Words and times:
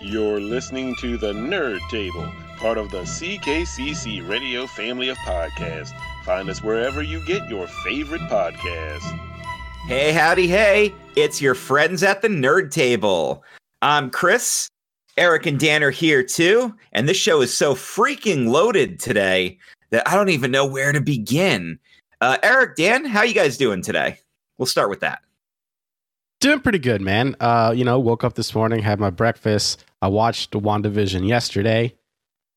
You're 0.00 0.40
listening 0.40 0.94
to 1.00 1.18
the 1.18 1.32
Nerd 1.32 1.80
Table, 1.90 2.30
part 2.58 2.78
of 2.78 2.92
the 2.92 3.02
CKCC 3.02 4.28
Radio 4.28 4.64
family 4.68 5.08
of 5.08 5.16
podcasts. 5.18 5.90
Find 6.24 6.48
us 6.48 6.62
wherever 6.62 7.02
you 7.02 7.20
get 7.26 7.48
your 7.48 7.66
favorite 7.66 8.20
podcasts. 8.22 9.10
Hey, 9.88 10.12
howdy, 10.12 10.46
hey! 10.46 10.94
It's 11.16 11.42
your 11.42 11.56
friends 11.56 12.04
at 12.04 12.22
the 12.22 12.28
Nerd 12.28 12.70
Table. 12.70 13.42
I'm 13.82 14.08
Chris. 14.10 14.68
Eric 15.16 15.46
and 15.46 15.58
Dan 15.58 15.82
are 15.82 15.90
here 15.90 16.22
too, 16.22 16.72
and 16.92 17.08
this 17.08 17.16
show 17.16 17.40
is 17.40 17.52
so 17.52 17.74
freaking 17.74 18.46
loaded 18.46 19.00
today 19.00 19.58
that 19.90 20.06
I 20.06 20.14
don't 20.14 20.28
even 20.28 20.52
know 20.52 20.64
where 20.64 20.92
to 20.92 21.00
begin. 21.00 21.76
Uh, 22.20 22.38
Eric, 22.44 22.76
Dan, 22.76 23.04
how 23.04 23.24
you 23.24 23.34
guys 23.34 23.58
doing 23.58 23.82
today? 23.82 24.20
We'll 24.58 24.66
start 24.66 24.90
with 24.90 25.00
that. 25.00 25.22
Doing 26.40 26.60
pretty 26.60 26.78
good, 26.78 27.00
man. 27.00 27.34
Uh, 27.40 27.72
you 27.74 27.84
know, 27.84 27.98
woke 27.98 28.22
up 28.22 28.34
this 28.34 28.54
morning, 28.54 28.80
had 28.80 29.00
my 29.00 29.10
breakfast. 29.10 29.84
I 30.00 30.08
watched 30.08 30.52
WandaVision 30.52 31.26
yesterday. 31.26 31.94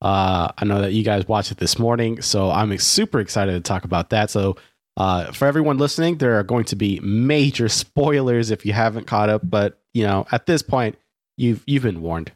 Uh, 0.01 0.51
I 0.57 0.65
know 0.65 0.81
that 0.81 0.93
you 0.93 1.03
guys 1.03 1.27
watched 1.27 1.51
it 1.51 1.57
this 1.57 1.77
morning, 1.77 2.21
so 2.21 2.49
I'm 2.49 2.75
super 2.79 3.19
excited 3.19 3.53
to 3.53 3.61
talk 3.61 3.83
about 3.85 4.09
that. 4.09 4.29
So, 4.29 4.57
uh, 4.97 5.31
for 5.31 5.45
everyone 5.45 5.77
listening, 5.77 6.17
there 6.17 6.37
are 6.39 6.43
going 6.43 6.65
to 6.65 6.75
be 6.75 6.99
major 7.01 7.69
spoilers 7.69 8.51
if 8.51 8.65
you 8.65 8.73
haven't 8.73 9.07
caught 9.07 9.29
up. 9.29 9.41
But 9.43 9.79
you 9.93 10.03
know, 10.03 10.25
at 10.31 10.45
this 10.45 10.61
point, 10.61 10.97
you've 11.37 11.63
you've 11.67 11.83
been 11.83 12.01
warned. 12.01 12.31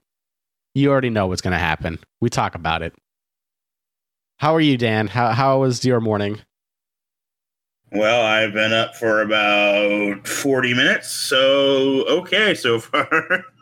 You 0.74 0.92
already 0.92 1.10
know 1.10 1.28
what's 1.28 1.42
going 1.42 1.54
to 1.54 1.58
happen. 1.58 2.00
We 2.22 2.30
talk 2.30 2.56
about 2.56 2.82
it. 2.82 2.94
How 4.38 4.54
are 4.54 4.62
you, 4.62 4.78
Dan? 4.78 5.08
How 5.08 5.32
how 5.32 5.62
was 5.62 5.84
your 5.86 6.02
morning? 6.02 6.42
Well, 7.92 8.26
I've 8.26 8.54
been 8.54 8.74
up 8.74 8.96
for 8.96 9.22
about 9.22 10.28
40 10.28 10.74
minutes, 10.74 11.10
so 11.10 12.06
okay 12.08 12.54
so 12.54 12.80
far. 12.80 13.46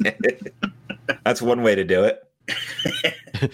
That's 1.24 1.42
one 1.42 1.62
way 1.62 1.74
to 1.74 1.84
do 1.84 2.04
it. 2.04 3.52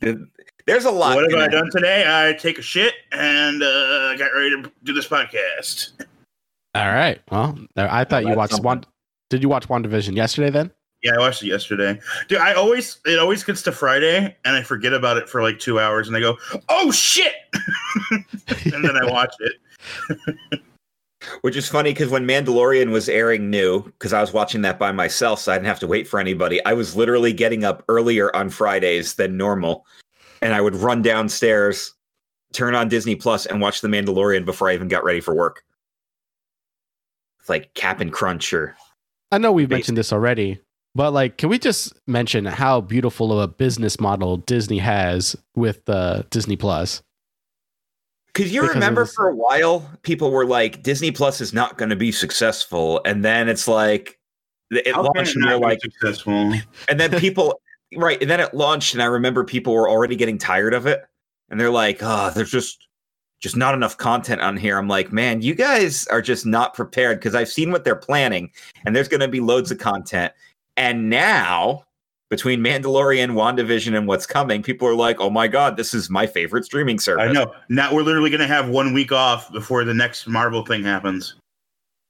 There's 0.66 0.84
a 0.84 0.90
lot. 0.90 1.16
What 1.16 1.30
have 1.30 1.40
I 1.40 1.48
done 1.48 1.70
today? 1.70 2.04
I 2.06 2.32
take 2.32 2.58
a 2.58 2.62
shit 2.62 2.94
and 3.12 3.62
uh, 3.62 4.16
got 4.16 4.32
ready 4.34 4.50
to 4.62 4.72
do 4.84 4.92
this 4.92 5.06
podcast. 5.06 5.92
All 6.74 6.88
right. 6.88 7.20
Well, 7.30 7.58
I 7.76 8.04
thought 8.04 8.24
you 8.24 8.34
watched 8.34 8.52
something. 8.52 8.64
one. 8.64 8.84
Did 9.28 9.42
you 9.42 9.48
watch 9.48 9.68
WandaVision 9.68 10.16
yesterday 10.16 10.50
then? 10.50 10.70
Yeah, 11.02 11.12
I 11.14 11.18
watched 11.18 11.42
it 11.42 11.46
yesterday. 11.46 11.98
Dude, 12.28 12.38
I 12.38 12.52
always 12.52 12.98
it 13.06 13.18
always 13.18 13.42
gets 13.42 13.62
to 13.62 13.72
Friday 13.72 14.36
and 14.44 14.56
I 14.56 14.62
forget 14.62 14.92
about 14.92 15.16
it 15.16 15.28
for 15.28 15.42
like 15.42 15.58
two 15.58 15.80
hours 15.80 16.08
and 16.08 16.16
I 16.16 16.20
go, 16.20 16.36
oh 16.68 16.90
shit, 16.90 17.32
and 18.10 18.84
then 18.84 18.96
I 18.96 19.10
watch 19.10 19.34
it. 19.40 20.60
Which 21.42 21.56
is 21.56 21.68
funny 21.68 21.90
because 21.90 22.08
when 22.08 22.26
Mandalorian 22.26 22.90
was 22.90 23.08
airing 23.08 23.50
new, 23.50 23.82
because 23.82 24.12
I 24.12 24.20
was 24.20 24.32
watching 24.32 24.62
that 24.62 24.78
by 24.78 24.90
myself, 24.90 25.40
so 25.40 25.52
I 25.52 25.56
didn't 25.56 25.66
have 25.66 25.80
to 25.80 25.86
wait 25.86 26.08
for 26.08 26.18
anybody. 26.18 26.64
I 26.64 26.72
was 26.72 26.96
literally 26.96 27.32
getting 27.32 27.62
up 27.62 27.84
earlier 27.88 28.34
on 28.34 28.48
Fridays 28.48 29.14
than 29.14 29.36
normal, 29.36 29.84
and 30.40 30.54
I 30.54 30.60
would 30.62 30.74
run 30.74 31.02
downstairs, 31.02 31.92
turn 32.54 32.74
on 32.74 32.88
Disney 32.88 33.16
Plus, 33.16 33.44
and 33.44 33.60
watch 33.60 33.82
The 33.82 33.88
Mandalorian 33.88 34.46
before 34.46 34.70
I 34.70 34.74
even 34.74 34.88
got 34.88 35.04
ready 35.04 35.20
for 35.20 35.34
work. 35.34 35.62
It's 37.40 37.50
like 37.50 37.74
Cap'n 37.74 38.10
Crunch 38.10 38.52
or 38.52 38.76
I 39.32 39.38
know 39.38 39.52
we've 39.52 39.70
mentioned 39.70 39.96
this 39.96 40.12
already, 40.12 40.58
but 40.94 41.12
like, 41.12 41.36
can 41.36 41.50
we 41.50 41.58
just 41.58 41.92
mention 42.06 42.46
how 42.46 42.80
beautiful 42.80 43.32
of 43.32 43.38
a 43.38 43.48
business 43.48 44.00
model 44.00 44.38
Disney 44.38 44.78
has 44.78 45.36
with 45.54 45.88
uh, 45.88 46.22
Disney 46.30 46.56
Plus? 46.56 47.02
Because 48.32 48.52
you 48.52 48.60
Because 48.62 48.74
remember 48.74 49.06
for 49.06 49.28
a 49.28 49.34
while, 49.34 49.90
people 50.02 50.30
were 50.30 50.46
like, 50.46 50.82
Disney 50.82 51.10
Plus 51.10 51.40
is 51.40 51.52
not 51.52 51.78
going 51.78 51.90
to 51.90 51.96
be 51.96 52.12
successful. 52.12 53.00
And 53.04 53.24
then 53.24 53.48
it's 53.48 53.66
like, 53.66 54.18
it 54.70 54.94
How 54.94 55.02
launched 55.02 55.30
it 55.32 55.36
and 55.36 55.44
they're 55.44 55.58
like, 55.58 55.80
successful? 55.80 56.54
and 56.88 57.00
then 57.00 57.18
people, 57.18 57.60
right. 57.96 58.20
And 58.20 58.30
then 58.30 58.38
it 58.40 58.54
launched. 58.54 58.94
And 58.94 59.02
I 59.02 59.06
remember 59.06 59.44
people 59.44 59.74
were 59.74 59.88
already 59.90 60.14
getting 60.14 60.38
tired 60.38 60.74
of 60.74 60.86
it. 60.86 61.02
And 61.48 61.58
they're 61.58 61.70
like, 61.70 61.98
oh, 62.02 62.30
there's 62.32 62.52
just, 62.52 62.86
just 63.40 63.56
not 63.56 63.74
enough 63.74 63.96
content 63.96 64.40
on 64.42 64.56
here. 64.56 64.78
I'm 64.78 64.86
like, 64.86 65.12
man, 65.12 65.42
you 65.42 65.54
guys 65.54 66.06
are 66.06 66.22
just 66.22 66.46
not 66.46 66.74
prepared 66.74 67.18
because 67.18 67.34
I've 67.34 67.48
seen 67.48 67.72
what 67.72 67.84
they're 67.84 67.96
planning 67.96 68.52
and 68.84 68.94
there's 68.94 69.08
going 69.08 69.20
to 69.20 69.28
be 69.28 69.40
loads 69.40 69.72
of 69.72 69.78
content. 69.78 70.32
And 70.76 71.10
now, 71.10 71.84
between 72.30 72.60
Mandalorian, 72.60 73.32
WandaVision, 73.32 73.96
and 73.96 74.06
what's 74.06 74.24
coming, 74.24 74.62
people 74.62 74.88
are 74.88 74.94
like, 74.94 75.20
oh 75.20 75.30
my 75.30 75.48
God, 75.48 75.76
this 75.76 75.92
is 75.92 76.08
my 76.08 76.26
favorite 76.26 76.64
streaming 76.64 76.98
service. 76.98 77.28
I 77.28 77.32
know. 77.32 77.52
Now 77.68 77.92
we're 77.92 78.02
literally 78.02 78.30
gonna 78.30 78.46
have 78.46 78.68
one 78.68 78.94
week 78.94 79.12
off 79.12 79.52
before 79.52 79.84
the 79.84 79.94
next 79.94 80.26
Marvel 80.26 80.64
thing 80.64 80.84
happens. 80.84 81.34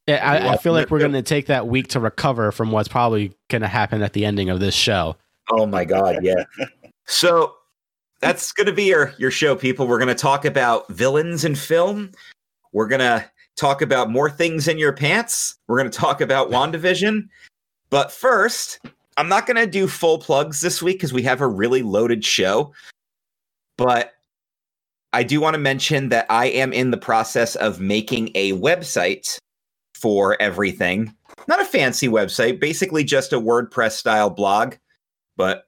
Yeah, 0.07 0.29
I, 0.29 0.55
I 0.55 0.57
feel 0.57 0.73
like 0.73 0.91
we're 0.91 0.99
going 0.99 1.13
to 1.13 1.23
take 1.23 1.47
that 1.47 1.69
week 1.69 1.89
to 1.89 2.01
recover 2.01 2.51
from 2.51 2.73
what's 2.73 2.89
probably 2.89 3.33
going 3.49 3.63
to 3.63 3.69
happen 3.69 4.03
at 4.03 4.13
the 4.13 4.25
ending 4.25 4.51
of 4.51 4.59
this 4.59 4.75
show. 4.75 5.15
Oh 5.51 5.67
my 5.67 5.85
god, 5.85 6.19
yeah. 6.23 6.45
so 7.07 7.55
that's 8.21 8.51
going 8.51 8.67
to 8.67 8.73
be 8.73 8.85
your 8.85 9.15
your 9.19 9.31
show 9.31 9.55
people. 9.55 9.87
We're 9.87 9.99
going 9.99 10.09
to 10.09 10.15
talk 10.15 10.45
about 10.45 10.89
villains 10.89 11.45
in 11.45 11.55
film. 11.55 12.11
We're 12.73 12.89
going 12.89 13.01
to 13.01 13.25
talk 13.57 13.83
about 13.83 14.11
more 14.11 14.31
things 14.31 14.67
in 14.67 14.79
your 14.79 14.93
pants. 14.93 15.57
We're 15.69 15.79
going 15.79 15.91
to 15.91 15.99
talk 15.99 16.21
about 16.21 16.51
WandaVision. 16.51 17.29
But 17.91 18.11
first, 18.11 18.81
I'm 19.17 19.29
not 19.29 19.47
going 19.47 19.57
to 19.57 19.67
do 19.67 19.87
full 19.87 20.19
plugs 20.19 20.61
this 20.61 20.83
week 20.83 21.01
cuz 21.01 21.13
we 21.13 21.23
have 21.23 21.41
a 21.41 21.49
really 21.49 21.83
loaded 21.83 22.25
show. 22.25 22.73
But 23.77 24.13
I 25.13 25.23
do 25.23 25.41
want 25.41 25.55
to 25.55 25.59
mention 25.59 26.11
that 26.11 26.27
I 26.31 26.47
am 26.47 26.73
in 26.73 26.91
the 26.91 26.97
process 26.97 27.57
of 27.57 27.81
making 27.81 28.31
a 28.35 28.53
website 28.53 29.39
for 29.95 30.41
everything. 30.41 31.15
Not 31.49 31.61
a 31.61 31.65
fancy 31.65 32.09
website, 32.09 32.61
basically 32.61 33.05
just 33.05 33.33
a 33.33 33.41
WordPress 33.41 33.93
style 33.93 34.31
blog 34.31 34.75
but 35.41 35.65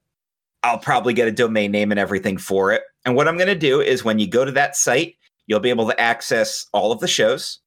I'll 0.63 0.79
probably 0.79 1.15
get 1.15 1.29
a 1.29 1.33
domain 1.33 1.73
name 1.73 1.93
and 1.93 1.99
everything 1.99 2.37
for 2.37 2.73
it. 2.73 2.83
And 3.07 3.17
what 3.17 3.27
I'm 3.27 3.39
going 3.39 3.49
to 3.49 3.55
do 3.55 3.81
is 3.81 4.05
when 4.05 4.19
you 4.19 4.27
go 4.27 4.45
to 4.45 4.53
that 4.53 4.77
site, 4.77 5.15
you'll 5.47 5.61
be 5.61 5.71
able 5.71 5.89
to 5.89 5.99
access 5.99 6.67
all 6.75 6.93
of 6.93 7.01
the 7.01 7.09
shows 7.09 7.59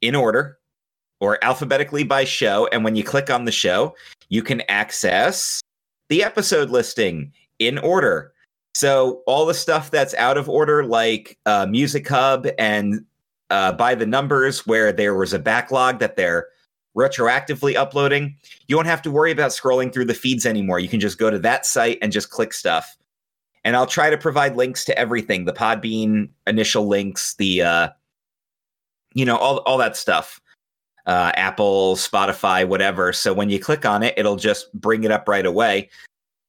in 0.00 0.14
order 0.14 0.59
or 1.20 1.42
alphabetically 1.44 2.02
by 2.02 2.24
show. 2.24 2.68
And 2.72 2.82
when 2.84 2.96
you 2.96 3.04
click 3.04 3.30
on 3.30 3.44
the 3.44 3.52
show, 3.52 3.94
you 4.28 4.42
can 4.42 4.62
access 4.68 5.60
the 6.08 6.24
episode 6.24 6.70
listing 6.70 7.32
in 7.58 7.78
order. 7.78 8.32
So 8.74 9.22
all 9.26 9.46
the 9.46 9.54
stuff 9.54 9.90
that's 9.90 10.14
out 10.14 10.36
of 10.36 10.48
order, 10.48 10.84
like 10.84 11.38
uh, 11.46 11.66
Music 11.66 12.08
Hub 12.08 12.46
and 12.58 13.04
uh, 13.50 13.72
by 13.72 13.94
the 13.94 14.06
numbers, 14.06 14.66
where 14.66 14.92
there 14.92 15.14
was 15.14 15.32
a 15.32 15.38
backlog 15.38 15.98
that 15.98 16.16
they're 16.16 16.46
retroactively 16.96 17.74
uploading, 17.76 18.36
you 18.68 18.76
won't 18.76 18.88
have 18.88 19.02
to 19.02 19.10
worry 19.10 19.30
about 19.30 19.50
scrolling 19.50 19.92
through 19.92 20.04
the 20.04 20.14
feeds 20.14 20.46
anymore. 20.46 20.78
You 20.78 20.88
can 20.88 21.00
just 21.00 21.18
go 21.18 21.30
to 21.30 21.38
that 21.40 21.66
site 21.66 21.98
and 22.00 22.12
just 22.12 22.30
click 22.30 22.52
stuff. 22.52 22.96
And 23.64 23.76
I'll 23.76 23.86
try 23.86 24.08
to 24.08 24.16
provide 24.16 24.56
links 24.56 24.84
to 24.86 24.98
everything, 24.98 25.44
the 25.44 25.52
Podbean 25.52 26.30
initial 26.46 26.88
links, 26.88 27.34
the 27.34 27.62
uh 27.62 27.88
you 29.14 29.24
know, 29.24 29.36
all 29.36 29.58
all 29.58 29.78
that 29.78 29.96
stuff. 29.96 30.39
Uh 31.10 31.32
Apple, 31.34 31.96
Spotify, 31.96 32.64
whatever. 32.64 33.12
So 33.12 33.34
when 33.34 33.50
you 33.50 33.58
click 33.58 33.84
on 33.84 34.04
it, 34.04 34.14
it'll 34.16 34.36
just 34.36 34.72
bring 34.72 35.02
it 35.02 35.10
up 35.10 35.28
right 35.28 35.44
away. 35.44 35.90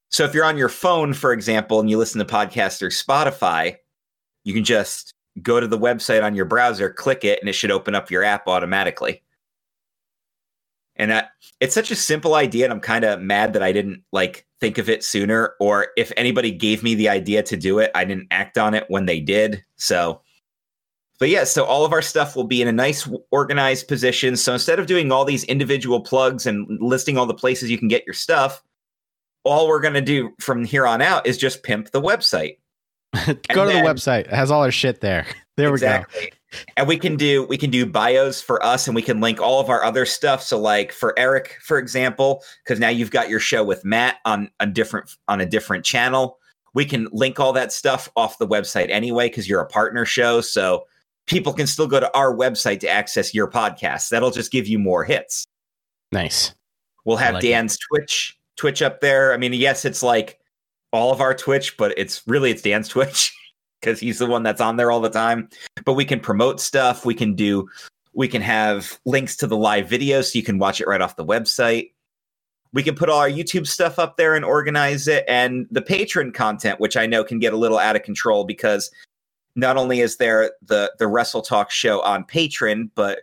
So 0.09 0.23
if 0.23 0.35
you're 0.35 0.45
on 0.45 0.55
your 0.55 0.69
phone, 0.69 1.13
for 1.15 1.33
example, 1.33 1.79
and 1.79 1.89
you 1.89 1.97
listen 1.97 2.19
to 2.19 2.31
podcasts 2.31 2.77
through 2.77 2.91
Spotify, 2.91 3.77
you 4.43 4.53
can 4.53 4.63
just 4.63 5.15
go 5.41 5.59
to 5.59 5.65
the 5.65 5.79
website 5.79 6.23
on 6.23 6.35
your 6.35 6.45
browser, 6.45 6.91
click 6.91 7.23
it, 7.23 7.39
and 7.39 7.49
it 7.49 7.53
should 7.53 7.71
open 7.71 7.95
up 7.95 8.11
your 8.11 8.23
app 8.23 8.47
automatically. 8.47 9.23
And 10.95 11.25
it's 11.59 11.73
such 11.73 11.89
a 11.89 11.95
simple 11.95 12.35
idea, 12.35 12.65
and 12.65 12.73
I'm 12.73 12.81
kind 12.81 13.03
of 13.03 13.19
mad 13.19 13.53
that 13.53 13.63
I 13.63 13.71
didn't 13.71 14.03
like 14.11 14.45
think 14.59 14.77
of 14.77 14.89
it 14.89 15.03
sooner. 15.03 15.55
Or 15.59 15.87
if 15.97 16.11
anybody 16.17 16.51
gave 16.51 16.83
me 16.83 16.93
the 16.93 17.09
idea 17.09 17.41
to 17.41 17.57
do 17.57 17.79
it, 17.79 17.89
I 17.95 18.05
didn't 18.05 18.27
act 18.29 18.59
on 18.59 18.75
it 18.75 18.85
when 18.89 19.07
they 19.07 19.19
did. 19.19 19.65
So, 19.77 20.21
but 21.21 21.29
yeah, 21.29 21.43
so 21.43 21.65
all 21.65 21.85
of 21.85 21.93
our 21.93 22.01
stuff 22.01 22.35
will 22.35 22.45
be 22.45 22.63
in 22.63 22.67
a 22.67 22.71
nice, 22.71 23.07
organized 23.29 23.87
position. 23.87 24.35
So 24.35 24.53
instead 24.53 24.79
of 24.79 24.87
doing 24.87 25.11
all 25.11 25.23
these 25.23 25.43
individual 25.43 26.01
plugs 26.01 26.47
and 26.47 26.67
listing 26.81 27.15
all 27.15 27.27
the 27.27 27.35
places 27.35 27.69
you 27.69 27.77
can 27.77 27.87
get 27.87 28.03
your 28.07 28.15
stuff, 28.15 28.63
all 29.43 29.67
we're 29.67 29.81
going 29.81 29.93
to 29.93 30.01
do 30.01 30.31
from 30.39 30.65
here 30.65 30.87
on 30.87 30.99
out 30.99 31.27
is 31.27 31.37
just 31.37 31.61
pimp 31.61 31.91
the 31.91 32.01
website. 32.01 32.57
go 33.13 33.33
to 33.33 33.37
then- 33.53 33.83
the 33.83 33.87
website; 33.87 34.21
it 34.21 34.33
has 34.33 34.49
all 34.49 34.63
our 34.63 34.71
shit 34.71 34.99
there. 35.01 35.27
There 35.57 35.71
we 35.71 35.79
go. 35.79 36.03
And 36.77 36.87
we 36.87 36.97
can 36.97 37.17
do 37.17 37.43
we 37.43 37.57
can 37.57 37.69
do 37.69 37.85
bios 37.85 38.41
for 38.41 38.65
us, 38.65 38.87
and 38.87 38.95
we 38.95 39.01
can 39.03 39.19
link 39.19 39.39
all 39.39 39.59
of 39.59 39.69
our 39.69 39.83
other 39.83 40.07
stuff. 40.07 40.41
So, 40.41 40.57
like 40.57 40.91
for 40.91 41.13
Eric, 41.19 41.57
for 41.61 41.77
example, 41.77 42.41
because 42.63 42.79
now 42.79 42.87
you've 42.87 43.11
got 43.11 43.29
your 43.29 43.41
show 43.41 43.63
with 43.63 43.85
Matt 43.85 44.15
on 44.25 44.49
a 44.59 44.65
different 44.65 45.11
on 45.27 45.39
a 45.39 45.45
different 45.45 45.85
channel. 45.85 46.39
We 46.73 46.85
can 46.85 47.09
link 47.11 47.39
all 47.39 47.53
that 47.53 47.71
stuff 47.71 48.09
off 48.15 48.39
the 48.39 48.47
website 48.47 48.89
anyway, 48.89 49.27
because 49.27 49.47
you're 49.47 49.59
a 49.59 49.67
partner 49.67 50.03
show. 50.03 50.41
So 50.41 50.85
people 51.27 51.53
can 51.53 51.67
still 51.67 51.87
go 51.87 51.99
to 51.99 52.15
our 52.15 52.35
website 52.35 52.79
to 52.81 52.89
access 52.89 53.33
your 53.33 53.49
podcast. 53.49 54.09
That'll 54.09 54.31
just 54.31 54.51
give 54.51 54.67
you 54.67 54.79
more 54.79 55.03
hits. 55.03 55.45
Nice. 56.11 56.53
We'll 57.05 57.17
have 57.17 57.35
like 57.35 57.43
it. 57.43 57.47
Dan's 57.47 57.77
Twitch 57.77 58.37
Twitch 58.57 58.81
up 58.81 59.01
there. 59.01 59.33
I 59.33 59.37
mean, 59.37 59.53
yes, 59.53 59.85
it's 59.85 60.03
like 60.03 60.39
all 60.93 61.11
of 61.11 61.21
our 61.21 61.33
Twitch, 61.33 61.77
but 61.77 61.97
it's 61.97 62.21
really 62.27 62.51
it's 62.51 62.61
Dan's 62.61 62.87
Twitch 62.89 63.35
because 63.79 63.99
he's 63.99 64.19
the 64.19 64.27
one 64.27 64.43
that's 64.43 64.61
on 64.61 64.77
there 64.77 64.91
all 64.91 65.01
the 65.01 65.09
time. 65.09 65.49
But 65.85 65.93
we 65.93 66.05
can 66.05 66.19
promote 66.19 66.59
stuff. 66.59 67.05
We 67.05 67.15
can 67.15 67.33
do 67.33 67.67
we 68.13 68.27
can 68.27 68.41
have 68.41 68.99
links 69.05 69.37
to 69.37 69.47
the 69.47 69.57
live 69.57 69.89
video 69.89 70.21
so 70.21 70.37
you 70.37 70.43
can 70.43 70.59
watch 70.59 70.81
it 70.81 70.87
right 70.87 71.01
off 71.01 71.15
the 71.15 71.25
website. 71.25 71.91
we 72.73 72.83
can 72.83 72.95
put 72.95 73.09
all 73.09 73.19
our 73.19 73.29
YouTube 73.29 73.67
stuff 73.67 73.99
up 73.99 74.17
there 74.17 74.35
and 74.35 74.45
organize 74.45 75.07
it, 75.07 75.25
and 75.27 75.67
the 75.71 75.81
patron 75.81 76.31
content, 76.31 76.79
which 76.79 76.95
I 76.95 77.05
know 77.05 77.23
can 77.23 77.39
get 77.39 77.53
a 77.53 77.57
little 77.57 77.77
out 77.77 77.95
of 77.95 78.03
control 78.03 78.43
because 78.43 78.91
not 79.55 79.77
only 79.77 79.99
is 79.99 80.17
there 80.17 80.51
the 80.61 80.91
the 80.99 81.07
Wrestle 81.07 81.41
Talk 81.41 81.71
show 81.71 82.01
on 82.01 82.23
Patreon, 82.23 82.89
but 82.95 83.19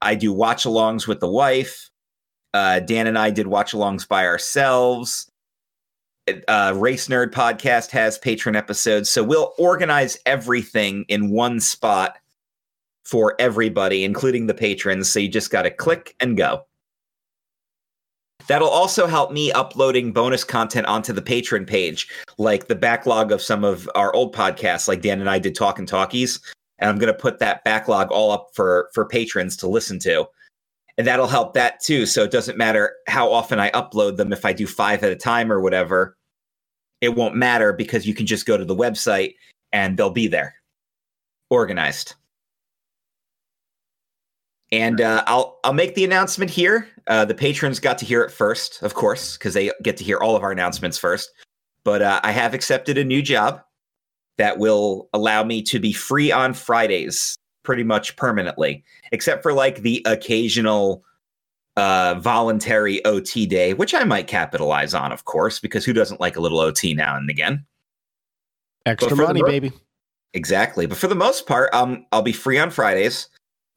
I 0.00 0.14
do 0.14 0.32
watch 0.32 0.64
alongs 0.64 1.06
with 1.06 1.20
the 1.20 1.28
wife. 1.28 1.90
Uh, 2.54 2.80
Dan 2.80 3.06
and 3.06 3.18
I 3.18 3.30
did 3.30 3.46
watch 3.46 3.72
alongs 3.72 4.06
by 4.06 4.26
ourselves. 4.26 5.30
Uh, 6.48 6.72
Race 6.76 7.08
Nerd 7.08 7.32
podcast 7.32 7.90
has 7.90 8.18
patron 8.18 8.54
episodes, 8.54 9.10
so 9.10 9.24
we'll 9.24 9.54
organize 9.58 10.18
everything 10.24 11.04
in 11.08 11.30
one 11.30 11.58
spot 11.60 12.18
for 13.04 13.34
everybody, 13.40 14.04
including 14.04 14.46
the 14.46 14.54
patrons. 14.54 15.10
So 15.10 15.18
you 15.18 15.28
just 15.28 15.50
got 15.50 15.62
to 15.62 15.70
click 15.70 16.14
and 16.20 16.36
go. 16.36 16.64
That'll 18.46 18.68
also 18.68 19.06
help 19.06 19.32
me 19.32 19.52
uploading 19.52 20.12
bonus 20.12 20.44
content 20.44 20.86
onto 20.86 21.12
the 21.12 21.22
patron 21.22 21.64
page, 21.64 22.08
like 22.38 22.66
the 22.66 22.74
backlog 22.74 23.32
of 23.32 23.40
some 23.40 23.64
of 23.64 23.88
our 23.94 24.14
old 24.14 24.34
podcasts, 24.34 24.88
like 24.88 25.02
Dan 25.02 25.20
and 25.20 25.30
I 25.30 25.38
did 25.38 25.54
Talk 25.54 25.78
and 25.78 25.88
Talkies. 25.88 26.40
And 26.78 26.90
I'm 26.90 26.98
going 26.98 27.12
to 27.12 27.18
put 27.18 27.38
that 27.38 27.62
backlog 27.64 28.10
all 28.10 28.32
up 28.32 28.48
for 28.54 28.90
for 28.92 29.06
patrons 29.06 29.56
to 29.58 29.68
listen 29.68 29.98
to. 30.00 30.26
And 30.98 31.06
that'll 31.06 31.26
help 31.26 31.54
that 31.54 31.80
too. 31.80 32.06
So 32.06 32.24
it 32.24 32.30
doesn't 32.30 32.58
matter 32.58 32.94
how 33.06 33.30
often 33.32 33.58
I 33.58 33.70
upload 33.70 34.16
them. 34.16 34.32
If 34.32 34.44
I 34.44 34.52
do 34.52 34.66
five 34.66 35.02
at 35.02 35.12
a 35.12 35.16
time 35.16 35.50
or 35.50 35.60
whatever, 35.60 36.16
it 37.00 37.14
won't 37.14 37.34
matter 37.34 37.72
because 37.72 38.06
you 38.06 38.14
can 38.14 38.26
just 38.26 38.46
go 38.46 38.56
to 38.56 38.64
the 38.64 38.76
website 38.76 39.34
and 39.72 39.96
they'll 39.96 40.10
be 40.10 40.28
there 40.28 40.54
organized. 41.50 42.14
And 44.72 45.02
uh, 45.02 45.22
I'll 45.26 45.60
I'll 45.64 45.74
make 45.74 45.94
the 45.94 46.04
announcement 46.04 46.50
here. 46.50 46.88
Uh, 47.06 47.26
the 47.26 47.34
patrons 47.34 47.78
got 47.78 47.98
to 47.98 48.06
hear 48.06 48.22
it 48.22 48.30
first, 48.30 48.82
of 48.82 48.94
course, 48.94 49.36
because 49.36 49.52
they 49.52 49.70
get 49.82 49.98
to 49.98 50.04
hear 50.04 50.16
all 50.18 50.34
of 50.34 50.42
our 50.42 50.50
announcements 50.50 50.96
first. 50.96 51.30
But 51.84 52.00
uh, 52.00 52.20
I 52.24 52.32
have 52.32 52.54
accepted 52.54 52.96
a 52.96 53.04
new 53.04 53.20
job 53.20 53.62
that 54.38 54.58
will 54.58 55.10
allow 55.12 55.44
me 55.44 55.62
to 55.62 55.78
be 55.78 55.92
free 55.92 56.32
on 56.32 56.54
Fridays, 56.54 57.36
pretty 57.64 57.84
much 57.84 58.16
permanently, 58.16 58.82
except 59.12 59.42
for 59.42 59.52
like 59.52 59.82
the 59.82 60.02
occasional 60.06 61.04
uh, 61.76 62.14
voluntary 62.18 63.04
OT 63.04 63.44
day, 63.44 63.74
which 63.74 63.94
I 63.94 64.04
might 64.04 64.26
capitalize 64.26 64.94
on, 64.94 65.12
of 65.12 65.26
course, 65.26 65.60
because 65.60 65.84
who 65.84 65.92
doesn't 65.92 66.20
like 66.20 66.36
a 66.36 66.40
little 66.40 66.60
OT 66.60 66.94
now 66.94 67.14
and 67.16 67.28
again? 67.28 67.66
Extra 68.86 69.14
money, 69.16 69.42
mo- 69.42 69.48
baby. 69.48 69.72
Exactly. 70.32 70.86
But 70.86 70.96
for 70.96 71.08
the 71.08 71.14
most 71.14 71.46
part, 71.46 71.72
um, 71.74 72.06
I'll 72.10 72.22
be 72.22 72.32
free 72.32 72.58
on 72.58 72.70
Fridays 72.70 73.28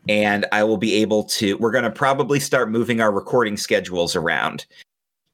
and 0.08 0.46
I 0.52 0.64
will 0.64 0.78
be 0.78 0.96
able 0.96 1.24
to. 1.24 1.58
We're 1.58 1.72
going 1.72 1.84
to 1.84 1.92
probably 1.92 2.40
start 2.40 2.72
moving 2.72 3.02
our 3.02 3.12
recording 3.12 3.58
schedules 3.58 4.16
around. 4.16 4.66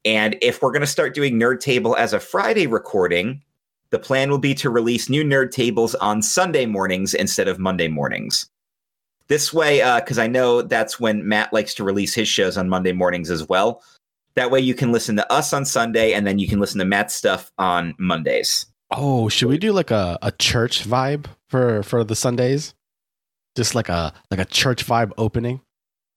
And 0.04 0.36
if 0.42 0.62
we're 0.62 0.72
going 0.72 0.80
to 0.80 0.86
start 0.86 1.14
doing 1.14 1.38
Nerd 1.38 1.60
Table 1.60 1.96
as 1.96 2.12
a 2.12 2.20
Friday 2.20 2.66
recording, 2.66 3.42
the 3.90 3.98
plan 3.98 4.30
will 4.30 4.38
be 4.38 4.54
to 4.54 4.70
release 4.70 5.08
new 5.08 5.22
Nerd 5.22 5.50
Tables 5.50 5.94
on 5.96 6.22
Sunday 6.22 6.66
mornings 6.66 7.14
instead 7.14 7.46
of 7.46 7.58
Monday 7.58 7.88
mornings. 7.88 8.48
This 9.28 9.52
way, 9.52 9.80
uh, 9.82 10.00
because 10.00 10.18
I 10.18 10.26
know 10.26 10.62
that's 10.62 10.98
when 10.98 11.26
Matt 11.26 11.52
likes 11.52 11.74
to 11.74 11.84
release 11.84 12.14
his 12.14 12.28
shows 12.28 12.56
on 12.56 12.68
Monday 12.68 12.92
mornings 12.92 13.30
as 13.30 13.48
well. 13.48 13.82
That 14.34 14.50
way, 14.50 14.60
you 14.60 14.74
can 14.74 14.92
listen 14.92 15.14
to 15.16 15.32
us 15.32 15.52
on 15.52 15.64
Sunday, 15.64 16.14
and 16.14 16.26
then 16.26 16.38
you 16.38 16.48
can 16.48 16.58
listen 16.58 16.78
to 16.78 16.84
Matt's 16.84 17.14
stuff 17.14 17.52
on 17.58 17.94
Mondays. 17.98 18.66
Oh, 18.90 19.28
should 19.28 19.48
we 19.48 19.58
do 19.58 19.72
like 19.72 19.90
a, 19.90 20.18
a 20.22 20.32
church 20.32 20.84
vibe 20.84 21.26
for 21.48 21.82
for 21.82 22.02
the 22.02 22.16
Sundays? 22.16 22.74
Just 23.56 23.74
like 23.74 23.88
a 23.88 24.12
like 24.30 24.40
a 24.40 24.44
church 24.44 24.86
vibe 24.86 25.12
opening. 25.18 25.60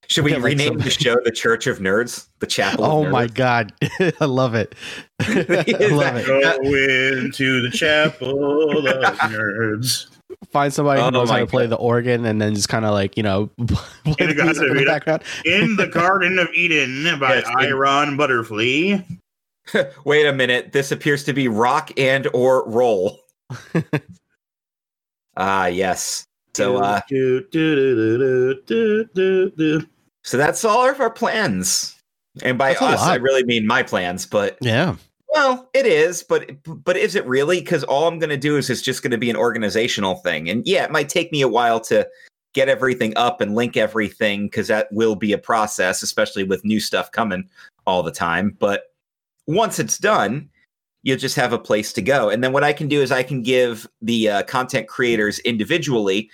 Should 0.08 0.24
we 0.24 0.32
Yeah, 0.34 0.38
rename 0.38 0.68
some- 0.74 0.78
the 0.78 0.90
show 0.92 1.18
the 1.26 1.32
Church 1.32 1.66
of 1.68 1.80
Nerds? 1.80 2.28
The 2.40 2.46
Chapel. 2.48 2.86
of 2.86 2.92
Oh 2.92 3.10
my 3.10 3.26
god, 3.28 3.74
I 4.22 4.26
love 4.26 4.54
it. 4.56 4.76
I 5.20 5.88
love 5.92 6.16
it. 6.16 6.26
Go 6.28 6.40
into 6.60 7.62
the 7.62 7.72
chapel 7.74 8.88
of 8.88 9.06
nerds. 9.18 10.08
Find 10.52 10.72
somebody 10.74 11.02
who 11.02 11.08
Oh 11.08 11.10
knows 11.10 11.30
how 11.30 11.40
to 11.40 11.48
play 11.48 11.64
God. 11.64 11.72
the 11.72 11.76
organ, 11.78 12.26
and 12.26 12.40
then 12.42 12.54
just 12.56 12.70
kind 12.70 12.86
of 12.86 12.92
like 12.92 13.18
you 13.18 13.24
know 13.24 13.48
play 13.58 14.28
the 14.28 14.34
gotta 14.36 14.46
music 14.46 14.70
in 14.70 14.78
the 14.78 14.86
background. 14.86 15.24
In 15.44 15.76
the 15.76 15.88
Garden 15.88 16.38
of 16.40 16.50
Eden 16.54 17.20
by 17.20 17.36
Yes, 17.38 17.46
Iron 17.58 18.16
Butterfly. 18.16 18.98
Wait 20.04 20.26
a 20.28 20.34
minute. 20.34 20.72
This 20.72 20.92
appears 20.92 21.24
to 21.24 21.34
be 21.34 21.48
rock 21.48 21.92
and 21.98 22.28
or 22.34 22.68
roll. 22.70 23.20
Ah, 25.38 25.66
yes. 25.66 26.26
So, 26.56 26.78
uh, 26.78 27.02
Do, 27.10 27.46
do, 27.52 28.62
do, 28.66 29.82
so 30.24 30.38
that's 30.38 30.64
all 30.64 30.90
of 30.90 31.02
our 31.02 31.10
plans. 31.10 31.96
And 32.44 32.58
by 32.58 32.74
That's 32.74 32.82
us, 32.82 33.02
I 33.02 33.16
really 33.16 33.44
mean 33.44 33.68
my 33.68 33.84
plans. 33.84 34.26
But 34.26 34.58
Yeah, 34.62 34.96
well, 35.30 35.70
it 35.74 35.86
is. 35.86 36.24
But 36.24 36.52
but 36.66 36.98
is 36.98 37.16
it 37.16 37.26
really? 37.26 37.60
Because 37.60 37.84
all 37.84 38.08
I'm 38.08 38.20
going 38.20 38.30
to 38.30 38.38
do 38.38 38.58
is 38.58 38.70
it's 38.70 38.82
just 38.82 39.04
going 39.04 39.12
to 39.12 39.18
be 39.18 39.30
an 39.30 39.36
organizational 39.36 40.16
thing. 40.16 40.50
And 40.50 40.66
yeah, 40.66 40.86
it 40.86 40.92
might 40.92 41.10
take 41.10 41.32
me 41.32 41.42
a 41.42 41.48
while 41.48 41.80
to 41.82 42.08
get 42.54 42.70
everything 42.70 43.16
up 43.18 43.42
and 43.42 43.54
link 43.54 43.76
everything 43.76 44.48
because 44.48 44.68
that 44.70 44.88
will 44.92 45.16
be 45.16 45.34
a 45.34 45.38
process, 45.38 46.02
especially 46.02 46.44
with 46.44 46.64
new 46.64 46.80
stuff 46.80 47.12
coming 47.12 47.50
all 47.86 48.02
the 48.02 48.12
time. 48.12 48.56
But 48.60 48.94
once 49.46 49.78
it's 49.78 49.98
done, 49.98 50.50
you'll 51.06 51.18
just 51.18 51.36
have 51.36 51.54
a 51.54 51.60
place 51.60 51.94
to 51.94 52.02
go. 52.02 52.30
And 52.30 52.44
then 52.44 52.52
what 52.52 52.64
I 52.64 52.74
can 52.74 52.90
do 52.90 53.02
is 53.02 53.12
I 53.12 53.24
can 53.24 53.42
give 53.42 53.88
the 54.02 54.30
uh, 54.30 54.44
content 54.44 54.88
creators 54.88 55.40
individually 55.40 56.30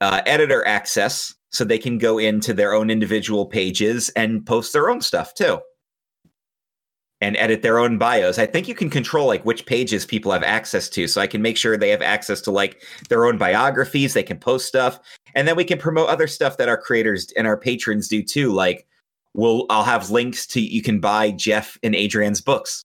uh, 0.00 0.20
editor 0.26 0.66
access 0.66 1.34
so 1.50 1.64
they 1.64 1.78
can 1.78 1.96
go 1.96 2.18
into 2.18 2.52
their 2.52 2.74
own 2.74 2.90
individual 2.90 3.46
pages 3.46 4.10
and 4.10 4.44
post 4.44 4.72
their 4.72 4.90
own 4.90 5.00
stuff 5.00 5.32
too 5.34 5.60
and 7.20 7.36
edit 7.36 7.62
their 7.62 7.78
own 7.78 7.98
bios. 7.98 8.38
I 8.38 8.46
think 8.46 8.66
you 8.66 8.74
can 8.74 8.90
control 8.90 9.26
like 9.26 9.44
which 9.44 9.66
pages 9.66 10.06
people 10.06 10.32
have 10.32 10.42
access 10.42 10.88
to. 10.90 11.06
So 11.06 11.20
I 11.20 11.26
can 11.26 11.42
make 11.42 11.56
sure 11.56 11.76
they 11.76 11.90
have 11.90 12.02
access 12.02 12.40
to 12.42 12.50
like 12.50 12.82
their 13.08 13.26
own 13.26 13.38
biographies, 13.38 14.14
they 14.14 14.22
can 14.22 14.38
post 14.38 14.66
stuff, 14.66 14.98
and 15.34 15.46
then 15.46 15.54
we 15.54 15.64
can 15.64 15.78
promote 15.78 16.08
other 16.08 16.26
stuff 16.26 16.56
that 16.56 16.68
our 16.68 16.78
creators 16.80 17.30
and 17.36 17.46
our 17.46 17.58
patrons 17.58 18.08
do 18.08 18.22
too. 18.22 18.52
Like 18.52 18.86
we'll 19.34 19.66
I'll 19.70 19.84
have 19.84 20.10
links 20.10 20.46
to 20.48 20.60
you 20.60 20.82
can 20.82 20.98
buy 20.98 21.30
Jeff 21.30 21.78
and 21.82 21.94
Adrian's 21.94 22.40
books. 22.40 22.84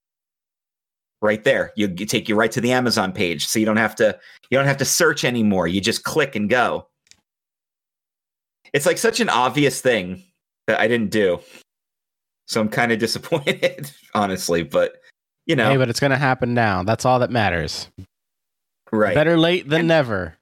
Right 1.25 1.43
there. 1.43 1.73
You 1.75 1.91
you 1.97 2.05
take 2.05 2.29
you 2.29 2.35
right 2.35 2.51
to 2.51 2.61
the 2.61 2.71
Amazon 2.71 3.11
page. 3.11 3.47
So 3.47 3.57
you 3.57 3.65
don't 3.65 3.77
have 3.77 3.95
to 3.95 4.17
you 4.51 4.57
don't 4.59 4.67
have 4.67 4.77
to 4.77 4.85
search 4.85 5.25
anymore. 5.25 5.67
You 5.67 5.81
just 5.81 6.03
click 6.03 6.35
and 6.35 6.47
go. 6.47 6.87
It's 8.73 8.85
like 8.85 8.99
such 8.99 9.19
an 9.19 9.29
obvious 9.29 9.81
thing 9.81 10.21
that 10.67 10.79
I 10.79 10.87
didn't 10.87 11.09
do. 11.09 11.39
So 12.47 12.61
I'm 12.61 12.69
kind 12.69 12.91
of 12.91 12.99
disappointed, 13.05 13.89
honestly, 14.13 14.61
but 14.61 14.97
you 15.47 15.55
know, 15.55 15.71
hey, 15.71 15.77
but 15.77 15.89
it's 15.89 15.99
gonna 15.99 16.15
happen 16.15 16.53
now. 16.53 16.83
That's 16.83 17.05
all 17.05 17.17
that 17.17 17.31
matters. 17.31 17.89
right. 18.91 19.15
Better 19.15 19.35
late 19.35 19.67
than 19.67 19.87
never. 19.87 20.37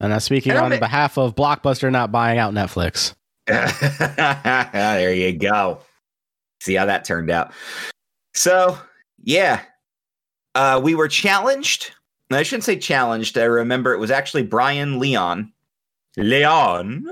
And 0.00 0.12
I'm 0.12 0.20
speaking 0.20 0.52
And 0.52 0.58
I'm 0.58 0.72
on 0.72 0.78
behalf 0.78 1.16
of 1.16 1.34
Blockbuster 1.34 1.90
not 1.90 2.12
buying 2.12 2.38
out 2.38 2.52
Netflix. 2.52 3.14
there 3.46 5.14
you 5.14 5.32
go. 5.32 5.78
See 6.60 6.74
how 6.74 6.84
that 6.84 7.06
turned 7.06 7.30
out. 7.30 7.52
So, 8.34 8.78
yeah. 9.22 9.62
Uh, 10.56 10.80
we 10.82 10.94
were 10.94 11.06
challenged. 11.06 11.92
I 12.30 12.42
shouldn't 12.42 12.64
say 12.64 12.78
challenged. 12.78 13.36
I 13.36 13.44
remember 13.44 13.92
it 13.92 13.98
was 13.98 14.10
actually 14.10 14.42
Brian 14.42 14.98
Leon. 14.98 15.52
Leon, 16.16 17.04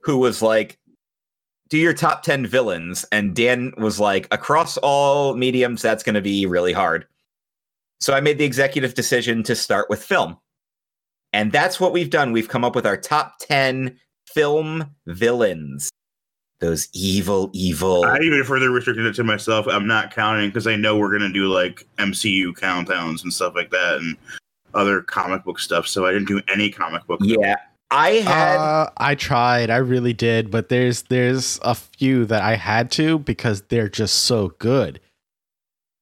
who 0.00 0.18
was 0.18 0.42
like, 0.42 0.76
do 1.68 1.78
your 1.78 1.94
top 1.94 2.24
10 2.24 2.48
villains. 2.48 3.06
And 3.12 3.36
Dan 3.36 3.72
was 3.78 4.00
like, 4.00 4.26
across 4.32 4.76
all 4.78 5.36
mediums, 5.36 5.82
that's 5.82 6.02
going 6.02 6.16
to 6.16 6.20
be 6.20 6.46
really 6.46 6.72
hard. 6.72 7.06
So 8.00 8.12
I 8.12 8.20
made 8.20 8.38
the 8.38 8.44
executive 8.44 8.94
decision 8.94 9.44
to 9.44 9.54
start 9.54 9.88
with 9.88 10.02
film. 10.02 10.36
And 11.32 11.52
that's 11.52 11.78
what 11.78 11.92
we've 11.92 12.10
done. 12.10 12.32
We've 12.32 12.48
come 12.48 12.64
up 12.64 12.74
with 12.74 12.86
our 12.86 12.96
top 12.96 13.36
10 13.38 13.96
film 14.26 14.96
villains. 15.06 15.90
Those 16.60 16.88
evil, 16.92 17.50
evil. 17.54 18.04
I 18.04 18.18
even 18.18 18.44
further 18.44 18.70
restricted 18.70 19.06
it 19.06 19.14
to 19.14 19.24
myself. 19.24 19.66
I'm 19.66 19.86
not 19.86 20.14
counting 20.14 20.50
because 20.50 20.66
I 20.66 20.76
know 20.76 20.98
we're 20.98 21.10
gonna 21.10 21.32
do 21.32 21.46
like 21.46 21.86
MCU 21.98 22.52
countdowns 22.52 23.22
and 23.22 23.32
stuff 23.32 23.54
like 23.54 23.70
that, 23.70 23.96
and 23.96 24.16
other 24.74 25.00
comic 25.00 25.42
book 25.44 25.58
stuff. 25.58 25.88
So 25.88 26.04
I 26.04 26.12
didn't 26.12 26.28
do 26.28 26.42
any 26.52 26.70
comic 26.70 27.06
book. 27.06 27.20
yeah. 27.22 27.56
I 27.90 28.10
had. 28.10 28.56
Uh, 28.56 28.90
I 28.98 29.14
tried, 29.16 29.68
I 29.70 29.78
really 29.78 30.12
did, 30.12 30.50
but 30.50 30.68
there's 30.68 31.02
there's 31.02 31.58
a 31.62 31.74
few 31.74 32.24
that 32.26 32.42
I 32.42 32.54
had 32.54 32.90
to 32.92 33.18
because 33.18 33.62
they're 33.62 33.88
just 33.88 34.22
so 34.22 34.52
good. 34.58 35.00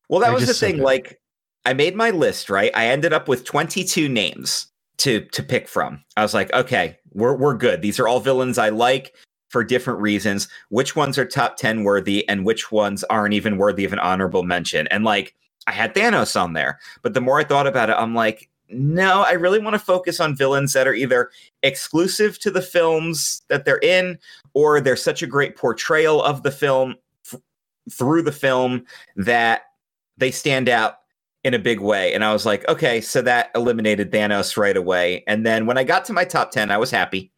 well, 0.08 0.20
that 0.20 0.26
they're 0.26 0.34
was 0.34 0.42
the 0.42 0.48
just 0.48 0.60
so 0.60 0.66
thing. 0.66 0.82
like, 0.82 1.20
I 1.64 1.72
made 1.72 1.96
my 1.96 2.10
list, 2.10 2.50
right? 2.50 2.70
I 2.74 2.88
ended 2.88 3.12
up 3.12 3.28
with 3.28 3.44
22 3.44 4.08
names 4.08 4.66
to 4.98 5.20
to 5.26 5.42
pick 5.42 5.68
from. 5.68 6.04
I 6.16 6.22
was 6.22 6.34
like, 6.34 6.52
okay, 6.52 6.98
we're 7.12 7.36
we're 7.36 7.56
good. 7.56 7.80
These 7.80 7.98
are 7.98 8.08
all 8.08 8.20
villains 8.20 8.58
I 8.58 8.68
like 8.68 9.14
for 9.48 9.64
different 9.64 10.00
reasons. 10.00 10.48
Which 10.68 10.94
ones 10.94 11.18
are 11.18 11.24
top 11.24 11.56
10 11.56 11.84
worthy 11.84 12.28
and 12.28 12.44
which 12.44 12.70
ones 12.70 13.04
aren't 13.04 13.34
even 13.34 13.58
worthy 13.58 13.84
of 13.84 13.92
an 13.92 13.98
honorable 13.98 14.42
mention? 14.42 14.86
And 14.88 15.04
like, 15.04 15.34
I 15.66 15.72
had 15.72 15.94
Thanos 15.94 16.40
on 16.40 16.54
there, 16.54 16.78
but 17.02 17.14
the 17.14 17.20
more 17.20 17.38
I 17.40 17.44
thought 17.44 17.66
about 17.66 17.90
it, 17.90 17.96
I'm 17.98 18.14
like, 18.14 18.48
no, 18.70 19.22
I 19.22 19.32
really 19.32 19.58
want 19.58 19.74
to 19.74 19.78
focus 19.78 20.20
on 20.20 20.36
villains 20.36 20.72
that 20.74 20.86
are 20.86 20.94
either 20.94 21.30
exclusive 21.62 22.38
to 22.40 22.50
the 22.50 22.62
films 22.62 23.42
that 23.48 23.64
they're 23.64 23.80
in 23.82 24.18
or 24.54 24.80
they're 24.80 24.96
such 24.96 25.22
a 25.22 25.26
great 25.26 25.56
portrayal 25.56 26.22
of 26.22 26.42
the 26.42 26.50
film 26.50 26.94
f- 27.26 27.40
through 27.90 28.22
the 28.22 28.32
film 28.32 28.84
that 29.16 29.62
they 30.18 30.30
stand 30.30 30.68
out 30.68 30.98
in 31.44 31.54
a 31.54 31.58
big 31.58 31.80
way. 31.80 32.12
And 32.12 32.24
I 32.24 32.32
was 32.32 32.44
like, 32.44 32.68
okay, 32.68 33.00
so 33.00 33.22
that 33.22 33.50
eliminated 33.54 34.10
Thanos 34.10 34.56
right 34.56 34.76
away. 34.76 35.24
And 35.26 35.46
then 35.46 35.66
when 35.66 35.78
I 35.78 35.84
got 35.84 36.04
to 36.06 36.12
my 36.12 36.24
top 36.24 36.50
10, 36.50 36.70
I 36.70 36.76
was 36.76 36.90
happy. 36.90 37.30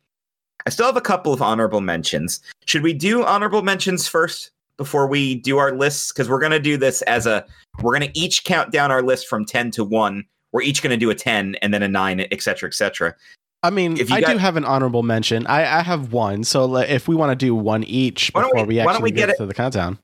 I 0.66 0.70
still 0.70 0.86
have 0.86 0.96
a 0.96 1.00
couple 1.00 1.32
of 1.32 1.40
honorable 1.42 1.80
mentions. 1.80 2.40
Should 2.66 2.82
we 2.82 2.92
do 2.92 3.24
honorable 3.24 3.62
mentions 3.62 4.06
first 4.06 4.50
before 4.76 5.06
we 5.06 5.36
do 5.36 5.58
our 5.58 5.72
lists? 5.72 6.12
Because 6.12 6.28
we're 6.28 6.40
going 6.40 6.52
to 6.52 6.60
do 6.60 6.76
this 6.76 7.02
as 7.02 7.26
a, 7.26 7.44
we're 7.82 7.98
going 7.98 8.10
to 8.12 8.18
each 8.18 8.44
count 8.44 8.70
down 8.72 8.90
our 8.90 9.02
list 9.02 9.26
from 9.28 9.44
10 9.44 9.70
to 9.72 9.84
1. 9.84 10.24
We're 10.52 10.62
each 10.62 10.82
going 10.82 10.90
to 10.90 10.96
do 10.96 11.10
a 11.10 11.14
10 11.14 11.56
and 11.62 11.72
then 11.72 11.82
a 11.82 11.88
9, 11.88 12.20
et 12.20 12.42
cetera, 12.42 12.68
et 12.68 12.74
cetera. 12.74 13.14
I 13.62 13.70
mean, 13.70 13.98
If 13.98 14.08
you 14.10 14.16
I 14.16 14.20
got- 14.20 14.32
do 14.32 14.38
have 14.38 14.56
an 14.56 14.64
honorable 14.64 15.02
mention. 15.02 15.46
I, 15.46 15.78
I 15.78 15.82
have 15.82 16.12
one. 16.12 16.44
So 16.44 16.76
if 16.76 17.08
we 17.08 17.14
want 17.14 17.30
to 17.30 17.36
do 17.36 17.54
one 17.54 17.84
each 17.84 18.30
Why 18.32 18.40
don't 18.42 18.52
before 18.52 18.66
we- 18.66 18.74
we, 18.74 18.78
why 18.78 18.84
don't 18.84 18.90
actually 18.96 19.04
we 19.04 19.10
get, 19.12 19.26
get 19.26 19.34
it- 19.34 19.36
to 19.38 19.46
the 19.46 19.54
countdown. 19.54 19.98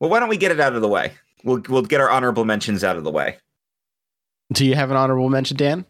Well, 0.00 0.10
why 0.10 0.20
don't 0.20 0.28
we 0.28 0.36
get 0.36 0.50
it 0.52 0.60
out 0.60 0.74
of 0.74 0.80
the 0.82 0.88
way? 0.88 1.12
We'll, 1.44 1.62
we'll 1.68 1.82
get 1.82 2.00
our 2.00 2.10
honorable 2.10 2.44
mentions 2.44 2.84
out 2.84 2.96
of 2.96 3.04
the 3.04 3.10
way. 3.10 3.36
Do 4.52 4.64
you 4.66 4.74
have 4.74 4.90
an 4.90 4.96
honorable 4.96 5.28
mention, 5.30 5.56
Dan? 5.56 5.84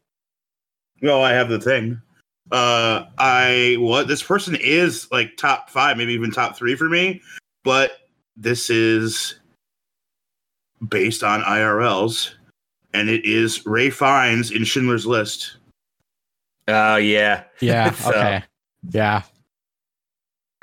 Well, 1.03 1.23
I 1.23 1.33
have 1.33 1.49
the 1.49 1.59
thing. 1.61 2.01
Uh, 2.53 3.05
I 3.19 3.77
what 3.79 4.09
this 4.09 4.23
person 4.23 4.57
is 4.61 5.11
like 5.13 5.37
top 5.37 5.71
five, 5.71 5.97
maybe 5.97 6.13
even 6.13 6.31
top 6.33 6.57
three 6.57 6.75
for 6.75 6.89
me, 6.89 7.21
but 7.65 7.93
this 8.37 8.71
is 8.71 9.39
based 10.89 11.23
on 11.23 11.43
IRLs, 11.43 12.33
and 12.95 13.09
it 13.09 13.25
is 13.25 13.65
Ralph 13.67 13.95
Fiennes 13.95 14.51
in 14.51 14.65
Schindler's 14.65 15.07
List. 15.07 15.57
Oh, 16.69 16.97
yeah. 16.97 17.45
Yeah. 17.61 17.91
So- 17.95 18.11
okay. 18.11 18.43
Yeah. 18.91 19.23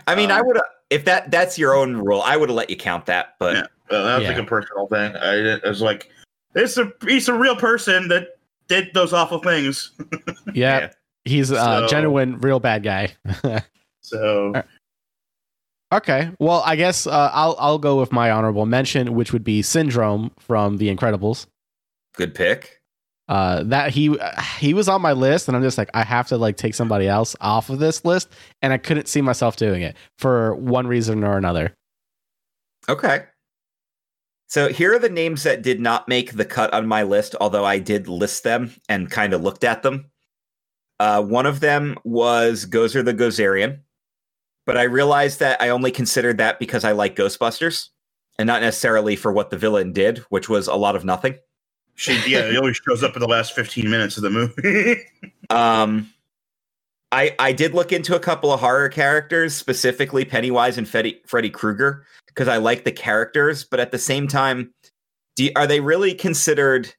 I 0.07 0.15
mean, 0.15 0.31
I 0.31 0.39
Um, 0.39 0.47
would, 0.47 0.57
if 0.89 1.05
that 1.05 1.31
that's 1.31 1.57
your 1.59 1.75
own 1.75 1.97
rule, 1.97 2.21
I 2.21 2.37
would 2.37 2.49
have 2.49 2.55
let 2.55 2.69
you 2.69 2.77
count 2.77 3.05
that. 3.07 3.35
But 3.39 3.55
Yeah. 3.55 3.63
That 3.89 4.15
was 4.15 4.23
Yeah. 4.23 4.29
like 4.29 4.37
a 4.37 4.43
personal 4.43 4.87
thing. 4.87 5.15
I 5.15 5.35
it 5.35 5.63
was 5.63 5.81
like, 5.81 6.09
it's 6.55 6.77
a 6.77 6.91
he's 7.07 7.29
a 7.29 7.33
real 7.33 7.55
person 7.55 8.07
that 8.09 8.37
did 8.67 8.89
those 8.93 9.13
awful 9.13 9.39
things. 9.39 9.91
Yeah. 10.53 10.79
Yeah. 10.79 10.89
He's 11.27 11.51
a 11.51 11.55
So- 11.55 11.87
genuine, 11.87 12.39
real 12.39 12.59
bad 12.59 12.83
guy. 12.83 13.15
So 14.01 14.53
Uh, 14.55 14.61
okay. 15.93 16.31
Well, 16.39 16.63
I 16.65 16.77
guess 16.77 17.05
uh, 17.07 17.29
I'll 17.33 17.55
I'll 17.59 17.77
go 17.79 17.99
with 17.99 18.11
my 18.13 18.31
honorable 18.31 18.65
mention, 18.65 19.15
which 19.15 19.33
would 19.33 19.43
be 19.43 19.61
Syndrome 19.61 20.31
from 20.39 20.77
The 20.77 20.93
Incredibles. 20.95 21.45
good 22.15 22.33
pick. 22.33 22.81
Uh, 23.27 23.63
that 23.63 23.89
he 23.91 24.17
he 24.59 24.73
was 24.73 24.87
on 24.87 25.01
my 25.01 25.11
list, 25.11 25.49
and 25.49 25.57
I'm 25.57 25.63
just 25.63 25.77
like, 25.77 25.89
I 25.93 26.05
have 26.05 26.27
to 26.29 26.37
like 26.37 26.55
take 26.55 26.73
somebody 26.73 27.09
else 27.09 27.35
off 27.41 27.69
of 27.69 27.79
this 27.79 28.05
list, 28.05 28.29
and 28.61 28.71
I 28.71 28.77
couldn't 28.77 29.09
see 29.09 29.21
myself 29.21 29.57
doing 29.57 29.81
it 29.81 29.97
for 30.17 30.55
one 30.55 30.87
reason 30.87 31.25
or 31.25 31.37
another. 31.37 31.73
Okay. 32.87 33.25
So 34.47 34.69
here 34.69 34.93
are 34.95 34.99
the 34.99 35.09
names 35.09 35.43
that 35.43 35.61
did 35.61 35.81
not 35.81 36.07
make 36.07 36.31
the 36.31 36.45
cut 36.45 36.73
on 36.73 36.87
my 36.87 37.03
list, 37.03 37.35
although 37.41 37.65
I 37.65 37.79
did 37.79 38.07
list 38.07 38.43
them 38.45 38.73
and 38.87 39.11
kind 39.11 39.33
of 39.33 39.41
looked 39.41 39.65
at 39.65 39.83
them. 39.83 40.05
Uh, 40.99 41.21
one 41.21 41.45
of 41.45 41.59
them 41.59 41.97
was 42.03 42.65
Gozer 42.65 43.05
the 43.05 43.13
Gozerian, 43.13 43.79
but 44.65 44.77
I 44.77 44.83
realized 44.83 45.39
that 45.39 45.61
I 45.61 45.69
only 45.69 45.91
considered 45.91 46.37
that 46.39 46.59
because 46.59 46.83
I 46.83 46.91
like 46.91 47.15
Ghostbusters 47.15 47.89
and 48.39 48.47
not 48.47 48.61
necessarily 48.61 49.15
for 49.15 49.31
what 49.31 49.49
the 49.49 49.57
villain 49.57 49.93
did, 49.93 50.19
which 50.29 50.49
was 50.49 50.67
a 50.67 50.75
lot 50.75 50.95
of 50.95 51.05
nothing. 51.05 51.37
she 51.95 52.13
yeah, 52.27 52.49
he 52.49 52.57
always 52.57 52.77
shows 52.77 53.03
up 53.03 53.15
in 53.15 53.21
the 53.21 53.27
last 53.27 53.53
15 53.53 53.89
minutes 53.89 54.17
of 54.17 54.23
the 54.23 54.29
movie. 54.29 55.01
Um, 55.49 56.11
I 57.13 57.33
I 57.39 57.53
did 57.53 57.73
look 57.73 57.93
into 57.93 58.13
a 58.13 58.19
couple 58.19 58.51
of 58.51 58.59
horror 58.59 58.89
characters, 58.89 59.55
specifically 59.55 60.25
Pennywise 60.25 60.77
and 60.77 60.85
Freddy, 60.87 61.21
Freddy 61.25 61.49
Krueger, 61.49 62.05
because 62.27 62.49
I 62.49 62.57
like 62.57 62.83
the 62.83 62.91
characters, 62.91 63.63
but 63.63 63.79
at 63.79 63.91
the 63.91 63.97
same 63.97 64.27
time, 64.27 64.73
do 65.37 65.49
are 65.55 65.67
they 65.67 65.79
really 65.79 66.13
considered 66.13 66.93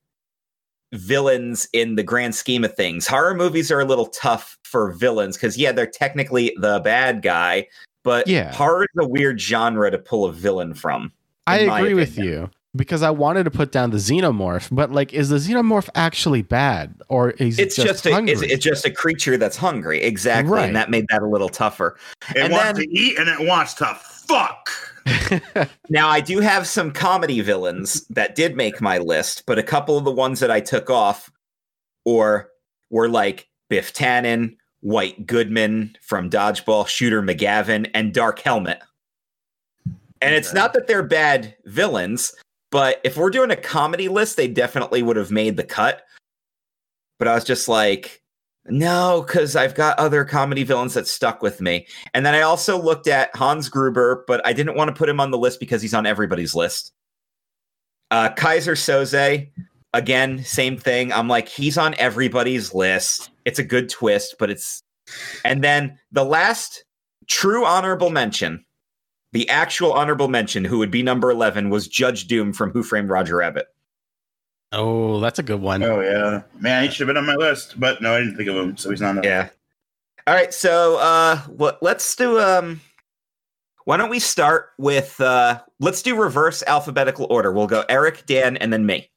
villains 0.93 1.69
in 1.73 1.95
the 1.97 2.03
grand 2.03 2.35
scheme 2.35 2.65
of 2.65 2.75
things? 2.75 3.07
Horror 3.07 3.35
movies 3.35 3.71
are 3.71 3.81
a 3.81 3.85
little 3.85 4.07
tough 4.07 4.59
for 4.65 4.93
villains 4.93 5.37
because 5.37 5.57
yeah, 5.57 5.73
they're 5.73 5.87
technically 5.87 6.55
the 6.61 6.81
bad 6.81 7.23
guy, 7.23 7.67
but 8.05 8.27
Yeah. 8.27 8.53
horror 8.53 8.85
is 8.85 9.05
a 9.05 9.09
weird 9.09 9.41
genre 9.41 9.91
to 9.91 9.99
pull 9.99 10.25
a 10.27 10.33
villain 10.33 10.75
from. 10.75 11.13
I 11.47 11.61
in 11.61 11.69
my 11.69 11.79
agree 11.81 11.95
with 11.95 12.19
you 12.19 12.51
because 12.77 13.03
I 13.03 13.09
wanted 13.11 13.45
to 13.45 13.51
put 13.51 13.73
down 13.73 13.91
the 13.91 13.97
xenomorph, 13.97 14.69
but 14.71 14.93
like, 14.93 15.15
is 15.15 15.31
the 15.31 15.37
xenomorph 15.37 15.89
actually 15.95 16.43
bad, 16.43 16.95
or 17.09 17.31
is 17.31 17.59
It's 17.59 17.79
it 17.79 17.83
just, 17.83 18.05
just, 18.05 18.07
a, 18.07 18.13
hungry? 18.13 18.33
it's, 18.35 18.43
it's 18.43 18.65
just 18.65 18.85
a 18.85 18.91
creature 18.91 19.39
that's 19.39 19.57
hungry, 19.57 20.03
exactly, 20.03 20.53
Right. 20.53 20.67
and 20.67 20.77
that 20.77 20.91
made 20.91 21.07
that 21.09 21.23
a 21.23 21.27
little 21.27 21.49
tougher. 21.49 21.97
it 22.35 22.43
And 22.43 22.53
wants 22.53 22.79
then- 22.79 22.89
to 22.89 22.99
eat 22.99 23.19
and 23.19 23.29
it 23.29 23.41
wants 23.49 23.73
to 23.75 23.87
fuck. 24.03 24.69
Now, 25.91 26.09
I 26.09 26.21
do 26.21 26.41
have 26.41 26.67
some 26.67 26.93
comedy 26.93 27.41
villains 27.41 28.07
that 28.09 28.35
did 28.35 28.57
make 28.57 28.81
my 28.81 28.99
list, 28.99 29.45
but 29.47 29.59
a 29.59 29.63
couple 29.63 29.97
of 29.97 30.05
the 30.05 30.13
ones 30.13 30.41
that 30.41 30.51
I 30.51 30.61
took 30.61 30.91
off 30.91 31.31
or 32.05 32.51
were 32.91 33.09
like 33.09 33.49
Biff 33.69 33.95
Tannen, 33.95 34.57
White 34.81 35.27
Goodman 35.27 35.97
from 36.03 36.31
Dodgeball, 36.31 36.87
Shooter 36.87 37.23
McGavin, 37.23 37.91
and 37.95 38.15
Dark 38.15 38.41
Helmet. 38.41 38.81
And 40.21 40.35
it's 40.35 40.53
not 40.53 40.73
that 40.73 40.87
they're 40.87 41.03
bad 41.03 41.55
villains, 41.65 42.35
but 42.71 43.01
if 43.05 43.17
we're 43.17 43.31
doing 43.31 43.51
a 43.51 43.57
comedy 43.57 44.09
list, 44.09 44.37
they 44.37 44.49
definitely 44.49 45.03
would 45.03 45.17
have 45.17 45.31
made 45.31 45.57
the 45.57 45.65
cut. 45.65 46.03
But 47.19 47.29
I 47.29 47.35
was 47.35 47.45
just 47.45 47.69
like, 47.69 48.23
no, 48.71 49.25
because 49.27 49.57
I've 49.57 49.75
got 49.75 49.99
other 49.99 50.25
comedy 50.25 50.63
villains 50.63 50.95
that 50.95 51.07
stuck 51.07 51.43
with 51.43 51.61
me. 51.61 51.87
And 52.15 52.25
then 52.25 52.35
I 52.35 52.43
also 52.43 52.81
looked 52.81 53.09
at 53.09 53.35
Hans 53.35 53.69
Gruber, 53.69 54.25
but 54.27 54.47
I 54.47 54.53
didn't 54.53 54.77
want 54.77 54.89
to 54.89 54.95
put 54.95 55.09
him 55.09 55.21
on 55.21 55.31
the 55.31 55.39
list 55.39 55.61
because 55.61 55.83
he's 55.83 55.95
on 55.95 56.07
everybody's 56.07 56.55
list. 56.55 56.93
Uh, 58.11 58.31
Keyser 58.31 58.75
Soze, 58.75 59.51
again, 59.93 60.45
same 60.45 60.77
thing. 60.77 61.13
I'm 61.13 61.29
like, 61.29 61.49
he's 61.49 61.79
on 61.79 61.95
everybody's 61.99 62.75
list. 62.75 63.31
It's 63.45 63.59
a 63.59 63.65
good 63.65 63.89
twist, 63.89 64.37
but 64.39 64.51
it's. 64.51 64.83
And 65.45 65.65
then 65.65 65.99
the 66.13 66.25
last 66.25 66.85
true 67.27 67.65
honorable 67.65 68.11
mention, 68.11 68.65
the 69.33 69.49
actual 69.49 69.93
honorable 69.93 70.29
mention, 70.29 70.65
who 70.65 70.79
would 70.79 70.91
be 70.91 71.03
number 71.03 71.31
11, 71.31 71.71
was 71.71 71.89
Judge 71.89 72.27
Doom 72.27 72.53
from 72.53 72.71
Who 72.71 72.83
Framed 72.83 73.11
Roger 73.11 73.37
Rabbit. 73.37 73.67
Oh, 74.73 75.21
that's 75.21 75.39
a 75.39 75.43
good 75.43 75.61
one. 75.61 75.83
Oh 75.83 76.01
yeah, 76.01 76.43
man, 76.61 76.85
he 76.85 76.91
should 76.91 77.09
have 77.09 77.15
been 77.15 77.23
on 77.23 77.27
my 77.27 77.35
list, 77.35 77.79
but 77.79 78.01
no, 78.03 78.15
I 78.15 78.21
didn't 78.21 78.37
think 78.37 78.49
of 78.49 78.57
him, 78.57 78.77
so 78.77 78.91
he's 78.91 79.01
not. 79.01 79.19
On 79.19 79.23
Yeah. 79.23 79.49
All 80.27 80.35
right, 80.35 80.53
so 80.53 80.99
uh 80.99 81.39
what 81.47 81.83
let's 81.83 82.15
do 82.15 82.39
um 82.39 82.81
why 83.85 83.97
don't 83.97 84.11
we 84.11 84.19
start 84.19 84.71
with 84.77 85.21
uh 85.21 85.61
let's 85.81 86.03
do 86.03 86.21
reverse 86.21 86.63
alphabetical 86.67 87.27
order. 87.31 87.53
We'll 87.53 87.67
go 87.67 87.85
Eric, 87.89 88.27
Dan, 88.27 88.57
and 88.59 88.73
then 88.73 88.85
me. 88.85 89.09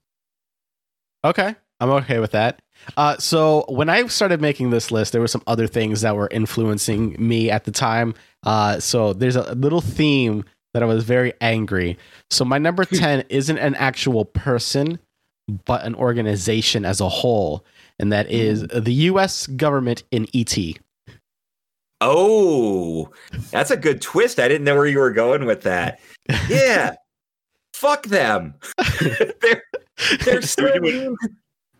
Okay, 1.25 1.55
I'm 1.79 1.89
okay 1.89 2.19
with 2.19 2.31
that. 2.31 2.61
Uh, 2.97 3.17
so 3.17 3.65
when 3.67 3.89
I 3.89 4.05
started 4.07 4.41
making 4.41 4.69
this 4.69 4.91
list, 4.91 5.11
there 5.11 5.21
were 5.21 5.27
some 5.27 5.43
other 5.47 5.67
things 5.67 6.01
that 6.01 6.15
were 6.15 6.27
influencing 6.31 7.15
me 7.19 7.51
at 7.51 7.65
the 7.65 7.71
time. 7.71 8.15
Uh, 8.43 8.79
so 8.79 9.13
there's 9.13 9.35
a 9.35 9.53
little 9.53 9.81
theme 9.81 10.43
that 10.73 10.81
I 10.81 10.85
was 10.85 11.03
very 11.03 11.33
angry. 11.41 11.97
So 12.29 12.45
my 12.45 12.57
number 12.57 12.85
ten 12.85 13.23
isn't 13.29 13.57
an 13.57 13.75
actual 13.75 14.25
person, 14.25 14.99
but 15.65 15.83
an 15.83 15.95
organization 15.95 16.85
as 16.85 17.01
a 17.01 17.09
whole, 17.09 17.65
and 17.99 18.11
that 18.11 18.29
is 18.29 18.61
the 18.67 18.93
U.S. 18.93 19.47
government 19.47 20.03
in 20.11 20.27
ET. 20.33 20.57
Oh, 22.01 23.09
that's 23.51 23.69
a 23.69 23.77
good 23.77 24.01
twist. 24.01 24.39
I 24.39 24.47
didn't 24.47 24.63
know 24.65 24.75
where 24.75 24.87
you 24.87 24.99
were 24.99 25.11
going 25.11 25.45
with 25.45 25.61
that. 25.63 25.99
Yeah. 26.49 26.95
Fuck 27.73 28.05
them. 28.07 28.55
they're 29.41 29.63
they're 30.23 30.41
so 30.41 30.79
mean. 30.79 31.15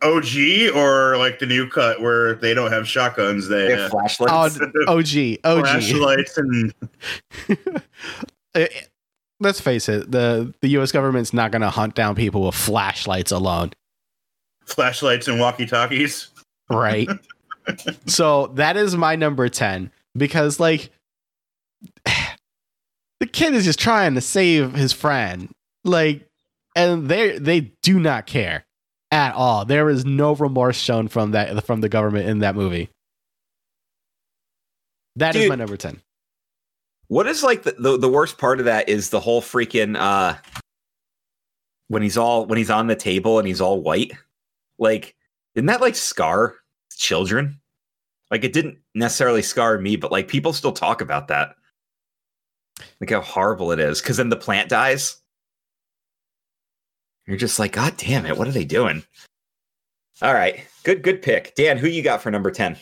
OG 0.02 0.74
or 0.74 1.16
like 1.16 1.38
the 1.38 1.46
new 1.46 1.68
cut 1.68 2.00
where 2.00 2.34
they 2.34 2.54
don't 2.54 2.72
have 2.72 2.88
shotguns, 2.88 3.46
they 3.48 3.68
They 3.68 3.70
have 3.70 3.80
have 3.80 3.90
flashlights. 3.90 4.58
Oh, 4.88 4.98
OG, 4.98 5.38
OG. 5.44 5.64
flashlights 5.64 6.38
and 6.38 6.74
Eh, 8.54 8.66
Let's 9.42 9.60
face 9.60 9.88
it 9.88 10.10
the 10.10 10.54
the 10.60 10.68
U.S. 10.68 10.92
government's 10.92 11.32
not 11.32 11.50
going 11.50 11.62
to 11.62 11.70
hunt 11.70 11.94
down 11.94 12.14
people 12.14 12.46
with 12.46 12.54
flashlights 12.54 13.32
alone. 13.32 13.72
flashlights 14.64 15.26
and 15.28 15.40
walkie 15.40 15.66
talkies. 15.66 16.28
right? 16.70 17.08
so 18.06 18.48
that 18.54 18.76
is 18.76 18.96
my 18.96 19.16
number 19.16 19.48
10 19.48 19.90
because 20.16 20.60
like 20.60 20.90
the 23.20 23.26
kid 23.26 23.54
is 23.54 23.64
just 23.64 23.78
trying 23.78 24.14
to 24.14 24.20
save 24.20 24.74
his 24.74 24.92
friend. 24.92 25.50
Like 25.84 26.26
and 26.76 27.08
they 27.08 27.38
they 27.38 27.72
do 27.82 27.98
not 27.98 28.26
care 28.26 28.64
at 29.10 29.34
all. 29.34 29.64
There 29.64 29.90
is 29.90 30.04
no 30.04 30.34
remorse 30.34 30.76
shown 30.76 31.08
from 31.08 31.32
that 31.32 31.64
from 31.66 31.80
the 31.80 31.88
government 31.88 32.28
in 32.28 32.38
that 32.40 32.54
movie. 32.54 32.88
That 35.16 35.34
is 35.34 35.42
Dude. 35.42 35.48
my 35.50 35.56
number 35.56 35.76
10. 35.76 36.00
What 37.12 37.26
is 37.26 37.42
like 37.42 37.64
the, 37.64 37.72
the 37.72 37.98
the 37.98 38.08
worst 38.08 38.38
part 38.38 38.58
of 38.58 38.64
that 38.64 38.88
is 38.88 39.10
the 39.10 39.20
whole 39.20 39.42
freaking 39.42 39.98
uh 39.98 40.34
when 41.88 42.00
he's 42.00 42.16
all 42.16 42.46
when 42.46 42.56
he's 42.56 42.70
on 42.70 42.86
the 42.86 42.96
table 42.96 43.38
and 43.38 43.46
he's 43.46 43.60
all 43.60 43.82
white. 43.82 44.12
Like, 44.78 45.14
didn't 45.54 45.66
that 45.66 45.82
like 45.82 45.94
scar 45.94 46.54
children? 46.96 47.60
Like 48.30 48.44
it 48.44 48.54
didn't 48.54 48.78
necessarily 48.94 49.42
scar 49.42 49.76
me, 49.76 49.96
but 49.96 50.10
like 50.10 50.26
people 50.26 50.54
still 50.54 50.72
talk 50.72 51.02
about 51.02 51.28
that. 51.28 51.54
Like 52.98 53.10
how 53.10 53.20
horrible 53.20 53.72
it 53.72 53.78
is. 53.78 54.00
Cause 54.00 54.16
then 54.16 54.30
the 54.30 54.36
plant 54.36 54.70
dies. 54.70 55.20
You're 57.26 57.36
just 57.36 57.58
like, 57.58 57.72
God 57.72 57.94
damn 57.98 58.24
it, 58.24 58.38
what 58.38 58.48
are 58.48 58.52
they 58.52 58.64
doing? 58.64 59.02
All 60.22 60.32
right, 60.32 60.66
good, 60.82 61.02
good 61.02 61.20
pick, 61.20 61.54
Dan. 61.56 61.76
Who 61.76 61.88
you 61.88 62.02
got 62.02 62.22
for 62.22 62.30
number 62.30 62.50
ten? 62.50 62.78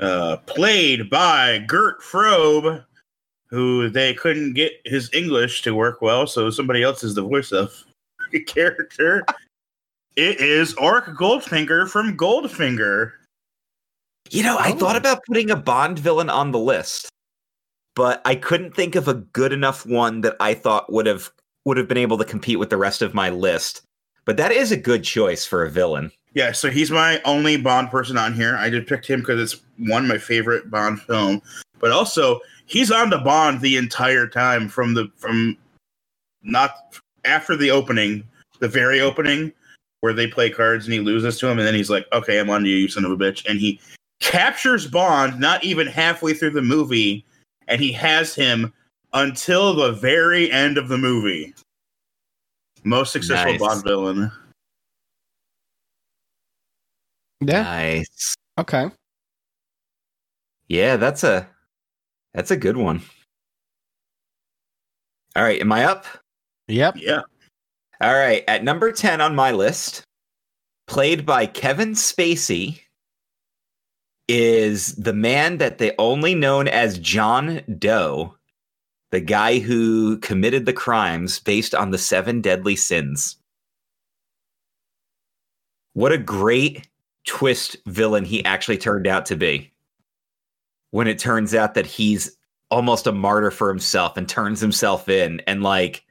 Uh, 0.00 0.38
played 0.46 1.10
by 1.10 1.58
Gert 1.58 2.00
Frobe, 2.00 2.85
who 3.48 3.88
they 3.88 4.12
couldn't 4.14 4.54
get 4.54 4.72
his 4.84 5.08
English 5.12 5.62
to 5.62 5.74
work 5.74 6.02
well, 6.02 6.26
so 6.26 6.50
somebody 6.50 6.82
else 6.82 7.02
is 7.04 7.14
the 7.14 7.22
voice 7.22 7.52
of 7.52 7.72
the 8.32 8.40
character. 8.40 9.24
it 10.16 10.40
is 10.40 10.74
Auric 10.76 11.04
Goldfinger 11.16 11.88
from 11.88 12.16
Goldfinger. 12.16 13.12
You 14.30 14.42
know, 14.42 14.56
I 14.58 14.72
Oh. 14.72 14.76
thought 14.78 14.96
about 14.96 15.24
putting 15.26 15.50
a 15.50 15.56
Bond 15.56 15.98
villain 15.98 16.28
on 16.30 16.50
the 16.50 16.58
list, 16.58 17.08
but 17.94 18.20
I 18.24 18.34
couldn't 18.34 18.74
think 18.74 18.94
of 18.96 19.06
a 19.08 19.14
good 19.14 19.52
enough 19.52 19.86
one 19.86 20.22
that 20.22 20.36
I 20.40 20.54
thought 20.54 20.92
would 20.92 21.06
have 21.06 21.30
would 21.64 21.76
have 21.76 21.88
been 21.88 21.96
able 21.98 22.16
to 22.18 22.24
compete 22.24 22.58
with 22.60 22.70
the 22.70 22.76
rest 22.76 23.02
of 23.02 23.12
my 23.14 23.28
list. 23.28 23.82
But 24.24 24.36
that 24.38 24.52
is 24.52 24.70
a 24.72 24.76
good 24.76 25.02
choice 25.04 25.44
for 25.44 25.64
a 25.64 25.70
villain. 25.70 26.10
Yeah, 26.34 26.52
so 26.52 26.70
he's 26.70 26.90
my 26.90 27.20
only 27.24 27.56
Bond 27.56 27.90
person 27.90 28.16
on 28.18 28.34
here. 28.34 28.56
I 28.56 28.70
just 28.70 28.86
picked 28.88 29.06
him 29.06 29.20
because 29.20 29.40
it's 29.40 29.62
one 29.78 30.04
of 30.04 30.08
my 30.08 30.18
favorite 30.18 30.70
Bond 30.70 31.00
film, 31.02 31.42
but 31.80 31.90
also 31.92 32.40
he's 32.66 32.90
on 32.90 33.10
the 33.10 33.18
Bond 33.18 33.60
the 33.60 33.76
entire 33.76 34.26
time 34.26 34.68
from 34.68 34.94
the 34.94 35.10
from 35.16 35.56
not 36.42 36.98
after 37.24 37.56
the 37.56 37.70
opening, 37.70 38.22
the 38.60 38.68
very 38.68 39.00
opening 39.00 39.52
where 40.00 40.12
they 40.12 40.26
play 40.26 40.50
cards 40.50 40.84
and 40.84 40.92
he 40.92 41.00
loses 41.00 41.38
to 41.38 41.48
him, 41.48 41.58
and 41.58 41.66
then 41.66 41.74
he's 41.74 41.90
like, 41.90 42.06
"Okay, 42.12 42.38
I'm 42.38 42.50
on 42.50 42.62
to 42.62 42.68
you, 42.68 42.76
you 42.76 42.88
son 42.88 43.04
of 43.04 43.10
a 43.10 43.16
bitch," 43.16 43.44
and 43.48 43.58
he 43.58 43.80
captures 44.20 44.86
Bond 44.86 45.40
not 45.40 45.64
even 45.64 45.86
halfway 45.86 46.34
through 46.34 46.50
the 46.50 46.62
movie, 46.62 47.24
and 47.68 47.80
he 47.80 47.92
has 47.92 48.34
him 48.34 48.72
until 49.12 49.74
the 49.74 49.92
very 49.92 50.50
end 50.52 50.78
of 50.78 50.88
the 50.88 50.98
movie. 50.98 51.54
Most 52.84 53.12
successful 53.12 53.52
Nice. 53.52 53.60
Bond 53.60 53.84
villain. 53.84 54.32
Yeah. 57.40 57.62
Nice. 57.62 58.34
Okay. 58.58 58.90
Yeah, 60.68 60.96
that's 60.96 61.24
a 61.24 61.48
that's 62.36 62.50
a 62.50 62.56
good 62.56 62.76
one. 62.76 63.00
All 65.34 65.42
right, 65.42 65.60
am 65.60 65.72
I 65.72 65.84
up? 65.84 66.04
Yep. 66.68 66.96
Yeah. 66.98 67.22
All 68.00 68.14
right, 68.14 68.44
at 68.46 68.62
number 68.62 68.92
10 68.92 69.22
on 69.22 69.34
my 69.34 69.52
list, 69.52 70.04
played 70.86 71.24
by 71.24 71.46
Kevin 71.46 71.92
Spacey, 71.92 72.82
is 74.28 74.94
the 74.96 75.14
man 75.14 75.56
that 75.58 75.78
they 75.78 75.94
only 75.98 76.34
known 76.34 76.68
as 76.68 76.98
John 76.98 77.62
Doe, 77.78 78.34
the 79.12 79.20
guy 79.20 79.58
who 79.58 80.18
committed 80.18 80.66
the 80.66 80.74
crimes 80.74 81.40
based 81.40 81.74
on 81.74 81.90
the 81.90 81.98
seven 81.98 82.42
deadly 82.42 82.76
sins. 82.76 83.38
What 85.94 86.12
a 86.12 86.18
great 86.18 86.86
twist 87.26 87.76
villain 87.86 88.26
he 88.26 88.44
actually 88.44 88.78
turned 88.78 89.06
out 89.06 89.24
to 89.26 89.36
be. 89.36 89.72
When 90.90 91.06
it 91.06 91.18
turns 91.18 91.54
out 91.54 91.74
that 91.74 91.86
he's 91.86 92.36
almost 92.70 93.06
a 93.06 93.12
martyr 93.12 93.50
for 93.50 93.68
himself 93.68 94.16
and 94.16 94.28
turns 94.28 94.60
himself 94.60 95.08
in 95.08 95.40
and 95.46 95.62
like 95.62 96.04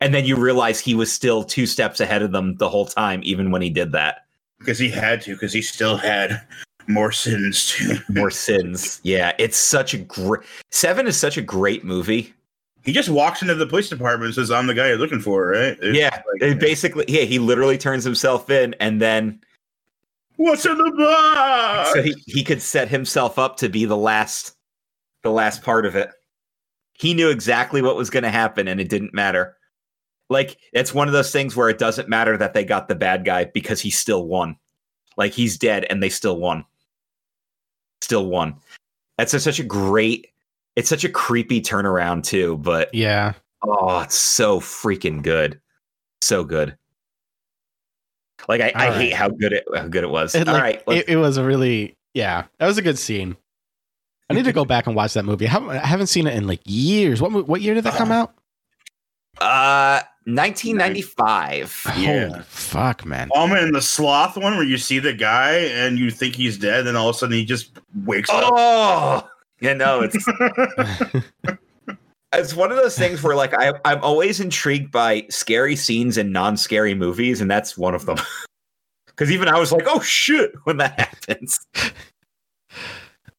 and 0.00 0.14
then 0.14 0.24
you 0.24 0.36
realize 0.36 0.78
he 0.78 0.94
was 0.94 1.10
still 1.12 1.42
two 1.42 1.66
steps 1.66 1.98
ahead 2.00 2.22
of 2.22 2.30
them 2.30 2.54
the 2.56 2.68
whole 2.68 2.86
time, 2.86 3.20
even 3.24 3.50
when 3.50 3.62
he 3.62 3.70
did 3.70 3.90
that. 3.92 4.26
because 4.60 4.78
he 4.78 4.88
had 4.88 5.20
to 5.22 5.32
because 5.34 5.52
he 5.52 5.60
still 5.62 5.96
had 5.96 6.40
more 6.86 7.10
sins 7.12 7.66
to 7.72 7.98
More 8.08 8.30
sins. 8.30 9.00
Yeah, 9.02 9.32
it's 9.38 9.56
such 9.58 9.94
a 9.94 9.98
great. 9.98 10.42
Seven 10.70 11.06
is 11.06 11.16
such 11.18 11.36
a 11.36 11.42
great 11.42 11.84
movie. 11.84 12.32
he 12.84 12.92
just 12.92 13.08
walks 13.08 13.42
into 13.42 13.54
the 13.56 13.66
police 13.66 13.88
department 13.90 14.26
and 14.26 14.34
says 14.36 14.50
i'm 14.50 14.66
the 14.68 14.74
guy 14.74 14.86
you're 14.88 14.96
looking 14.98 15.20
for 15.20 15.48
right 15.48 15.76
It's 15.82 15.98
yeah, 15.98 16.10
like, 16.32 16.42
it 16.42 16.60
basically, 16.60 17.04
yeah, 17.08 17.22
he 17.24 17.38
literally 17.40 17.76
turns 17.76 18.04
himself 18.04 18.48
in, 18.50 18.74
and 18.80 19.02
then 19.02 19.40
what's 20.38 20.64
in 20.64 20.78
the 20.78 20.92
box 20.96 21.92
so 21.92 22.02
he 22.02 22.14
he 22.26 22.42
could 22.42 22.62
set 22.62 22.88
himself 22.88 23.38
up 23.38 23.56
to 23.58 23.68
be 23.68 23.84
the 23.84 23.96
last, 23.96 24.56
the 25.22 25.30
last 25.30 25.62
part 25.62 25.84
of 25.84 25.94
it. 25.94 26.10
He 26.94 27.14
knew 27.14 27.28
exactly 27.30 27.82
what 27.82 27.96
was 27.96 28.10
going 28.10 28.22
to 28.22 28.30
happen, 28.30 28.66
and 28.66 28.80
it 28.80 28.88
didn't 28.88 29.14
matter. 29.14 29.56
Like 30.30 30.58
it's 30.72 30.94
one 30.94 31.08
of 31.08 31.12
those 31.12 31.32
things 31.32 31.54
where 31.54 31.68
it 31.68 31.78
doesn't 31.78 32.08
matter 32.08 32.36
that 32.36 32.54
they 32.54 32.64
got 32.64 32.88
the 32.88 32.94
bad 32.94 33.24
guy 33.24 33.44
because 33.44 33.80
he 33.80 33.90
still 33.90 34.26
won. 34.26 34.56
Like 35.16 35.32
he's 35.32 35.58
dead, 35.58 35.84
and 35.90 36.02
they 36.02 36.08
still 36.08 36.38
won. 36.38 36.64
Still 38.00 38.26
won. 38.26 38.56
That's 39.16 39.34
a, 39.34 39.40
such 39.40 39.58
a 39.58 39.64
great. 39.64 40.28
It's 40.76 40.88
such 40.88 41.04
a 41.04 41.08
creepy 41.08 41.60
turnaround 41.60 42.22
too, 42.24 42.56
but 42.58 42.94
Yeah. 42.94 43.34
Oh, 43.62 44.00
it's 44.00 44.14
so 44.14 44.60
freaking 44.60 45.22
good. 45.22 45.60
So 46.20 46.44
good. 46.44 46.76
Like 48.46 48.60
I, 48.60 48.72
I 48.74 48.86
All 48.88 48.92
hate 48.94 49.12
how 49.12 49.28
good 49.28 49.52
it 49.52 49.64
how 49.74 49.88
good 49.88 50.04
it 50.04 50.10
was. 50.10 50.34
It, 50.34 50.46
All 50.46 50.54
like, 50.54 50.62
right, 50.62 50.82
it, 50.98 51.08
it 51.08 51.16
was 51.16 51.36
a 51.36 51.44
really 51.44 51.96
yeah. 52.14 52.44
That 52.58 52.66
was 52.66 52.78
a 52.78 52.82
good 52.82 52.98
scene. 52.98 53.36
I 54.30 54.34
need 54.34 54.44
to 54.44 54.52
go 54.52 54.64
back 54.66 54.86
and 54.86 54.94
watch 54.94 55.14
that 55.14 55.24
movie. 55.24 55.46
I 55.46 55.50
haven't, 55.50 55.70
I 55.70 55.86
haven't 55.86 56.08
seen 56.08 56.26
it 56.26 56.34
in 56.34 56.46
like 56.46 56.60
years. 56.64 57.20
What 57.20 57.48
what 57.48 57.60
year 57.62 57.74
did 57.74 57.84
that 57.84 57.94
come 57.94 58.12
out? 58.12 58.34
uh 59.40 60.02
1995. 60.24 61.82
Yeah. 61.96 62.28
Holy 62.28 62.42
fuck, 62.42 63.06
man. 63.06 63.30
um 63.34 63.52
and 63.52 63.74
the 63.74 63.80
sloth 63.80 64.36
one 64.36 64.56
where 64.56 64.64
you 64.64 64.76
see 64.76 64.98
the 64.98 65.12
guy 65.14 65.52
and 65.54 65.98
you 65.98 66.10
think 66.10 66.34
he's 66.34 66.58
dead 66.58 66.86
and 66.86 66.96
all 66.96 67.08
of 67.08 67.16
a 67.16 67.18
sudden 67.18 67.34
he 67.36 67.44
just 67.44 67.78
wakes 68.04 68.28
up 68.30 68.50
Oh, 68.52 69.28
yeah, 69.60 69.74
no, 69.74 70.02
it's 70.02 70.16
it's 72.34 72.54
one 72.54 72.70
of 72.70 72.76
those 72.76 72.96
things 72.98 73.22
where 73.22 73.36
like 73.36 73.54
I 73.54 73.72
I'm 73.84 74.02
always 74.02 74.40
intrigued 74.40 74.90
by 74.92 75.26
scary 75.30 75.76
scenes 75.76 76.16
in 76.18 76.32
non-scary 76.32 76.94
movies, 76.94 77.40
and 77.40 77.50
that's 77.50 77.76
one 77.78 77.94
of 77.94 78.06
them. 78.06 78.18
Because 79.08 79.32
even 79.32 79.48
I 79.48 79.58
was 79.58 79.72
like, 79.72 79.82
oh 79.88 79.98
shit, 79.98 80.52
when 80.62 80.76
that 80.76 80.96
happens. 81.26 81.58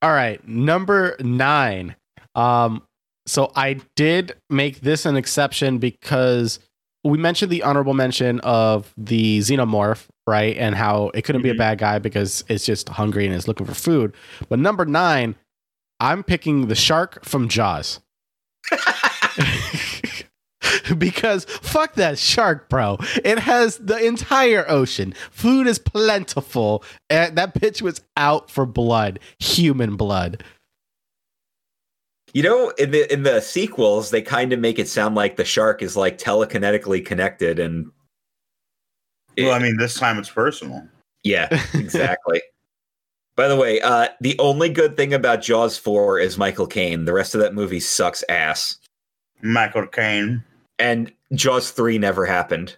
All 0.02 0.12
right, 0.12 0.46
number 0.46 1.16
nine. 1.22 1.96
Um, 2.36 2.84
so 3.26 3.54
I 3.56 3.80
did 3.96 4.36
make 4.50 4.82
this 4.82 5.06
an 5.06 5.16
exception 5.16 5.78
because 5.78 6.60
we 7.06 7.18
mentioned 7.18 7.50
the 7.50 7.64
honorable 7.64 7.94
mention 7.94 8.42
of 8.42 8.94
the 8.98 9.40
xenomorph, 9.40 10.06
right? 10.28 10.58
And 10.58 10.76
how 10.76 11.12
it 11.14 11.22
couldn't 11.22 11.44
be 11.44 11.50
a 11.50 11.54
Mhm. 11.54 11.58
bad 11.60 11.78
guy 11.78 11.98
because 12.00 12.44
it's 12.50 12.66
just 12.66 12.90
hungry 12.90 13.26
and 13.26 13.34
is 13.34 13.48
looking 13.48 13.66
for 13.66 13.74
food. 13.74 14.14
But 14.50 14.60
number 14.60 14.86
nine, 14.86 15.36
I'm 16.02 16.24
picking 16.24 16.68
the 16.68 16.76
shark 16.76 17.24
from 17.24 17.48
Jaws. 17.48 18.02
because 20.98 21.46
fuck 21.46 21.96
that 21.96 22.18
shark, 22.18 22.70
bro. 22.70 22.98
It 23.24 23.40
has 23.40 23.78
the 23.78 24.06
entire 24.06 24.70
ocean. 24.70 25.14
Food 25.32 25.68
is 25.68 25.80
plentiful. 25.80 26.84
And 27.10 27.38
that 27.38 27.54
bitch 27.54 27.82
was 27.82 28.02
out 28.18 28.52
for 28.52 28.66
blood, 28.66 29.20
human 29.40 29.96
blood. 29.96 30.44
You 32.34 32.44
know, 32.44 32.70
in 32.78 32.92
the 32.92 33.12
in 33.12 33.24
the 33.24 33.42
sequels, 33.42 34.12
they 34.12 34.22
kind 34.22 34.54
of 34.54 34.60
make 34.60 34.78
it 34.78 34.88
sound 34.88 35.16
like 35.16 35.36
the 35.36 35.46
shark 35.46 35.82
is 35.82 35.98
like 35.98 36.20
telekinetically 36.20 37.04
connected, 37.04 37.58
and 37.58 37.92
well 39.36 39.54
i 39.54 39.60
mean 39.60 39.78
this 39.78 39.96
time 39.96 40.20
it's 40.20 40.30
personal 40.30 40.88
yeah, 41.24 41.48
exactly. 41.74 42.42
By 43.40 43.48
the 43.48 43.56
way, 43.56 43.80
uh, 43.80 44.10
the 44.20 44.38
only 44.38 44.68
good 44.68 44.98
thing 44.98 45.14
about 45.14 45.42
Jaws 45.42 45.78
four 45.78 46.20
is 46.20 46.38
Michael 46.38 46.68
Caine. 46.68 47.06
The 47.06 47.14
rest 47.14 47.34
of 47.34 47.40
that 47.40 47.54
movie 47.54 47.80
sucks 47.80 48.22
ass, 48.28 48.76
michael 49.42 49.88
caine 49.88 50.44
and 50.78 51.10
Jaws 51.34 51.72
three 51.72 51.98
never 51.98 52.26
happened. 52.26 52.76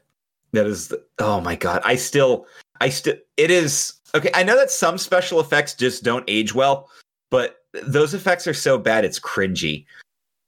That 0.52 0.68
is, 0.68 0.90
the, 0.90 1.04
oh 1.18 1.42
my 1.42 1.56
god! 1.56 1.82
I 1.84 1.96
still, 1.96 2.46
I 2.80 2.90
still, 2.90 3.16
it 3.38 3.50
is 3.50 3.94
okay. 4.14 4.30
I 4.36 4.44
know 4.44 4.56
that 4.56 4.70
some 4.70 5.00
special 5.00 5.40
effects 5.40 5.74
just 5.74 6.04
don't 6.04 6.26
age 6.28 6.54
well, 6.54 6.92
but 7.32 7.66
those 7.88 8.14
effects 8.14 8.46
are 8.46 8.54
so 8.54 8.78
bad 8.78 9.04
it's 9.04 9.20
cringy. 9.20 9.88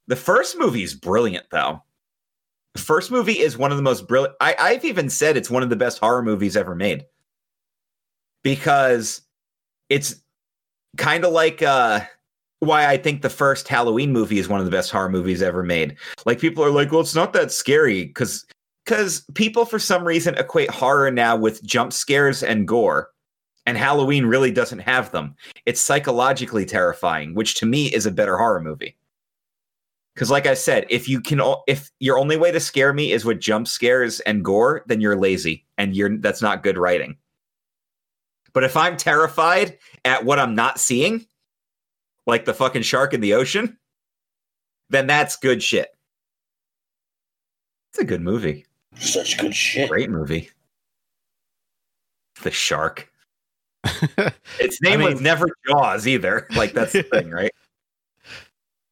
The 0.06 0.16
first 0.16 0.60
movie 0.60 0.84
is 0.84 0.94
brilliant, 0.94 1.48
though. 1.50 1.82
The 2.76 2.82
first 2.82 3.10
movie 3.10 3.40
is 3.40 3.58
one 3.58 3.72
of 3.72 3.78
the 3.78 3.84
most 3.84 4.08
brilliant. 4.08 4.36
I, 4.40 4.56
I've 4.60 4.86
even 4.86 5.10
said 5.10 5.38
it's 5.38 5.50
one 5.50 5.64
of 5.64 5.72
the 5.72 5.76
best 5.76 5.98
horror 5.98 6.22
movies 6.22 6.56
ever 6.56 6.76
made 6.76 7.04
because 8.44 9.23
it's 9.94 10.16
kind 10.98 11.24
of 11.24 11.32
like 11.32 11.62
uh, 11.62 12.02
why 12.60 12.88
I 12.88 12.98
think 12.98 13.22
the 13.22 13.30
first 13.30 13.68
Halloween 13.68 14.12
movie 14.12 14.40
is 14.40 14.50
one 14.50 14.60
of 14.60 14.66
the 14.66 14.72
best 14.72 14.90
horror 14.90 15.10
movies 15.10 15.44
ever 15.44 15.62
made. 15.62 15.96
Like 16.26 16.40
people 16.40 16.64
are 16.64 16.72
like, 16.72 16.92
well, 16.92 17.02
it's 17.02 17.14
not 17.14 17.34
that 17.34 17.52
scary 17.52 18.06
because 18.06 18.44
because 18.86 19.24
people 19.36 19.66
for 19.66 19.78
some 19.78 20.04
reason 20.04 20.36
equate 20.36 20.72
horror 20.72 21.12
now 21.12 21.36
with 21.36 21.64
jump 21.64 21.94
scares 21.94 22.42
and 22.42 22.68
gore, 22.68 23.12
and 23.68 23.78
Halloween 23.78 24.26
really 24.26 24.52
doesn't 24.52 24.80
have 24.80 25.12
them. 25.12 25.36
It's 25.68 25.80
psychologically 25.80 26.66
terrifying, 26.66 27.36
which 27.36 27.54
to 27.56 27.68
me 27.68 27.94
is 27.94 28.08
a 28.08 28.12
better 28.12 28.36
horror 28.36 28.62
movie. 28.62 28.98
Because, 30.16 30.32
like 30.32 30.48
I 30.48 30.56
said, 30.56 30.86
if 30.90 31.08
you 31.08 31.22
can, 31.22 31.40
if 31.68 31.92
your 32.00 32.18
only 32.18 32.38
way 32.38 32.52
to 32.52 32.60
scare 32.60 32.94
me 32.94 33.12
is 33.12 33.26
with 33.26 33.40
jump 33.40 33.68
scares 33.68 34.20
and 34.22 34.44
gore, 34.44 34.84
then 34.88 35.02
you're 35.02 35.20
lazy, 35.20 35.66
and 35.78 35.96
you're 35.96 36.18
that's 36.18 36.42
not 36.42 36.64
good 36.64 36.80
writing. 36.80 37.16
But 38.54 38.64
if 38.64 38.78
I'm 38.78 38.98
terrified 38.98 39.78
at 40.06 40.26
what 40.26 40.40
I'm 40.40 40.56
not 40.56 40.80
seeing, 40.80 41.26
like 42.28 42.46
the 42.46 42.54
fucking 42.54 42.84
shark 42.84 43.14
in 43.14 43.22
the 43.22 43.34
ocean, 43.34 43.78
then 44.90 45.08
that's 45.08 45.36
good 45.36 45.62
shit. 45.62 45.90
It's 47.92 48.00
a 48.00 48.06
good 48.06 48.22
movie. 48.22 48.66
Such 48.96 49.38
good 49.38 49.56
shit. 49.56 49.90
Great 49.90 50.10
movie. 50.10 50.50
The 52.44 52.52
shark. 52.52 53.10
Its 54.60 54.82
name 54.82 55.02
I 55.02 55.10
was 55.10 55.22
never 55.22 55.48
Jaws 55.68 56.08
either. 56.08 56.48
Like 56.56 56.74
that's 56.74 56.94
the 56.94 57.04
thing, 57.04 57.30
right? 57.32 57.52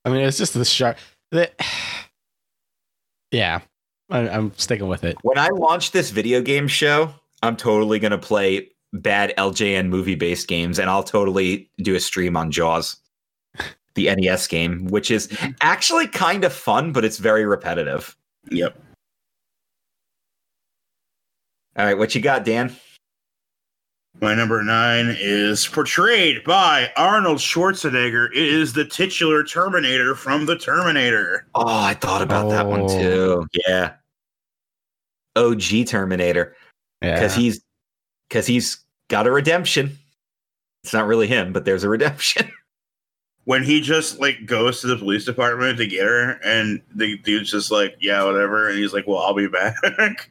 I 0.05 0.09
mean, 0.09 0.21
it's 0.21 0.37
just 0.37 0.53
the 0.53 0.65
shark. 0.65 0.97
The, 1.29 1.51
yeah, 3.31 3.61
I, 4.09 4.29
I'm 4.29 4.53
sticking 4.57 4.87
with 4.87 5.03
it. 5.03 5.17
When 5.21 5.37
I 5.37 5.49
launch 5.49 5.91
this 5.91 6.09
video 6.09 6.41
game 6.41 6.67
show, 6.67 7.13
I'm 7.41 7.55
totally 7.55 7.99
gonna 7.99 8.17
play 8.17 8.69
bad 8.93 9.33
LJN 9.37 9.89
movie 9.89 10.15
based 10.15 10.47
games, 10.47 10.79
and 10.79 10.89
I'll 10.89 11.03
totally 11.03 11.69
do 11.77 11.95
a 11.95 11.99
stream 11.99 12.35
on 12.35 12.51
Jaws, 12.51 12.97
the 13.95 14.13
NES 14.15 14.47
game, 14.47 14.87
which 14.87 15.11
is 15.11 15.29
actually 15.61 16.07
kind 16.07 16.43
of 16.43 16.53
fun, 16.53 16.91
but 16.91 17.05
it's 17.05 17.17
very 17.17 17.45
repetitive. 17.45 18.15
Yep. 18.49 18.77
All 21.77 21.85
right, 21.85 21.97
what 21.97 22.13
you 22.13 22.21
got, 22.21 22.43
Dan? 22.43 22.75
My 24.19 24.35
number 24.35 24.61
nine 24.61 25.15
is 25.19 25.67
portrayed 25.67 26.43
by 26.43 26.91
Arnold 26.97 27.37
Schwarzenegger. 27.37 28.27
It 28.31 28.37
is 28.37 28.73
the 28.73 28.83
titular 28.83 29.43
Terminator 29.43 30.15
from 30.15 30.45
the 30.45 30.57
Terminator. 30.57 31.47
Oh, 31.55 31.65
I 31.65 31.93
thought 31.93 32.21
about 32.21 32.49
that 32.49 32.67
one 32.67 32.81
oh. 32.81 32.87
too. 32.87 33.47
Yeah. 33.65 33.93
OG 35.37 35.87
Terminator. 35.87 36.55
Yeah, 37.01 37.15
Because 37.15 37.33
he's 37.33 37.61
because 38.31 38.47
he's 38.47 38.77
got 39.09 39.27
a 39.27 39.31
redemption. 39.31 39.97
It's 40.85 40.93
not 40.93 41.05
really 41.05 41.27
him, 41.27 41.51
but 41.51 41.65
there's 41.65 41.83
a 41.83 41.89
redemption. 41.89 42.49
When 43.45 43.63
he 43.63 43.81
just 43.81 44.19
like 44.19 44.45
goes 44.45 44.81
to 44.81 44.87
the 44.87 44.95
police 44.95 45.25
department 45.25 45.79
to 45.79 45.87
get 45.87 46.03
her, 46.05 46.39
and 46.43 46.79
the 46.93 47.17
dude's 47.17 47.49
just 47.49 47.71
like, 47.71 47.95
"Yeah, 47.99 48.23
whatever," 48.23 48.69
and 48.69 48.77
he's 48.77 48.93
like, 48.93 49.07
"Well, 49.07 49.17
I'll 49.17 49.33
be 49.33 49.47
back," 49.47 49.75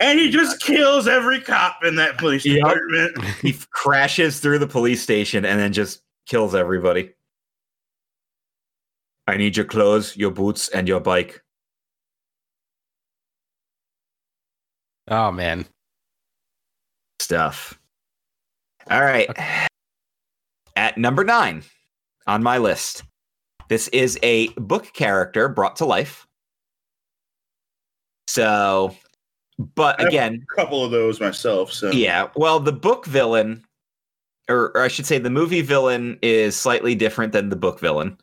and 0.00 0.18
he 0.18 0.30
just 0.30 0.58
kills 0.62 1.06
every 1.06 1.42
cop 1.42 1.84
in 1.84 1.96
that 1.96 2.16
police 2.16 2.46
Yep. 2.46 2.56
department. 2.56 3.22
he 3.42 3.54
crashes 3.70 4.40
through 4.40 4.60
the 4.60 4.66
police 4.66 5.02
station 5.02 5.44
and 5.44 5.60
then 5.60 5.74
just 5.74 6.00
kills 6.24 6.54
everybody. 6.54 7.10
I 9.26 9.36
need 9.36 9.54
your 9.54 9.66
clothes, 9.66 10.16
your 10.16 10.30
boots, 10.30 10.68
and 10.70 10.88
your 10.88 11.00
bike. 11.00 11.42
oh 15.08 15.30
man, 15.30 15.66
Stuff. 17.20 17.78
All 18.90 19.02
right. 19.02 19.28
At 20.76 20.96
number 20.96 21.24
nine 21.24 21.62
on 22.26 22.42
my 22.42 22.58
list, 22.58 23.02
this 23.68 23.88
is 23.88 24.18
a 24.22 24.48
book 24.54 24.92
character 24.94 25.48
brought 25.48 25.76
to 25.76 25.84
life. 25.84 26.26
So, 28.28 28.96
but 29.74 30.00
again, 30.02 30.46
A 30.52 30.56
couple 30.56 30.84
of 30.84 30.90
those 30.90 31.20
myself. 31.20 31.72
So 31.72 31.90
Yeah. 31.90 32.28
Well, 32.36 32.60
the 32.60 32.72
book 32.72 33.06
villain, 33.06 33.64
or, 34.48 34.70
or 34.76 34.82
I 34.82 34.88
should 34.88 35.06
say, 35.06 35.18
the 35.18 35.30
movie 35.30 35.62
villain 35.62 36.18
is 36.22 36.54
slightly 36.54 36.94
different 36.94 37.32
than 37.32 37.48
the 37.48 37.56
book 37.56 37.80
villain. 37.80 38.16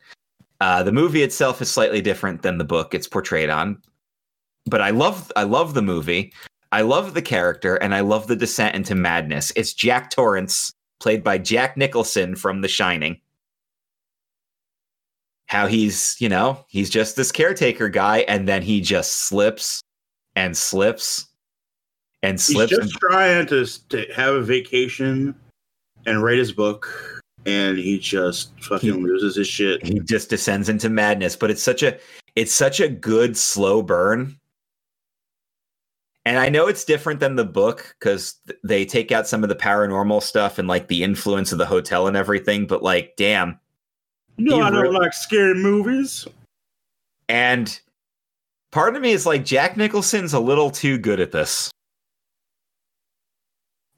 Uh, 0.60 0.82
the 0.82 0.92
movie 0.92 1.22
itself 1.22 1.60
is 1.60 1.70
slightly 1.70 2.00
different 2.00 2.42
than 2.42 2.58
the 2.58 2.64
book 2.64 2.94
it's 2.94 3.06
portrayed 3.06 3.50
on. 3.50 3.80
But 4.64 4.80
I 4.80 4.90
love, 4.90 5.30
I 5.36 5.42
love 5.42 5.74
the 5.74 5.82
movie. 5.82 6.32
I 6.72 6.82
love 6.82 7.14
the 7.14 7.22
character, 7.22 7.76
and 7.76 7.94
I 7.94 8.00
love 8.00 8.26
the 8.26 8.36
descent 8.36 8.74
into 8.74 8.94
madness. 8.94 9.52
It's 9.56 9.72
Jack 9.72 10.10
Torrance, 10.10 10.72
played 11.00 11.22
by 11.22 11.38
Jack 11.38 11.76
Nicholson 11.76 12.34
from 12.36 12.60
The 12.60 12.68
Shining. 12.68 13.20
How 15.46 15.68
he's, 15.68 16.16
you 16.18 16.28
know, 16.28 16.64
he's 16.68 16.90
just 16.90 17.14
this 17.16 17.30
caretaker 17.30 17.88
guy, 17.88 18.18
and 18.28 18.48
then 18.48 18.62
he 18.62 18.80
just 18.80 19.12
slips 19.12 19.80
and 20.34 20.56
slips 20.56 21.28
and 22.22 22.34
he's 22.34 22.46
slips. 22.46 22.70
just 22.70 22.82
and- 22.82 22.90
trying 23.00 23.46
to 23.46 23.88
to 23.90 24.06
have 24.14 24.34
a 24.34 24.42
vacation 24.42 25.34
and 26.04 26.22
write 26.22 26.38
his 26.38 26.50
book, 26.52 27.22
and 27.46 27.78
he 27.78 27.98
just 27.98 28.50
fucking 28.60 28.92
He- 28.94 29.00
loses 29.00 29.36
his 29.36 29.46
shit. 29.46 29.86
he 29.86 30.00
just 30.00 30.30
descends 30.30 30.68
into 30.68 30.88
madness 30.90 31.36
but 31.36 31.50
it's 31.50 31.62
such 31.62 31.82
a 31.84 31.96
it's 32.34 32.52
such 32.52 32.80
a 32.80 32.88
good 32.88 33.36
slow 33.36 33.82
burn 33.82 34.36
and 36.26 36.38
i 36.38 36.48
know 36.50 36.66
it's 36.66 36.84
different 36.84 37.20
than 37.20 37.36
the 37.36 37.44
book 37.44 37.96
because 37.98 38.34
they 38.62 38.84
take 38.84 39.10
out 39.12 39.26
some 39.26 39.42
of 39.42 39.48
the 39.48 39.54
paranormal 39.54 40.22
stuff 40.22 40.58
and 40.58 40.68
like 40.68 40.88
the 40.88 41.02
influence 41.02 41.52
of 41.52 41.58
the 41.58 41.64
hotel 41.66 42.06
and 42.06 42.16
everything 42.16 42.66
but 42.66 42.82
like 42.82 43.14
damn 43.16 43.58
No, 44.36 44.56
He 44.56 44.60
I 44.62 44.70
don't 44.70 44.82
really- 44.82 44.98
like 44.98 45.14
scary 45.14 45.54
movies. 45.54 46.26
and 47.28 47.80
part 48.72 48.94
of 48.96 49.00
me 49.02 49.12
is 49.12 49.24
like 49.24 49.44
jack 49.44 49.76
nicholson's 49.76 50.34
a 50.34 50.40
little 50.40 50.70
too 50.70 50.98
good 50.98 51.20
at 51.20 51.32
this 51.32 51.70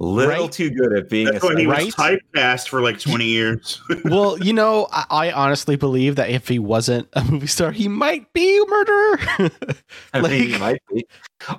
little 0.00 0.30
Right? 0.44 0.52
too 0.52 0.70
good 0.70 0.92
at 0.96 1.08
being 1.11 1.26
That's 1.26 1.42
a 1.42 1.46
why 1.48 1.61
he 1.61 1.66
Right? 1.66 1.84
was 1.87 1.94
typecast 1.94 2.68
for 2.68 2.80
like 2.82 3.00
twenty 3.00 3.24
years. 3.28 3.80
well, 4.04 4.38
you 4.38 4.52
know, 4.52 4.87
I, 4.92 5.04
I 5.11 5.32
honestly 5.32 5.74
believe 5.76 6.16
that 6.16 6.30
if 6.30 6.46
he 6.48 6.58
wasn't 6.58 7.08
a 7.14 7.24
movie 7.24 7.46
star, 7.48 7.72
he 7.72 7.88
might 7.88 8.32
be 8.32 8.58
a 8.58 8.66
murderer. 8.66 9.18
I 10.14 10.20
mean, 10.20 10.50
he 10.50 10.58
might 10.58 10.80
be. 10.92 11.04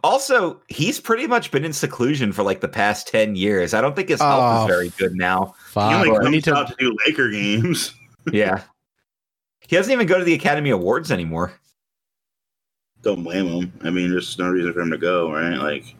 Also, 0.03 0.61
he's 0.67 0.99
pretty 0.99 1.27
much 1.27 1.51
been 1.51 1.65
in 1.65 1.73
seclusion 1.73 2.31
for 2.31 2.43
like 2.43 2.61
the 2.61 2.67
past 2.67 3.07
10 3.07 3.35
years. 3.35 3.73
I 3.73 3.81
don't 3.81 3.95
think 3.95 4.09
his 4.09 4.19
health 4.21 4.41
Oh, 4.41 4.63
is 4.65 4.69
very 4.75 4.89
good 4.97 5.15
now. 5.15 5.55
he 5.57 5.71
Fuck, 5.71 5.93
only 5.93 6.11
we 6.11 6.41
comes 6.41 6.43
to 6.45 6.55
out 6.55 6.67
to 6.69 6.75
do 6.79 6.95
Laker 7.05 7.29
games. 7.29 7.93
Yeah. 8.31 8.61
He 9.61 9.75
doesn't 9.75 9.91
even 9.91 10.07
go 10.07 10.17
to 10.17 10.23
the 10.23 10.33
Academy 10.33 10.69
Awards 10.71 11.11
anymore. 11.11 11.53
Don't 13.01 13.23
blame 13.23 13.47
him. 13.47 13.73
I 13.83 13.89
mean, 13.89 14.11
there's 14.11 14.37
no 14.37 14.49
reason 14.49 14.73
for 14.73 14.81
him 14.81 14.91
to 14.91 14.97
go, 14.97 15.31
right? 15.31 15.55
Like, 15.57 15.95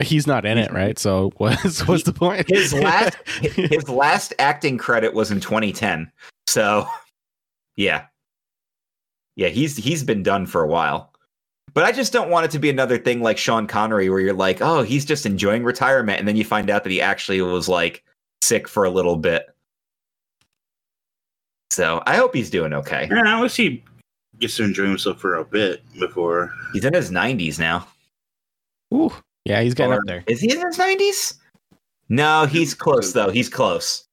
He's 0.00 0.26
not 0.26 0.46
in 0.46 0.58
it, 0.58 0.72
right? 0.72 0.98
So 0.98 1.30
what's 1.36 1.86
what's 1.86 2.04
the 2.04 2.12
point? 2.12 2.48
His 2.48 2.72
last 2.72 3.16
his 3.42 3.88
last 3.88 4.34
acting 4.38 4.78
credit 4.78 5.14
was 5.14 5.30
in 5.30 5.40
2010. 5.40 6.10
So, 6.46 6.86
yeah. 7.76 8.06
Yeah, 9.36 9.48
he's 9.48 9.76
he's 9.76 10.02
been 10.02 10.22
done 10.22 10.46
for 10.46 10.62
a 10.62 10.66
while. 10.66 11.12
But 11.72 11.84
I 11.84 11.92
just 11.92 12.12
don't 12.12 12.30
want 12.30 12.46
it 12.46 12.50
to 12.50 12.58
be 12.58 12.68
another 12.68 12.98
thing 12.98 13.22
like 13.22 13.38
Sean 13.38 13.66
Connery 13.66 14.10
where 14.10 14.20
you're 14.20 14.34
like, 14.34 14.60
"Oh, 14.60 14.82
he's 14.82 15.04
just 15.04 15.24
enjoying 15.24 15.62
retirement." 15.62 16.18
And 16.18 16.26
then 16.26 16.36
you 16.36 16.44
find 16.44 16.68
out 16.68 16.82
that 16.82 16.90
he 16.90 17.00
actually 17.00 17.40
was 17.40 17.68
like 17.68 18.04
sick 18.42 18.66
for 18.66 18.84
a 18.84 18.90
little 18.90 19.16
bit. 19.16 19.54
So, 21.70 22.02
I 22.06 22.16
hope 22.16 22.34
he's 22.34 22.50
doing 22.50 22.72
okay. 22.72 23.06
man, 23.08 23.26
at 23.28 23.40
least 23.40 23.56
he 23.56 23.84
gets 24.40 24.56
to 24.56 24.64
enjoy 24.64 24.86
himself 24.86 25.20
for 25.20 25.36
a 25.36 25.44
bit 25.44 25.82
before. 26.00 26.52
He's 26.72 26.84
in 26.84 26.94
his 26.94 27.12
90s 27.12 27.60
now. 27.60 27.86
Ooh, 28.92 29.12
yeah, 29.44 29.60
he's 29.62 29.74
getting 29.74 29.92
Or- 29.92 29.96
up 29.98 30.02
there. 30.06 30.24
Is 30.26 30.40
he 30.40 30.50
in 30.52 30.60
his 30.60 30.76
90s? 30.78 31.34
No, 32.08 32.44
he's 32.46 32.74
close 32.74 33.12
though. 33.12 33.30
He's 33.30 33.48
close. 33.48 34.06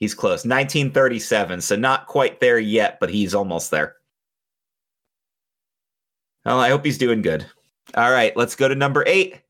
He's 0.00 0.14
close. 0.14 0.44
1937, 0.46 1.60
so 1.60 1.76
not 1.76 2.06
quite 2.06 2.40
there 2.40 2.58
yet, 2.58 2.98
but 3.00 3.10
he's 3.10 3.34
almost 3.34 3.70
there. 3.70 3.96
Well, 6.44 6.60
I 6.60 6.70
hope 6.70 6.84
he's 6.84 6.98
doing 6.98 7.20
good. 7.22 7.44
All 7.94 8.10
right, 8.10 8.34
let's 8.36 8.54
go 8.54 8.68
to 8.68 8.74
number 8.74 9.04
eight. 9.06 9.40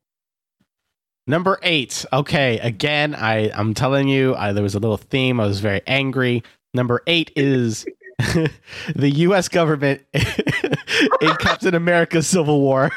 Number 1.27 1.59
eight. 1.61 2.05
Okay, 2.11 2.57
again, 2.59 3.13
I 3.15 3.51
I'm 3.51 3.73
telling 3.73 4.07
you, 4.07 4.35
I, 4.35 4.51
there 4.51 4.63
was 4.63 4.75
a 4.75 4.79
little 4.79 4.97
theme. 4.97 5.39
I 5.39 5.45
was 5.45 5.59
very 5.59 5.81
angry. 5.87 6.43
Number 6.73 7.01
eight 7.07 7.31
is 7.35 7.85
the 8.95 9.09
U.S. 9.15 9.47
government 9.47 10.01
in 10.13 11.35
Captain 11.39 11.73
America: 11.73 12.21
Civil 12.21 12.59
War. 12.59 12.89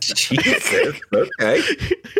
Jesus. 0.00 1.00
Okay. 1.12 1.62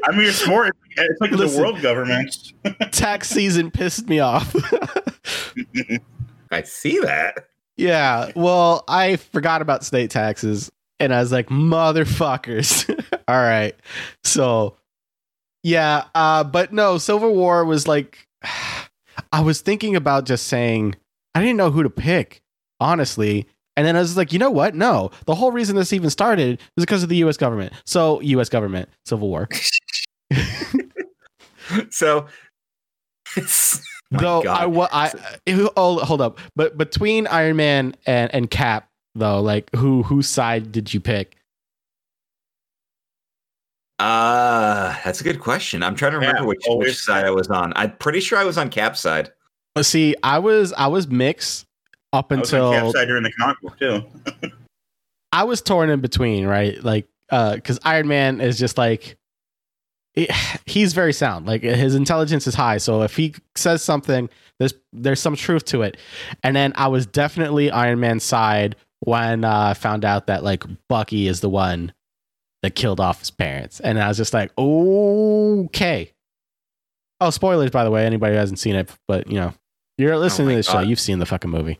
I 0.05 0.11
mean, 0.12 0.26
it's 0.28 0.46
more. 0.46 0.66
It's 0.66 1.20
like 1.20 1.31
Listen. 1.31 1.57
the 1.57 1.62
world 1.62 1.81
government. 1.81 2.52
Tax 2.92 3.31
season 3.31 3.70
pissed 3.70 4.07
me 4.09 4.20
off. 4.20 4.55
I 6.50 6.62
see 6.62 6.98
that. 7.00 7.48
yeah, 7.76 8.31
well, 8.37 8.85
I 8.87 9.16
forgot 9.16 9.62
about 9.62 9.85
state 9.85 10.11
taxes, 10.11 10.70
and 11.00 11.14
I 11.14 11.20
was 11.20 11.33
like, 11.33 11.48
motherfuckers. 11.48 12.88
All 13.28 13.37
right, 13.37 13.74
so 14.24 14.76
yeah, 15.62 16.05
uh, 16.14 16.44
but 16.44 16.72
no, 16.74 16.98
Civil 16.98 17.35
War 17.35 17.64
was 17.64 17.88
like, 17.88 18.28
I 19.32 19.40
was 19.40 19.60
thinking 19.60 19.96
about 19.96 20.26
just 20.26 20.46
saying, 20.46 20.94
I 21.34 21.40
didn't 21.40 21.56
know 21.56 21.70
who 21.70 21.82
to 21.82 21.90
pick, 21.90 22.42
honestly. 22.80 23.46
And 23.76 23.86
then 23.86 23.96
I 23.96 24.00
was 24.00 24.16
like, 24.16 24.32
you 24.32 24.38
know 24.38 24.50
what? 24.50 24.74
No, 24.74 25.10
the 25.24 25.34
whole 25.34 25.50
reason 25.50 25.76
this 25.76 25.94
even 25.94 26.10
started 26.10 26.60
is 26.76 26.84
because 26.84 27.02
of 27.02 27.08
the 27.08 27.16
U.S. 27.16 27.38
government. 27.38 27.72
So, 27.86 28.20
U.S. 28.20 28.50
government, 28.50 28.90
Civil 29.06 29.28
War. 29.28 29.48
So, 31.90 32.26
it's, 33.36 33.80
though 34.10 34.42
I, 34.42 34.66
wa- 34.66 34.88
I, 34.92 35.12
oh, 35.76 35.98
hold 36.04 36.20
up. 36.20 36.38
But 36.54 36.76
between 36.76 37.26
Iron 37.28 37.56
Man 37.56 37.94
and, 38.04 38.34
and 38.34 38.50
Cap, 38.50 38.88
though, 39.14 39.40
like 39.40 39.74
who 39.76 40.02
whose 40.02 40.28
side 40.28 40.72
did 40.72 40.92
you 40.92 41.00
pick? 41.00 41.36
uh, 43.98 44.02
that's 45.04 45.20
a 45.20 45.24
good 45.24 45.40
question. 45.40 45.82
I'm 45.82 45.94
trying 45.94 46.12
to 46.12 46.18
remember 46.18 46.38
Cap, 46.38 46.46
which, 46.48 46.64
which 46.68 46.96
side 46.96 47.24
I 47.24 47.30
was 47.30 47.48
on. 47.48 47.72
I'm 47.76 47.96
pretty 47.96 48.20
sure 48.20 48.38
I 48.38 48.44
was 48.44 48.58
on 48.58 48.70
cap 48.70 48.96
side. 48.96 49.30
Let's 49.74 49.88
see. 49.88 50.14
I 50.22 50.38
was 50.38 50.72
I 50.74 50.86
was 50.86 51.08
mixed 51.08 51.66
up 52.12 52.30
I 52.30 52.36
was 52.36 52.52
on 52.52 52.60
until 52.60 52.72
Cap's 52.72 52.92
side 52.92 53.08
during 53.08 53.22
the 53.22 53.32
comic 53.32 53.60
book 53.60 53.78
too. 53.78 54.04
I 55.32 55.44
was 55.44 55.62
torn 55.62 55.90
in 55.90 56.00
between, 56.00 56.46
right? 56.46 56.82
Like 56.82 57.08
because 57.30 57.78
Iron 57.84 58.08
Man 58.08 58.40
is 58.40 58.58
just 58.58 58.76
like 58.76 59.16
he- 60.14 60.28
he's 60.66 60.92
very 60.92 61.12
sound. 61.12 61.46
Like 61.46 61.62
his 61.62 61.94
intelligence 61.94 62.46
is 62.46 62.54
high, 62.54 62.78
so 62.78 63.02
if 63.02 63.16
he 63.16 63.34
says 63.54 63.82
something, 63.82 64.28
there's 64.58 64.74
there's 64.92 65.20
some 65.20 65.36
truth 65.36 65.64
to 65.66 65.82
it. 65.82 65.96
And 66.42 66.54
then 66.54 66.72
I 66.76 66.88
was 66.88 67.06
definitely 67.06 67.70
Iron 67.70 68.00
Man's 68.00 68.24
side 68.24 68.76
when 69.00 69.44
uh, 69.44 69.68
I 69.70 69.74
found 69.74 70.04
out 70.04 70.26
that 70.28 70.44
like 70.44 70.64
Bucky 70.88 71.26
is 71.26 71.40
the 71.40 71.48
one 71.48 71.92
that 72.62 72.75
killed 72.75 73.01
off 73.01 73.18
his 73.18 73.31
parents, 73.31 73.81
and 73.81 74.01
I 74.01 74.09
was 74.09 74.16
just 74.16 74.33
like, 74.33 74.51
okay. 74.57 76.12
Oh, 77.20 77.31
spoilers 77.31 77.70
by 77.70 77.85
the 77.85 77.90
way. 77.90 78.05
Anybody 78.05 78.35
who 78.35 78.38
hasn't 78.38 78.59
seen 78.59 78.75
it, 78.75 78.90
but 79.07 79.29
you 79.29 79.35
know, 79.35 79.55
you're 79.98 80.16
listening 80.16 80.48
my 80.48 80.53
to 80.55 80.57
this 80.57 80.66
show, 80.66 80.81
you've 80.81 81.01
seen 81.01 81.18
the 81.18 81.27
fucking 81.27 81.51
movie. 81.51 81.79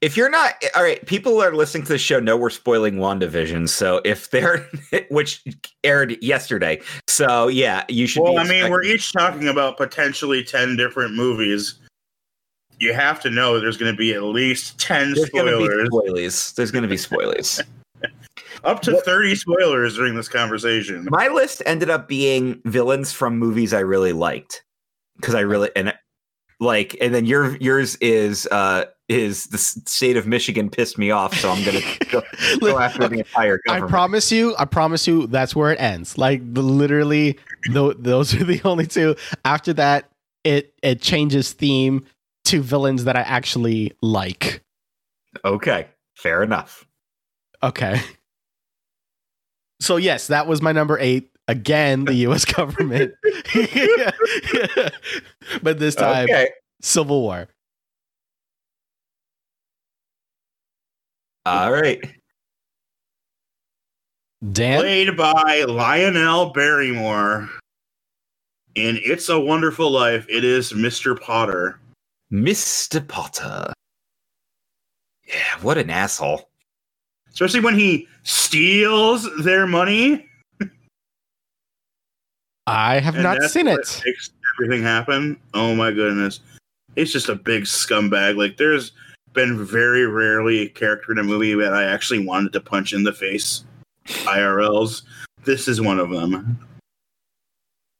If 0.00 0.16
you're 0.16 0.30
not 0.30 0.54
all 0.74 0.82
right, 0.82 1.04
people 1.06 1.40
are 1.40 1.54
listening 1.54 1.84
to 1.84 1.90
the 1.90 1.98
show 1.98 2.18
know 2.18 2.36
we're 2.36 2.50
spoiling 2.50 2.96
WandaVision. 2.96 3.68
So 3.68 4.00
if 4.04 4.30
they're 4.30 4.68
which 5.10 5.44
aired 5.84 6.20
yesterday. 6.22 6.80
So 7.06 7.48
yeah, 7.48 7.84
you 7.88 8.06
should 8.08 8.22
Well, 8.22 8.32
be 8.32 8.38
I 8.38 8.44
mean, 8.48 8.70
we're 8.70 8.82
each 8.82 9.12
talking 9.12 9.46
about 9.46 9.76
potentially 9.76 10.42
10 10.42 10.76
different 10.76 11.14
movies. 11.14 11.76
You 12.80 12.92
have 12.94 13.20
to 13.20 13.30
know 13.30 13.60
there's 13.60 13.76
going 13.76 13.92
to 13.92 13.96
be 13.96 14.12
at 14.12 14.24
least 14.24 14.80
10 14.80 15.14
there's 15.14 15.30
gonna 15.30 15.56
be 15.56 15.66
spoilers, 15.66 15.86
spoilers. 15.86 16.52
There's 16.54 16.70
gonna 16.72 16.88
be 16.88 16.96
spoilers. 16.96 17.60
up 18.64 18.80
to 18.82 19.00
30 19.00 19.34
spoilers 19.34 19.96
during 19.96 20.14
this 20.14 20.28
conversation. 20.28 21.06
My 21.10 21.28
list 21.28 21.62
ended 21.66 21.90
up 21.90 22.08
being 22.08 22.60
villains 22.64 23.12
from 23.12 23.38
movies 23.38 23.72
I 23.72 23.80
really 23.80 24.12
liked 24.12 24.64
because 25.16 25.34
I 25.34 25.40
really 25.40 25.70
and 25.76 25.94
like 26.60 26.96
and 27.00 27.14
then 27.14 27.26
your 27.26 27.56
yours 27.56 27.96
is 27.96 28.46
uh 28.46 28.84
is 29.08 29.46
the 29.46 29.58
state 29.58 30.16
of 30.16 30.26
Michigan 30.26 30.70
pissed 30.70 30.96
me 30.96 31.10
off 31.10 31.34
so 31.34 31.50
I'm 31.50 31.62
gonna 31.64 31.80
go, 32.10 32.22
go 32.60 32.78
after 32.80 33.08
the 33.08 33.18
entire 33.18 33.58
government. 33.66 33.90
I 33.90 33.90
promise 33.90 34.32
you, 34.32 34.54
I 34.58 34.64
promise 34.64 35.06
you, 35.06 35.26
that's 35.26 35.54
where 35.54 35.72
it 35.72 35.80
ends. 35.80 36.16
Like 36.16 36.40
the, 36.54 36.62
literally, 36.62 37.38
tho- 37.70 37.92
those 37.94 38.34
are 38.34 38.44
the 38.44 38.60
only 38.64 38.86
two. 38.86 39.16
After 39.44 39.72
that, 39.74 40.08
it 40.44 40.72
it 40.82 41.00
changes 41.00 41.52
theme 41.52 42.06
to 42.44 42.62
villains 42.62 43.04
that 43.04 43.16
I 43.16 43.20
actually 43.20 43.92
like. 44.00 44.62
okay, 45.44 45.88
fair 46.14 46.42
enough. 46.42 46.86
Okay. 47.62 48.00
So 49.82 49.96
yes, 49.96 50.28
that 50.28 50.46
was 50.46 50.62
my 50.62 50.70
number 50.70 50.96
eight. 51.00 51.28
Again, 51.48 52.04
the 52.04 52.14
U.S. 52.30 52.44
government, 52.44 53.14
but 55.62 55.80
this 55.80 55.96
time, 55.96 56.24
Okay, 56.24 56.50
Civil 56.80 57.20
War. 57.22 57.48
all 61.44 61.72
right. 61.72 62.00
Dan, 64.52 64.80
Played 64.80 65.16
by 65.16 65.64
Lionel 65.68 66.50
Barrymore 66.52 67.48
in 68.76 68.98
It's 69.02 69.28
a 69.28 69.38
Wonderful 69.38 69.90
Life, 69.90 70.26
it 70.28 70.44
is 70.44 70.72
Mr. 70.72 71.20
Potter. 71.20 71.80
Mr. 72.32 73.06
Potter. 73.06 73.72
Yeah, 75.26 75.58
what 75.60 75.76
an 75.78 75.90
asshole. 75.90 76.48
Especially 77.32 77.60
when 77.60 77.74
he 77.78 78.06
steals 78.24 79.28
their 79.42 79.66
money. 79.66 80.28
I 82.66 83.00
have 83.00 83.14
and 83.14 83.24
not 83.24 83.42
seen 83.50 83.66
it. 83.66 84.02
Makes 84.04 84.30
everything 84.56 84.82
happen. 84.82 85.38
Oh 85.54 85.74
my 85.74 85.90
goodness. 85.90 86.40
It's 86.94 87.10
just 87.10 87.28
a 87.28 87.34
big 87.34 87.64
scumbag. 87.64 88.36
Like 88.36 88.56
there's 88.56 88.92
been 89.32 89.64
very 89.64 90.06
rarely 90.06 90.60
a 90.60 90.68
character 90.68 91.10
in 91.12 91.18
a 91.18 91.22
movie 91.22 91.54
that 91.54 91.72
I 91.72 91.84
actually 91.84 92.24
wanted 92.24 92.52
to 92.52 92.60
punch 92.60 92.92
in 92.92 93.02
the 93.02 93.12
face. 93.12 93.64
IRLs. 94.06 95.02
This 95.44 95.68
is 95.68 95.80
one 95.80 95.98
of 95.98 96.10
them. 96.10 96.58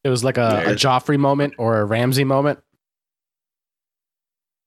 It 0.03 0.09
was 0.09 0.23
like 0.23 0.37
a, 0.37 0.63
a 0.67 0.73
Joffrey 0.75 1.17
moment 1.17 1.55
or 1.57 1.79
a 1.79 1.85
Ramsay 1.85 2.23
moment. 2.23 2.59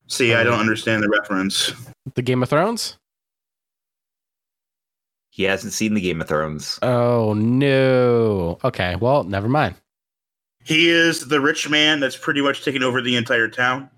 See, 0.08 0.34
I 0.34 0.40
Oh. 0.40 0.44
don't 0.44 0.60
understand 0.60 1.02
the 1.02 1.08
reference. 1.08 1.72
The 2.14 2.22
Game 2.22 2.42
of 2.42 2.48
Thrones. 2.48 2.96
He 5.36 5.42
hasn't 5.42 5.74
seen 5.74 5.92
the 5.92 6.00
Game 6.00 6.22
of 6.22 6.28
Thrones. 6.28 6.78
Oh 6.80 7.34
no. 7.34 8.58
Okay, 8.64 8.96
well, 8.96 9.22
never 9.22 9.50
mind. 9.50 9.74
He 10.64 10.88
is 10.88 11.28
the 11.28 11.42
rich 11.42 11.68
man 11.68 12.00
that's 12.00 12.16
pretty 12.16 12.40
much 12.40 12.64
taken 12.64 12.82
over 12.82 13.02
the 13.02 13.16
entire 13.16 13.46
town, 13.46 13.90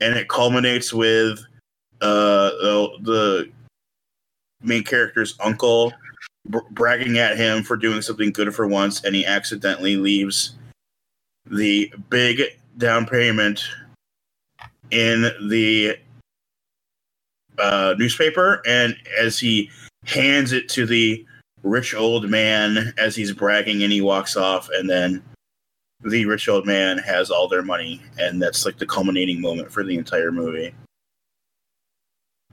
and 0.00 0.16
it 0.16 0.30
culminates 0.30 0.90
with 0.90 1.38
uh, 2.00 2.48
the, 2.62 2.88
the 3.02 3.50
main 4.62 4.82
character's 4.82 5.36
uncle 5.40 5.92
br- 6.48 6.60
bragging 6.70 7.18
at 7.18 7.36
him 7.36 7.62
for 7.62 7.76
doing 7.76 8.00
something 8.00 8.32
good 8.32 8.54
for 8.54 8.66
once, 8.66 9.04
and 9.04 9.14
he 9.14 9.26
accidentally 9.26 9.96
leaves 9.96 10.54
the 11.44 11.92
big 12.08 12.40
down 12.78 13.04
payment 13.04 13.62
in 14.90 15.30
the 15.46 15.98
uh, 17.58 17.94
newspaper, 17.98 18.62
and 18.66 18.96
as 19.18 19.38
he 19.38 19.70
hands 20.04 20.52
it 20.52 20.68
to 20.70 20.86
the 20.86 21.24
rich 21.62 21.94
old 21.94 22.28
man 22.30 22.92
as 22.98 23.14
he's 23.14 23.32
bragging, 23.32 23.82
and 23.82 23.92
he 23.92 24.00
walks 24.00 24.36
off, 24.36 24.68
and 24.72 24.88
then 24.88 25.22
the 26.02 26.24
rich 26.24 26.48
old 26.48 26.66
man 26.66 26.98
has 26.98 27.30
all 27.30 27.48
their 27.48 27.62
money, 27.62 28.00
and 28.18 28.40
that's 28.40 28.64
like 28.64 28.78
the 28.78 28.86
culminating 28.86 29.40
moment 29.40 29.70
for 29.70 29.84
the 29.84 29.96
entire 29.96 30.32
movie. 30.32 30.74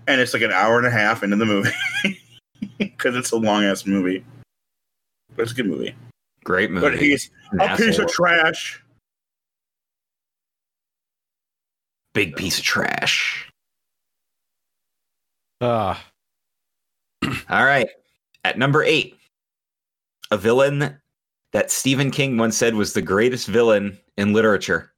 And 0.07 0.21
it's 0.21 0.33
like 0.33 0.43
an 0.43 0.51
hour 0.51 0.77
and 0.77 0.87
a 0.87 0.91
half 0.91 1.23
into 1.23 1.35
the 1.35 1.45
movie 1.45 1.69
because 2.77 3.15
it's 3.15 3.31
a 3.31 3.37
long 3.37 3.63
ass 3.63 3.85
movie, 3.85 4.23
but 5.35 5.43
it's 5.43 5.51
a 5.51 5.55
good 5.55 5.65
movie. 5.67 5.95
Great 6.43 6.71
movie. 6.71 6.89
But 6.89 6.99
he's 6.99 7.29
An 7.51 7.61
a 7.61 7.75
piece 7.75 7.99
of 7.99 8.07
trash. 8.07 8.81
big 12.13 12.35
piece 12.35 12.57
of 12.57 12.63
trash. 12.63 13.49
Uh, 15.61 15.95
All 17.49 17.65
right. 17.65 17.87
At 18.43 18.57
number 18.57 18.83
eight, 18.83 19.15
a 20.31 20.37
villain 20.37 20.97
that 21.53 21.71
Stephen 21.71 22.11
King 22.11 22.37
once 22.37 22.57
said 22.57 22.75
was 22.75 22.93
the 22.93 23.01
greatest 23.01 23.47
villain 23.47 23.97
in 24.17 24.33
literature, 24.33 24.93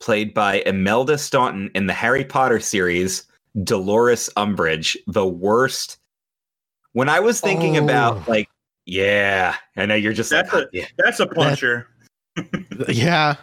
played 0.00 0.32
by 0.34 0.62
Imelda 0.66 1.18
Staunton 1.18 1.70
in 1.74 1.86
the 1.86 1.92
Harry 1.92 2.24
Potter 2.24 2.60
series, 2.60 3.24
Dolores 3.64 4.30
Umbridge, 4.36 4.96
the 5.06 5.26
worst. 5.26 5.98
When 6.92 7.08
I 7.08 7.20
was 7.20 7.40
thinking 7.40 7.78
Oh. 7.78 7.84
about, 7.84 8.28
like, 8.28 8.48
yeah, 8.86 9.56
I 9.76 9.86
know 9.86 9.94
you're 9.94 10.12
just 10.12 10.30
That's 10.30 10.52
like, 10.52 10.64
a- 10.64 10.66
ah, 10.66 10.70
yeah. 10.72 10.86
That's 10.98 11.20
a 11.20 11.26
puncher. 11.26 11.88
yeah. 12.88 13.36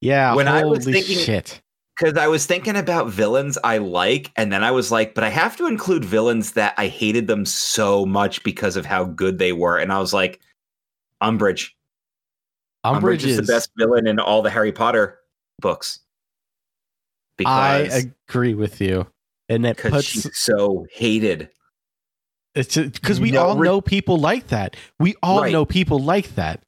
Yeah. 0.00 0.34
When 0.34 0.46
I 0.48 0.64
was 0.64 0.84
thinking- 0.84 1.18
shit. 1.18 1.60
Because 1.98 2.16
I 2.16 2.28
was 2.28 2.46
thinking 2.46 2.76
about 2.76 3.10
villains 3.10 3.58
I 3.64 3.78
like, 3.78 4.30
and 4.36 4.52
then 4.52 4.62
I 4.62 4.70
was 4.70 4.92
like, 4.92 5.14
but 5.14 5.24
I 5.24 5.30
have 5.30 5.56
to 5.56 5.66
include 5.66 6.04
villains 6.04 6.52
that 6.52 6.74
I 6.78 6.86
hated 6.86 7.26
them 7.26 7.44
so 7.44 8.06
much 8.06 8.42
because 8.44 8.76
of 8.76 8.86
how 8.86 9.04
good 9.04 9.38
they 9.38 9.52
were, 9.52 9.78
and 9.78 9.92
I 9.92 9.98
was 9.98 10.12
like, 10.12 10.40
Umbridge. 11.22 11.70
Umbridge, 12.86 13.24
is, 13.24 13.36
the 13.36 13.42
best 13.42 13.70
villain 13.76 14.06
in 14.06 14.20
all 14.20 14.40
the 14.42 14.50
Harry 14.50 14.70
Potter 14.70 15.18
books 15.60 15.98
Because 17.36 17.92
I 17.92 18.12
agree 18.28 18.54
with 18.54 18.80
you. 18.80 19.06
And 19.48 19.64
because 19.64 19.92
puts 19.92 20.06
she's 20.06 20.30
so 20.38 20.86
hated. 20.92 21.50
it's 22.54 22.76
because 22.76 23.18
we 23.20 23.32
no 23.32 23.42
all 23.46 23.58
re- 23.58 23.66
know 23.66 23.80
people 23.80 24.18
like 24.18 24.48
that. 24.48 24.76
We 25.00 25.16
all 25.22 25.42
Right. 25.42 25.52
know 25.52 25.64
people 25.64 25.98
like 25.98 26.34
that. 26.36 26.62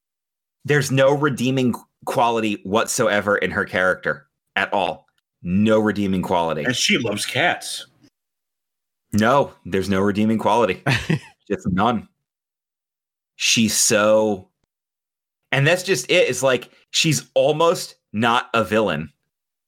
There's 0.65 0.91
no 0.91 1.17
redeeming 1.17 1.75
quality 2.05 2.61
whatsoever 2.65 3.37
in 3.37 3.53
her 3.53 3.65
character 3.65 4.27
at 4.57 4.73
all. 4.73 5.07
No 5.43 5.79
redeeming 5.81 6.23
quality. 6.23 6.65
And 6.65 6.77
she 6.77 6.99
loves 6.99 7.25
cats. 7.25 7.87
No, 9.13 9.53
there's 9.65 9.89
no 9.89 10.01
redeeming 10.01 10.39
quality. 10.39 10.83
just 11.49 11.67
none. 11.69 12.09
She's 13.37 13.75
so 13.77 14.49
and 15.53 15.67
that's 15.67 15.83
just 15.83 16.11
it. 16.11 16.29
It's 16.29 16.43
like 16.43 16.71
she's 16.91 17.29
almost 17.35 17.97
not 18.13 18.51
a 18.55 18.63
villain. 18.63 19.13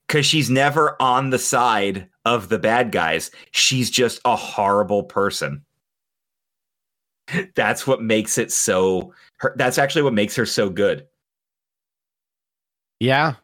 Cause 0.09 0.27
she's 0.27 0.51
never 0.51 1.01
on 1.01 1.31
the 1.31 1.39
side 1.39 2.09
of 2.27 2.51
the 2.51 2.59
bad 2.59 2.93
guys. 2.93 3.31
She's 3.53 3.91
just 3.91 4.21
a 4.27 4.37
horrible 4.37 5.05
person. 5.05 5.65
That's 7.55 7.87
what 7.87 8.03
makes 8.03 8.37
it 8.37 8.53
so 8.53 9.15
her 9.39 9.55
that's 9.57 9.79
actually 9.79 10.03
what 10.03 10.13
makes 10.13 10.37
her 10.37 10.45
so 10.45 10.69
good. 10.69 11.07
yeah. 13.01 13.35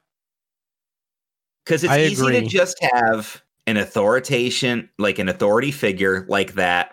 Because 1.69 1.85
it's 1.85 1.93
I 1.93 2.01
easy 2.01 2.31
to 2.31 2.47
just 2.47 2.83
have 2.95 3.43
an 3.67 3.77
authorization, 3.77 4.89
like 4.99 5.19
an 5.19 5.29
authority 5.29 5.71
figure 5.71 6.25
like 6.27 6.55
that, 6.55 6.93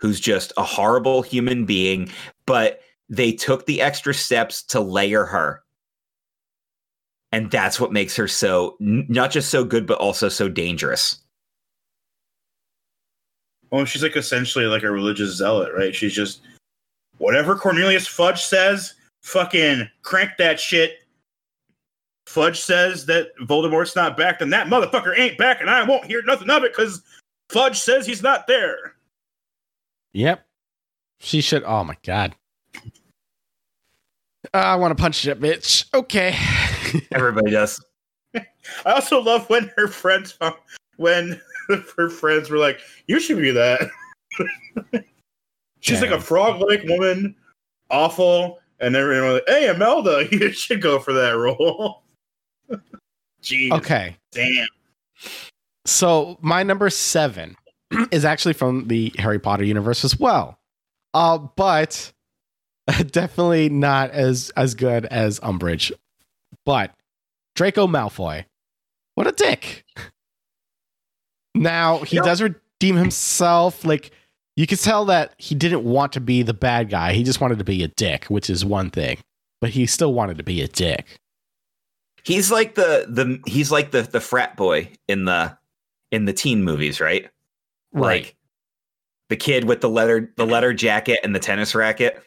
who's 0.00 0.20
just 0.20 0.52
a 0.58 0.62
horrible 0.62 1.22
human 1.22 1.64
being, 1.64 2.10
but 2.44 2.80
they 3.08 3.32
took 3.32 3.64
the 3.64 3.80
extra 3.80 4.12
steps 4.12 4.62
to 4.64 4.80
layer 4.80 5.24
her. 5.24 5.62
And 7.32 7.50
that's 7.50 7.80
what 7.80 7.90
makes 7.90 8.14
her 8.16 8.28
so, 8.28 8.76
n- 8.82 9.06
not 9.08 9.30
just 9.30 9.48
so 9.48 9.64
good, 9.64 9.86
but 9.86 9.96
also 9.96 10.28
so 10.28 10.46
dangerous. 10.46 11.16
Well, 13.70 13.86
she's 13.86 14.02
like 14.02 14.14
essentially 14.14 14.66
like 14.66 14.82
a 14.82 14.90
religious 14.90 15.38
zealot, 15.38 15.72
right? 15.74 15.94
She's 15.94 16.12
just 16.12 16.42
whatever 17.16 17.56
Cornelius 17.56 18.06
Fudge 18.06 18.42
says, 18.42 18.92
fucking 19.22 19.88
crank 20.02 20.32
that 20.36 20.60
shit. 20.60 20.98
Fudge 22.26 22.60
says 22.60 23.06
that 23.06 23.28
Voldemort's 23.42 23.96
not 23.96 24.16
back, 24.16 24.40
then 24.40 24.50
that 24.50 24.66
motherfucker 24.66 25.16
ain't 25.18 25.38
back, 25.38 25.60
and 25.60 25.70
I 25.70 25.84
won't 25.84 26.04
hear 26.06 26.22
nothing 26.22 26.50
of 26.50 26.64
it 26.64 26.72
because 26.72 27.02
Fudge 27.48 27.78
says 27.78 28.06
he's 28.06 28.22
not 28.22 28.46
there. 28.46 28.94
Yep. 30.12 30.44
She 31.20 31.40
should. 31.40 31.62
Oh 31.64 31.84
my 31.84 31.96
god. 32.04 32.34
I 34.52 34.76
want 34.76 34.96
to 34.96 35.00
punch 35.00 35.22
that 35.22 35.40
bitch. 35.40 35.84
Okay. 35.94 36.36
Everybody 37.12 37.50
does. 37.50 37.82
I 38.34 38.44
also 38.92 39.20
love 39.20 39.48
when 39.48 39.70
her 39.76 39.88
friends, 39.88 40.38
when 40.96 41.40
her 41.96 42.10
friends 42.10 42.50
were 42.50 42.58
like, 42.58 42.80
"You 43.06 43.20
should 43.20 43.38
be 43.38 43.50
that." 43.52 43.88
She's 45.80 46.02
like 46.02 46.10
a 46.10 46.20
frog-like 46.20 46.82
woman, 46.84 47.36
awful, 47.90 48.58
and 48.80 48.96
everyone 48.96 49.32
was 49.32 49.34
like, 49.34 49.48
"Hey, 49.48 49.70
Imelda, 49.70 50.28
you 50.30 50.50
should 50.52 50.82
go 50.82 50.98
for 50.98 51.12
that 51.12 51.30
role." 51.30 52.02
Okay. 53.52 54.16
damn. 54.32 54.66
So 55.84 56.38
my 56.40 56.62
number 56.62 56.90
seven 56.90 57.56
is 58.10 58.24
actually 58.24 58.54
from 58.54 58.88
the 58.88 59.12
Harry 59.18 59.38
Potter 59.38 59.64
universe 59.64 60.04
as 60.04 60.18
well. 60.18 60.58
Uh, 61.14 61.38
but 61.38 62.12
definitely 63.10 63.68
not 63.68 64.10
as 64.10 64.50
as 64.56 64.74
good 64.74 65.06
as 65.06 65.38
Umbridge. 65.40 65.92
But 66.64 66.92
Draco 67.54 67.86
Malfoy. 67.86 68.44
What 69.14 69.26
a 69.26 69.32
dick. 69.32 69.84
Now 71.54 71.98
he 71.98 72.16
Yeah. 72.16 72.22
does 72.22 72.42
redeem 72.42 72.96
himself. 72.96 73.84
Like 73.84 74.10
you 74.56 74.66
can 74.66 74.78
tell 74.78 75.04
that 75.06 75.34
he 75.38 75.54
didn't 75.54 75.84
want 75.84 76.12
to 76.14 76.20
be 76.20 76.42
the 76.42 76.54
bad 76.54 76.90
guy. 76.90 77.12
He 77.12 77.22
just 77.22 77.40
wanted 77.40 77.58
to 77.58 77.64
be 77.64 77.82
a 77.82 77.88
dick, 77.88 78.24
which 78.24 78.50
is 78.50 78.64
one 78.64 78.90
thing. 78.90 79.18
But 79.60 79.70
he 79.70 79.86
still 79.86 80.12
wanted 80.12 80.36
to 80.38 80.42
be 80.44 80.60
a 80.62 80.68
dick. 80.68 81.18
He's 82.26 82.50
like 82.50 82.74
the 82.74 83.06
the 83.08 83.40
he's 83.48 83.70
like 83.70 83.92
the 83.92 84.02
the 84.02 84.18
frat 84.20 84.56
boy 84.56 84.90
in 85.06 85.26
the 85.26 85.56
in 86.10 86.24
the 86.24 86.32
teen 86.32 86.64
movies, 86.64 87.00
right? 87.00 87.30
Like 87.92 88.34
the 89.28 89.36
kid 89.36 89.62
with 89.62 89.80
the 89.80 89.88
leather 89.88 90.32
the 90.36 90.44
leather 90.44 90.74
jacket 90.74 91.20
and 91.22 91.36
the 91.36 91.38
tennis 91.38 91.72
racket. 91.72 92.20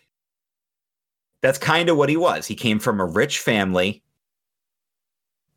That's 1.42 1.58
kind 1.58 1.90
of 1.90 1.98
what 1.98 2.08
he 2.08 2.16
was. 2.16 2.48
He 2.48 2.56
came 2.56 2.80
from 2.80 3.02
a 3.02 3.06
rich 3.06 3.40
family. 3.40 4.02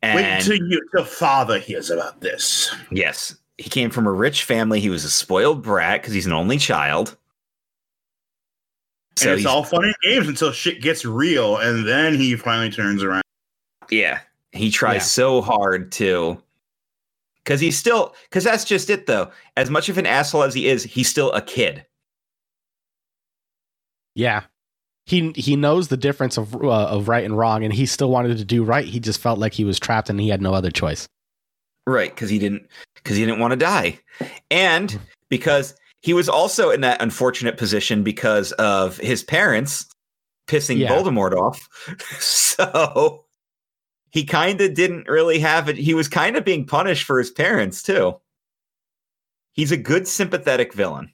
And 0.01 0.17
Wait 0.17 0.25
until 0.25 0.57
you 0.57 0.81
till 0.93 1.05
father 1.05 1.57
hears 1.57 1.89
about 1.89 2.19
this. 2.19 2.75
yes, 2.91 3.37
he 3.57 3.69
came 3.69 3.89
from 3.89 4.05
a 4.07 4.11
rich 4.11 4.43
family. 4.43 4.81
He 4.81 4.89
was 4.89 5.05
a 5.05 5.09
spoiled 5.09 5.63
brat 5.63 6.01
because 6.01 6.13
he's 6.13 6.25
an 6.25 6.33
only 6.33 6.57
child. 6.57 7.15
and 9.21 9.31
it's 9.31 9.45
all 9.45 9.63
fun 9.63 9.85
and 9.85 9.95
games 10.03 10.27
until 10.27 10.51
shit 10.51 10.81
gets 10.81 11.05
real, 11.05 11.59
and 11.59 11.87
then 11.87 12.13
he 12.13 12.35
finally 12.35 12.69
turns 12.69 13.03
around. 13.03 13.23
Yeah. 13.89 14.19
He 14.53 14.69
tries 14.71 14.95
Yeah. 14.95 14.99
so 15.01 15.41
hard 15.41 15.91
to 15.93 16.41
cuz 17.45 17.59
he's 17.59 17.77
still 17.77 18.15
cuz 18.31 18.43
that's 18.43 18.63
just 18.63 18.89
it 18.89 19.05
though. 19.07 19.31
As 19.57 19.69
much 19.69 19.89
of 19.89 19.97
an 19.97 20.05
asshole 20.05 20.43
as 20.43 20.53
he 20.53 20.67
is, 20.67 20.83
he's 20.83 21.09
still 21.09 21.31
a 21.33 21.41
kid. 21.41 21.85
Yeah. 24.15 24.43
He 25.05 25.31
he 25.35 25.55
knows 25.55 25.89
the 25.89 25.97
difference 25.97 26.37
of 26.37 26.55
uh, 26.55 26.69
of 26.69 27.07
right 27.09 27.25
and 27.25 27.37
wrong 27.37 27.63
and 27.63 27.73
he 27.73 27.85
still 27.85 28.09
wanted 28.09 28.37
to 28.37 28.45
do 28.45 28.63
right. 28.63 28.85
He 28.85 28.99
just 28.99 29.19
felt 29.19 29.39
like 29.39 29.53
he 29.53 29.65
was 29.65 29.79
trapped 29.79 30.09
and 30.09 30.19
he 30.19 30.29
had 30.29 30.41
no 30.41 30.53
other 30.53 30.71
choice. 30.71 31.07
Right, 31.85 32.15
cuz 32.15 32.29
he 32.29 32.39
didn't 32.39 32.67
cuz 33.03 33.17
he 33.17 33.25
didn't 33.25 33.39
want 33.39 33.51
to 33.51 33.57
die. 33.57 33.99
And 34.49 34.97
because 35.29 35.75
he 36.01 36.13
was 36.13 36.29
also 36.29 36.69
in 36.69 36.81
that 36.81 37.01
unfortunate 37.01 37.57
position 37.57 38.03
because 38.03 38.51
of 38.53 38.97
his 38.97 39.23
parents 39.23 39.87
pissing 40.47 40.77
Yeah. 40.77 40.89
Voldemort 40.89 41.33
off. 41.33 41.67
so 42.19 43.22
he 44.13 44.23
kind 44.23 44.61
of 44.61 44.75
didn't 44.75 45.07
really 45.09 45.39
have 45.39 45.67
it. 45.67 45.75
He 45.75 45.95
was 45.95 46.07
kind 46.07 46.37
of 46.37 46.45
being 46.45 46.65
punished 46.65 47.03
for 47.03 47.17
his 47.17 47.31
parents 47.31 47.81
too. 47.81 48.15
He's 49.53 49.71
a 49.71 49.77
good 49.77 50.07
sympathetic 50.07 50.71
villain. 50.73 51.11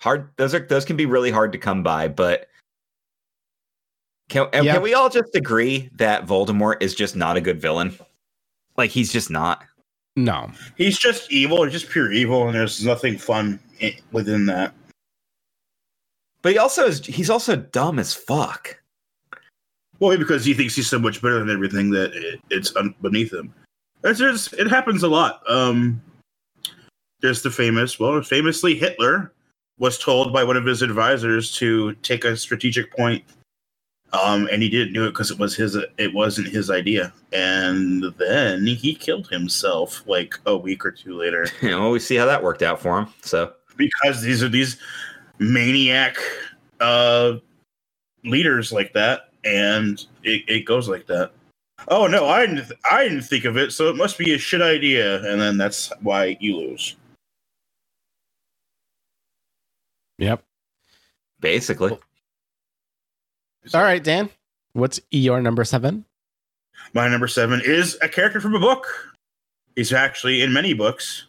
Hard 0.00 0.30
those 0.36 0.54
are 0.54 0.60
those 0.66 0.84
can 0.84 0.96
be 0.96 1.06
really 1.06 1.30
hard 1.32 1.52
to 1.52 1.58
come 1.58 1.82
by, 1.82 2.08
but 2.08 2.48
can, 4.28 4.48
Yeah. 4.52 4.74
can 4.74 4.82
we 4.82 4.94
all 4.94 5.10
just 5.10 5.34
agree 5.34 5.90
that 5.96 6.26
Voldemort 6.26 6.80
is 6.80 6.94
just 6.94 7.16
not 7.16 7.36
a 7.36 7.40
good 7.40 7.60
villain? 7.60 7.96
Like 8.76 8.90
he's 8.90 9.12
just 9.12 9.30
not. 9.30 9.64
No. 10.14 10.50
He's 10.76 10.98
just 10.98 11.30
evil, 11.32 11.68
just 11.68 11.88
pure 11.90 12.12
evil, 12.12 12.46
and 12.46 12.54
there's 12.54 12.84
nothing 12.84 13.18
fun 13.18 13.58
within 14.12 14.46
that. 14.46 14.74
But 16.42 16.52
he 16.52 16.58
also 16.58 16.86
is 16.86 17.04
he's 17.04 17.30
also 17.30 17.56
dumb 17.56 17.98
as 17.98 18.14
fuck. 18.14 18.81
Well, 20.02 20.10
maybe 20.10 20.24
because 20.24 20.44
he 20.44 20.52
thinks 20.52 20.74
he's 20.74 20.90
so 20.90 20.98
much 20.98 21.22
better 21.22 21.38
than 21.38 21.48
everything 21.48 21.88
that 21.90 22.12
it, 22.12 22.40
it's 22.50 22.74
un- 22.74 22.92
beneath 23.02 23.32
him. 23.32 23.54
It's 24.02 24.18
just, 24.18 24.52
it 24.54 24.66
happens 24.66 25.04
a 25.04 25.08
lot. 25.08 25.48
Um, 25.48 26.02
there's 27.20 27.40
the 27.42 27.52
famous, 27.52 28.00
well, 28.00 28.20
famously 28.20 28.74
Hitler 28.74 29.32
was 29.78 29.98
told 29.98 30.32
by 30.32 30.42
one 30.42 30.56
of 30.56 30.66
his 30.66 30.82
advisors 30.82 31.52
to 31.58 31.92
take 32.02 32.24
a 32.24 32.36
strategic 32.36 32.90
point, 32.96 33.22
um, 34.12 34.48
and 34.50 34.60
he 34.60 34.68
didn't 34.68 34.92
do 34.92 35.06
it 35.06 35.10
because 35.10 35.30
it 35.30 35.38
was 35.38 35.54
his, 35.54 35.76
it 35.98 36.12
wasn't 36.12 36.48
his 36.48 36.68
idea, 36.68 37.12
and 37.32 38.02
then 38.18 38.66
he 38.66 38.96
killed 38.96 39.28
himself 39.28 40.02
like 40.08 40.34
a 40.46 40.56
week 40.56 40.84
or 40.84 40.90
two 40.90 41.16
later 41.16 41.46
You 41.62 41.70
know, 41.70 41.90
we 41.90 42.00
see 42.00 42.16
how 42.16 42.26
that 42.26 42.42
worked 42.42 42.62
out 42.62 42.80
for 42.80 42.98
him. 42.98 43.06
So 43.22 43.52
because 43.76 44.20
these 44.20 44.42
are 44.42 44.48
these 44.48 44.78
maniac 45.38 46.16
uh, 46.80 47.34
leaders 48.24 48.72
like 48.72 48.94
that, 48.94 49.28
and 49.44 50.04
it, 50.24 50.42
it 50.48 50.64
goes 50.64 50.88
like 50.88 51.06
that. 51.06 51.32
Oh 51.88 52.06
no, 52.06 52.26
I 52.26 52.46
didn't. 52.46 52.72
I 52.90 53.04
didn't 53.04 53.22
think 53.22 53.44
of 53.44 53.56
it, 53.56 53.72
so 53.72 53.88
it 53.88 53.96
must 53.96 54.18
be 54.18 54.32
a 54.34 54.38
shit 54.38 54.62
idea, 54.62 55.24
and 55.30 55.40
then 55.40 55.56
that's 55.56 55.92
why 56.00 56.36
you 56.40 56.56
lose. 56.56 56.96
Yep. 60.18 60.44
basically. 61.40 61.98
All 63.74 63.82
right, 63.82 64.02
Dan. 64.02 64.30
What's 64.74 65.00
your 65.10 65.40
number 65.40 65.64
7? 65.64 66.04
My 66.94 67.08
number 67.08 67.28
seven 67.28 67.60
is 67.64 67.98
a 68.02 68.08
character 68.08 68.40
from 68.40 68.54
a 68.54 68.60
book. 68.60 68.86
He's 69.76 69.92
actually 69.92 70.42
in 70.42 70.52
many 70.52 70.74
books 70.74 71.26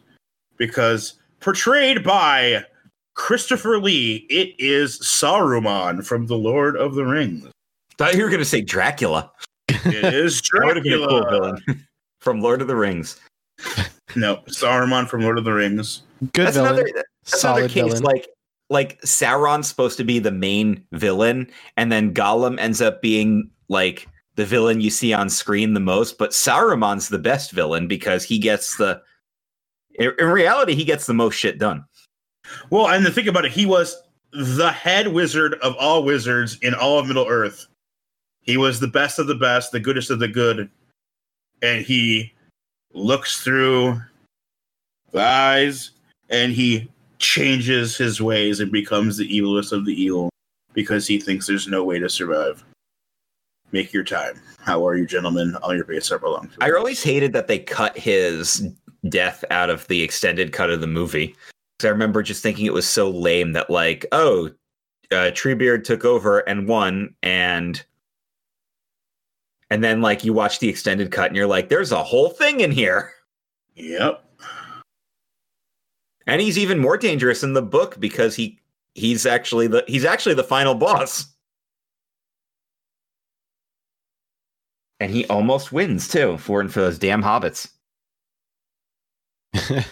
because 0.56 1.14
portrayed 1.40 2.04
by 2.04 2.64
Christopher 3.14 3.78
Lee, 3.78 4.26
it 4.28 4.54
is 4.58 4.98
Saruman 5.00 6.04
from 6.04 6.26
The 6.26 6.36
Lord 6.36 6.76
of 6.76 6.94
the 6.94 7.04
Rings. 7.04 7.48
Thought 7.98 8.14
you 8.14 8.24
were 8.24 8.30
gonna 8.30 8.44
say 8.44 8.60
Dracula. 8.60 9.30
It 9.68 10.14
is 10.14 10.40
That 10.52 10.64
would 10.64 10.76
have 10.76 10.84
been 10.84 11.02
a 11.02 11.06
cool 11.06 11.28
villain 11.28 11.86
from 12.20 12.40
Lord 12.40 12.60
of 12.62 12.68
the 12.68 12.76
Rings. 12.76 13.20
No, 14.16 14.36
Saruman 14.48 15.08
from 15.08 15.22
Lord 15.22 15.38
of 15.38 15.44
the 15.44 15.52
Rings. 15.52 16.02
Good 16.32 16.46
that's 16.46 16.56
villain. 16.56 16.74
another 16.74 16.88
that's 16.94 17.40
solid 17.40 17.58
another 17.64 17.72
case 17.72 17.84
villain. 17.98 18.02
like 18.04 18.28
like 18.70 19.00
Sauron's 19.02 19.66
supposed 19.66 19.96
to 19.96 20.04
be 20.04 20.18
the 20.18 20.30
main 20.30 20.84
villain, 20.92 21.50
and 21.76 21.90
then 21.90 22.14
Gollum 22.14 22.58
ends 22.60 22.80
up 22.80 23.02
being 23.02 23.50
like 23.68 24.06
the 24.36 24.44
villain 24.44 24.80
you 24.80 24.90
see 24.90 25.12
on 25.12 25.28
screen 25.30 25.74
the 25.74 25.80
most, 25.80 26.18
but 26.18 26.30
Saruman's 26.30 27.08
the 27.08 27.18
best 27.18 27.50
villain 27.52 27.88
because 27.88 28.24
he 28.24 28.38
gets 28.38 28.76
the 28.76 29.00
in, 29.98 30.12
in 30.18 30.26
reality 30.26 30.74
he 30.74 30.84
gets 30.84 31.06
the 31.06 31.14
most 31.14 31.34
shit 31.34 31.58
done. 31.58 31.84
Well, 32.70 32.88
and 32.88 33.04
the 33.04 33.10
thing 33.10 33.28
about 33.28 33.44
it, 33.46 33.52
he 33.52 33.66
was 33.66 33.96
the 34.32 34.70
head 34.70 35.08
wizard 35.08 35.54
of 35.54 35.74
all 35.76 36.04
wizards 36.04 36.58
in 36.62 36.74
all 36.74 36.98
of 36.98 37.06
Middle 37.06 37.26
Earth. 37.28 37.66
He 38.44 38.56
was 38.56 38.78
the 38.78 38.88
best 38.88 39.18
of 39.18 39.26
the 39.26 39.34
best, 39.34 39.72
the 39.72 39.80
goodest 39.80 40.10
of 40.10 40.18
the 40.18 40.28
good, 40.28 40.70
and 41.62 41.84
he 41.84 42.32
looks 42.92 43.42
through 43.42 44.00
the 45.12 45.22
eyes 45.22 45.90
and 46.30 46.52
he 46.52 46.88
changes 47.18 47.96
his 47.96 48.20
ways 48.20 48.60
and 48.60 48.70
becomes 48.70 49.16
the 49.16 49.28
evilest 49.28 49.72
of 49.72 49.86
the 49.86 50.00
evil 50.00 50.30
because 50.74 51.06
he 51.06 51.18
thinks 51.18 51.46
there's 51.46 51.68
no 51.68 51.84
way 51.84 51.98
to 51.98 52.08
survive. 52.08 52.64
Make 53.72 53.92
your 53.92 54.04
time. 54.04 54.40
How 54.60 54.86
are 54.86 54.96
you, 54.96 55.06
gentlemen? 55.06 55.56
All 55.56 55.74
your 55.74 55.84
base 55.84 56.12
are 56.12 56.18
belong 56.18 56.50
I 56.60 56.70
always 56.72 57.02
hated 57.02 57.32
that 57.32 57.48
they 57.48 57.58
cut 57.58 57.96
his 57.96 58.68
death 59.08 59.44
out 59.50 59.70
of 59.70 59.86
the 59.88 60.02
extended 60.02 60.52
cut 60.52 60.70
of 60.70 60.80
the 60.80 60.86
movie. 60.86 61.34
I 61.82 61.88
remember 61.88 62.22
just 62.22 62.42
thinking 62.42 62.66
it 62.66 62.72
was 62.72 62.88
so 62.88 63.10
lame 63.10 63.52
that 63.52 63.68
like, 63.68 64.06
oh, 64.12 64.50
uh, 65.10 65.30
Treebeard 65.32 65.84
took 65.84 66.04
over 66.04 66.40
and 66.40 66.68
won, 66.68 67.14
and 67.22 67.84
and 69.70 69.82
then 69.82 70.00
like 70.02 70.24
you 70.24 70.32
watch 70.32 70.58
the 70.58 70.68
extended 70.68 71.10
cut 71.10 71.28
and 71.28 71.36
you're 71.36 71.46
like, 71.46 71.68
there's 71.68 71.92
a 71.92 72.02
whole 72.02 72.30
thing 72.30 72.60
in 72.60 72.70
here, 72.70 73.12
Yep. 73.74 74.24
and 76.26 76.40
he's 76.40 76.58
even 76.58 76.78
more 76.78 76.96
dangerous 76.96 77.42
in 77.42 77.52
the 77.54 77.62
book 77.62 77.98
because 78.00 78.34
he 78.36 78.58
he's 78.94 79.26
actually 79.26 79.66
the 79.66 79.84
he's 79.86 80.04
actually 80.04 80.34
the 80.34 80.44
final 80.44 80.74
boss, 80.74 81.26
and 85.00 85.10
he 85.10 85.26
almost 85.26 85.72
wins 85.72 86.08
too 86.08 86.38
for 86.38 86.60
and 86.60 86.72
for 86.72 86.80
those 86.80 86.98
damn 86.98 87.22
hobbits. 87.22 87.70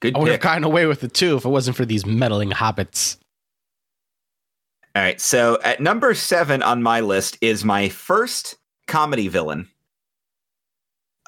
Good 0.00 0.14
I 0.14 0.18
would 0.18 0.28
have 0.28 0.34
pick. 0.34 0.42
gotten 0.42 0.64
away 0.64 0.86
with 0.86 1.02
it 1.04 1.14
too 1.14 1.36
if 1.36 1.44
it 1.44 1.48
wasn't 1.48 1.76
for 1.76 1.84
these 1.84 2.04
meddling 2.04 2.50
hobbits. 2.50 3.16
All 4.96 5.02
right. 5.02 5.20
So 5.20 5.58
at 5.64 5.80
number 5.80 6.14
seven 6.14 6.62
on 6.62 6.82
my 6.82 7.00
list 7.00 7.36
is 7.40 7.64
my 7.64 7.88
first 7.88 8.56
comedy 8.86 9.28
villain. 9.28 9.68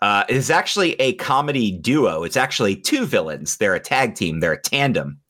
Uh, 0.02 0.24
is 0.28 0.50
actually 0.50 0.92
a 1.00 1.14
comedy 1.14 1.70
duo. 1.70 2.22
It's 2.22 2.36
actually 2.36 2.76
two 2.76 3.06
villains. 3.06 3.56
They're 3.56 3.74
a 3.74 3.80
tag 3.80 4.14
team. 4.14 4.40
They're 4.40 4.52
a 4.52 4.60
tandem, 4.60 5.20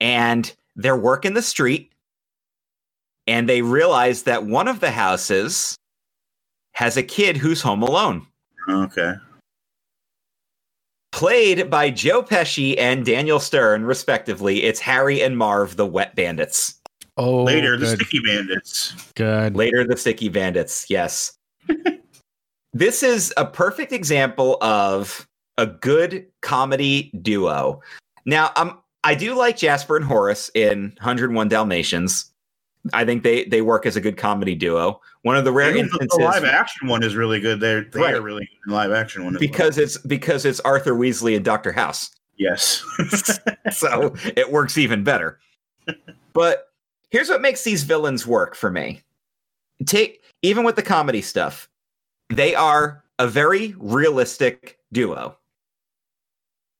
and 0.00 0.54
they're 0.74 0.96
working 0.96 1.34
the 1.34 1.42
street. 1.42 1.92
And 3.26 3.48
they 3.48 3.62
realize 3.62 4.22
that 4.22 4.46
one 4.46 4.68
of 4.68 4.80
the 4.80 4.90
houses 4.90 5.76
has 6.72 6.96
a 6.96 7.02
kid 7.02 7.36
who's 7.36 7.60
home 7.60 7.82
alone. 7.82 8.26
Okay. 8.68 9.14
Played 11.12 11.70
by 11.70 11.90
Joe 11.90 12.22
Pesci 12.22 12.74
and 12.78 13.04
Daniel 13.04 13.38
Stern, 13.38 13.84
respectively, 13.84 14.62
it's 14.62 14.80
Harry 14.80 15.22
and 15.22 15.36
Marv, 15.36 15.76
the 15.76 15.86
Wet 15.86 16.16
Bandits. 16.16 16.80
Oh, 17.16 17.42
Later, 17.44 17.76
the 17.76 17.86
Sticky 17.96 18.20
Bandits. 18.24 18.94
good. 19.14 19.54
Later, 19.56 19.84
the 19.86 19.96
Sticky 19.96 20.28
Bandits. 20.28 20.86
Yes. 20.88 21.32
this 22.72 23.02
is 23.02 23.32
a 23.36 23.44
perfect 23.44 23.92
example 23.92 24.56
of 24.62 25.26
a 25.58 25.66
good 25.66 26.26
comedy 26.40 27.10
duo. 27.20 27.82
Now, 28.24 28.50
um, 28.56 28.78
I 29.04 29.14
do 29.14 29.34
like 29.34 29.56
Jasper 29.58 29.96
and 29.96 30.04
Horace 30.04 30.50
in 30.54 30.92
101 30.98 31.48
Dalmatians. 31.48 32.30
I 32.92 33.04
think 33.04 33.22
they 33.22 33.44
they 33.44 33.62
work 33.62 33.86
as 33.86 33.94
a 33.94 34.00
good 34.00 34.16
comedy 34.16 34.56
duo. 34.56 35.00
One 35.22 35.36
of 35.36 35.44
the 35.44 35.52
rare 35.52 35.70
Even 35.70 35.82
instances 35.84 36.18
the 36.18 36.24
live 36.24 36.42
action 36.44 36.88
one 36.88 37.04
is 37.04 37.14
really 37.14 37.38
good. 37.38 37.60
They're 37.60 37.84
they 37.84 38.00
Right. 38.00 38.14
are 38.14 38.20
really 38.22 38.40
good 38.44 38.58
in 38.66 38.70
the 38.70 38.74
live 38.74 38.90
action 38.90 39.24
one 39.24 39.36
because 39.38 39.76
well. 39.76 39.84
it's 39.84 39.98
because 39.98 40.44
it's 40.44 40.58
Arthur 40.60 40.94
Weasley 40.94 41.36
and 41.36 41.44
Doctor 41.44 41.70
House. 41.70 42.10
yes, 42.38 42.82
so 43.70 44.14
it 44.34 44.50
works 44.50 44.78
even 44.78 45.04
better. 45.04 45.38
But 46.32 46.71
here's 47.12 47.28
what 47.28 47.42
makes 47.42 47.62
these 47.62 47.84
villains 47.84 48.26
work 48.26 48.56
for 48.56 48.70
me. 48.70 49.02
Take 49.86 50.22
even 50.42 50.64
with 50.64 50.74
the 50.74 50.82
comedy 50.82 51.22
stuff, 51.22 51.68
they 52.30 52.54
are 52.54 53.04
a 53.20 53.28
very 53.28 53.74
realistic 53.78 54.78
duo. 54.92 55.36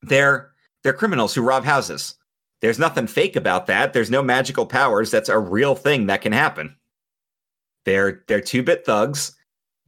They're 0.03 0.51
they're 0.83 0.93
criminals 0.93 1.35
who 1.35 1.43
rob 1.43 1.65
houses. 1.65 2.17
There's 2.61 2.79
nothing 2.79 3.07
fake 3.07 3.37
about 3.37 3.67
that. 3.67 3.93
There's 3.93 4.11
no 4.11 4.23
magical 4.23 4.67
powers. 4.67 5.11
That's 5.11 5.29
a 5.29 5.39
real 5.39 5.75
thing 5.75 6.07
that 6.07 6.23
can 6.23 6.33
happen. 6.33 6.77
They're 7.85 8.25
they're 8.27 8.41
two-bit 8.41 8.85
thugs. 8.85 9.37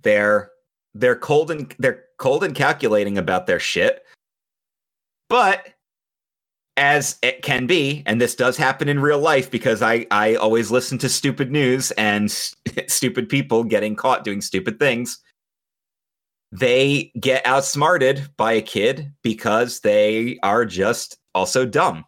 They're 0.03 0.51
they're 0.95 1.16
cold 1.16 1.51
and 1.51 1.74
they're 1.78 2.05
cold 2.18 2.45
and 2.45 2.55
calculating 2.55 3.18
about 3.18 3.47
their 3.47 3.61
shit. 3.61 4.05
But 5.28 5.74
as 6.77 7.18
it 7.22 7.43
can 7.43 7.66
be, 7.66 8.03
and 8.07 8.20
this 8.20 8.35
does 8.35 8.57
happen 8.57 8.89
in 8.89 9.01
real 9.01 9.18
life 9.18 9.51
because 9.51 9.83
I, 9.83 10.07
I 10.11 10.35
always 10.35 10.70
listen 10.70 10.99
to 10.99 11.09
stupid 11.09 11.51
news 11.51 11.91
and 11.93 12.31
stupid 12.89 13.29
people 13.29 13.64
getting 13.64 13.95
caught 13.95 14.25
doing 14.25 14.41
stupid 14.41 14.79
things. 14.79 15.18
They 16.51 17.12
get 17.18 17.47
outsmarted 17.47 18.29
by 18.37 18.53
a 18.53 18.62
kid 18.62 19.12
because 19.22 19.81
they 19.81 20.39
are 20.43 20.64
just 20.64 21.18
also 21.35 21.66
dumb. 21.66 22.05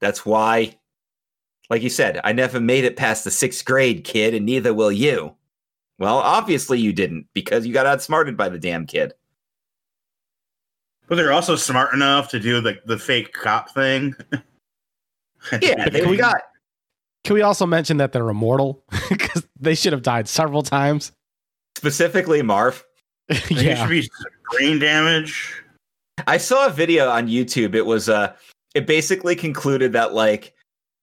That's 0.00 0.26
why, 0.26 0.78
like 1.70 1.82
you 1.82 1.90
said, 1.90 2.20
I 2.24 2.32
never 2.32 2.60
made 2.60 2.84
it 2.84 2.96
past 2.96 3.24
the 3.24 3.30
sixth 3.30 3.64
grade, 3.64 4.04
kid, 4.04 4.34
and 4.34 4.46
neither 4.46 4.74
will 4.74 4.92
you. 4.92 5.34
Well, 5.98 6.18
obviously 6.18 6.80
you 6.80 6.92
didn't 6.92 7.28
because 7.34 7.66
you 7.66 7.72
got 7.72 7.86
outsmarted 7.86 8.36
by 8.36 8.48
the 8.48 8.58
damn 8.58 8.86
kid. 8.86 9.14
But 11.08 11.16
they're 11.16 11.32
also 11.32 11.56
smart 11.56 11.94
enough 11.94 12.28
to 12.30 12.40
do 12.40 12.60
the 12.60 12.78
the 12.86 12.98
fake 12.98 13.32
cop 13.32 13.70
thing. 13.70 14.14
Yeah, 15.60 15.90
they 15.90 16.06
we- 16.06 16.16
got 16.16 16.40
Can 17.24 17.34
we 17.34 17.42
also 17.42 17.66
mention 17.66 17.98
that 17.98 18.12
they're 18.12 18.30
immortal 18.30 18.82
because 19.10 19.46
they 19.60 19.74
should 19.74 19.92
have 19.92 20.02
died 20.02 20.26
several 20.28 20.62
times? 20.62 21.12
specifically 21.76 22.40
Marv. 22.40 22.82
There 23.28 23.38
yeah, 23.50 23.74
should 23.82 23.90
be 23.90 24.08
brain 24.52 24.78
damage. 24.78 25.52
I 26.26 26.38
saw 26.38 26.66
a 26.66 26.70
video 26.70 27.10
on 27.10 27.28
YouTube. 27.28 27.74
It 27.74 27.84
was 27.84 28.08
uh 28.08 28.32
it 28.74 28.86
basically 28.86 29.36
concluded 29.36 29.92
that 29.92 30.14
like 30.14 30.54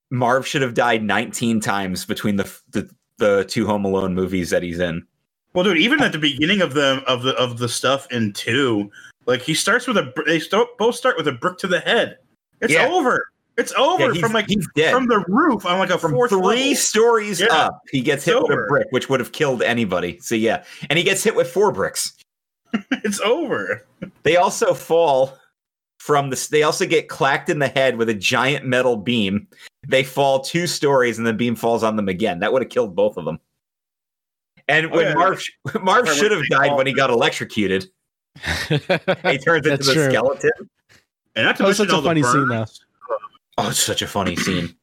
Marv 0.09 0.47
should 0.47 0.61
have 0.63 0.73
died 0.73 1.03
19 1.03 1.59
times 1.59 2.05
between 2.05 2.37
the 2.37 2.51
the, 2.71 2.89
the 3.17 3.45
two 3.47 3.67
Home 3.67 3.85
Alone 3.85 4.15
movies 4.15 4.49
that 4.49 4.63
he's 4.63 4.79
in. 4.79 5.05
Well, 5.53 5.63
dude, 5.65 5.77
even 5.77 6.01
at 6.01 6.13
the 6.13 6.17
beginning 6.17 6.61
of 6.61 6.73
the 6.73 7.03
of 7.05 7.21
the 7.23 7.35
of 7.35 7.59
the 7.59 7.69
stuff 7.69 8.07
in 8.11 8.33
two, 8.33 8.89
like 9.25 9.41
he 9.41 9.53
starts 9.53 9.87
with 9.87 9.97
a 9.97 10.11
they 10.25 10.41
both 10.77 10.95
start 10.95 11.17
with 11.17 11.27
a 11.27 11.31
brick 11.33 11.57
to 11.59 11.67
the 11.67 11.79
head. 11.79 12.17
It's 12.61 12.73
Yeah. 12.73 12.87
over. 12.87 13.27
It's 13.57 13.73
over 13.73 14.13
Yeah, 14.13 14.21
from 14.21 14.31
like 14.33 14.47
from 14.91 15.07
the 15.07 15.23
roof 15.27 15.65
on 15.65 15.77
like 15.77 15.89
a 15.89 15.97
From 15.97 16.11
fourth 16.13 16.29
three 16.31 16.39
level. 16.41 16.75
stories 16.75 17.39
Yeah. 17.41 17.47
up, 17.47 17.81
he 17.91 17.99
gets 18.01 18.25
It's 18.27 18.33
hit 18.37 18.41
with 18.41 18.51
a 18.57 18.65
brick, 18.67 18.87
which 18.91 19.09
would 19.09 19.19
have 19.19 19.31
killed 19.33 19.61
anybody. 19.61 20.19
So 20.21 20.35
yeah, 20.35 20.63
and 20.89 20.97
he 20.97 21.03
gets 21.03 21.23
hit 21.23 21.35
with 21.35 21.51
four 21.51 21.71
bricks. 21.71 22.13
It's 23.03 23.19
over. 23.21 23.85
They 24.23 24.37
also 24.37 24.73
fall 24.73 25.37
from 25.99 26.29
the. 26.29 26.47
They 26.49 26.63
also 26.63 26.85
get 26.85 27.09
clacked 27.09 27.49
in 27.49 27.59
the 27.59 27.67
head 27.67 27.97
with 27.97 28.07
a 28.09 28.13
giant 28.13 28.65
metal 28.65 28.95
beam. 28.95 29.47
They 29.87 30.03
fall 30.03 30.39
two 30.39 30.65
stories, 30.67 31.17
and 31.17 31.27
the 31.27 31.33
beam 31.33 31.55
falls 31.55 31.83
on 31.83 31.95
them 31.97 32.07
again. 32.07 32.39
That 32.39 32.53
would 32.53 32.61
have 32.61 32.69
killed 32.71 32.95
both 32.95 33.17
of 33.17 33.25
them. 33.25 33.39
And 34.67 34.85
Oh, 34.87 34.89
when 34.95 35.07
yeah. 35.07 35.13
Marv 35.15 35.43
Marv 35.83 36.07
should 36.09 36.31
have 36.31 36.45
died 36.49 36.75
when 36.77 36.87
he 36.87 36.93
got 36.93 37.09
electrocuted. 37.09 37.89
He 38.39 38.77
turns 39.37 39.65
into 39.65 39.69
That's 39.69 39.87
the 39.87 39.93
true. 39.93 40.09
skeleton. 40.09 40.51
And 41.35 41.45
not 41.45 41.55
to 41.57 41.63
That 41.63 41.69
mention 41.69 41.87
such 41.89 41.99
a 41.99 42.01
funny 42.01 42.23
scene, 42.23 42.47
burns. 42.47 42.81
Oh, 43.57 43.69
it's 43.69 43.79
such 43.79 44.01
a 44.01 44.07
funny 44.07 44.35
scene. 44.35 44.75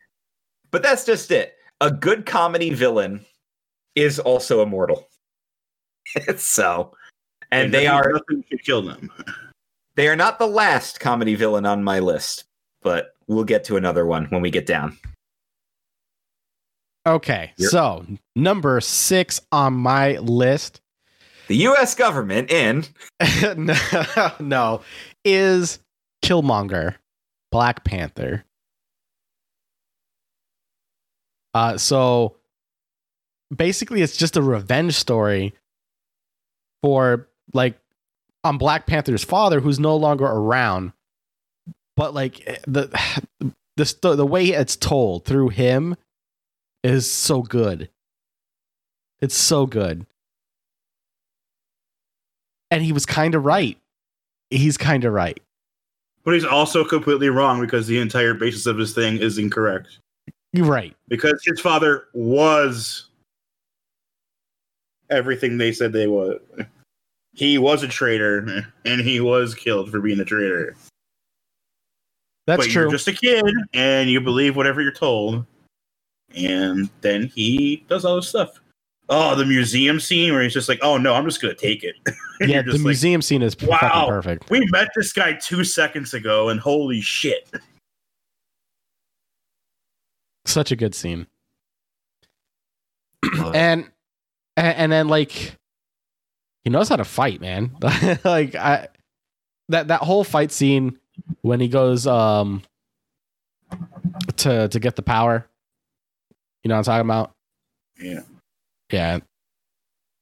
But 0.71 0.83
that's 0.83 1.05
just 1.05 1.31
it. 1.31 1.55
A 1.81 1.91
good 1.91 2.27
comedy 2.27 2.75
villain 2.75 3.25
is 3.95 4.19
also 4.19 4.63
immortal. 4.63 5.09
so, 6.37 6.95
and 7.51 7.73
they 7.73 7.87
are 7.87 8.13
nothing 8.13 8.45
should 8.51 8.63
kill 8.65 8.83
them. 8.83 9.11
they 9.95 10.09
are 10.09 10.17
not 10.17 10.39
the 10.39 10.47
last 10.47 11.01
comedy 11.01 11.35
villain 11.35 11.67
on 11.67 11.83
my 11.85 11.99
list, 11.99 12.45
but 12.83 13.15
we'll 13.27 13.45
get 13.45 13.65
to 13.65 13.77
another 13.77 14.07
one 14.07 14.27
when 14.27 14.41
we 14.43 14.51
get 14.51 14.67
down. 14.67 14.97
okay, 17.07 17.53
Yep. 17.59 17.71
so 17.71 18.07
number 18.37 18.81
six 18.81 19.41
on 19.53 19.75
my 19.75 20.19
list, 20.19 20.81
The 21.49 21.57
U.S. 21.57 21.95
government 21.95 22.51
in 22.51 22.85
no, 23.57 23.75
no, 24.41 24.81
is 25.25 25.81
Killmonger, 26.23 26.97
Black 27.51 27.85
Panther. 27.85 28.45
Uh, 31.55 31.79
so 31.79 32.37
basically, 33.55 34.03
it's 34.03 34.17
just 34.17 34.37
a 34.37 34.43
revenge 34.43 34.95
story 34.95 35.55
for 36.83 37.29
like 37.55 37.79
on 38.45 38.59
Black 38.59 38.87
Panther's 38.87 39.25
father, 39.25 39.61
who's 39.61 39.81
no 39.81 39.97
longer 39.97 40.27
around. 40.27 40.93
But 41.97 42.13
like 42.13 42.45
the 42.67 42.91
the 43.77 44.15
the 44.15 44.27
way 44.27 44.49
it's 44.49 44.77
told 44.77 45.25
through 45.25 45.49
him 45.49 45.97
is 46.85 47.11
so 47.11 47.43
good. 47.43 47.89
It's 49.21 49.37
so 49.37 49.67
good. 49.67 50.07
And 52.71 52.83
he 52.83 52.93
was 52.93 53.07
kind 53.07 53.35
of 53.35 53.45
right. 53.45 53.79
He's 54.51 54.77
kind 54.77 55.05
of 55.05 55.13
right. 55.13 55.41
But 56.25 56.35
he's 56.35 56.45
also 56.45 56.85
completely 56.85 57.31
wrong 57.31 57.61
because 57.61 57.87
the 57.87 57.99
entire 57.99 58.35
basis 58.35 58.67
of 58.67 58.77
his 58.77 58.95
thing 58.95 59.17
is 59.19 59.39
incorrect. 59.39 59.99
You're 60.53 60.67
right. 60.67 60.95
Because 61.09 61.43
his 61.45 61.61
father 61.61 62.09
was 62.13 63.09
everything 65.11 65.57
they 65.57 65.73
said 65.73 65.93
they 65.93 66.07
was. 66.07 66.41
He 67.33 67.57
was 67.57 67.83
a 67.83 67.89
traitor, 67.89 68.65
and 68.85 69.01
he 69.01 69.21
was 69.21 69.55
killed 69.55 69.91
for 69.91 70.01
being 70.01 70.21
a 70.21 70.25
traitor. 70.25 70.77
That's 72.47 72.65
but 72.65 72.71
true. 72.71 72.83
You're 72.83 72.91
just 72.91 73.09
a 73.09 73.13
kid, 73.13 73.55
and 73.75 74.11
you 74.11 74.21
believe 74.21 74.57
whatever 74.57 74.83
you're 74.83 74.93
told. 74.93 75.47
And 76.35 76.91
then 77.01 77.27
he 77.29 77.85
does 77.89 78.05
all 78.05 78.17
this 78.17 78.29
stuff. 78.29 78.61
Oh, 79.11 79.35
the 79.35 79.47
museum 79.47 80.01
scene 80.01 80.33
where 80.33 80.43
he's 80.43 80.53
just 80.53 80.69
like, 80.69 80.81
"Oh 80.83 80.99
no, 80.99 81.15
I'm 81.15 81.25
just 81.25 81.41
gonna 81.41 81.55
take 81.55 81.83
it." 81.85 81.97
Yeah, 82.41 82.63
the 82.63 82.71
like, 82.75 82.83
museum 82.83 83.21
scene 83.21 83.43
is 83.43 83.57
Wow. 83.61 83.79
fucking 83.79 84.09
perfect. 84.09 84.49
We 84.49 84.65
met 84.71 84.91
this 84.95 85.13
guy 85.13 85.33
two 85.33 85.65
seconds 85.65 86.15
ago, 86.15 86.51
and 86.51 86.61
holy 86.61 87.01
shit! 87.01 87.51
Such 90.45 90.71
a 90.71 90.77
good 90.77 90.95
scene. 90.95 91.27
And 93.55 93.91
and, 94.57 94.77
and 94.77 94.93
then 94.93 95.09
like 95.09 95.57
he 96.63 96.71
knows 96.71 96.89
how 96.89 96.95
to 96.95 97.05
fight, 97.05 97.41
man. 97.41 97.77
like 98.25 98.55
I 98.55 98.87
that 99.69 99.89
that 99.89 100.03
whole 100.03 100.23
fight 100.23 100.53
scene 100.53 100.97
when 101.43 101.59
he 101.59 101.67
goes 101.67 102.07
um 102.07 102.63
to 104.37 104.69
to 104.69 104.79
get 104.79 104.95
the 104.95 105.03
power. 105.03 105.45
You 106.63 106.69
know 106.69 106.77
what 106.77 106.89
I'm 106.89 107.05
talking 107.05 107.07
about? 107.07 107.33
Yeah. 107.99 108.21
Yeah. 108.91 109.19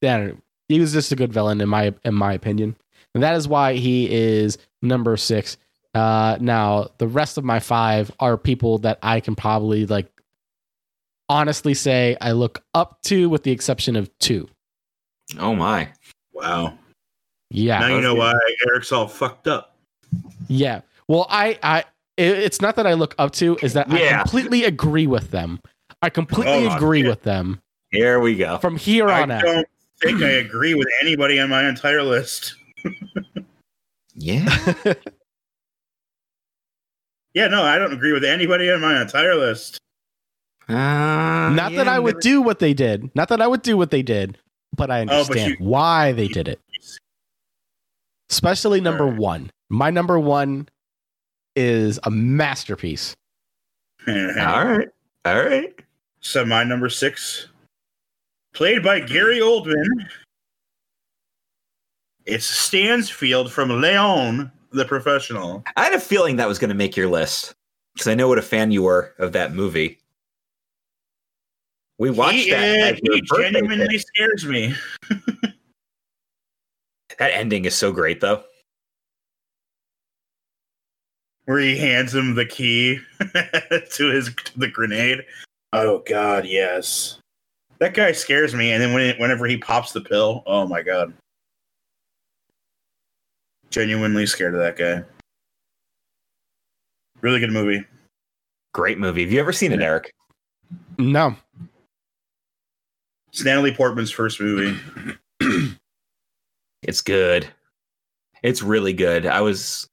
Yeah. 0.00 0.32
He 0.68 0.80
was 0.80 0.92
just 0.92 1.12
a 1.12 1.16
good 1.16 1.32
villain 1.32 1.60
in 1.60 1.68
my 1.68 1.94
in 2.04 2.14
my 2.14 2.32
opinion. 2.32 2.76
And 3.14 3.22
that 3.22 3.34
is 3.36 3.46
why 3.48 3.74
he 3.74 4.10
is 4.12 4.58
number 4.82 5.16
six. 5.16 5.56
Uh 5.94 6.36
now 6.40 6.88
the 6.98 7.06
rest 7.08 7.38
of 7.38 7.44
my 7.44 7.60
five 7.60 8.10
are 8.20 8.36
people 8.36 8.78
that 8.78 8.98
I 9.02 9.20
can 9.20 9.34
probably 9.34 9.86
like 9.86 10.10
honestly 11.28 11.74
say 11.74 12.16
I 12.20 12.32
look 12.32 12.62
up 12.74 13.00
to, 13.04 13.28
with 13.28 13.42
the 13.42 13.50
exception 13.52 13.96
of 13.96 14.10
two. 14.18 14.48
Oh 15.38 15.54
my. 15.54 15.88
Wow. 16.32 16.78
Yeah. 17.50 17.78
now 17.80 17.94
you 17.94 18.00
know 18.00 18.14
why 18.14 18.34
Eric's 18.68 18.92
all 18.92 19.08
fucked 19.08 19.48
up. 19.48 19.76
Yeah. 20.48 20.82
Well, 21.08 21.26
I, 21.30 21.58
I, 21.62 21.84
it's 22.16 22.60
not 22.60 22.76
that 22.76 22.86
I 22.86 22.94
look 22.94 23.14
up 23.18 23.32
to, 23.34 23.56
is 23.62 23.74
that 23.74 23.90
I 23.90 24.18
completely 24.22 24.64
agree 24.64 25.06
with 25.06 25.30
them. 25.30 25.60
I 26.02 26.10
completely 26.10 26.66
Oh, 26.66 26.76
agree 26.76 27.02
yeah. 27.02 27.08
with 27.10 27.22
them 27.22 27.60
Here 27.96 28.20
we 28.20 28.36
go. 28.36 28.58
from 28.58 28.76
here 28.76 29.08
I 29.08 29.22
on 29.22 29.30
out. 29.30 29.42
I 29.42 29.52
don't 29.52 29.68
think 30.00 30.22
I 30.22 30.28
agree 30.30 30.74
with 30.74 30.86
anybody 31.02 31.38
on 31.40 31.48
my 31.50 31.68
entire 31.68 32.02
list. 32.02 32.54
Yeah. 34.18 34.48
Yeah, 37.34 37.48
no, 37.48 37.62
I 37.62 37.76
don't 37.76 37.92
agree 37.92 38.12
with 38.14 38.24
anybody 38.24 38.70
on 38.70 38.80
my 38.80 38.98
entire 39.00 39.34
list. 39.34 39.78
Uh, 40.68 40.72
not 40.72 41.72
that 41.72 41.86
I 41.86 41.98
would 41.98 42.20
do 42.20 42.40
what 42.40 42.58
they 42.58 42.72
did. 42.72 43.14
Not 43.14 43.28
that 43.28 43.42
I 43.42 43.46
would 43.46 43.60
do 43.60 43.76
what 43.76 43.90
they 43.90 44.02
did, 44.02 44.38
but 44.74 44.90
I 44.90 45.02
Oh, 45.02 45.06
but 45.06 45.14
understand 45.16 45.56
you- 45.60 45.66
why 45.66 46.12
they 46.12 46.28
did 46.28 46.48
it. 46.48 46.58
Especially 48.30 48.80
number 48.80 49.04
Alright. 49.04 49.18
one. 49.20 49.50
My 49.68 49.90
number 49.90 50.18
one 50.18 50.66
is 51.54 52.00
a 52.04 52.10
masterpiece. 52.10 53.14
All 54.08 54.14
right. 54.14 54.88
All 55.26 55.44
right. 55.44 55.78
So 56.20 56.44
my 56.46 56.64
number 56.64 56.88
six, 56.88 57.48
played 58.56 58.82
by 58.82 58.98
Gary 58.98 59.38
Oldman. 59.38 60.08
It's 62.24 62.46
Stansfield 62.46 63.52
from 63.52 63.80
Leon, 63.80 64.50
the 64.72 64.84
professional. 64.84 65.62
I 65.76 65.84
had 65.84 65.92
a 65.92 66.00
feeling 66.00 66.36
that 66.36 66.48
was 66.48 66.58
going 66.58 66.70
to 66.70 66.74
make 66.74 66.96
your 66.96 67.06
list 67.06 67.54
because 67.94 68.08
I 68.08 68.14
know 68.14 68.28
what 68.28 68.38
a 68.38 68.42
fan 68.42 68.72
you 68.72 68.82
were 68.82 69.14
of 69.18 69.32
that 69.32 69.54
movie. 69.54 69.98
We 71.98 72.10
watched 72.10 72.38
he, 72.38 72.50
that. 72.50 72.94
uh, 72.94 72.98
he 73.02 73.22
genuinely 73.22 73.98
scares 73.98 74.44
me. 74.44 74.74
That 77.18 77.32
ending 77.32 77.64
is 77.64 77.74
so 77.74 77.92
great, 77.92 78.20
though. 78.20 78.44
Where 81.46 81.58
he 81.58 81.78
hands 81.78 82.14
him 82.14 82.34
the 82.34 82.44
key 82.44 82.98
to 83.20 84.10
his 84.10 84.34
to 84.34 84.58
the 84.58 84.68
grenade. 84.68 85.24
Oh 85.72 86.02
God, 86.06 86.44
yes. 86.44 87.18
That 87.78 87.94
guy 87.94 88.12
scares 88.12 88.54
me, 88.54 88.72
and 88.72 88.82
then 88.82 88.92
when 88.92 89.02
it, 89.02 89.18
whenever 89.18 89.46
he 89.46 89.56
pops 89.56 89.92
the 89.92 90.00
pill, 90.00 90.42
oh 90.46 90.66
my 90.66 90.82
God, 90.82 91.12
genuinely 93.70 94.26
scared 94.26 94.54
of 94.54 94.60
that 94.60 94.76
guy. 94.76 95.04
Really 97.20 97.40
good 97.40 97.52
movie. 97.52 97.84
Great 98.72 98.98
movie. 98.98 99.22
Have 99.22 99.32
you 99.32 99.40
ever 99.40 99.52
seen 99.52 99.72
it, 99.72 99.80
Eric? 99.80 100.12
No. 100.98 101.34
It's 103.28 103.44
Natalie 103.44 103.74
Portman's 103.74 104.10
first 104.10 104.40
movie. 104.40 104.78
It's 106.86 107.00
good. 107.00 107.48
It's 108.42 108.62
really 108.62 108.92
good. 108.92 109.26
I 109.26 109.40
was, 109.40 109.88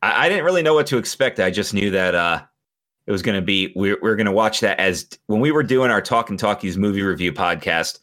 I, 0.00 0.26
I 0.26 0.28
didn't 0.30 0.44
really 0.44 0.62
know 0.62 0.72
what 0.72 0.86
to 0.88 0.96
expect. 0.96 1.40
I 1.40 1.50
just 1.50 1.74
knew 1.74 1.90
that 1.90 2.14
uh, 2.14 2.42
it 3.06 3.12
was 3.12 3.22
going 3.22 3.36
to 3.36 3.44
be. 3.44 3.72
We, 3.76 3.94
we 3.94 4.00
were 4.00 4.16
going 4.16 4.26
to 4.26 4.32
watch 4.32 4.60
that 4.60 4.78
as 4.78 5.08
when 5.26 5.40
we 5.40 5.52
were 5.52 5.62
doing 5.62 5.90
our 5.90 6.02
Talk 6.02 6.30
and 6.30 6.38
Talkies 6.38 6.76
movie 6.76 7.02
review 7.02 7.32
podcast. 7.32 7.98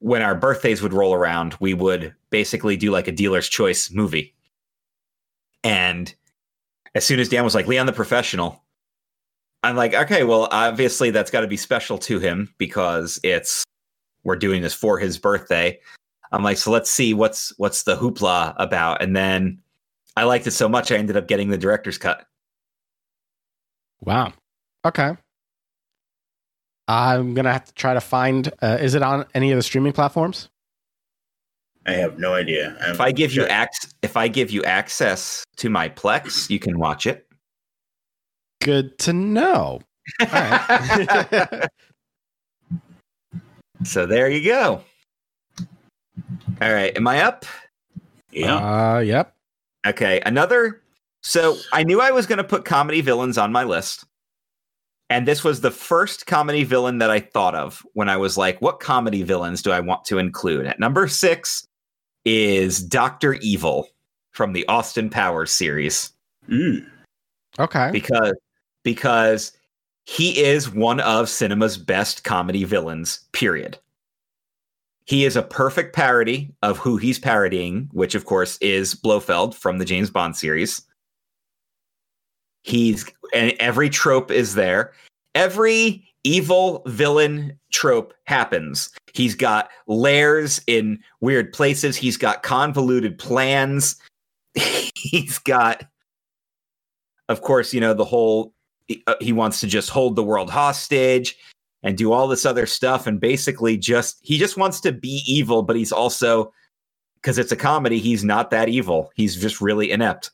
When 0.00 0.20
our 0.20 0.34
birthdays 0.34 0.82
would 0.82 0.92
roll 0.92 1.14
around, 1.14 1.56
we 1.60 1.72
would 1.72 2.14
basically 2.28 2.76
do 2.76 2.90
like 2.90 3.08
a 3.08 3.12
dealer's 3.12 3.48
choice 3.48 3.90
movie. 3.90 4.34
And 5.62 6.14
as 6.94 7.06
soon 7.06 7.20
as 7.20 7.30
Dan 7.30 7.42
was 7.42 7.54
like 7.54 7.66
Leon 7.66 7.86
the 7.86 7.92
Professional, 7.92 8.62
I'm 9.62 9.76
like, 9.76 9.94
okay, 9.94 10.24
well, 10.24 10.48
obviously 10.50 11.10
that's 11.10 11.30
got 11.30 11.40
to 11.40 11.46
be 11.46 11.56
special 11.56 11.96
to 11.98 12.18
him 12.18 12.52
because 12.58 13.18
it's 13.22 13.64
we're 14.24 14.36
doing 14.36 14.60
this 14.60 14.74
for 14.74 14.98
his 14.98 15.16
birthday. 15.16 15.80
I'm 16.32 16.42
like, 16.42 16.58
so 16.58 16.70
let's 16.70 16.90
see 16.90 17.14
what's 17.14 17.52
what's 17.56 17.84
the 17.84 17.96
hoopla 17.96 18.54
about. 18.58 19.00
And 19.00 19.16
then 19.16 19.58
I 20.16 20.24
liked 20.24 20.46
it 20.46 20.50
so 20.50 20.68
much, 20.68 20.92
I 20.92 20.96
ended 20.96 21.16
up 21.16 21.28
getting 21.28 21.48
the 21.48 21.58
director's 21.58 21.96
cut. 21.96 22.26
Wow. 24.00 24.32
Okay. 24.84 25.16
I'm 26.86 27.34
gonna 27.34 27.52
have 27.52 27.64
to 27.64 27.72
try 27.74 27.94
to 27.94 28.00
find. 28.00 28.50
Uh, 28.60 28.76
is 28.80 28.94
it 28.94 29.02
on 29.02 29.24
any 29.34 29.50
of 29.52 29.56
the 29.56 29.62
streaming 29.62 29.92
platforms? 29.92 30.50
I 31.86 31.92
have 31.92 32.18
no 32.18 32.34
idea. 32.34 32.76
If 32.82 33.00
I 33.00 33.12
give 33.12 33.32
you 33.32 33.44
ac- 33.46 33.88
if 34.02 34.16
I 34.16 34.28
give 34.28 34.50
you 34.50 34.62
access 34.64 35.44
to 35.58 35.70
my 35.70 35.88
Plex, 35.88 36.48
you 36.50 36.58
can 36.58 36.78
watch 36.78 37.06
it. 37.06 37.26
Good 38.62 38.98
to 39.00 39.12
know. 39.12 39.80
All 40.20 40.26
right. 40.30 41.68
So 43.82 44.06
there 44.06 44.30
you 44.30 44.42
go. 44.44 44.82
All 46.62 46.72
right, 46.72 46.96
am 46.96 47.06
I 47.06 47.22
up? 47.22 47.44
yeah, 48.30 48.54
Uh, 48.94 48.98
yep. 49.00 49.34
Okay, 49.86 50.22
another. 50.24 50.80
So 51.24 51.56
I 51.72 51.82
knew 51.82 52.00
I 52.00 52.10
was 52.10 52.26
going 52.26 52.36
to 52.38 52.44
put 52.44 52.64
comedy 52.64 53.00
villains 53.00 53.38
on 53.38 53.50
my 53.50 53.64
list. 53.64 54.04
And 55.10 55.26
this 55.26 55.42
was 55.42 55.60
the 55.60 55.70
first 55.70 56.26
comedy 56.26 56.64
villain 56.64 56.98
that 56.98 57.10
I 57.10 57.20
thought 57.20 57.54
of 57.54 57.84
when 57.94 58.08
I 58.08 58.16
was 58.16 58.36
like, 58.36 58.60
what 58.60 58.78
comedy 58.80 59.22
villains 59.22 59.62
do 59.62 59.70
I 59.72 59.80
want 59.80 60.04
to 60.06 60.18
include? 60.18 60.66
At 60.66 60.78
number 60.78 61.08
six 61.08 61.66
is 62.24 62.82
Dr. 62.82 63.34
Evil 63.34 63.88
from 64.32 64.52
the 64.52 64.66
Austin 64.68 65.10
Powers 65.10 65.50
series 65.50 66.12
Mm. 66.50 66.86
Okay. 67.58 67.90
because 67.90 68.34
because 68.82 69.52
he 70.04 70.42
is 70.42 70.70
one 70.70 71.00
of 71.00 71.30
cinema's 71.30 71.78
best 71.78 72.22
comedy 72.22 72.64
villains 72.64 73.20
period 73.32 73.78
he 75.06 75.24
is 75.24 75.36
a 75.36 75.42
perfect 75.42 75.94
parody 75.94 76.52
of 76.60 76.76
who 76.76 76.98
he's 76.98 77.18
parodying 77.18 77.88
which 77.92 78.14
of 78.14 78.26
course 78.26 78.58
is 78.58 78.94
blofeld 78.94 79.54
from 79.56 79.78
the 79.78 79.86
james 79.86 80.10
bond 80.10 80.36
series 80.36 80.82
he's 82.64 83.06
and 83.32 83.54
every 83.60 83.88
trope 83.88 84.30
is 84.30 84.54
there 84.54 84.92
every 85.34 86.04
evil 86.24 86.82
villain 86.86 87.58
trope 87.72 88.12
happens 88.24 88.90
he's 89.12 89.34
got 89.34 89.70
lairs 89.86 90.60
in 90.66 90.98
weird 91.20 91.52
places 91.52 91.96
he's 91.96 92.16
got 92.16 92.42
convoluted 92.42 93.18
plans 93.18 93.96
he's 94.94 95.38
got 95.38 95.84
of 97.28 97.40
course, 97.40 97.72
you 97.72 97.80
know, 97.80 97.94
the 97.94 98.04
whole 98.04 98.52
uh, 99.06 99.14
he 99.20 99.32
wants 99.32 99.60
to 99.60 99.66
just 99.66 99.88
hold 99.88 100.16
the 100.16 100.22
world 100.22 100.50
hostage 100.50 101.36
and 101.82 101.96
do 101.96 102.12
all 102.12 102.28
this 102.28 102.44
other 102.44 102.66
stuff 102.66 103.06
and 103.06 103.20
basically 103.20 103.76
just 103.76 104.18
he 104.22 104.38
just 104.38 104.56
wants 104.56 104.80
to 104.80 104.92
be 104.92 105.22
evil, 105.26 105.62
but 105.62 105.76
he's 105.76 105.92
also 105.92 106.52
because 107.16 107.38
it's 107.38 107.52
a 107.52 107.56
comedy, 107.56 107.98
he's 107.98 108.24
not 108.24 108.50
that 108.50 108.68
evil. 108.68 109.10
He's 109.14 109.36
just 109.36 109.60
really 109.60 109.90
inept. 109.90 110.30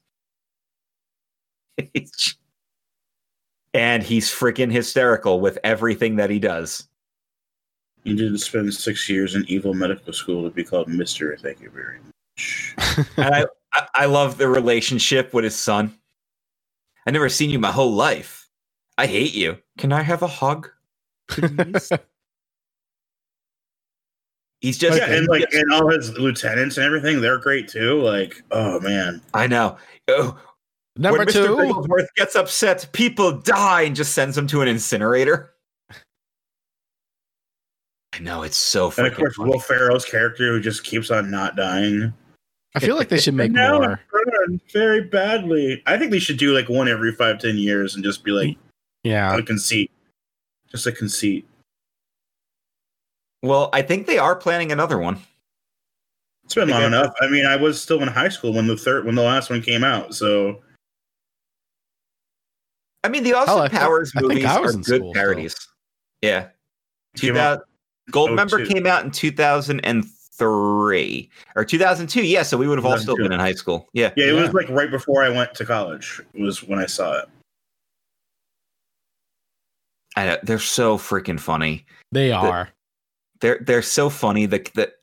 And 3.74 4.02
he's 4.02 4.30
freaking 4.30 4.70
hysterical 4.70 5.40
with 5.40 5.58
everything 5.64 6.16
that 6.16 6.30
he 6.30 6.38
does. 6.38 6.88
You 8.04 8.16
didn't 8.16 8.38
spend 8.38 8.72
six 8.72 9.08
years 9.08 9.34
in 9.34 9.44
evil 9.48 9.74
medical 9.74 10.12
school 10.12 10.42
to 10.44 10.50
be 10.50 10.64
called 10.64 10.88
Mister. 10.88 11.36
Thank 11.36 11.60
you 11.60 11.70
very 11.70 11.98
much. 11.98 12.74
and 13.16 13.34
I, 13.34 13.44
I 13.72 13.86
I 13.94 14.04
love 14.06 14.38
the 14.38 14.48
relationship 14.48 15.34
with 15.34 15.44
his 15.44 15.56
son. 15.56 15.94
I 17.06 17.10
never 17.10 17.28
seen 17.28 17.50
you 17.50 17.58
my 17.58 17.72
whole 17.72 17.92
life. 17.92 18.48
I 18.96 19.06
hate 19.06 19.34
you. 19.34 19.58
Can 19.78 19.92
I 19.92 20.02
have 20.02 20.22
a 20.22 20.26
hug? 20.26 20.70
please?" 21.28 21.92
He's 24.60 24.76
just 24.76 24.98
yeah, 24.98 25.10
and 25.10 25.26
like 25.26 25.44
and 25.52 25.72
all 25.72 25.88
his 25.88 26.10
lieutenants 26.18 26.76
and 26.76 26.84
everything, 26.84 27.22
they're 27.22 27.38
great 27.38 27.66
too. 27.66 27.98
Like, 28.02 28.42
oh 28.50 28.78
man, 28.80 29.22
I 29.32 29.46
know. 29.46 29.78
Oh, 30.08 30.38
Number 31.00 31.20
when 31.20 31.28
Mr. 31.28 31.32
two. 31.46 31.56
Bigglesworth 31.56 32.14
gets 32.14 32.36
upset, 32.36 32.86
people 32.92 33.32
die 33.32 33.82
and 33.82 33.96
just 33.96 34.12
sends 34.12 34.36
him 34.36 34.46
to 34.48 34.60
an 34.60 34.68
incinerator. 34.68 35.50
I 38.12 38.18
know 38.18 38.42
it's 38.42 38.56
so 38.58 38.92
and 38.98 39.06
of 39.06 39.14
freaking 39.14 39.16
course 39.16 39.36
funny. 39.36 39.50
Will 39.50 39.60
Ferrell's 39.60 40.04
character 40.04 40.52
who 40.52 40.60
just 40.60 40.84
keeps 40.84 41.10
on 41.10 41.30
not 41.30 41.56
dying. 41.56 42.12
I 42.74 42.80
feel 42.80 42.96
like 42.96 43.08
they 43.08 43.18
should 43.18 43.34
make 43.34 43.46
And 43.46 43.54
now 43.54 43.78
more. 43.78 44.00
Very 44.72 45.02
badly. 45.04 45.82
I 45.86 45.96
think 45.96 46.10
they 46.10 46.18
should 46.18 46.36
do 46.36 46.52
like 46.52 46.68
one 46.68 46.86
every 46.86 47.12
five 47.12 47.38
ten 47.38 47.56
years 47.56 47.94
and 47.94 48.04
just 48.04 48.22
be 48.22 48.32
like 48.32 48.58
Yeah. 49.02 49.34
a 49.36 49.42
conceit, 49.42 49.90
just 50.70 50.86
a 50.86 50.92
conceit. 50.92 51.48
Well, 53.42 53.70
I 53.72 53.80
think 53.80 54.06
they 54.06 54.18
are 54.18 54.36
planning 54.36 54.70
another 54.70 54.98
one. 54.98 55.18
It's 56.44 56.54
been 56.54 56.68
long 56.68 56.82
enough. 56.82 57.14
I 57.22 57.28
mean, 57.28 57.46
I 57.46 57.56
was 57.56 57.80
still 57.80 58.02
in 58.02 58.08
high 58.08 58.28
school 58.28 58.52
when 58.52 58.66
the 58.66 58.76
third, 58.76 59.06
when 59.06 59.14
the 59.14 59.22
last 59.22 59.48
one 59.48 59.62
came 59.62 59.82
out. 59.82 60.14
So 60.14 60.60
I 63.02 63.08
mean, 63.08 63.24
the 63.24 63.32
Austin 63.34 63.70
Hell, 63.70 63.80
Powers 63.80 64.12
I 64.14 64.20
think 64.20 64.32
movies 64.32 64.44
I 64.46 64.58
are 64.60 64.72
good 64.72 64.84
school 64.84 65.12
parodies. 65.14 65.56
Yeah. 66.22 66.48
Came 67.16 67.34
2000, 67.34 67.62
Goldmember 68.12 68.66
02. 68.66 68.74
came 68.74 68.86
out 68.86 69.04
in 69.04 69.10
2003 69.10 71.30
or 71.56 71.64
2002. 71.64 72.22
Yeah, 72.22 72.42
so 72.42 72.56
we 72.58 72.68
would 72.68 72.76
have 72.78 72.84
all 72.84 72.98
still 72.98 73.16
been 73.16 73.32
in 73.32 73.40
high 73.40 73.54
school. 73.54 73.88
Yeah. 73.92 74.12
yeah, 74.16 74.26
it 74.26 74.34
Yeah. 74.34 74.42
was 74.42 74.52
like 74.52 74.68
right 74.68 74.90
before 74.90 75.24
I 75.24 75.30
went 75.30 75.54
to 75.54 75.64
college. 75.64 76.20
Was 76.34 76.62
when 76.62 76.78
I 76.78 76.86
saw 76.86 77.18
it. 77.20 77.28
I 80.16 80.26
know, 80.26 80.36
they're 80.42 80.58
so 80.58 80.98
freaking 80.98 81.38
funny. 81.40 81.86
They 82.12 82.32
are. 82.32 82.68
They're 83.40 83.60
they're 83.64 83.80
so 83.82 84.10
funny 84.10 84.44
that 84.46 84.66
that 84.74 84.94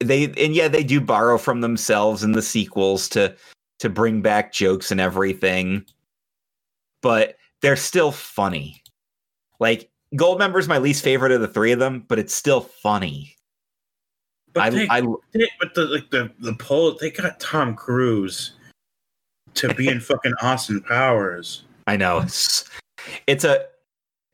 they 0.00 0.24
and 0.24 0.54
yeah 0.54 0.68
they 0.68 0.82
do 0.82 1.00
borrow 1.00 1.38
from 1.38 1.60
themselves 1.60 2.24
in 2.24 2.32
the 2.32 2.42
sequels 2.42 3.08
to 3.10 3.36
to 3.78 3.88
bring 3.90 4.22
back 4.22 4.52
jokes 4.52 4.90
and 4.90 5.00
everything, 5.00 5.84
but 7.06 7.36
they're 7.62 7.76
still 7.76 8.10
funny. 8.10 8.82
Like 9.60 9.88
Goldmember 10.16 10.58
is 10.58 10.66
my 10.66 10.78
least 10.78 11.04
favorite 11.04 11.30
of 11.30 11.40
the 11.40 11.46
three 11.46 11.70
of 11.70 11.78
them, 11.78 12.04
but 12.08 12.18
it's 12.18 12.34
still 12.34 12.60
funny. 12.60 13.36
But 14.52 14.62
I, 14.64 14.70
they, 14.70 14.88
I 14.88 15.00
they- 15.32 15.48
but 15.60 15.74
the 15.74 15.84
like 15.84 16.10
the 16.10 16.32
the 16.40 16.54
poll 16.54 16.96
they 17.00 17.12
got 17.12 17.38
Tom 17.38 17.76
Cruise 17.76 18.54
to 19.54 19.72
be 19.74 19.86
in 19.86 20.00
fucking 20.10 20.34
Austin 20.42 20.80
Powers. 20.82 21.62
I 21.86 21.96
know 21.96 22.18
it's 22.18 22.64
it's 23.28 23.44
a 23.44 23.66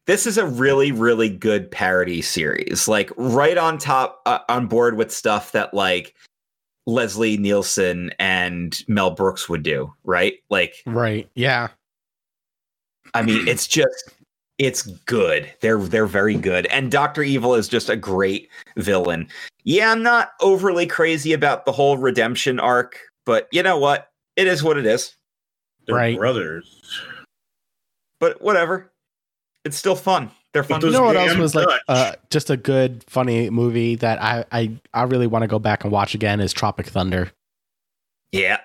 this 0.06 0.26
is 0.26 0.38
a 0.38 0.46
really 0.46 0.92
really 0.92 1.28
good 1.28 1.70
parody 1.70 2.22
series. 2.22 2.88
Like 2.88 3.10
right 3.18 3.58
on 3.58 3.76
top 3.76 4.22
uh, 4.24 4.38
on 4.48 4.66
board 4.66 4.96
with 4.96 5.12
stuff 5.12 5.52
that 5.52 5.74
like 5.74 6.14
Leslie 6.86 7.36
Nielsen 7.36 8.12
and 8.18 8.82
Mel 8.88 9.10
Brooks 9.10 9.46
would 9.48 9.62
do, 9.62 9.92
right? 10.04 10.34
Like 10.48 10.76
Right. 10.86 11.28
Yeah. 11.34 11.68
I 13.14 13.22
mean, 13.22 13.46
it's 13.46 13.66
just 13.66 14.10
it's 14.58 14.82
good. 14.82 15.52
They're 15.60 15.78
they're 15.78 16.06
very 16.06 16.36
good. 16.36 16.66
And 16.66 16.90
Dr. 16.90 17.22
Evil 17.22 17.54
is 17.54 17.68
just 17.68 17.88
a 17.88 17.96
great 17.96 18.48
villain. 18.76 19.28
Yeah, 19.64 19.90
I'm 19.92 20.02
not 20.02 20.32
overly 20.40 20.86
crazy 20.86 21.32
about 21.32 21.64
the 21.64 21.72
whole 21.72 21.96
redemption 21.98 22.58
arc, 22.60 22.98
but 23.26 23.48
you 23.52 23.62
know 23.62 23.78
what? 23.78 24.08
It 24.36 24.46
is 24.46 24.62
what 24.62 24.78
it 24.78 24.86
is. 24.86 25.14
They're 25.86 25.96
Right. 25.96 26.16
brothers. 26.18 26.80
But 28.20 28.40
whatever. 28.40 28.92
It's 29.64 29.76
still 29.76 29.96
fun. 29.96 30.30
They're 30.52 30.64
fun. 30.64 30.80
You 30.80 30.90
know 30.90 31.02
what 31.02 31.16
else 31.16 31.32
damn 31.32 31.40
was 31.40 31.54
like 31.54 31.68
uh, 31.88 32.12
just 32.30 32.50
a 32.50 32.56
good, 32.56 33.04
funny 33.08 33.48
movie 33.50 33.94
that 33.96 34.20
I 34.22 34.44
I, 34.52 34.72
I 34.92 35.04
really 35.04 35.26
want 35.26 35.42
to 35.42 35.48
go 35.48 35.58
back 35.58 35.82
and 35.84 35.92
watch 35.92 36.14
again 36.14 36.40
is 36.40 36.52
Tropic 36.52 36.86
Thunder. 36.86 37.30
Yeah. 38.32 38.60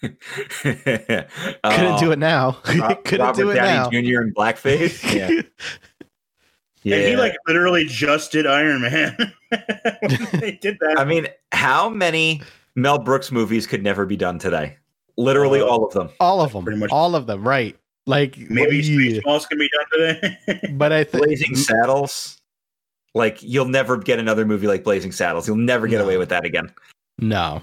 Couldn't 0.62 1.98
do 2.00 2.12
it 2.12 2.18
now. 2.18 2.52
Couldn't 2.64 3.18
Robert 3.20 3.36
do 3.36 3.50
it 3.50 3.54
Downey 3.56 3.72
now. 3.72 3.90
Jr. 3.90 4.22
in 4.22 4.32
blackface. 4.34 5.02
Yeah. 5.14 5.30
yeah. 6.82 6.96
And 6.96 7.06
he 7.08 7.16
like 7.16 7.34
literally 7.46 7.84
just 7.84 8.32
did 8.32 8.46
Iron 8.46 8.82
Man. 8.82 9.16
they 10.34 10.58
did 10.60 10.78
that. 10.80 10.96
I 10.98 11.04
mean, 11.04 11.26
how 11.52 11.88
many 11.88 12.42
Mel 12.74 12.98
Brooks 12.98 13.32
movies 13.32 13.66
could 13.66 13.82
never 13.82 14.06
be 14.06 14.16
done 14.16 14.38
today? 14.38 14.76
Literally 15.16 15.60
Uh, 15.60 15.66
all 15.66 15.84
of 15.84 15.92
them. 15.94 16.10
all 16.20 16.40
of 16.40 16.52
them. 16.52 16.64
Pretty 16.64 16.78
much. 16.78 16.90
All 16.92 17.14
of 17.16 17.26
them. 17.26 17.46
Right. 17.46 17.76
Like 18.06 18.38
Maybe 18.38 18.76
yeah. 18.78 19.20
Spaceballs 19.20 19.48
can 19.48 19.58
be 19.58 19.68
done 19.68 19.86
today. 19.92 20.68
But 20.74 20.92
I 20.92 21.04
think 21.04 21.24
Blazing 21.24 21.56
Saddles. 21.56 22.40
Like 23.14 23.42
you'll 23.42 23.64
never 23.68 23.96
get 23.96 24.18
another 24.18 24.46
movie 24.46 24.66
like 24.68 24.84
Blazing 24.84 25.12
Saddles. 25.12 25.48
You'll 25.48 25.56
never 25.56 25.86
get 25.88 25.98
No. 25.98 26.04
away 26.04 26.16
with 26.18 26.28
that 26.28 26.44
again. 26.44 26.70
no. 27.18 27.62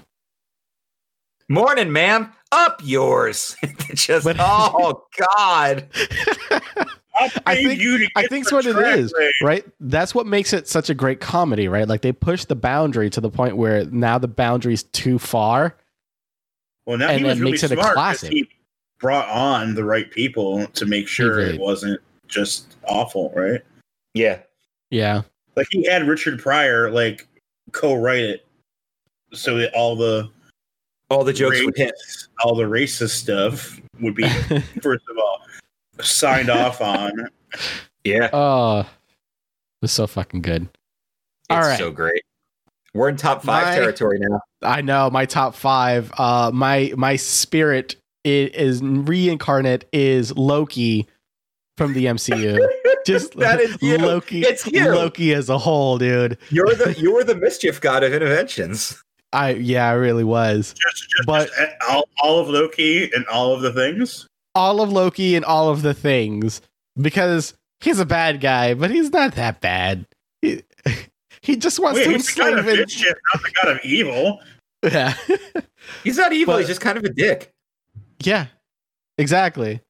Morning, 1.48 1.92
ma'am. 1.92 2.32
Up 2.52 2.80
yours. 2.84 3.56
Just 3.94 4.24
But- 4.24 4.36
oh 4.38 5.04
god. 5.18 5.88
I'll 6.50 7.30
I 7.46 7.54
pay 7.56 7.64
think- 7.66 7.80
you 7.80 8.06
I 8.16 8.22
get 8.22 8.30
think's 8.30 8.52
what 8.52 8.66
it 8.66 8.74
track 8.74 8.98
is. 8.98 9.14
right? 9.42 9.64
That's 9.80 10.14
what 10.14 10.26
makes 10.26 10.52
it 10.52 10.68
such 10.68 10.90
a 10.90 10.94
great 10.94 11.20
comedy, 11.20 11.68
right? 11.68 11.86
Like 11.88 12.02
they 12.02 12.12
push 12.12 12.44
the 12.44 12.56
boundary 12.56 13.10
to 13.10 13.20
the 13.20 13.30
point 13.30 13.56
where 13.56 13.84
now 13.86 14.18
the 14.18 14.28
boundary's 14.28 14.82
too 14.84 15.18
far. 15.18 15.76
Well, 16.84 16.98
now 16.98 17.08
and 17.08 17.18
he 17.18 17.24
was 17.24 17.34
then 17.34 17.40
really 17.40 17.52
makes 17.52 17.62
it 17.64 17.72
a 17.72 17.76
classic. 17.76 18.32
He 18.32 18.48
brought 19.00 19.28
on 19.28 19.74
the 19.74 19.84
right 19.84 20.10
people 20.10 20.66
to 20.68 20.86
make 20.86 21.08
sure 21.08 21.38
it 21.40 21.60
wasn't 21.60 22.00
just 22.28 22.76
awful, 22.88 23.32
right? 23.34 23.60
Yeah. 24.14 24.38
Yeah. 24.90 25.22
Like 25.56 25.66
he 25.70 25.84
had 25.86 26.06
Richard 26.06 26.40
Pryor 26.40 26.90
like 26.90 27.26
co-write 27.72 28.22
it, 28.24 28.46
so 29.32 29.56
that 29.58 29.74
all 29.74 29.96
the 29.96 30.30
All 31.10 31.22
the 31.24 31.32
jokes 31.32 31.64
would 31.64 31.76
hit. 31.76 31.94
all 32.44 32.54
the 32.56 32.64
racist 32.64 33.10
stuff 33.10 33.80
would 34.00 34.14
be 34.14 34.28
first 34.82 35.04
of 35.08 35.16
all 35.18 35.40
signed 36.00 36.50
off 36.50 36.80
on. 36.80 37.12
Yeah. 38.04 38.28
oh, 38.32 38.80
it 38.80 38.86
was 39.82 39.92
so 39.92 40.06
fucking 40.06 40.42
good. 40.42 40.62
It's 40.62 40.70
All 41.50 41.60
right. 41.60 41.78
so 41.78 41.90
great. 41.90 42.22
We're 42.92 43.08
in 43.08 43.16
top 43.16 43.42
five 43.44 43.66
My- 43.66 43.74
territory 43.76 44.18
now. 44.20 44.40
I 44.62 44.80
know 44.80 45.10
my 45.10 45.26
top 45.26 45.54
five. 45.54 46.10
Uh, 46.18 46.50
my 46.52 46.92
my 46.96 47.16
spirit 47.16 47.94
i- 48.26 48.50
is 48.52 48.82
reincarnate 48.82 49.84
is 49.92 50.36
Loki 50.36 51.06
from 51.78 51.92
the 51.92 52.06
MCU. 52.06 52.58
Just 53.06 53.36
That 53.36 53.60
is 53.60 53.76
you. 53.80 53.98
Loki. 53.98 54.40
It's 54.40 54.66
you. 54.66 54.88
Loki 54.92 55.32
as 55.34 55.48
a 55.48 55.58
whole, 55.58 55.98
dude. 55.98 56.38
You're 56.50 56.74
the 56.74 56.94
you're 56.98 57.22
the 57.22 57.36
mischief 57.36 57.80
god 57.80 58.02
of 58.02 58.12
interventions. 58.12 59.00
I 59.36 59.50
yeah, 59.50 59.88
I 59.88 59.92
really 59.92 60.24
was. 60.24 60.74
Just, 60.80 60.96
just, 61.10 61.26
But- 61.26 61.48
just 61.48 61.72
all, 61.88 62.08
all 62.22 62.38
of 62.40 62.48
Loki 62.48 63.10
and 63.12 63.26
all 63.26 63.52
of 63.54 63.60
the 63.62 63.72
things. 63.72 64.26
all 64.54 64.80
of 64.80 64.90
Loki 64.90 65.36
and 65.36 65.44
all 65.44 65.68
of 65.68 65.82
the 65.82 65.94
things 65.94 66.60
because 67.00 67.54
he's 67.80 68.00
a 68.00 68.06
bad 68.06 68.40
guy, 68.40 68.74
but 68.74 68.90
he's 68.90 69.10
not 69.12 69.34
that 69.34 69.60
bad. 69.60 70.06
He, 70.42 70.62
he 71.42 71.56
just 71.56 71.78
wants 71.78 71.98
Wait, 71.98 72.04
to 72.04 72.10
he's 72.12 72.34
the 72.34 72.40
god 72.40 72.48
enslave 72.54 72.66
of 72.66 72.68
it. 72.72 72.80
mischief, 72.86 73.14
not 73.34 73.42
the 73.42 73.52
god 73.62 73.72
of 73.76 73.84
evil. 73.84 74.40
Yeah. 74.82 75.14
He's 76.04 76.16
not 76.18 76.32
evil. 76.32 76.54
But- 76.54 76.58
he's 76.58 76.68
just 76.68 76.80
kind 76.80 76.98
of 76.98 77.04
a 77.04 77.08
dick. 77.10 77.50
yeah. 78.22 78.46
Exactly. 79.18 79.80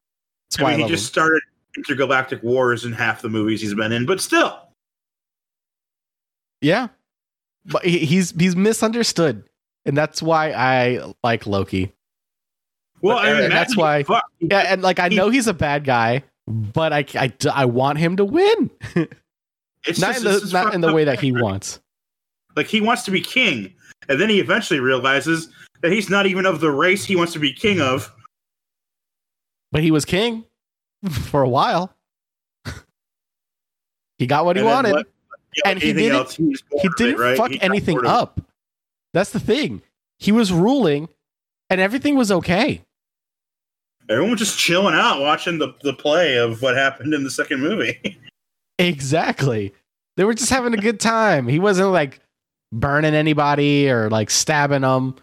That's 0.51 0.61
I 0.61 0.63
why 0.63 0.73
I, 0.73 0.77
mean, 0.77 0.87
he 0.87 0.93
just 0.93 1.05
him. 1.05 1.13
started 1.13 1.43
intergalactic 1.77 2.43
wars 2.43 2.85
in 2.85 2.93
half 2.93 3.21
the 3.23 3.29
movies 3.29 3.61
he's 3.61 3.75
been 3.75 3.93
in, 3.93 4.07
but 4.07 4.21
still, 4.21 4.59
Yeah. 6.61 6.89
But 7.67 7.85
he, 7.85 7.99
he's 8.01 8.31
he's 8.33 8.55
misunderstood. 8.57 9.45
And 9.85 9.97
that's 9.97 10.21
why 10.23 10.53
I 10.53 11.13
like 11.23 11.47
Loki. 11.47 11.93
well, 13.03 13.19
But, 13.19 13.29
I 13.29 13.41
mean, 13.41 13.51
that's 13.51 13.77
why- 13.77 14.03
fuck, 14.03 14.25
Yeah, 14.41 14.61
and 14.73 14.83
like 14.83 14.99
I 14.99 15.09
know 15.09 15.29
he's 15.31 15.47
a 15.47 15.55
bad 15.55 15.85
guy, 15.85 16.25
but 16.49 16.93
I 16.93 17.05
I, 17.15 17.33
I 17.53 17.65
want 17.67 17.99
him 17.99 18.17
to 18.17 18.25
win. 18.25 18.71
it's 19.85 20.01
not 20.01 20.15
just- 20.17 20.25
in 20.25 20.25
the 20.49 20.51
not 20.53 20.75
in 20.75 20.81
the 20.81 20.93
way 20.93 21.05
that 21.05 21.21
he 21.21 21.31
wants. 21.33 21.81
Like 22.57 22.67
he 22.67 22.81
wants 22.81 23.03
to 23.05 23.11
be 23.11 23.21
king, 23.21 23.75
and 24.09 24.21
then 24.21 24.29
he 24.31 24.41
eventually 24.41 24.81
realizes 24.81 25.49
that 25.83 25.93
he's 25.93 26.09
not 26.11 26.27
even 26.27 26.47
of 26.47 26.61
the 26.61 26.71
race 26.71 27.05
he 27.05 27.15
wants 27.17 27.33
to 27.35 27.39
be 27.39 27.53
king 27.53 27.81
of. 27.81 28.11
But 29.73 29.83
he 29.83 29.91
was 29.91 30.05
king 30.05 30.45
for 31.11 31.43
a 31.43 31.49
while. 31.49 31.95
he 34.19 34.27
got 34.27 34.45
what 34.45 34.57
he 34.57 34.61
And 34.61 34.69
then 34.69 34.75
wanted. 34.75 34.93
what- 34.93 35.07
yeah, 35.57 35.71
And 35.71 35.81
he 35.83 35.93
didn't- 35.93 36.17
else, 36.17 36.37
he, 36.37 36.45
he 36.45 36.87
it, 36.87 36.93
didn't 36.97 37.21
right? 37.21 37.37
fuck 37.37 37.51
He 37.51 37.61
anything 37.63 37.99
it. 37.99 38.07
up. 38.07 38.41
That's 39.13 39.31
the 39.31 39.41
thing. 39.41 39.83
He 40.19 40.33
was 40.33 40.53
ruling, 40.53 41.09
and 41.71 41.81
everything 41.81 42.17
was 42.17 42.31
okay. 42.33 42.83
Everyone 44.09 44.31
was 44.33 44.41
just 44.41 44.59
chilling 44.59 44.95
out, 44.95 45.21
watching 45.21 45.59
the, 45.59 45.75
the 45.83 45.93
play 45.93 46.37
of 46.37 46.63
what 46.63 46.77
happened 46.77 47.13
in 47.15 47.25
the 47.25 47.31
second 47.31 47.61
movie. 47.61 48.19
Exactly. 48.79 49.73
They 50.19 50.25
were 50.25 50.35
just 50.35 50.51
having 50.51 50.75
a 50.75 50.77
good 50.77 51.01
time. 51.01 51.49
He 51.49 51.59
wasn't 51.59 51.93
like 51.93 52.21
burning 52.73 53.15
anybody 53.15 53.89
or 53.89 54.11
like 54.11 54.29
stabbing 54.29 54.83
them. 54.83 55.17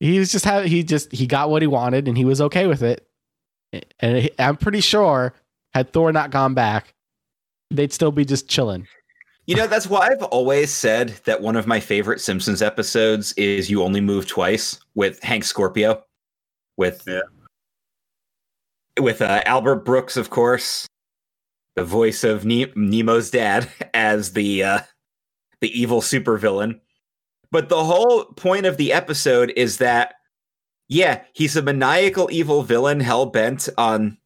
He 0.00 0.18
was 0.18 0.32
just 0.32 0.44
having. 0.44 0.68
He 0.68 0.82
just 0.82 1.12
he 1.12 1.28
got 1.28 1.50
what 1.50 1.62
he 1.62 1.68
wanted, 1.68 2.08
and 2.08 2.18
he 2.18 2.24
was 2.24 2.40
okay 2.40 2.66
with 2.66 2.82
it. 2.82 3.06
And 4.00 4.28
I'm 4.40 4.56
pretty 4.56 4.80
sure 4.80 5.34
had 5.72 5.92
Thor 5.92 6.10
not 6.12 6.32
gone 6.32 6.52
back, 6.54 6.94
they'd 7.70 7.92
still 7.92 8.12
be 8.12 8.24
just 8.24 8.48
chilling. 8.48 8.86
You 9.46 9.56
know, 9.56 9.66
that's 9.66 9.88
why 9.88 10.08
I've 10.08 10.22
always 10.24 10.70
said 10.70 11.08
that 11.24 11.40
one 11.40 11.56
of 11.56 11.66
my 11.66 11.80
favorite 11.80 12.20
Simpsons 12.20 12.62
episodes 12.62 13.32
is 13.32 13.68
"You 13.70 13.82
Only 13.82 14.00
Move 14.00 14.26
Twice" 14.26 14.78
with 14.94 15.20
Hank 15.22 15.44
Scorpio, 15.44 16.04
with 16.76 17.02
Yeah. 17.06 17.20
with 18.98 19.22
uh, 19.22 19.42
Albert 19.46 19.84
Brooks, 19.84 20.16
of 20.16 20.30
course, 20.30 20.86
the 21.74 21.84
voice 21.84 22.22
of 22.22 22.44
ne- 22.44 22.72
Nemo's 22.76 23.30
dad 23.30 23.68
as 23.94 24.32
the 24.34 24.62
uh, 24.62 24.80
the 25.60 25.80
evil 25.80 26.00
supervillain. 26.00 26.80
But 27.50 27.68
the 27.68 27.82
whole 27.82 28.26
point 28.26 28.66
of 28.66 28.76
the 28.76 28.92
episode 28.92 29.52
is 29.56 29.78
that, 29.78 30.14
yeah, 30.88 31.22
he's 31.32 31.56
a 31.56 31.62
maniacal 31.62 32.28
evil 32.30 32.62
villain, 32.62 33.00
hell 33.00 33.26
bent 33.26 33.68
on, 33.76 34.18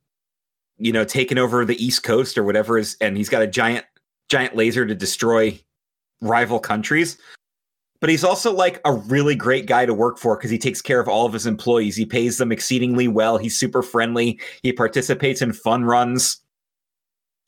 you 0.79 0.93
know, 0.93 1.05
taking 1.05 1.39
over 1.39 1.65
the 1.65 1.83
East 1.85 2.03
Coast 2.03 2.37
or 2.37 2.45
whatever 2.45 2.79
is, 2.79 2.97
and 3.01 3.17
he's 3.17 3.29
got 3.29 3.43
a 3.43 3.47
giant 3.47 3.85
giant 4.29 4.57
laser 4.57 4.87
to 4.87 4.95
destroy 4.95 5.59
rival 6.21 6.59
countries. 6.59 7.19
But 8.01 8.11
he's 8.11 8.25
also 8.25 8.53
like 8.53 8.81
a 8.85 8.93
really 8.93 9.35
great 9.35 9.67
guy 9.67 9.87
to 9.87 9.95
work 9.95 10.19
for 10.19 10.37
because 10.37 10.51
he 10.51 10.59
takes 10.59 10.83
care 10.83 11.01
of 11.01 11.09
all 11.09 11.25
of 11.25 11.33
his 11.33 11.47
employees. 11.47 11.97
He 11.97 12.05
pays 12.05 12.37
them 12.37 12.53
exceedingly 12.53 13.09
well. 13.09 13.39
He's 13.39 13.59
super 13.59 13.83
friendly. 13.83 14.39
He 14.63 14.73
participates 14.73 15.41
in 15.41 15.53
fun 15.53 15.85
runs. 15.85 16.41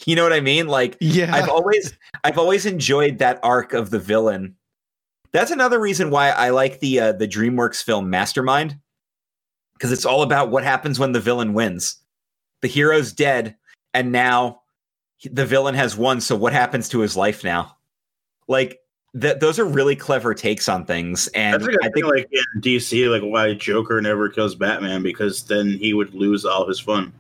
You 0.06 0.16
know 0.16 0.22
what 0.22 0.32
I 0.32 0.40
mean? 0.40 0.66
Like 0.68 0.96
Yeah. 1.00 1.34
I've 1.34 1.48
always 1.48 1.92
I've 2.24 2.38
always 2.38 2.64
enjoyed 2.64 3.18
that 3.18 3.40
arc 3.42 3.74
of 3.74 3.90
the 3.90 3.98
villain. 3.98 4.56
That's 5.32 5.50
another 5.50 5.80
reason 5.80 6.10
why 6.10 6.30
I 6.30 6.50
like 6.50 6.80
the 6.80 7.00
uh, 7.00 7.12
the 7.12 7.28
DreamWorks 7.28 7.82
film 7.82 8.08
Mastermind 8.08 8.78
because 9.74 9.92
it's 9.92 10.06
all 10.06 10.22
about 10.22 10.50
what 10.50 10.64
happens 10.64 10.98
when 10.98 11.12
the 11.12 11.20
villain 11.20 11.52
wins. 11.52 11.96
The 12.66 12.72
hero's 12.72 13.12
dead, 13.12 13.54
and 13.94 14.10
now 14.10 14.62
the 15.30 15.46
villain 15.46 15.76
has 15.76 15.96
won. 15.96 16.20
So 16.20 16.34
what 16.34 16.52
happens 16.52 16.88
to 16.88 16.98
his 16.98 17.16
life 17.16 17.44
now? 17.44 17.76
Like 18.48 18.80
th- 19.20 19.38
those 19.38 19.60
are 19.60 19.64
really 19.64 19.94
clever 19.94 20.34
takes 20.34 20.68
on 20.68 20.84
things, 20.84 21.28
and 21.28 21.62
I 21.62 21.66
I 21.66 21.88
think 21.90 21.94
think 21.94 22.06
like 22.06 22.28
in 22.32 22.60
DC, 22.60 23.08
like 23.08 23.22
why 23.22 23.54
Joker 23.54 24.02
never 24.02 24.28
kills 24.28 24.56
Batman 24.56 25.04
because 25.04 25.44
then 25.44 25.78
he 25.78 25.94
would 25.94 26.12
lose 26.12 26.44
all 26.44 26.66
his 26.66 26.80
fun. 26.80 27.12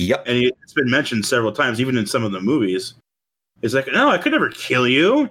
yep, 0.00 0.24
And 0.26 0.36
he- 0.36 0.52
it's 0.64 0.72
been 0.72 0.90
mentioned 0.90 1.24
several 1.24 1.52
times, 1.52 1.80
even 1.80 1.96
in 1.96 2.04
some 2.06 2.24
of 2.24 2.32
the 2.32 2.40
movies. 2.40 2.94
It's 3.62 3.74
like, 3.74 3.86
no, 3.92 4.10
I 4.10 4.18
could 4.18 4.32
never 4.32 4.48
kill 4.50 4.88
you. 4.88 5.30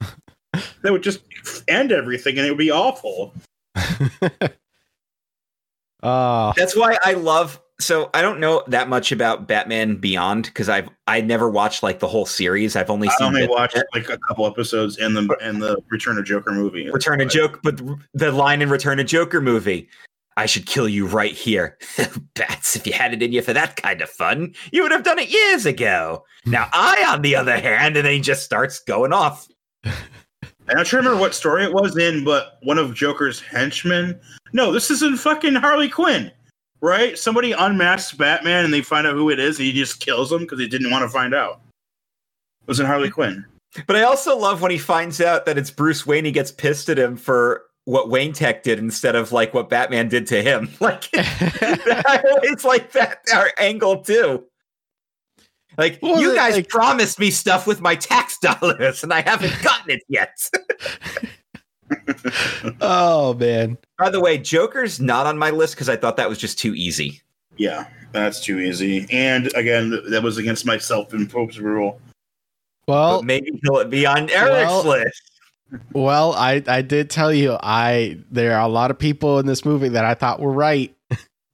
that 0.02 0.92
would 0.92 1.02
just 1.02 1.20
end 1.66 1.92
everything, 1.92 2.36
and 2.36 2.46
it 2.46 2.50
would 2.50 2.58
be 2.58 2.70
awful. 2.70 3.32
Oh, 6.02 6.52
That's 6.56 6.76
why 6.76 6.96
I 7.04 7.14
love. 7.14 7.60
So 7.80 8.10
I 8.12 8.22
don't 8.22 8.40
know 8.40 8.64
that 8.66 8.88
much 8.88 9.12
about 9.12 9.46
Batman 9.46 9.96
Beyond 9.96 10.44
because 10.44 10.68
I've 10.68 10.88
I 11.06 11.20
never 11.20 11.48
watched 11.48 11.82
like 11.82 12.00
the 12.00 12.08
whole 12.08 12.26
series. 12.26 12.74
I've 12.74 12.90
only 12.90 13.08
I 13.08 13.14
seen 13.16 13.26
only 13.28 13.40
bits 13.42 13.52
watched 13.52 13.76
it. 13.76 13.86
like 13.94 14.08
a 14.08 14.18
couple 14.18 14.46
episodes 14.46 14.98
in 14.98 15.14
the 15.14 15.36
in 15.40 15.60
the 15.60 15.80
Return 15.88 16.18
of 16.18 16.24
Joker 16.24 16.50
movie. 16.50 16.90
Return 16.90 17.20
of 17.20 17.28
Joker, 17.28 17.60
but 17.62 17.80
the 18.14 18.32
line 18.32 18.62
in 18.62 18.68
Return 18.70 18.98
of 18.98 19.06
Joker 19.06 19.40
movie. 19.40 19.88
I 20.36 20.46
should 20.46 20.66
kill 20.66 20.88
you 20.88 21.04
right 21.06 21.32
here. 21.34 21.76
Bats, 22.34 22.76
if 22.76 22.86
you 22.86 22.92
had 22.92 23.12
it 23.12 23.22
in 23.22 23.32
you 23.32 23.42
for 23.42 23.52
that 23.52 23.74
kind 23.74 24.00
of 24.00 24.08
fun, 24.08 24.54
you 24.70 24.82
would 24.82 24.92
have 24.92 25.02
done 25.02 25.18
it 25.18 25.28
years 25.30 25.66
ago. 25.66 26.24
Now 26.46 26.68
I, 26.72 27.04
on 27.08 27.22
the 27.22 27.34
other 27.34 27.58
hand, 27.58 27.96
and 27.96 28.06
then 28.06 28.12
he 28.12 28.20
just 28.20 28.44
starts 28.44 28.78
going 28.78 29.12
off. 29.12 29.48
And 30.68 30.78
I'm 30.78 30.84
trying 30.84 31.02
to 31.02 31.08
remember 31.08 31.20
what 31.20 31.34
story 31.34 31.64
it 31.64 31.72
was 31.72 31.96
in, 31.96 32.24
but 32.24 32.58
one 32.62 32.78
of 32.78 32.94
Joker's 32.94 33.40
henchmen. 33.40 34.18
No, 34.52 34.70
this 34.70 34.90
isn't 34.90 35.18
fucking 35.18 35.54
Harley 35.54 35.88
Quinn, 35.88 36.30
right? 36.80 37.18
Somebody 37.18 37.52
unmasks 37.52 38.12
Batman 38.12 38.64
and 38.64 38.74
they 38.74 38.82
find 38.82 39.06
out 39.06 39.14
who 39.14 39.30
it 39.30 39.38
is, 39.38 39.58
and 39.58 39.66
he 39.66 39.72
just 39.72 40.00
kills 40.00 40.30
him 40.30 40.40
because 40.40 40.58
he 40.58 40.68
didn't 40.68 40.90
want 40.90 41.02
to 41.04 41.08
find 41.08 41.34
out. 41.34 41.60
It 42.62 42.68
was 42.68 42.80
in 42.80 42.86
Harley 42.86 43.10
Quinn. 43.10 43.44
But 43.86 43.96
I 43.96 44.02
also 44.02 44.36
love 44.36 44.62
when 44.62 44.70
he 44.70 44.78
finds 44.78 45.20
out 45.20 45.46
that 45.46 45.58
it's 45.58 45.70
Bruce 45.70 46.06
Wayne, 46.06 46.24
he 46.24 46.32
gets 46.32 46.52
pissed 46.52 46.88
at 46.88 46.98
him 46.98 47.16
for 47.16 47.64
what 47.84 48.10
Wayne 48.10 48.34
Tech 48.34 48.62
did 48.62 48.78
instead 48.78 49.16
of 49.16 49.32
like 49.32 49.54
what 49.54 49.70
Batman 49.70 50.08
did 50.08 50.26
to 50.28 50.42
him. 50.42 50.68
Like 50.80 51.08
it's 51.12 52.64
like 52.64 52.92
that 52.92 53.20
our 53.34 53.50
angle 53.58 54.02
too. 54.02 54.44
Like 55.78 56.00
Well, 56.02 56.20
you 56.20 56.34
guys 56.34 56.54
like- 56.54 56.68
promised 56.68 57.18
me 57.20 57.30
stuff 57.30 57.66
with 57.66 57.80
my 57.80 57.94
tax 57.94 58.38
dollars, 58.42 59.02
and 59.04 59.12
I 59.12 59.20
haven't 59.22 59.54
gotten 59.62 59.90
it 59.92 60.02
yet. 60.08 60.36
oh 62.80 63.34
man. 63.34 63.78
By 63.98 64.10
the 64.10 64.20
way, 64.20 64.38
Joker's 64.38 65.00
not 65.00 65.26
on 65.26 65.38
my 65.38 65.50
list 65.50 65.74
because 65.74 65.88
I 65.88 65.96
thought 65.96 66.16
that 66.16 66.28
was 66.28 66.38
just 66.38 66.58
too 66.58 66.74
easy. 66.74 67.22
Yeah, 67.56 67.86
that's 68.12 68.40
too 68.44 68.58
easy. 68.60 69.06
And 69.10 69.50
again, 69.56 69.98
that 70.10 70.22
was 70.22 70.36
against 70.38 70.66
my 70.66 70.78
self-imposed 70.78 71.58
rule. 71.58 72.00
Well, 72.86 73.18
but 73.18 73.26
maybe 73.26 73.58
he'll 73.62 73.84
be 73.84 74.04
on 74.06 74.28
Eric's 74.30 74.68
well- 74.70 74.84
list. 74.84 75.22
well, 75.92 76.32
I 76.34 76.62
I 76.66 76.82
did 76.82 77.10
tell 77.10 77.32
you 77.32 77.56
I 77.62 78.18
there 78.30 78.56
are 78.56 78.62
a 78.62 78.68
lot 78.68 78.90
of 78.90 78.98
people 78.98 79.38
in 79.38 79.46
this 79.46 79.64
movie 79.64 79.88
that 79.90 80.04
I 80.04 80.14
thought 80.14 80.40
were 80.40 80.52
right. 80.52 80.94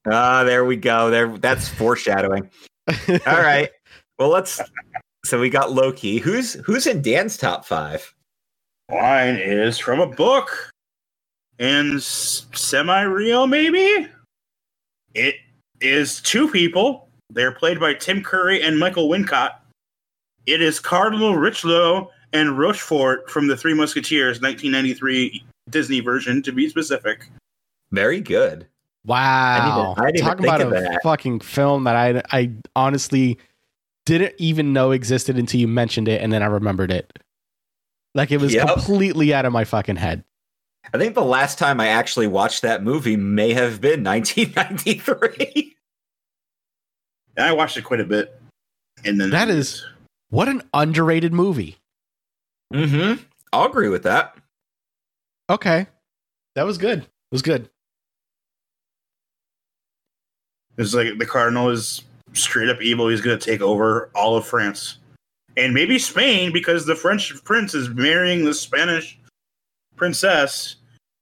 Ah, 0.07 0.45
there 0.45 0.65
we 0.65 0.77
go. 0.77 1.11
There, 1.11 1.37
that's 1.39 1.69
foreshadowing. 1.69 2.51
All 3.09 3.19
right. 3.27 3.71
Well, 4.19 4.29
let's. 4.29 4.61
So 5.25 5.41
we 5.41 5.51
got 5.51 5.73
Loki. 5.73 6.19
Who's 6.19 6.55
who's 6.55 6.87
in 6.87 7.03
Dan's 7.03 7.37
top 7.37 7.65
five? 7.65 8.15
Mine 8.91 9.37
is 9.37 9.79
from 9.79 10.01
a 10.01 10.07
book 10.07 10.71
and 11.59 12.03
semi-real, 12.03 13.47
maybe. 13.47 14.09
It 15.15 15.37
is 15.81 16.21
two 16.21 16.49
people. 16.51 17.09
They're 17.31 17.53
played 17.53 17.81
by 17.81 17.95
Tim 17.95 18.23
Curry 18.23 18.63
and 18.63 18.79
Michael 18.79 19.09
Wincott. 19.09 19.53
It 20.47 20.61
is 20.61 20.79
Cardinal 20.79 21.37
Richelieu 21.37 22.07
and 22.35 22.59
Rochefort 22.59 23.31
from 23.31 23.47
the 23.47 23.57
Three 23.57 23.75
Musketeers, 23.75 24.43
1993 24.43 25.43
Disney 25.71 26.01
version, 26.01 26.43
to 26.43 26.53
be 26.53 26.69
specific. 26.69 27.31
Very 27.93 28.21
good. 28.21 28.67
Wow. 29.07 29.95
I 29.97 30.11
didn't 30.11 30.17
even 30.17 30.29
Talk 30.29 30.41
about 30.41 30.61
a 30.61 30.71
that. 30.71 31.01
fucking 31.03 31.41
film 31.41 31.85
that 31.85 31.97
I 31.97 32.23
I 32.37 32.51
honestly 32.77 33.39
didn't 34.07 34.35
even 34.39 34.73
know 34.73 34.91
existed 34.91 35.39
until 35.39 35.61
you 35.61 35.69
mentioned 35.69 36.09
it 36.09 36.21
and 36.21 36.33
then 36.33 36.43
I 36.43 36.47
remembered 36.47 36.91
it. 36.91 37.19
Like 38.15 38.31
it 38.31 38.41
was 38.41 38.53
Yep. 38.55 38.69
completely 38.69 39.33
out 39.35 39.45
of 39.45 39.53
my 39.53 39.65
fucking 39.65 39.97
head. 39.97 40.25
I 40.93 40.99
think 40.99 41.15
the 41.15 41.25
last 41.25 41.59
time 41.59 41.81
I 41.81 41.89
actually 41.89 42.27
watched 42.27 42.63
that 42.63 42.83
movie 42.83 43.17
may 43.17 43.53
have 43.55 43.81
been 43.81 44.05
1993. 44.05 45.75
And 47.37 47.47
I 47.47 47.53
watched 47.53 47.77
it 47.77 47.83
quite 47.85 48.01
a 48.01 48.05
bit. 48.05 48.39
And 49.05 49.21
then 49.21 49.31
That 49.31 49.49
is 49.49 49.85
what 50.31 50.49
an 50.49 50.63
underrated 50.75 51.33
movie. 51.33 51.77
mm-hmm. 52.73 53.23
I'll 53.53 53.67
agree 53.67 53.89
with 53.89 54.03
that. 54.05 54.37
Okay. 55.51 55.87
That 56.55 56.65
was 56.65 56.79
good. 56.79 57.01
It 57.01 57.09
was 57.33 57.43
good. 57.43 57.69
It's 60.77 60.95
like 60.95 61.19
the 61.19 61.27
Cardinal 61.27 61.71
is 61.71 62.03
straight 62.35 62.69
up 62.69 62.83
evil. 62.83 63.09
He's 63.09 63.21
going 63.21 63.39
to 63.39 63.45
take 63.45 63.61
over 63.61 64.11
all 64.15 64.37
of 64.37 64.47
France 64.47 64.99
and 65.57 65.73
maybe 65.73 65.99
Spain 65.99 66.53
because 66.53 66.87
the 66.87 66.95
French 66.95 67.33
prince 67.45 67.75
is 67.75 67.89
marrying 67.91 68.45
the 68.45 68.55
Spanish 68.55 69.19
princess. 69.97 70.77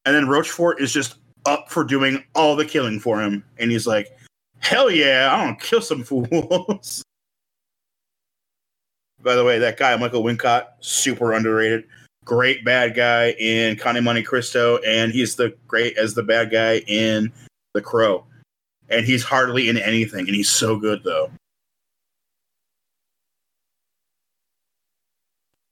And 0.04 0.14
then 0.14 0.28
Rochefort 0.28 0.80
is 0.80 0.92
just 0.92 1.16
up 1.46 1.70
for 1.70 1.84
doing 1.84 2.24
all 2.34 2.56
the 2.56 2.64
killing 2.64 2.98
for 2.98 3.20
him. 3.20 3.44
And 3.58 3.70
he's 3.70 3.86
like, 3.86 4.08
hell 4.58 4.90
yeah, 4.90 5.30
I 5.32 5.44
don't 5.44 5.60
kill 5.60 5.82
some 5.82 6.02
fools. 6.04 7.02
By 9.22 9.34
the 9.34 9.44
way, 9.44 9.58
that 9.58 9.76
guy, 9.76 9.94
Michael 9.96 10.24
Wincott, 10.24 10.66
super 10.80 11.32
underrated. 11.32 11.84
Great 12.24 12.64
bad 12.64 12.94
guy 12.94 13.30
in 13.32 13.76
Count 13.76 13.98
of 13.98 14.04
Monte 14.04 14.22
Cristo, 14.22 14.78
and 14.78 15.12
he's 15.12 15.34
the 15.34 15.54
great 15.66 15.96
as 15.98 16.14
the 16.14 16.22
bad 16.22 16.50
guy 16.50 16.78
in 16.86 17.32
The 17.74 17.82
Crow 17.82 18.24
and 18.92 19.06
he's 19.06 19.22
hardly 19.24 19.68
in 19.68 19.76
anything, 19.78 20.26
and 20.26 20.34
he's 20.34 20.50
so 20.50 20.76
good 20.76 21.02
though. 21.04 21.30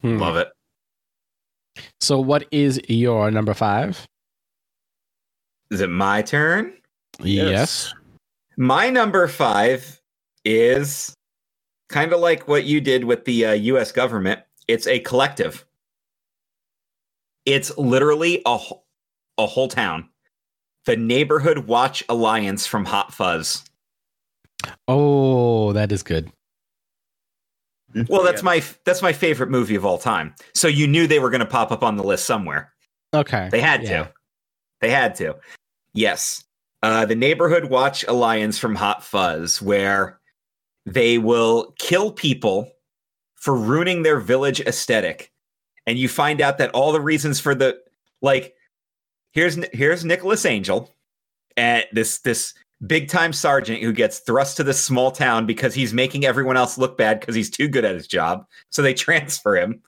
Hmm. 0.01 0.19
Love 0.19 0.37
it. 0.37 0.49
So 2.01 2.19
what 2.19 2.47
is 2.51 2.81
your 2.89 3.31
number 3.31 3.55
5? 3.55 4.07
Is 5.71 5.81
it 5.81 5.91
my 5.91 6.23
turn? 6.23 6.73
Yes. 7.21 7.93
My 8.57 8.91
number 8.91 9.29
five 9.29 10.01
is 10.45 11.15
kind 11.89 12.13
of 12.13 12.21
like 12.21 12.49
what 12.49 12.65
you 12.65 12.81
did 12.81 13.05
with 13.05 13.25
the 13.25 13.47
uh, 13.47 13.53
U.S. 13.53 13.93
government. 13.93 14.41
It's 14.69 14.87
a 14.87 15.01
collective. 15.01 15.65
It's 17.47 17.77
literally 17.79 18.43
a 18.47 18.59
a 19.39 19.47
whole 19.47 19.69
town. 19.69 20.09
The 20.87 20.97
Neighborhood 20.97 21.67
Watch 21.67 22.03
Alliance 22.09 22.67
from 22.67 22.85
Hot 22.87 23.13
Fuzz. 23.13 23.65
Oh, 24.89 25.73
that 25.73 25.93
is 25.93 26.03
good. 26.03 26.31
Well, 28.09 28.23
that's 28.23 28.43
my 28.43 28.63
that's 28.85 29.03
my 29.03 29.13
favorite 29.13 29.51
movie 29.51 29.75
of 29.75 29.85
all 29.85 29.99
time. 29.99 30.35
So 30.55 30.69
you 30.69 30.87
knew 30.87 31.07
they 31.07 31.19
were 31.19 31.31
going 31.31 31.41
to 31.41 31.47
pop 31.47 31.73
up 31.73 31.83
on 31.83 31.97
the 31.97 32.05
list 32.05 32.25
somewhere. 32.25 32.73
Okay. 33.13 33.49
They 33.51 33.61
had 33.61 33.83
Yeah. 33.83 34.05
to. 34.05 34.13
They 34.81 34.91
had 34.91 35.15
to. 35.17 35.37
Yes. 35.93 36.45
Uh, 36.83 37.05
the 37.05 37.17
Neighborhood 37.17 37.65
Watch 37.67 38.05
Alliance 38.07 38.59
from 38.59 38.77
Hot 38.77 39.05
Fuzz, 39.05 39.61
where 39.61 40.21
they 40.87 41.19
will 41.19 41.75
kill 41.79 42.13
people 42.13 42.71
for 43.37 43.55
ruining 43.57 44.03
their 44.03 44.21
village 44.21 44.61
aesthetic. 44.61 45.33
And 45.87 45.99
you 45.99 46.09
find 46.09 46.41
out 46.41 46.59
that 46.59 46.71
all 46.71 46.93
the 46.93 47.01
reasons 47.01 47.41
for 47.41 47.55
the 47.55 47.81
like 48.23 48.55
here's 49.33 49.59
here's 49.73 50.05
Nicholas 50.05 50.45
Angel 50.45 50.95
and 51.57 51.85
this 51.93 52.19
this 52.21 52.55
big 52.87 53.09
time 53.09 53.33
sergeant 53.33 53.83
who 53.83 53.93
gets 53.93 54.21
thrust 54.21 54.57
to 54.57 54.65
this 54.65 54.83
small 54.83 55.11
town 55.11 55.45
because 55.47 55.75
he's 55.75 55.93
making 55.93 56.25
everyone 56.25 56.57
else 56.57 56.79
look 56.79 56.97
bad 56.97 57.21
because 57.21 57.35
he's 57.35 57.51
too 57.51 57.69
good 57.69 57.85
at 57.85 57.95
his 57.95 58.07
job. 58.07 58.45
So 58.71 58.81
they 58.83 58.95
transfer 59.07 59.57
him. 59.57 59.83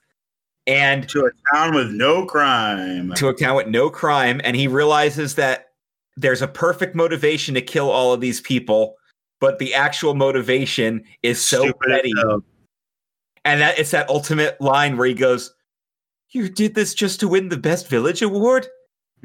And 0.65 1.09
To 1.09 1.25
a 1.25 1.31
town 1.53 1.75
with 1.75 1.91
no 1.91 2.25
crime. 2.25 3.11
to 3.15 3.27
a 3.27 3.33
town 3.33 3.55
with 3.57 3.67
no 3.67 3.89
crime, 3.89 4.39
and 4.45 4.55
he 4.55 4.67
realizes 4.69 5.35
that 5.35 5.71
there's 6.15 6.41
a 6.41 6.47
perfect 6.47 6.95
motivation 6.95 7.53
to 7.55 7.61
kill 7.61 7.89
all 7.89 8.13
of 8.13 8.21
these 8.21 8.39
people, 8.39 8.95
but 9.41 9.59
the 9.59 9.73
actual 9.73 10.13
motivation 10.13 11.03
is 11.21 11.43
so 11.43 11.63
Stupid 11.63 11.87
petty. 11.89 12.13
hell. 12.17 12.43
And 13.43 13.59
that 13.59 13.77
it's 13.77 13.91
that 13.91 14.07
ultimate 14.07 14.61
line 14.61 14.95
where 14.95 15.07
he 15.07 15.13
goes, 15.13 15.53
You 16.29 16.47
did 16.47 16.75
this 16.75 16.93
just 16.93 17.19
to 17.19 17.27
win 17.27 17.49
the 17.49 17.57
best 17.57 17.89
village 17.89 18.21
award? 18.21 18.67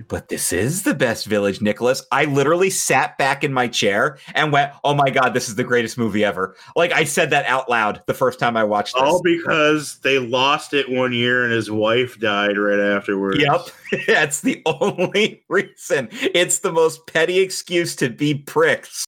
But 0.07 0.29
this 0.29 0.53
is 0.53 0.85
the 0.85 0.95
best 0.95 1.27
village, 1.27 1.61
Nicholas. 1.61 2.07
I 2.13 2.27
literally 2.27 2.71
sat 2.71 3.19
back 3.19 3.43
in 3.43 3.53
my 3.53 3.67
chair 3.67 4.19
and 4.35 4.53
went, 4.53 4.73
Oh 4.85 4.95
my 4.95 5.11
god, 5.11 5.35
this 5.35 5.49
is 5.49 5.57
the 5.57 5.65
greatest 5.65 5.99
movie 5.99 6.25
ever. 6.25 6.55
Like 6.77 6.93
I 6.93 7.03
said 7.03 7.31
that 7.31 7.47
out 7.47 7.69
loud 7.69 8.03
the 8.07 8.15
first 8.15 8.39
time 8.39 8.57
I 8.57 8.63
watched 8.63 8.95
this. 8.95 9.03
All 9.03 9.21
because 9.23 9.99
they 10.01 10.21
lost 10.21 10.73
it 10.73 10.89
one 10.89 11.13
year 11.13 11.43
and 11.43 11.53
his 11.53 11.69
wife 11.69 12.19
died 12.21 12.59
right 12.59 12.79
afterwards. 12.79 13.39
Yep. 13.41 13.67
That's 14.07 14.41
the 14.41 14.63
only 14.67 15.45
reason. 15.49 16.09
It's 16.13 16.61
the 16.61 16.73
most 16.73 17.07
petty 17.09 17.41
excuse 17.41 17.97
to 17.97 18.09
be 18.09 18.35
pricks 18.35 19.05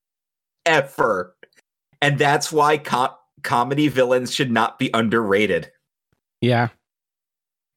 ever. 0.67 1.37
And 2.03 2.19
that's 2.19 2.51
why 2.51 2.79
co- 2.79 3.15
comedy 3.43 3.89
villains 3.89 4.35
should 4.35 4.51
not 4.51 4.79
be 4.79 4.91
underrated. 4.95 5.71
Yeah. 6.41 6.69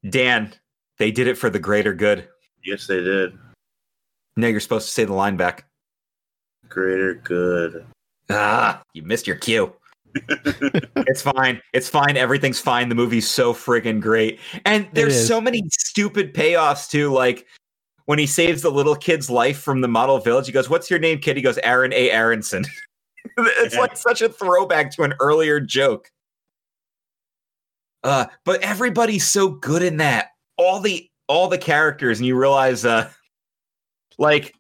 Dan, 0.10 0.54
they 0.98 1.12
did 1.12 1.28
it 1.28 1.38
for 1.38 1.50
the 1.50 1.60
greater 1.60 1.94
good. 1.94 2.30
Yes, 2.64 2.88
they 2.88 3.02
did. 3.02 3.38
No, 4.38 4.48
you're 4.48 4.60
supposed 4.60 4.88
to 4.88 4.92
say 4.94 5.06
the 5.06 5.14
line 5.14 5.38
back. 5.38 5.66
Greater 6.70 7.14
good. 7.16 7.86
Ah, 8.30 8.82
you 8.94 9.04
missed 9.04 9.28
your 9.28 9.36
cue. 9.36 9.74
it's 10.16 11.22
fine. 11.22 11.62
It's 11.74 11.90
fine. 11.90 12.18
Everything's 12.18 12.60
fine. 12.60 12.90
The 12.90 12.96
movie's 12.96 13.30
so 13.30 13.54
friggin' 13.54 14.00
great. 14.00 14.40
And 14.66 14.88
there's 14.94 15.28
so 15.28 15.42
many 15.42 15.64
stupid 15.72 16.34
payoffs 16.34 16.90
too. 16.90 17.12
Like 17.12 17.48
when 18.06 18.20
he 18.20 18.26
saves 18.28 18.62
the 18.62 18.72
little 18.72 18.96
kid's 18.96 19.30
life 19.30 19.60
from 19.60 19.82
the 19.82 19.88
model 19.88 20.20
village, 20.20 20.46
he 20.46 20.52
goes, 20.52 20.70
What's 20.70 20.90
your 20.90 21.00
name, 21.00 21.20
kid? 21.20 21.36
He 21.36 21.44
goes, 21.44 21.58
Aaron 21.60 21.94
A. 21.94 22.12
Aronson. 22.12 22.64
it's 23.38 23.76
Yeah. 23.76 23.82
like 23.82 23.98
such 23.98 24.22
a 24.22 24.30
throwback 24.30 24.92
to 24.96 25.04
an 25.04 25.14
earlier 25.20 25.60
joke. 25.60 26.10
Uh, 28.04 28.26
but 28.46 28.62
everybody's 28.62 29.28
so 29.28 29.50
good 29.50 29.82
in 29.82 29.98
that. 29.98 30.30
All 30.58 30.80
the 30.80 31.10
all 31.34 31.48
the 31.48 31.58
characters, 31.58 32.20
and 32.20 32.28
you 32.28 32.38
realize 32.38 32.86
uh 32.86 33.10
like 34.20 34.54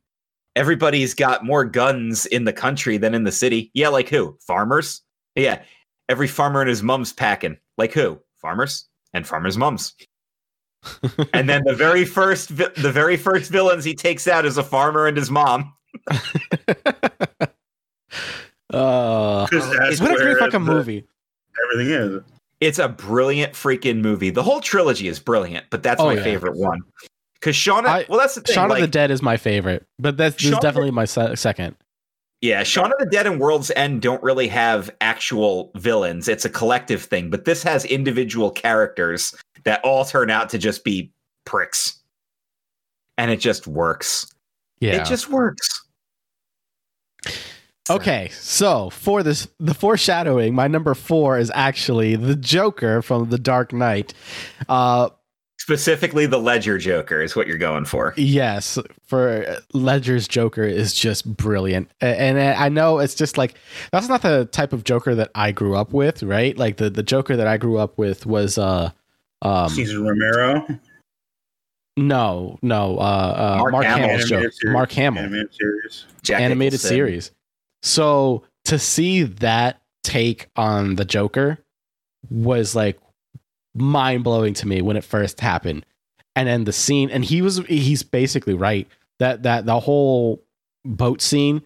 everybody's 0.55 1.13
got 1.13 1.45
more 1.45 1.63
guns 1.65 2.25
in 2.25 2.45
the 2.45 2.53
country 2.53 2.97
than 2.97 3.13
in 3.13 3.23
the 3.23 3.31
city. 3.31 3.69
Yeah, 3.75 3.89
like 3.89 4.09
who? 4.09 4.35
Farmers? 4.41 5.01
Yeah. 5.35 5.61
Every 6.09 6.27
farmer 6.27 6.61
and 6.61 6.69
his 6.69 6.81
mom's 6.81 7.13
packing. 7.13 7.57
Like 7.77 7.93
who? 7.93 8.19
Farmers 8.41 8.87
and 9.13 9.25
farmers' 9.27 9.55
mums. 9.57 9.93
and 11.33 11.47
then 11.47 11.61
the 11.65 11.75
very 11.75 12.05
first 12.05 12.49
vi- 12.49 12.73
the 12.77 12.91
very 12.91 13.17
first 13.17 13.51
villains 13.51 13.85
he 13.85 13.93
takes 13.93 14.27
out 14.27 14.43
is 14.45 14.57
a 14.57 14.63
farmer 14.63 15.05
and 15.07 15.15
his 15.15 15.29
mom. 15.29 15.71
uh, 18.73 19.45
'Cause 19.47 19.69
that's 19.77 20.01
what 20.01 20.11
a 20.19 20.23
great 20.23 20.37
fucking 20.39 20.65
the- 20.65 20.73
movie. 20.73 21.05
Everything 21.71 21.93
is. 21.93 22.21
It's 22.63 22.79
a 22.79 22.87
brilliant 22.89 23.53
freaking 23.53 24.01
movie. 24.01 24.29
The 24.29 24.43
whole 24.43 24.61
trilogy 24.61 25.07
is 25.07 25.19
brilliant, 25.19 25.65
but 25.69 25.83
that's 25.83 25.99
Oh, 26.01 26.05
my 26.05 26.13
yeah. 26.13 26.23
favorite 26.23 26.55
one. 26.55 26.79
Because 27.39 27.55
Shaun, 27.55 27.85
of- 27.85 28.07
well, 28.07 28.19
that's 28.19 28.35
the 28.35 28.41
thing. 28.41 28.53
Shaun 28.55 28.69
like, 28.69 28.79
of 28.79 28.81
the 28.83 28.91
Dead 28.91 29.11
is 29.11 29.21
my 29.21 29.35
favorite, 29.37 29.85
but 29.99 30.15
that's 30.15 30.35
this 30.35 30.43
Shaun 30.43 30.53
is 30.53 30.59
definitely 30.59 30.91
my 30.91 31.05
se- 31.05 31.35
second. 31.35 31.75
Yeah, 32.39 32.63
Shaun 32.63 32.91
of 32.91 32.99
the 32.99 33.05
Dead 33.05 33.25
and 33.27 33.39
World's 33.39 33.71
End 33.71 34.01
don't 34.01 34.21
really 34.23 34.47
have 34.47 34.89
actual 35.01 35.71
villains. 35.75 36.27
It's 36.27 36.45
a 36.45 36.49
collective 36.49 37.01
thing, 37.03 37.29
but 37.29 37.45
this 37.45 37.63
has 37.63 37.85
individual 37.85 38.49
characters 38.51 39.33
that 39.65 39.81
all 39.83 40.03
turn 40.05 40.29
out 40.29 40.49
to 40.49 40.57
just 40.57 40.83
be 40.83 41.11
pricks. 41.45 42.01
And 43.17 43.29
it 43.31 43.37
just 43.39 43.67
works. 43.67 44.27
Yeah. 44.79 45.01
It 45.01 45.05
just 45.05 45.29
works. 45.29 45.67
Okay, 47.89 48.29
so 48.31 48.89
for 48.91 49.23
this, 49.23 49.47
the 49.59 49.73
foreshadowing, 49.73 50.55
my 50.55 50.67
number 50.67 50.93
four 50.93 51.37
is 51.37 51.51
actually 51.53 52.15
the 52.15 52.35
Joker 52.35 53.01
from 53.01 53.29
The 53.29 53.37
Dark 53.37 53.73
Knight. 53.73 54.13
Uh, 54.69 55.09
Specifically, 55.59 56.25
the 56.25 56.39
Ledger 56.39 56.77
Joker 56.77 57.21
is 57.21 57.35
what 57.35 57.47
you're 57.47 57.57
going 57.57 57.85
for. 57.85 58.13
yes, 58.17 58.77
for 59.05 59.57
Ledger's 59.73 60.27
Joker 60.27 60.63
is 60.63 60.93
just 60.93 61.37
brilliant, 61.37 61.89
and 62.01 62.37
I 62.39 62.69
know 62.69 62.99
it's 62.99 63.15
just 63.15 63.37
like 63.37 63.55
that's 63.91 64.09
not 64.09 64.21
the 64.21 64.45
type 64.45 64.73
of 64.73 64.83
Joker 64.83 65.15
that 65.15 65.31
I 65.35 65.51
grew 65.51 65.75
up 65.75 65.93
with, 65.93 66.23
right? 66.23 66.57
Like 66.57 66.77
the 66.77 66.89
the 66.89 67.03
Joker 67.03 67.37
that 67.37 67.47
I 67.47 67.57
grew 67.57 67.77
up 67.77 67.97
with 67.97 68.25
was 68.25 68.57
uh, 68.57 68.91
um, 69.41 69.69
Cesar 69.69 70.01
Romero. 70.01 70.67
no, 71.95 72.59
no, 72.61 72.97
uh, 72.97 73.01
uh 73.01 73.57
Mark 73.59 73.71
Mark, 73.71 73.85
Hamill. 73.85 74.09
Hamill's 74.09 74.29
Joker, 74.29 74.71
Mark 74.71 74.91
Hamill. 74.91 75.23
Animated 75.23 75.53
series. 75.53 76.05
Jack 76.23 76.41
animated 76.41 76.73
Nicholson. 76.73 76.89
series. 76.89 77.31
So 77.83 78.43
to 78.65 78.79
see 78.79 79.23
that 79.23 79.81
take 80.03 80.49
on 80.55 80.95
the 80.95 81.05
Joker 81.05 81.59
was 82.29 82.75
like 82.75 82.99
mind 83.75 84.23
blowing 84.23 84.53
to 84.55 84.67
me 84.67 84.81
when 84.81 84.97
it 84.97 85.03
first 85.03 85.39
happened. 85.39 85.85
And 86.35 86.47
then 86.47 86.63
the 86.63 86.73
scene, 86.73 87.09
and 87.11 87.23
he 87.23 87.41
was 87.41 87.57
he's 87.67 88.01
basically 88.01 88.55
right. 88.55 88.87
That 89.19 89.43
that 89.43 89.65
the 89.65 89.79
whole 89.79 90.43
boat 90.83 91.21
scene, 91.21 91.61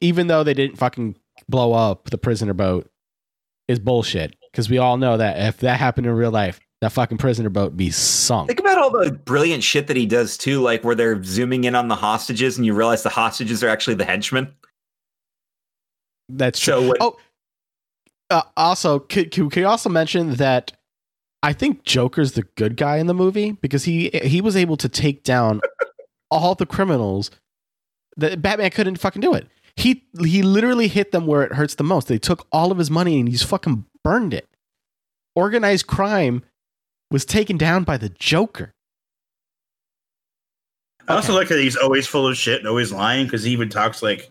even 0.00 0.28
though 0.28 0.44
they 0.44 0.54
didn't 0.54 0.78
fucking 0.78 1.16
blow 1.48 1.72
up 1.72 2.10
the 2.10 2.18
prisoner 2.18 2.54
boat, 2.54 2.88
is 3.66 3.80
bullshit. 3.80 4.36
Because 4.52 4.70
we 4.70 4.78
all 4.78 4.98
know 4.98 5.16
that 5.16 5.38
if 5.48 5.58
that 5.58 5.80
happened 5.80 6.06
in 6.06 6.12
real 6.12 6.30
life, 6.30 6.60
that 6.82 6.92
fucking 6.92 7.18
prisoner 7.18 7.48
boat 7.48 7.76
be 7.76 7.90
sunk. 7.90 8.48
Think 8.48 8.60
about 8.60 8.78
all 8.78 8.90
the 8.90 9.12
brilliant 9.12 9.62
shit 9.62 9.86
that 9.86 9.96
he 9.96 10.04
does 10.04 10.36
too, 10.36 10.60
like 10.60 10.84
where 10.84 10.94
they're 10.94 11.22
zooming 11.24 11.64
in 11.64 11.74
on 11.74 11.88
the 11.88 11.96
hostages 11.96 12.58
and 12.58 12.66
you 12.66 12.74
realize 12.74 13.02
the 13.02 13.08
hostages 13.08 13.64
are 13.64 13.68
actually 13.68 13.94
the 13.94 14.04
henchmen. 14.04 14.52
That's 16.36 16.58
true. 16.58 16.74
So 16.74 16.88
when, 16.88 16.96
Oh, 17.00 17.16
uh, 18.30 18.42
also, 18.56 18.98
could, 18.98 19.30
could, 19.30 19.50
could 19.52 19.60
you 19.60 19.66
also 19.66 19.90
mention 19.90 20.34
that 20.36 20.72
I 21.42 21.52
think 21.52 21.84
Joker's 21.84 22.32
the 22.32 22.44
good 22.56 22.76
guy 22.76 22.96
in 22.96 23.06
the 23.06 23.14
movie 23.14 23.52
because 23.52 23.84
he 23.84 24.10
he 24.24 24.40
was 24.40 24.56
able 24.56 24.76
to 24.78 24.88
take 24.88 25.22
down 25.24 25.60
all 26.30 26.54
the 26.54 26.66
criminals 26.66 27.30
that 28.16 28.40
Batman 28.40 28.70
couldn't 28.70 28.96
fucking 28.96 29.20
do 29.20 29.34
it. 29.34 29.48
He 29.76 30.04
he 30.24 30.42
literally 30.42 30.88
hit 30.88 31.12
them 31.12 31.26
where 31.26 31.42
it 31.42 31.52
hurts 31.52 31.74
the 31.74 31.84
most. 31.84 32.08
They 32.08 32.18
took 32.18 32.46
all 32.52 32.72
of 32.72 32.78
his 32.78 32.90
money 32.90 33.18
and 33.18 33.28
he's 33.28 33.42
fucking 33.42 33.84
burned 34.04 34.34
it. 34.34 34.48
Organized 35.34 35.86
crime 35.86 36.42
was 37.10 37.24
taken 37.24 37.56
down 37.58 37.84
by 37.84 37.96
the 37.96 38.08
Joker. 38.08 38.72
I 41.08 41.16
also 41.16 41.34
like 41.34 41.48
that 41.48 41.58
he's 41.58 41.76
always 41.76 42.06
full 42.06 42.28
of 42.28 42.36
shit 42.36 42.60
and 42.60 42.68
always 42.68 42.92
lying 42.92 43.26
because 43.26 43.42
he 43.42 43.50
even 43.52 43.68
talks 43.68 44.02
like 44.02 44.30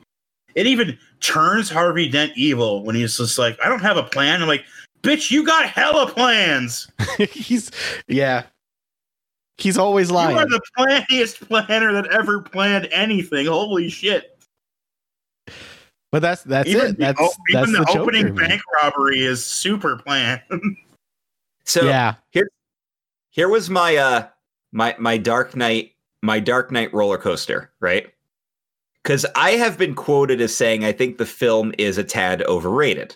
it 0.56 0.68
even 0.68 0.98
turns 1.20 1.70
Harvey 1.70 2.10
Dent 2.10 2.34
evil 2.36 2.84
when 2.84 2.96
he's 2.96 3.18
just 3.18 3.38
like, 3.38 3.58
I 3.64 3.70
don't 3.70 3.82
have 3.82 3.98
a 3.98 4.04
plan. 4.04 4.42
I'm 4.42 4.48
like, 4.48 4.66
bitch, 5.02 5.32
you 5.32 5.46
got 5.46 5.68
hella 5.68 6.10
plans. 6.12 6.90
he's 7.18 7.72
yeah. 8.08 8.44
He's 9.58 9.78
always 9.78 10.10
lying. 10.10 10.36
You 10.36 10.42
are 10.42 10.50
the 10.50 10.62
planniest 10.76 11.48
planner 11.48 11.94
that 11.94 12.08
ever 12.12 12.42
planned 12.42 12.88
anything. 12.92 13.46
Holy 13.46 13.90
shit. 13.90 14.40
but 16.12 16.22
that's 16.22 16.42
that's 16.44 16.68
even 16.68 16.82
it. 16.88 16.98
the, 16.98 17.06
That's 17.06 17.22
o- 17.22 17.32
that's 17.54 17.70
even 17.70 17.80
the, 17.80 17.86
Joker, 17.88 18.00
opening 18.00 18.34
man. 18.34 18.50
bank 18.50 18.62
robbery 18.82 19.22
is 19.22 19.46
super 19.46 19.98
planned. 19.98 20.42
so 21.66 21.84
yeah. 21.84 22.16
here, 22.32 22.50
here 23.30 23.50
was 23.50 23.70
my 23.70 23.96
uh 23.98 24.28
my 24.72 24.96
my 24.98 25.18
dark 25.18 25.56
knight 25.56 25.92
my 26.24 26.40
dark 26.40 26.72
knight 26.72 26.94
roller 26.94 27.18
coaster 27.18 27.72
right 27.80 28.12
because 29.04 29.26
i 29.36 29.52
have 29.52 29.78
been 29.78 29.96
quoted 29.96 30.42
as 30.42 30.56
saying 30.56 30.84
i 30.84 30.92
think 30.92 31.18
the 31.18 31.26
film 31.26 31.74
is 31.78 31.98
a 31.98 32.04
tad 32.04 32.42
overrated 32.44 33.16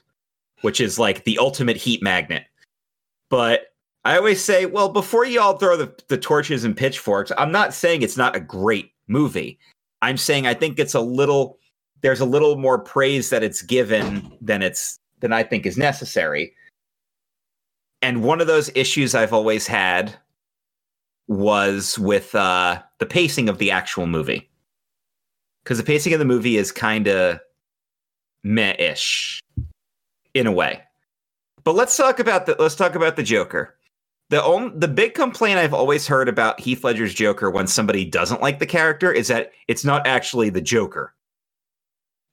which 0.61 0.81
is 0.81 0.97
like 0.97 1.23
the 1.25 1.37
ultimate 1.37 1.77
heat 1.77 2.01
magnet. 2.01 2.45
But 3.29 3.73
i 4.03 4.17
always 4.17 4.43
say 4.43 4.65
well 4.65 4.89
before 4.89 5.25
you 5.25 5.39
all 5.39 5.57
throw 5.57 5.77
the, 5.77 5.93
the 6.07 6.17
torches 6.17 6.63
and 6.63 6.75
pitchforks 6.75 7.31
i'm 7.37 7.51
not 7.51 7.73
saying 7.73 8.01
it's 8.01 8.17
not 8.17 8.35
a 8.35 8.39
great 8.39 8.91
movie. 9.07 9.59
I'm 10.01 10.17
saying 10.17 10.47
i 10.47 10.53
think 10.53 10.79
it's 10.79 10.93
a 10.93 11.01
little 11.01 11.59
there's 12.01 12.19
a 12.19 12.25
little 12.25 12.57
more 12.57 12.79
praise 12.79 13.29
that 13.29 13.43
it's 13.43 13.61
given 13.61 14.31
than 14.41 14.61
it's 14.61 14.99
than 15.19 15.33
i 15.33 15.43
think 15.43 15.65
is 15.65 15.77
necessary. 15.77 16.53
And 18.01 18.23
one 18.23 18.41
of 18.41 18.47
those 18.47 18.69
issues 18.75 19.15
i've 19.15 19.33
always 19.33 19.67
had 19.67 20.15
was 21.27 21.97
with 21.97 22.35
uh, 22.35 22.79
the 22.99 23.05
pacing 23.05 23.49
of 23.49 23.57
the 23.57 23.71
actual 23.71 24.05
movie. 24.05 24.47
Because 25.65 25.79
the 25.79 25.83
pacing 25.83 26.13
of 26.13 26.19
the 26.19 26.25
movie 26.25 26.55
is 26.57 26.71
kind 26.71 27.07
of 27.07 27.39
meh 28.43 28.75
ish 28.77 29.41
in 30.35 30.45
a 30.47 30.51
way. 30.51 30.83
But 31.63 31.73
let's 31.73 31.97
talk 31.97 32.19
about 32.19 32.45
the 32.45 32.55
let's 32.59 32.75
talk 32.75 32.93
about 32.95 33.15
the 33.15 33.23
Joker. 33.23 33.75
The 34.29 34.43
only, 34.43 34.77
the 34.77 34.87
big 34.87 35.15
complaint 35.15 35.57
I've 35.59 35.73
always 35.73 36.07
heard 36.07 36.29
about 36.29 36.59
Heath 36.59 36.83
Ledger's 36.83 37.13
Joker 37.13 37.49
when 37.49 37.67
somebody 37.67 38.05
doesn't 38.05 38.41
like 38.41 38.59
the 38.59 38.65
character 38.67 39.11
is 39.11 39.27
that 39.27 39.51
it's 39.67 39.83
not 39.83 40.05
actually 40.07 40.49
the 40.49 40.61
Joker. 40.61 41.13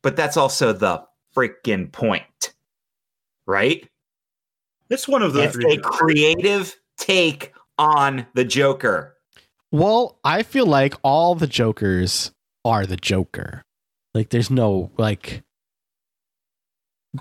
But 0.02 0.14
that's 0.16 0.36
also 0.36 0.72
the 0.72 1.02
freaking 1.34 1.90
point. 1.90 2.52
Right? 3.46 3.88
it's 4.90 5.08
one 5.08 5.22
of 5.22 5.32
the 5.32 5.44
It's 5.44 5.54
three. 5.54 5.76
a 5.76 5.80
creative 5.80 6.78
take 6.98 7.54
on 7.78 8.26
the 8.34 8.44
Joker. 8.44 9.16
Well, 9.70 10.18
I 10.22 10.42
feel 10.42 10.66
like 10.66 10.94
all 11.02 11.34
the 11.34 11.46
Jokers 11.46 12.30
are 12.64 12.86
the 12.86 12.96
Joker. 12.96 13.62
Like, 14.14 14.30
there's 14.30 14.50
no 14.50 14.90
like. 14.98 15.42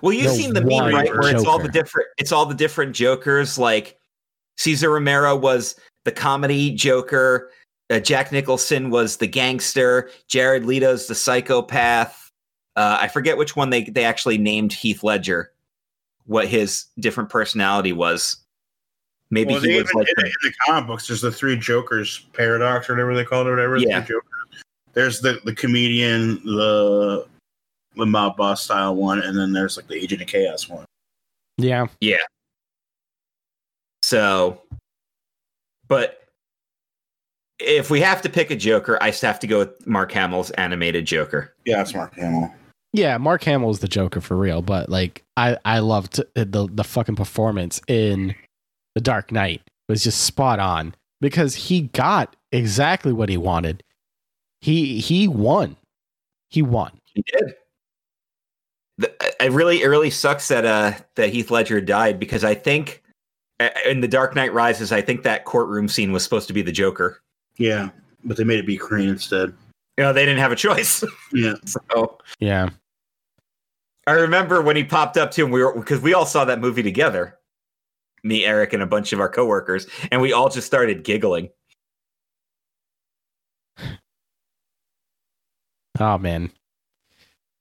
Well, 0.01 0.13
you've 0.13 0.25
No 0.27 0.33
seen 0.33 0.53
the 0.53 0.61
meme, 0.61 0.69
one 0.69 0.93
right? 0.93 1.09
Where 1.09 1.35
it's 1.35 1.45
all 1.45 1.59
the 1.59 1.67
different 1.67 2.07
it's 2.17 2.31
all 2.31 2.45
the 2.45 2.55
different 2.55 2.95
Jokers. 2.95 3.57
Like 3.57 3.99
Cesar 4.57 4.89
Romero 4.89 5.35
was 5.35 5.75
the 6.05 6.13
comedy 6.13 6.71
Joker, 6.71 7.51
uh, 7.89 7.99
Jack 7.99 8.31
Nicholson 8.31 8.89
was 8.89 9.17
the 9.17 9.27
gangster, 9.27 10.09
Jared 10.27 10.65
Leto's 10.65 11.07
the 11.07 11.15
psychopath. 11.15 12.31
Uh, 12.77 12.99
I 13.01 13.09
forget 13.09 13.37
which 13.37 13.57
one 13.57 13.69
they 13.69 13.83
they 13.83 14.05
actually 14.05 14.37
named 14.37 14.71
Heath 14.71 15.03
Ledger. 15.03 15.51
What 16.25 16.47
his 16.47 16.85
different 16.99 17.29
personality 17.29 17.91
was. 17.91 18.37
Maybe 19.29 19.53
well, 19.53 19.61
he 19.61 19.75
was 19.75 19.89
even 19.89 19.99
like 19.99 20.07
did 20.07 20.15
the- 20.17 20.25
in 20.25 20.31
the 20.43 20.53
comic 20.65 20.87
books. 20.87 21.07
There's 21.07 21.21
the 21.21 21.31
three 21.31 21.57
Jokers 21.57 22.27
paradox 22.31 22.89
or 22.89 22.93
whatever 22.93 23.13
they 23.13 23.25
call 23.25 23.41
it, 23.41 23.47
or 23.47 23.51
whatever. 23.51 23.77
the 23.77 23.87
Yeah. 23.87 24.05
Jokers. 24.93 25.21
There's 25.21 25.21
the 25.21 25.41
the 25.45 25.55
comedian, 25.55 26.43
the 26.43 27.27
the 27.95 28.05
mob 28.05 28.37
boss 28.37 28.63
style 28.63 28.95
one, 28.95 29.19
and 29.19 29.37
then 29.37 29.53
there's 29.53 29.77
like 29.77 29.87
the 29.87 29.95
Agent 29.95 30.21
of 30.21 30.27
Chaos 30.27 30.69
one. 30.69 30.85
Yeah. 31.57 31.87
Yeah. 31.99 32.17
So, 34.03 34.61
but 35.87 36.23
if 37.59 37.89
we 37.89 38.01
have 38.01 38.21
to 38.23 38.29
pick 38.29 38.49
a 38.49 38.55
Joker, 38.55 38.97
I 39.01 39.11
just 39.11 39.21
have 39.21 39.39
to 39.41 39.47
go 39.47 39.59
with 39.59 39.87
Mark 39.87 40.11
Hamill's 40.11 40.49
animated 40.51 41.05
Joker. 41.05 41.53
Yeah, 41.65 41.81
it's 41.81 41.93
Mark 41.93 42.15
Hamill. 42.15 42.53
Yeah, 42.93 43.17
Mark 43.17 43.43
Hamill 43.43 43.69
is 43.69 43.79
the 43.79 43.87
Joker 43.87 44.19
for 44.19 44.35
real, 44.35 44.61
but 44.61 44.89
like 44.89 45.23
I 45.37 45.57
I 45.65 45.79
loved 45.79 46.21
the 46.35 46.69
the 46.71 46.83
fucking 46.83 47.15
performance 47.15 47.79
in 47.87 48.35
The 48.95 49.01
Dark 49.01 49.31
Knight 49.31 49.61
was 49.87 50.03
just 50.03 50.21
spot 50.21 50.59
on 50.59 50.95
because 51.21 51.55
he 51.55 51.81
got 51.81 52.35
exactly 52.51 53.13
what 53.13 53.29
he 53.29 53.37
wanted. 53.37 53.83
He 54.61 54.99
he 54.99 55.27
won. 55.27 55.75
He 56.49 56.61
won. 56.61 56.91
He 57.05 57.23
did. 57.23 57.55
The, 58.97 59.13
it 59.43 59.51
really, 59.51 59.81
it 59.81 59.87
really 59.87 60.09
sucks 60.11 60.47
that 60.49 60.65
uh 60.65 60.93
that 61.15 61.29
Heath 61.31 61.49
Ledger 61.49 61.81
died 61.81 62.19
because 62.19 62.43
I 62.43 62.53
think 62.53 63.01
uh, 63.59 63.69
in 63.87 64.01
The 64.01 64.07
Dark 64.07 64.35
Knight 64.35 64.53
Rises, 64.53 64.91
I 64.91 65.01
think 65.01 65.23
that 65.23 65.45
courtroom 65.45 65.87
scene 65.87 66.11
was 66.11 66.23
supposed 66.23 66.47
to 66.47 66.53
be 66.53 66.61
the 66.61 66.71
Joker. 66.71 67.21
Yeah, 67.57 67.89
but 68.23 68.37
they 68.37 68.43
made 68.43 68.59
it 68.59 68.67
be 68.67 68.77
Crane 68.77 69.09
instead. 69.09 69.53
You 69.97 70.03
know, 70.03 70.13
they 70.13 70.25
didn't 70.25 70.39
have 70.39 70.51
a 70.51 70.55
choice. 70.55 71.03
Yeah, 71.33 71.53
so 71.65 72.17
Yeah. 72.39 72.69
I 74.07 74.13
remember 74.13 74.61
when 74.61 74.75
he 74.75 74.83
popped 74.83 75.15
up 75.15 75.31
to 75.31 75.45
him, 75.45 75.51
we 75.51 75.63
were 75.63 75.73
because 75.73 76.01
we 76.01 76.13
all 76.13 76.25
saw 76.25 76.43
that 76.45 76.59
movie 76.59 76.83
together. 76.83 77.37
Me, 78.23 78.45
Eric, 78.45 78.73
and 78.73 78.83
a 78.83 78.87
bunch 78.87 79.13
of 79.13 79.19
our 79.19 79.29
coworkers, 79.29 79.87
and 80.11 80.21
we 80.21 80.33
all 80.33 80.49
just 80.49 80.67
started 80.67 81.03
giggling. 81.03 81.49
Oh 86.01 86.17
man. 86.17 86.51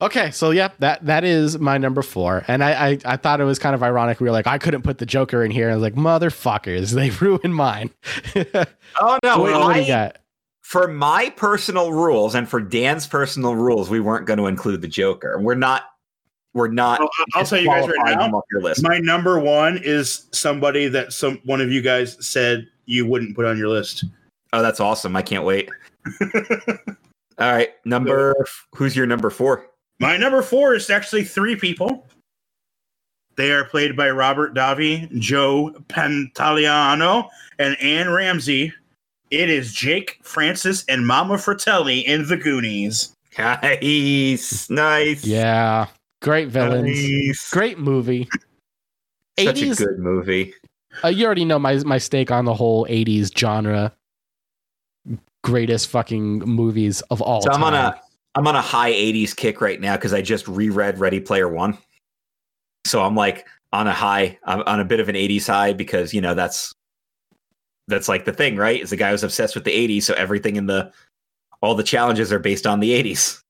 Okay, 0.03 0.30
so 0.30 0.51
yeah, 0.51 0.70
that 0.78 1.05
that 1.05 1.24
is 1.24 1.59
my 1.59 1.76
number 1.76 2.01
four, 2.01 2.43
and 2.49 2.64
I, 2.64 2.91
I 2.91 2.99
I 3.05 3.16
thought 3.18 3.41
it 3.41 3.45
was 3.45 3.59
kind 3.59 3.74
of 3.74 3.82
ironic. 3.82 4.18
We 4.18 4.24
were 4.24 4.32
like, 4.32 4.47
I 4.47 4.57
couldn't 4.57 4.82
put 4.82 4.97
the 4.97 5.05
Joker 5.05 5.45
in 5.45 5.51
here. 5.51 5.70
I 5.70 5.74
was 5.74 5.82
like, 5.82 5.95
motherfuckers, 5.95 6.93
they 6.95 7.11
ruined 7.24 7.55
mine. 7.55 7.91
Oh 8.99 9.18
no! 9.22 9.38
what, 9.41 9.53
what 9.61 9.74
do 9.74 9.80
you 9.80 9.86
I- 9.86 9.88
got? 9.88 10.16
for 10.70 10.86
my 10.86 11.28
personal 11.30 11.93
rules 11.93 12.36
and 12.36 12.49
for 12.49 12.61
Dan's 12.61 13.05
personal 13.05 13.57
rules, 13.57 13.91
we 13.91 13.99
weren't 13.99 14.24
going 14.24 14.38
to 14.38 14.47
include 14.47 14.80
the 14.82 14.86
Joker. 14.86 15.36
We're 15.41 15.57
not. 15.57 15.82
We're 16.55 16.68
not. 16.68 17.01
I'll, 17.01 17.11
I'll 17.34 17.45
tell 17.45 17.59
you 17.59 17.66
guys 17.66 17.88
right 17.88 18.16
now. 18.16 18.43
your 18.53 18.62
list. 18.62 18.80
My 18.80 18.99
number 18.99 19.41
one 19.41 19.80
is 19.82 20.28
somebody 20.30 20.86
that 20.86 21.12
some 21.12 21.41
one 21.45 21.61
of 21.61 21.72
you 21.72 21.82
guys 21.82 22.24
said 22.24 22.68
you 22.86 23.05
wouldn't 23.05 23.34
put 23.34 23.47
on 23.47 23.59
your 23.59 23.66
list. 23.66 24.05
Oh, 24.53 24.62
that's 24.62 24.78
awesome! 24.78 25.16
I 25.16 25.22
can't 25.22 25.45
wait. 25.45 25.68
All 27.41 27.51
right, 27.51 27.70
number. 27.86 28.34
Who's 28.74 28.95
your 28.95 29.07
number 29.07 29.30
four? 29.30 29.66
My 29.99 30.18
number 30.18 30.43
four 30.43 30.74
is 30.74 30.91
actually 30.91 31.24
three 31.24 31.57
people. 31.57 32.07
They 33.36 33.53
are 33.53 33.64
played 33.64 33.97
by 33.97 34.11
Robert 34.11 34.55
Davi, 34.55 35.11
Joe 35.18 35.74
Pantoliano, 35.88 37.28
and 37.59 37.80
Anne 37.80 38.11
Ramsey. 38.11 38.74
It 39.30 39.49
is 39.49 39.72
Jake 39.72 40.18
Francis 40.22 40.84
and 40.88 41.07
Mama 41.07 41.38
Fratelli 41.38 42.01
in 42.01 42.28
The 42.28 42.36
Goonies. 42.36 43.14
Nice, 43.38 44.68
nice. 44.68 45.24
Yeah, 45.24 45.86
great 46.20 46.49
villains, 46.49 46.84
nice. 46.84 47.51
great 47.51 47.78
movie. 47.78 48.28
Such 49.38 49.57
80s 49.57 49.80
a 49.80 49.84
good 49.84 49.99
movie. 49.99 50.53
Uh, 51.03 51.09
you 51.09 51.24
already 51.24 51.47
know 51.47 51.59
my 51.59 51.76
my 51.84 51.97
stake 51.97 52.30
on 52.30 52.45
the 52.45 52.53
whole 52.53 52.84
'80s 52.86 53.34
genre. 53.34 53.95
Greatest 55.43 55.88
fucking 55.88 56.41
movies 56.41 57.01
of 57.11 57.22
all 57.22 57.43
So 57.43 57.51
I'm 57.51 57.64
on 57.64 57.74
a 57.74 58.01
I'm 58.34 58.47
on 58.47 58.57
a 58.57 58.61
high 58.61 58.93
80s 58.93 59.34
kick 59.34 59.61
right 59.61 59.80
now 59.80 59.97
because 59.97 60.12
I 60.12 60.22
just 60.22 60.47
reread 60.47 60.99
Ready 60.99 61.20
Player 61.20 61.49
One. 61.49 61.76
So 62.86 63.03
I'm 63.03 63.14
like 63.14 63.47
on 63.72 63.86
a 63.86 63.93
high, 63.93 64.38
I'm 64.45 64.62
on 64.66 64.80
a 64.80 64.84
bit 64.84 65.01
of 65.01 65.09
an 65.09 65.14
80s 65.14 65.47
high 65.47 65.72
because 65.72 66.14
you 66.14 66.20
know 66.20 66.34
that's 66.34 66.72
that's 67.88 68.09
like 68.09 68.24
the 68.24 68.32
thing, 68.32 68.57
right? 68.57 68.80
Is 68.80 68.91
the 68.91 68.97
guy 68.97 69.11
who's 69.11 69.24
obsessed 69.24 69.55
with 69.55 69.64
the 69.64 69.72
80s, 69.72 70.05
so 70.05 70.14
everything 70.14 70.57
in 70.57 70.66
the 70.66 70.93
all 71.61 71.74
the 71.74 71.82
challenges 71.82 72.32
are 72.32 72.38
based 72.38 72.66
on 72.66 72.80
the 72.80 72.91
80s. 72.91 73.41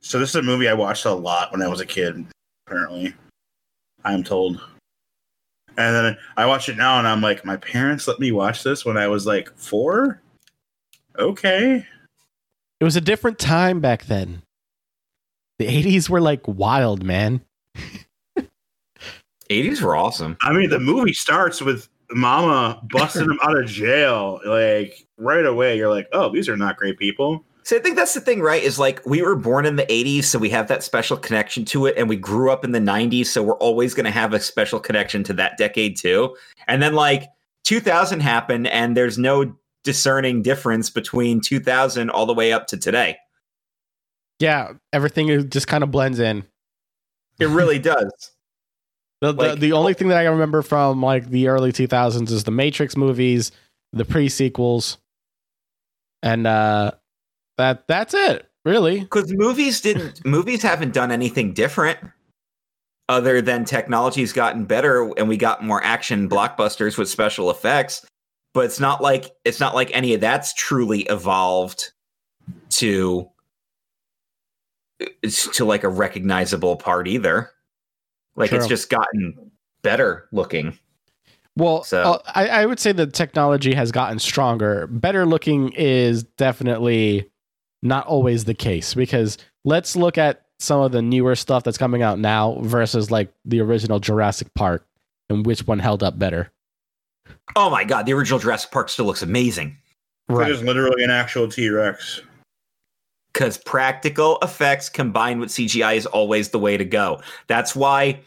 So 0.00 0.18
this 0.18 0.30
is 0.30 0.36
a 0.36 0.42
movie 0.42 0.68
I 0.68 0.74
watched 0.74 1.04
a 1.04 1.12
lot 1.12 1.52
when 1.52 1.62
I 1.62 1.68
was 1.68 1.80
a 1.80 1.86
kid. 1.86 2.26
Apparently, 2.66 3.14
I'm 4.04 4.22
told. 4.22 4.60
And 5.76 5.94
then 5.94 6.16
I 6.36 6.46
watch 6.46 6.68
it 6.68 6.76
now, 6.76 6.98
and 6.98 7.08
I'm 7.08 7.20
like, 7.20 7.44
my 7.44 7.56
parents 7.56 8.06
let 8.06 8.20
me 8.20 8.32
watch 8.32 8.62
this 8.62 8.84
when 8.84 8.96
I 8.96 9.08
was 9.08 9.26
like 9.26 9.50
four. 9.56 10.20
Okay, 11.18 11.86
It 12.80 12.84
was 12.84 12.96
a 12.96 13.00
different 13.00 13.38
time 13.38 13.80
back 13.80 14.06
then. 14.06 14.42
The 15.58 15.66
'80s 15.66 16.08
were 16.08 16.20
like 16.20 16.46
wild, 16.46 17.04
man. 17.04 17.42
80s 19.50 19.82
were 19.82 19.94
awesome. 19.94 20.36
I 20.42 20.52
mean, 20.52 20.70
the 20.70 20.80
movie 20.80 21.12
starts 21.12 21.60
with 21.60 21.88
Mama 22.10 22.80
busting 22.90 23.22
him 23.30 23.38
out 23.42 23.56
of 23.56 23.66
jail, 23.66 24.40
like 24.46 25.06
right 25.18 25.44
away. 25.44 25.76
You're 25.76 25.90
like, 25.90 26.08
oh, 26.12 26.32
these 26.32 26.48
are 26.48 26.56
not 26.56 26.76
great 26.76 26.98
people. 26.98 27.44
So 27.64 27.76
I 27.76 27.78
think 27.80 27.96
that's 27.96 28.14
the 28.14 28.20
thing, 28.20 28.40
right? 28.40 28.62
Is 28.62 28.78
like 28.78 29.04
we 29.06 29.22
were 29.22 29.36
born 29.36 29.66
in 29.66 29.76
the 29.76 29.86
80s, 29.86 30.24
so 30.24 30.38
we 30.38 30.50
have 30.50 30.68
that 30.68 30.82
special 30.82 31.16
connection 31.16 31.64
to 31.66 31.86
it, 31.86 31.96
and 31.96 32.08
we 32.08 32.16
grew 32.16 32.50
up 32.50 32.64
in 32.64 32.72
the 32.72 32.80
90s, 32.80 33.26
so 33.26 33.42
we're 33.42 33.56
always 33.58 33.94
going 33.94 34.04
to 34.04 34.10
have 34.10 34.32
a 34.34 34.40
special 34.40 34.80
connection 34.80 35.22
to 35.24 35.32
that 35.34 35.56
decade 35.58 35.96
too. 35.96 36.36
And 36.66 36.82
then 36.82 36.94
like 36.94 37.28
2000 37.64 38.20
happened, 38.20 38.66
and 38.66 38.96
there's 38.96 39.16
no 39.18 39.54
discerning 39.84 40.42
difference 40.42 40.90
between 40.90 41.40
2000 41.40 42.10
all 42.10 42.26
the 42.26 42.34
way 42.34 42.52
up 42.52 42.66
to 42.68 42.76
today. 42.76 43.16
Yeah, 44.38 44.72
everything 44.92 45.48
just 45.48 45.68
kind 45.68 45.84
of 45.84 45.90
blends 45.90 46.18
in. 46.18 46.44
It 47.38 47.46
really 47.46 47.78
does. 47.80 48.12
The, 49.20 49.32
the, 49.32 49.38
Like- 49.42 49.60
the 49.60 49.72
only 49.72 49.94
thing 49.94 50.08
that 50.08 50.18
I 50.18 50.24
remember 50.24 50.62
from 50.62 51.00
like 51.00 51.28
the 51.28 51.46
early 51.46 51.72
2000s 51.72 52.30
is 52.30 52.42
the 52.42 52.50
Matrix 52.50 52.96
movies, 52.96 53.52
the 53.92 54.04
pre 54.04 54.28
sequels, 54.28 54.98
and 56.24 56.44
uh, 56.46 56.92
that 57.58 57.86
that's 57.88 58.14
it, 58.14 58.48
really. 58.64 59.00
Because 59.00 59.32
movies 59.32 59.80
didn't, 59.80 60.22
movies 60.24 60.62
haven't 60.62 60.92
done 60.94 61.10
anything 61.10 61.52
different 61.52 61.98
other 63.08 63.42
than 63.42 63.64
technology's 63.64 64.32
gotten 64.32 64.64
better 64.64 65.10
and 65.18 65.28
we 65.28 65.36
got 65.36 65.62
more 65.62 65.82
action 65.84 66.28
blockbusters 66.28 66.96
with 66.96 67.08
special 67.08 67.50
effects. 67.50 68.06
But 68.54 68.66
it's 68.66 68.80
not 68.80 69.00
like 69.02 69.30
it's 69.44 69.60
not 69.60 69.74
like 69.74 69.90
any 69.94 70.14
of 70.14 70.20
that's 70.20 70.52
truly 70.54 71.00
evolved 71.02 71.90
to 72.70 73.28
to 75.52 75.64
like 75.64 75.84
a 75.84 75.88
recognizable 75.88 76.76
part 76.76 77.08
either. 77.08 77.50
Like 78.36 78.52
it's 78.52 78.66
just 78.66 78.88
gotten 78.90 79.50
better 79.82 80.28
looking. 80.32 80.78
Well, 81.56 81.84
So- 81.84 82.02
uh, 82.02 82.18
I, 82.34 82.48
I 82.48 82.66
would 82.66 82.80
say 82.80 82.92
the 82.92 83.06
technology 83.06 83.74
has 83.74 83.92
gotten 83.92 84.18
stronger. 84.18 84.86
Better 84.86 85.26
looking 85.26 85.72
is 85.72 86.22
definitely 86.22 87.30
not 87.82 88.06
always 88.06 88.44
the 88.44 88.54
case 88.54 88.94
because 88.94 89.38
let's 89.64 89.96
look 89.96 90.16
at 90.18 90.46
some 90.58 90.80
of 90.80 90.92
the 90.92 91.02
newer 91.02 91.34
stuff 91.34 91.64
that's 91.64 91.78
coming 91.78 92.02
out 92.02 92.18
now 92.18 92.58
versus 92.60 93.10
like 93.10 93.32
the 93.44 93.60
original 93.60 93.98
Jurassic 93.98 94.52
Park 94.54 94.86
and 95.28 95.44
which 95.44 95.66
one 95.66 95.80
held 95.80 96.02
up 96.02 96.18
better. 96.18 96.52
Oh 97.56 97.70
my 97.70 97.84
god, 97.84 98.06
the 98.06 98.12
original 98.12 98.38
Jurassic 98.38 98.70
Park 98.70 98.88
still 98.88 99.06
looks 99.06 99.22
amazing. 99.22 99.76
It 100.28 100.48
is 100.48 100.62
literally 100.62 101.02
an 101.02 101.10
actual 101.10 101.48
T 101.48 101.68
Rex. 101.68 102.22
because 103.32 103.58
practical 103.58 104.38
effects 104.42 104.88
combined 104.88 105.40
with 105.40 105.50
CGI 105.50 105.96
is 105.96 106.06
always 106.06 106.50
the 106.50 106.58
way 106.58 106.76
to 106.76 106.84
go. 106.84 107.20
That's 107.48 107.74
why 107.74 108.20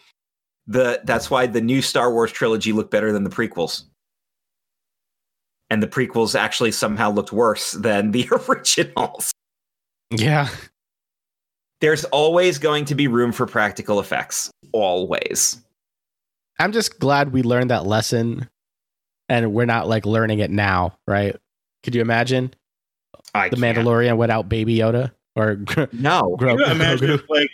the 0.67 1.01
that's 1.05 1.31
why 1.31 1.47
the 1.47 1.61
new 1.61 1.81
Star 1.81 2.11
Wars 2.11 2.31
trilogy 2.31 2.73
looked 2.73 2.91
better 2.91 3.11
than 3.11 3.23
the 3.23 3.29
prequels. 3.29 3.83
And 5.69 5.81
the 5.81 5.87
prequels 5.87 6.37
actually 6.37 6.71
somehow 6.71 7.11
looked 7.11 7.31
worse 7.31 7.71
than 7.71 8.11
the 8.11 8.27
originals. 8.49 9.31
Yeah. 10.11 10.49
There's 11.81 12.05
always 12.05 12.57
going 12.57 12.85
to 12.85 12.95
be 12.95 13.07
room 13.07 13.31
for 13.31 13.45
practical 13.45 13.99
effects. 13.99 14.49
Always. 14.71 15.61
I'm 16.59 16.71
just 16.71 16.99
glad 16.99 17.33
we 17.33 17.43
learned 17.43 17.69
that 17.69 17.85
lesson 17.85 18.49
and 19.27 19.53
we're 19.53 19.65
not 19.65 19.87
like 19.87 20.05
learning 20.05 20.39
it 20.39 20.51
now, 20.51 20.97
right? 21.07 21.35
Could 21.83 21.95
you 21.95 22.01
imagine 22.01 22.53
I 23.33 23.49
the 23.49 23.57
can't. 23.57 23.77
Mandalorian 23.77 24.17
without 24.17 24.47
Baby 24.47 24.77
Yoda 24.77 25.11
or 25.35 25.59
No. 25.91 26.35
Gro- 26.39 26.57
you 26.57 26.65
imagine 26.65 27.09
Grogu? 27.09 27.15
if, 27.15 27.29
like 27.29 27.49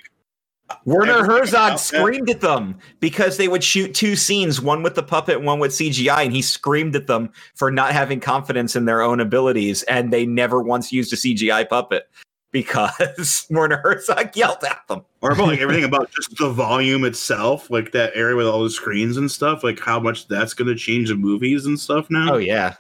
Werner 0.86 1.26
Herzog 1.26 1.80
screamed 1.80 2.30
at 2.30 2.40
them 2.42 2.78
because 3.00 3.38
they 3.38 3.48
would 3.48 3.64
shoot 3.64 3.94
two 3.94 4.16
scenes, 4.16 4.62
one 4.62 4.84
with 4.84 4.96
the 4.96 5.04
puppet, 5.04 5.42
one 5.42 5.60
with 5.60 5.72
CGI, 5.72 6.24
and 6.26 6.32
he 6.34 6.42
screamed 6.42 6.96
at 6.96 7.08
them 7.08 7.30
for 7.56 7.72
not 7.72 7.92
having 7.92 8.20
confidence 8.22 8.76
in 8.76 8.86
their 8.86 9.02
own 9.02 9.20
abilities, 9.20 9.84
and 9.84 10.14
they 10.14 10.26
never 10.26 10.62
once 10.62 10.94
used 10.94 11.12
a 11.12 11.18
CGI 11.18 11.68
puppet 11.68 12.10
because 12.52 13.46
Werner 13.50 13.78
Herzog 13.78 14.36
yelled 14.36 14.64
at 14.64 14.88
them. 14.88 15.04
or 15.22 15.32
about 15.32 15.48
like 15.48 15.60
everything 15.60 15.84
about 15.84 16.12
just 16.12 16.38
the 16.38 16.50
volume 16.50 17.06
itself, 17.06 17.70
like 17.70 17.92
that 17.94 18.12
area 18.16 18.36
with 18.36 18.48
all 18.48 18.64
the 18.64 18.70
screens 18.70 19.18
and 19.18 19.32
stuff, 19.32 19.64
like 19.64 19.80
how 19.80 20.00
much 20.00 20.28
that's 20.28 20.54
going 20.54 20.68
to 20.68 20.76
change 20.76 21.10
the 21.10 21.16
movies 21.16 21.66
and 21.66 21.80
stuff 21.80 22.10
now. 22.10 22.34
Oh 22.34 22.38
yeah, 22.38 22.76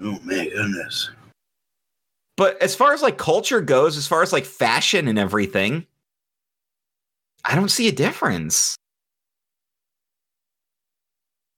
Oh 0.00 0.18
my 0.24 0.48
goodness! 0.48 1.10
But 2.36 2.60
as 2.62 2.76
far 2.76 2.92
as 2.92 3.02
like 3.02 3.18
culture 3.18 3.60
goes, 3.60 3.96
as 3.96 4.06
far 4.06 4.22
as 4.22 4.32
like 4.32 4.44
fashion 4.44 5.08
and 5.08 5.18
everything, 5.18 5.86
I 7.44 7.56
don't 7.56 7.70
see 7.70 7.88
a 7.88 7.92
difference. 7.92 8.76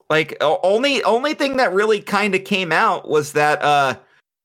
Like 0.08 0.36
only 0.40 1.04
only 1.04 1.34
thing 1.34 1.58
that 1.58 1.72
really 1.72 2.00
kind 2.00 2.34
of 2.34 2.44
came 2.44 2.72
out 2.72 3.08
was 3.08 3.34
that 3.34 3.62
uh 3.62 3.96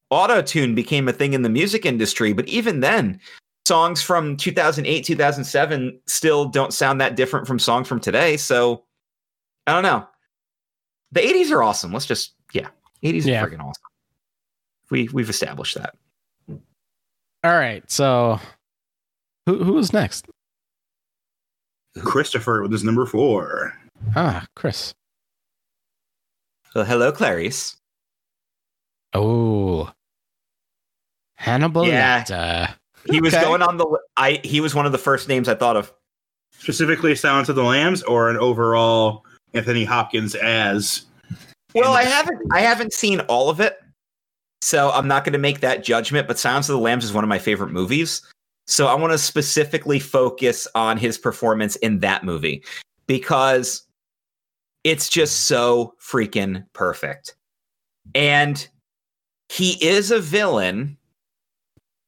auto 0.10 0.42
tune 0.42 0.76
became 0.76 1.08
a 1.08 1.14
thing 1.14 1.34
in 1.34 1.42
the 1.42 1.50
music 1.50 1.86
industry, 1.86 2.34
but 2.34 2.48
even 2.48 2.80
then, 2.80 3.20
songs 3.68 4.02
from 4.02 4.38
2008, 4.38 5.04
2007 5.04 6.00
still 6.08 6.46
don't 6.46 6.74
sound 6.74 7.02
that 7.02 7.16
different 7.16 7.48
from 7.48 7.58
songs 7.60 7.88
from 7.88 8.00
today. 8.00 8.38
So 8.38 8.84
I 9.68 9.74
don't 9.74 9.84
know. 9.84 10.08
The 11.12 11.22
80s 11.22 11.52
are 11.52 11.64
awesome. 11.64 11.92
Let's 11.94 12.06
just 12.06 12.34
yeah, 12.54 12.68
80s 13.04 13.26
Yeah. 13.26 13.44
are 13.44 13.50
freaking 13.50 13.60
awesome. 13.64 13.82
We 14.92 15.10
we've 15.14 15.30
established 15.30 15.76
that. 15.76 15.96
All 16.50 17.54
right. 17.54 17.90
So 17.90 18.40
who 19.46 19.64
who 19.64 19.78
is 19.78 19.94
next? 19.94 20.28
Christopher 22.00 22.62
with 22.62 22.72
his 22.72 22.84
number 22.84 23.06
four. 23.06 23.74
Ah, 24.16 24.46
Chris. 24.56 24.94
Well, 26.76 26.84
hello, 26.84 27.12
Clarice. 27.12 27.78
Oh. 29.14 29.90
Hannibal 31.46 31.86
Yeah. 31.86 32.24
Lecter. 32.24 32.70
Uh, 32.70 32.74
he 33.12 33.22
was 33.22 33.34
going 33.34 33.62
on 33.62 33.78
the. 33.78 33.86
I 34.18 34.42
he 34.44 34.60
was 34.60 34.74
one 34.74 34.88
of 34.88 34.92
the 34.92 34.98
first 34.98 35.30
names 35.30 35.48
I 35.48 35.54
thought 35.54 35.78
of. 35.78 35.94
Specifically, 36.58 37.14
Silence 37.14 37.50
of 37.50 37.56
the 37.56 37.64
Lambs, 37.64 38.02
or 38.02 38.32
an 38.32 38.38
overall 38.38 39.24
Anthony 39.54 39.84
Hopkins 39.84 40.34
as. 40.34 41.06
Well, 41.76 41.94
I 41.94 42.02
haven't 42.04 42.42
I 42.52 42.62
haven't 42.62 42.94
seen 42.94 43.20
all 43.22 43.52
of 43.52 43.60
it, 43.60 43.78
so 44.62 44.90
I'm 44.90 45.08
not 45.08 45.24
going 45.24 45.34
to 45.34 45.40
make 45.40 45.60
that 45.60 45.84
judgment. 45.84 46.28
But 46.28 46.40
Silence 46.40 46.68
of 46.68 46.74
the 46.74 46.82
Lambs 46.82 47.06
is 47.06 47.14
one 47.14 47.24
of 47.24 47.28
my 47.28 47.38
favorite 47.38 47.72
movies, 47.72 48.24
so 48.66 48.88
I 48.88 48.96
want 48.96 49.14
to 49.14 49.20
specifically 49.20 50.00
focus 50.00 50.68
on 50.74 50.98
his 50.98 51.20
performance 51.20 51.76
in 51.76 52.00
that 52.00 52.24
movie 52.24 52.64
because 53.06 53.84
it's 54.84 55.10
just 55.10 55.44
so 55.44 55.94
freaking 56.02 56.66
perfect, 56.74 57.36
and 58.16 58.68
he 59.50 59.74
is 59.86 60.10
a 60.10 60.20
villain. 60.20 60.98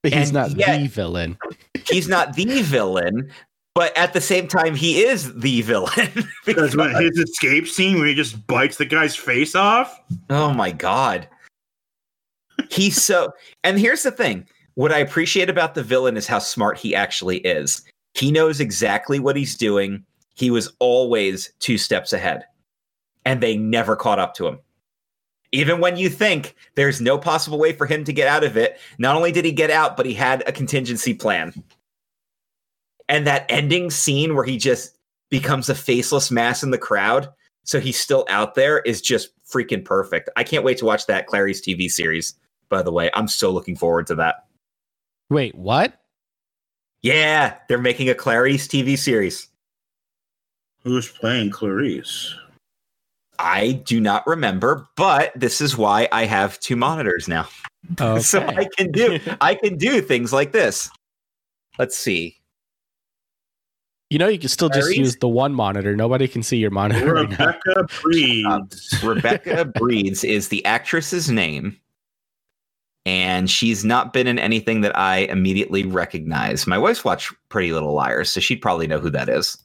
But 0.03 0.13
he's 0.13 0.29
And 0.29 0.33
not 0.33 0.51
yet- 0.55 0.79
the 0.81 0.87
villain. 0.87 1.37
He's 1.89 2.07
not 2.09 2.35
the 2.35 2.61
villain, 2.63 3.31
but 3.73 3.97
at 3.97 4.11
the 4.11 4.19
same 4.19 4.47
time, 4.49 4.75
he 4.75 5.03
is 5.05 5.33
the 5.35 5.61
villain. 5.61 6.11
Because 6.45 6.75
when 6.75 6.93
his 6.95 7.17
escape 7.17 7.67
scene, 7.67 7.97
when 7.99 8.07
he 8.07 8.13
just 8.13 8.45
bites 8.47 8.75
the 8.77 8.85
guy's 8.85 9.15
face 9.15 9.55
off, 9.55 9.97
Oh 10.29 10.53
my 10.53 10.71
god. 10.71 11.27
He's 12.69 13.01
so 13.01 13.31
and 13.63 13.79
here's 13.79 14.03
the 14.03 14.11
thing. 14.11 14.45
What 14.75 14.91
I 14.91 14.97
appreciate 14.99 15.49
about 15.49 15.75
the 15.75 15.83
villain 15.83 16.17
is 16.17 16.27
how 16.27 16.39
smart 16.39 16.77
he 16.77 16.93
actually 16.93 17.37
is. 17.39 17.81
He 18.13 18.31
knows 18.31 18.59
exactly 18.59 19.19
what 19.19 19.35
he's 19.35 19.55
doing. 19.55 20.03
He 20.35 20.51
was 20.51 20.71
always 20.79 21.53
two 21.59 21.77
steps 21.77 22.13
ahead. 22.13 22.43
And 23.25 23.41
they 23.41 23.57
never 23.57 23.95
caught 23.95 24.19
up 24.19 24.33
to 24.35 24.47
him. 24.47 24.59
Even 25.57 25.79
when 25.79 25.97
you 25.97 26.07
think 26.07 26.55
there's 26.75 27.01
no 27.01 27.17
possible 27.17 27.57
way 27.57 27.73
for 27.73 27.87
him 27.87 28.03
to 28.03 28.13
get 28.13 28.27
out 28.27 28.43
of 28.43 28.57
it, 28.57 28.79
not 28.99 29.15
only 29.15 29.31
did 29.31 29.43
he 29.43 29.51
get 29.51 29.71
out, 29.71 29.97
but 29.97 30.05
he 30.05 30.13
had 30.13 30.47
a 30.47 30.51
contingency 30.51 31.15
plan. 31.15 31.51
And 33.09 33.25
that 33.25 33.47
ending 33.49 33.89
scene 33.89 34.35
where 34.35 34.43
he 34.43 34.57
just 34.57 34.99
becomes 35.31 35.67
a 35.67 35.73
faceless 35.73 36.29
mass 36.29 36.61
in 36.61 36.69
the 36.69 36.77
crowd, 36.77 37.29
so 37.63 37.79
he's 37.79 37.99
still 37.99 38.23
out 38.29 38.53
there, 38.53 38.81
is 38.81 39.01
just 39.01 39.31
freaking 39.51 39.83
perfect. 39.83 40.29
I 40.37 40.43
can't 40.43 40.63
wait 40.63 40.77
to 40.77 40.85
watch 40.85 41.07
that 41.07 41.25
Clarice 41.25 41.59
TV 41.59 41.89
series, 41.89 42.35
by 42.69 42.83
the 42.83 42.91
way. 42.91 43.09
I'm 43.15 43.27
so 43.27 43.49
looking 43.49 43.75
forward 43.75 44.05
to 44.07 44.15
that. 44.15 44.45
Wait, 45.31 45.55
what? 45.55 45.99
Yeah, 47.01 47.55
they're 47.67 47.79
making 47.79 48.09
a 48.09 48.15
Clarice 48.15 48.67
TV 48.67 48.95
series. 48.95 49.47
who's 50.83 51.09
playing 51.09 51.49
Clarice? 51.49 52.35
I 53.39 53.73
do 53.85 53.99
not 53.99 54.25
remember, 54.27 54.87
but 54.95 55.31
this 55.35 55.61
is 55.61 55.77
why 55.77 56.07
I 56.11 56.25
have 56.25 56.59
two 56.59 56.75
monitors 56.75 57.27
now. 57.27 57.47
Okay. 57.99 58.19
so 58.23 58.41
I 58.45 58.67
can 58.77 58.91
do 58.91 59.19
I 59.41 59.55
can 59.55 59.77
do 59.77 60.01
things 60.01 60.33
like 60.33 60.51
this. 60.51 60.89
Let's 61.79 61.97
see. 61.97 62.37
you 64.09 64.17
know, 64.17 64.27
you 64.27 64.39
can 64.39 64.49
still 64.49 64.69
just 64.69 64.81
Clarice? 64.87 64.97
use 64.97 65.15
the 65.17 65.27
one 65.27 65.53
monitor. 65.53 65.95
Nobody 65.95 66.27
can 66.27 66.41
see 66.41 66.57
your 66.57 66.71
monitor. 66.71 67.13
right 67.13 67.29
now. 67.29 67.45
Rebecca 67.47 67.87
Breeds. 68.01 68.99
Uh, 69.03 69.07
Rebecca 69.07 69.65
Breeds 69.65 70.23
is 70.23 70.47
the 70.49 70.63
actress's 70.65 71.29
name. 71.29 71.77
And 73.05 73.49
she's 73.49 73.85
not 73.85 74.11
been 74.11 74.27
in 74.27 74.37
anything 74.37 74.81
that 74.81 74.97
I 74.97 75.19
immediately 75.19 75.83
recognize. 75.85 76.67
My 76.67 76.77
wife's 76.77 77.05
watched 77.05 77.31
Pretty 77.47 77.71
Little 77.71 77.93
Liars, 77.93 78.29
so 78.31 78.41
she'd 78.41 78.61
probably 78.61 78.85
know 78.87 78.99
who 78.99 79.09
that 79.11 79.29
is. 79.29 79.57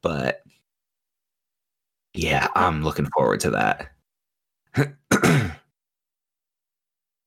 But 0.00 0.41
yeah, 2.14 2.48
I'm 2.54 2.82
looking 2.82 3.08
forward 3.16 3.40
to 3.40 3.50
that. 3.50 3.88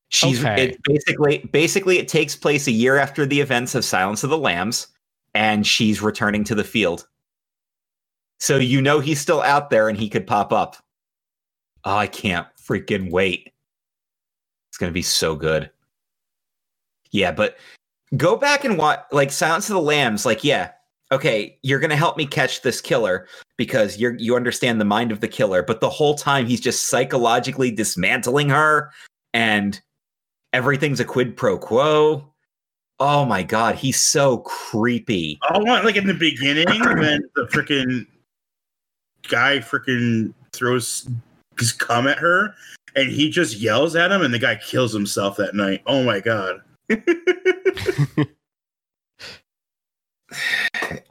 she's 0.09 0.39
Okay. 0.39 0.69
it 0.69 0.83
basically 0.83 1.37
basically 1.51 1.97
it 1.99 2.07
takes 2.07 2.35
place 2.35 2.67
a 2.67 2.71
year 2.71 2.97
after 2.97 3.25
the 3.25 3.41
events 3.41 3.75
of 3.75 3.85
Silence 3.85 4.23
of 4.23 4.29
the 4.29 4.37
Lambs, 4.37 4.87
and 5.33 5.65
she's 5.65 6.01
returning 6.01 6.43
to 6.45 6.55
the 6.55 6.63
field. 6.63 7.07
So 8.39 8.57
you 8.57 8.81
know 8.81 8.99
he's 8.99 9.19
still 9.21 9.41
out 9.41 9.69
there 9.69 9.89
and 9.89 9.97
he 9.97 10.09
could 10.09 10.27
pop 10.27 10.51
up. 10.51 10.77
Oh, 11.83 11.95
I 11.95 12.07
can't 12.07 12.47
freaking 12.57 13.11
wait. 13.11 13.51
It's 14.69 14.77
going 14.77 14.89
to 14.89 14.93
be 14.93 15.01
so 15.01 15.35
good. 15.35 15.69
Yeah, 17.11 17.31
but 17.31 17.57
go 18.17 18.35
back 18.35 18.65
and 18.65 18.77
watch 18.77 18.99
like 19.11 19.31
Silence 19.31 19.69
of 19.69 19.75
the 19.75 19.81
Lambs 19.81 20.25
like 20.25 20.43
yeah, 20.43 20.71
okay, 21.11 21.57
you're 21.63 21.79
going 21.79 21.89
to 21.89 21.95
help 21.95 22.17
me 22.17 22.25
catch 22.25 22.61
this 22.61 22.81
killer 22.81 23.27
because 23.57 23.97
you're 23.97 24.15
you 24.15 24.35
understand 24.35 24.79
the 24.81 24.85
mind 24.85 25.11
of 25.11 25.21
the 25.21 25.27
killer, 25.27 25.63
but 25.63 25.81
the 25.81 25.89
whole 25.89 26.15
time 26.15 26.45
he's 26.45 26.61
just 26.61 26.87
psychologically 26.87 27.71
dismantling 27.71 28.49
her 28.49 28.91
and 29.33 29.81
everything's 30.53 30.99
a 30.99 31.05
quid 31.05 31.37
pro 31.37 31.57
quo. 31.57 32.31
Oh 32.99 33.25
my 33.25 33.43
god, 33.43 33.75
he's 33.75 34.01
so 34.01 34.37
creepy. 34.39 35.37
I 35.49 35.59
want 35.59 35.85
like 35.85 35.97
in 35.97 36.07
the 36.07 36.13
beginning 36.13 36.67
when 36.67 37.21
the 37.35 37.47
freaking 37.51 38.07
guy 39.27 39.59
freaking 39.59 40.33
throws 40.53 41.09
his 41.59 41.71
cum 41.71 42.07
at 42.07 42.17
her 42.19 42.53
and 42.95 43.09
he 43.09 43.29
just 43.29 43.57
yells 43.57 43.95
at 43.95 44.11
him 44.11 44.21
and 44.21 44.33
the 44.33 44.39
guy 44.39 44.55
kills 44.55 44.93
himself 44.93 45.37
that 45.37 45.55
night. 45.55 45.81
Oh 45.85 46.03
my 46.03 46.19
god. 46.19 46.61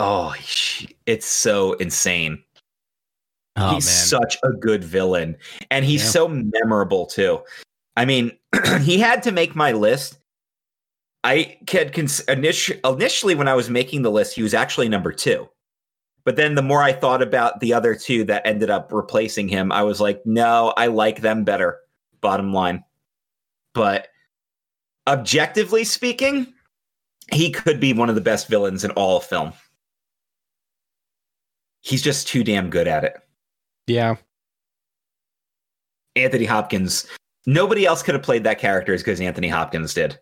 Oh, 0.01 0.35
it's 1.07 1.27
so 1.27 1.75
insane. 1.75 2.43
Oh 3.57 3.75
he's 3.75 3.87
man. 3.87 4.21
such 4.21 4.37
a 4.43 4.51
good 4.51 4.83
villain, 4.83 5.37
and 5.71 5.85
he's 5.85 6.03
Yeah. 6.05 6.11
so 6.11 6.29
memorable 6.29 7.07
too. 7.07 7.41
I 7.97 8.05
mean, 8.05 8.33
he 8.83 8.99
had 8.99 9.23
to 9.25 9.33
make 9.33 9.55
my 9.55 9.73
list. 9.73 10.19
I 11.23 11.57
could 11.67 11.93
cons- 11.95 12.25
initi- 12.29 12.81
initially 12.85 13.35
when 13.35 13.49
I 13.49 13.55
was 13.55 13.71
making 13.71 14.03
the 14.03 14.11
list, 14.11 14.35
he 14.35 14.43
was 14.43 14.53
actually 14.55 14.89
number 14.89 15.13
two. 15.13 15.49
But 16.25 16.37
then 16.37 16.55
the 16.55 16.63
more 16.63 16.83
I 16.83 16.93
thought 16.93 17.23
about 17.23 17.61
the 17.61 17.73
other 17.73 17.95
two 17.95 18.25
that 18.25 18.47
ended 18.47 18.71
up 18.71 18.93
replacing 18.93 19.49
him, 19.49 19.71
I 19.73 19.83
was 19.83 20.01
like, 20.01 20.21
no, 20.27 20.73
I 20.77 20.87
like 20.89 21.21
them 21.21 21.45
better. 21.45 21.79
Bottom 22.21 22.53
line. 22.53 22.83
But 23.75 24.09
objectively 25.07 25.85
speaking, 25.85 26.53
he 27.33 27.51
could 27.51 27.81
be 27.81 27.93
one 27.93 28.09
of 28.09 28.15
the 28.15 28.21
best 28.21 28.49
villains 28.49 28.85
in 28.85 28.91
all 28.93 29.17
of 29.19 29.25
film. 29.25 29.53
He's 31.83 32.03
just 32.03 32.29
too 32.29 32.45
damn 32.45 32.71
good 32.71 32.89
at 32.89 33.05
it. 33.05 33.17
yeah. 33.87 34.17
Anthony 36.17 36.45
Hopkins. 36.45 37.07
Nobody 37.45 37.85
else 37.87 38.03
could 38.03 38.15
have 38.15 38.23
played 38.23 38.45
that 38.45 38.59
character 38.61 38.95
as 38.95 39.03
good 39.03 39.13
as 39.15 39.21
Anthony 39.21 39.49
Hopkins 39.49 39.93
did. 39.95 40.17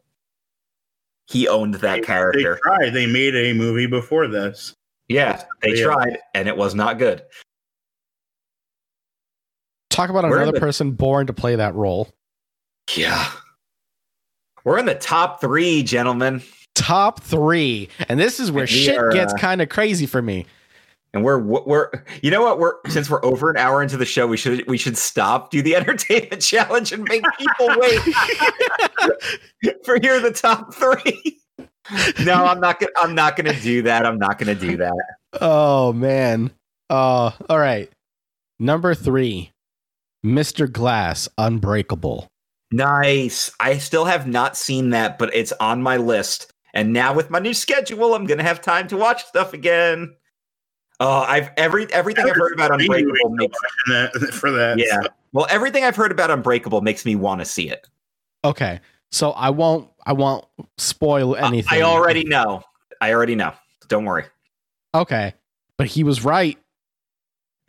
He 1.26 1.46
owned 1.46 1.74
that 1.74 1.96
They 1.96 2.00
character. 2.00 2.58
tried. 2.62 2.90
They 2.94 3.04
made 3.06 3.34
a 3.36 3.52
movie 3.52 3.86
before 3.86 4.26
this. 4.26 4.74
Yeah, 5.08 5.44
they 5.60 5.74
Yeah. 5.74 5.84
tried, 5.84 6.18
and 6.34 6.48
it 6.48 6.56
was 6.56 6.74
not 6.74 6.98
good. 6.98 7.22
Talk 9.90 10.08
about 10.08 10.24
We're 10.24 10.36
another 10.38 10.52
the- 10.52 10.60
person 10.60 10.92
born 10.92 11.26
to 11.26 11.34
play 11.34 11.56
that 11.56 11.74
role. 11.74 12.10
Yeah. 12.96 13.30
We're 14.64 14.78
in 14.78 14.86
the 14.86 14.94
top 14.94 15.40
three, 15.42 15.82
gentlemen, 15.82 16.42
Top 16.74 17.20
three, 17.20 17.88
and 18.08 18.18
this 18.18 18.40
is 18.40 18.50
where 18.50 18.66
shit 18.66 18.96
are, 18.98 19.10
gets 19.10 19.32
uh, 19.34 19.36
kind 19.36 19.60
of 19.60 19.68
crazy 19.68 20.06
for 20.06 20.22
me. 20.22 20.46
and 21.12 21.22
we're 21.22 21.38
we're 21.38 21.90
you 22.22 22.30
know 22.30 22.42
what 22.42 22.58
we're 22.58 22.74
since 22.88 23.10
we're 23.10 23.24
over 23.24 23.50
an 23.50 23.56
hour 23.58 23.82
into 23.82 23.96
the 23.96 24.06
show, 24.06 24.26
we 24.26 24.36
should 24.36 24.66
we 24.66 24.78
should 24.78 24.96
stop, 24.96 25.50
do 25.50 25.60
the 25.62 25.76
entertainment 25.76 26.40
challenge, 26.40 26.92
and 26.92 27.04
make 27.04 27.22
people 27.38 27.68
wait 27.76 28.00
for 29.84 29.98
here 30.00 30.18
the 30.20 30.32
top 30.32 30.74
three. 30.74 31.38
No, 32.24 32.44
I'm 32.44 32.60
not 32.60 32.78
gonna. 32.78 32.92
I'm 32.96 33.14
not 33.14 33.34
gonna 33.36 33.58
do 33.60 33.82
that. 33.82 34.06
I'm 34.06 34.16
not 34.16 34.38
gonna 34.38 34.54
do 34.54 34.76
that. 34.76 34.94
Oh 35.40 35.92
man. 35.92 36.52
Uh 36.88 37.32
all 37.50 37.58
right. 37.58 37.90
Number 38.60 38.94
three, 38.94 39.50
Mr. 40.24 40.70
Glass, 40.70 41.28
Unbreakable. 41.36 42.28
Nice. 42.70 43.50
I 43.58 43.78
still 43.78 44.04
have 44.04 44.28
not 44.28 44.56
seen 44.56 44.90
that, 44.90 45.18
but 45.18 45.34
it's 45.34 45.52
on 45.58 45.82
my 45.82 45.96
list. 45.96 46.51
And 46.74 46.92
now 46.92 47.14
with 47.14 47.30
my 47.30 47.38
new 47.38 47.54
schedule, 47.54 48.14
I'm 48.14 48.26
gonna 48.26 48.42
have 48.42 48.60
time 48.60 48.88
to 48.88 48.96
watch 48.96 49.24
stuff 49.24 49.52
again. 49.52 50.14
Oh, 51.00 51.20
I've 51.20 51.50
every 51.56 51.92
everything 51.92 52.24
I've 52.24 52.36
heard 52.36 52.52
about 52.54 52.80
Unbreakable 52.80 53.30
makes 53.30 53.58
that, 53.88 54.12
for 54.32 54.50
that. 54.52 54.78
Yeah. 54.78 55.02
so. 55.02 55.08
Well, 55.32 55.46
everything 55.50 55.84
I've 55.84 55.96
heard 55.96 56.12
about 56.12 56.30
Unbreakable 56.30 56.80
makes 56.80 57.04
me 57.04 57.16
want 57.16 57.40
to 57.40 57.44
see 57.44 57.68
it. 57.68 57.88
Okay, 58.44 58.80
so 59.10 59.32
I 59.32 59.50
won't 59.50 59.90
I 60.06 60.12
won't 60.12 60.44
spoil 60.78 61.36
anything. 61.36 61.82
I 61.82 61.82
already 61.82 62.24
know. 62.24 62.62
I 63.00 63.12
already 63.12 63.34
know. 63.34 63.52
Don't 63.88 64.04
worry. 64.04 64.24
okay, 64.94 65.34
but 65.76 65.88
he 65.88 66.04
was 66.04 66.24
right. 66.24 66.58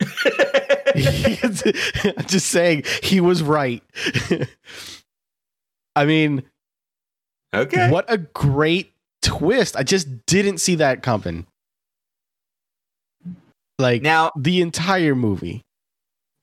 I'm 0.94 2.26
just 2.26 2.46
saying 2.46 2.84
he 3.02 3.20
was 3.20 3.42
right. 3.42 3.82
I 5.96 6.04
mean, 6.04 6.44
okay. 7.54 7.90
what 7.90 8.04
a 8.08 8.18
great 8.18 8.93
twist! 9.24 9.76
I 9.76 9.82
just 9.82 10.26
didn't 10.26 10.58
see 10.58 10.76
that 10.76 11.02
coming. 11.02 11.46
Like 13.78 14.02
Now, 14.02 14.30
the 14.36 14.60
entire 14.60 15.14
movie. 15.16 15.62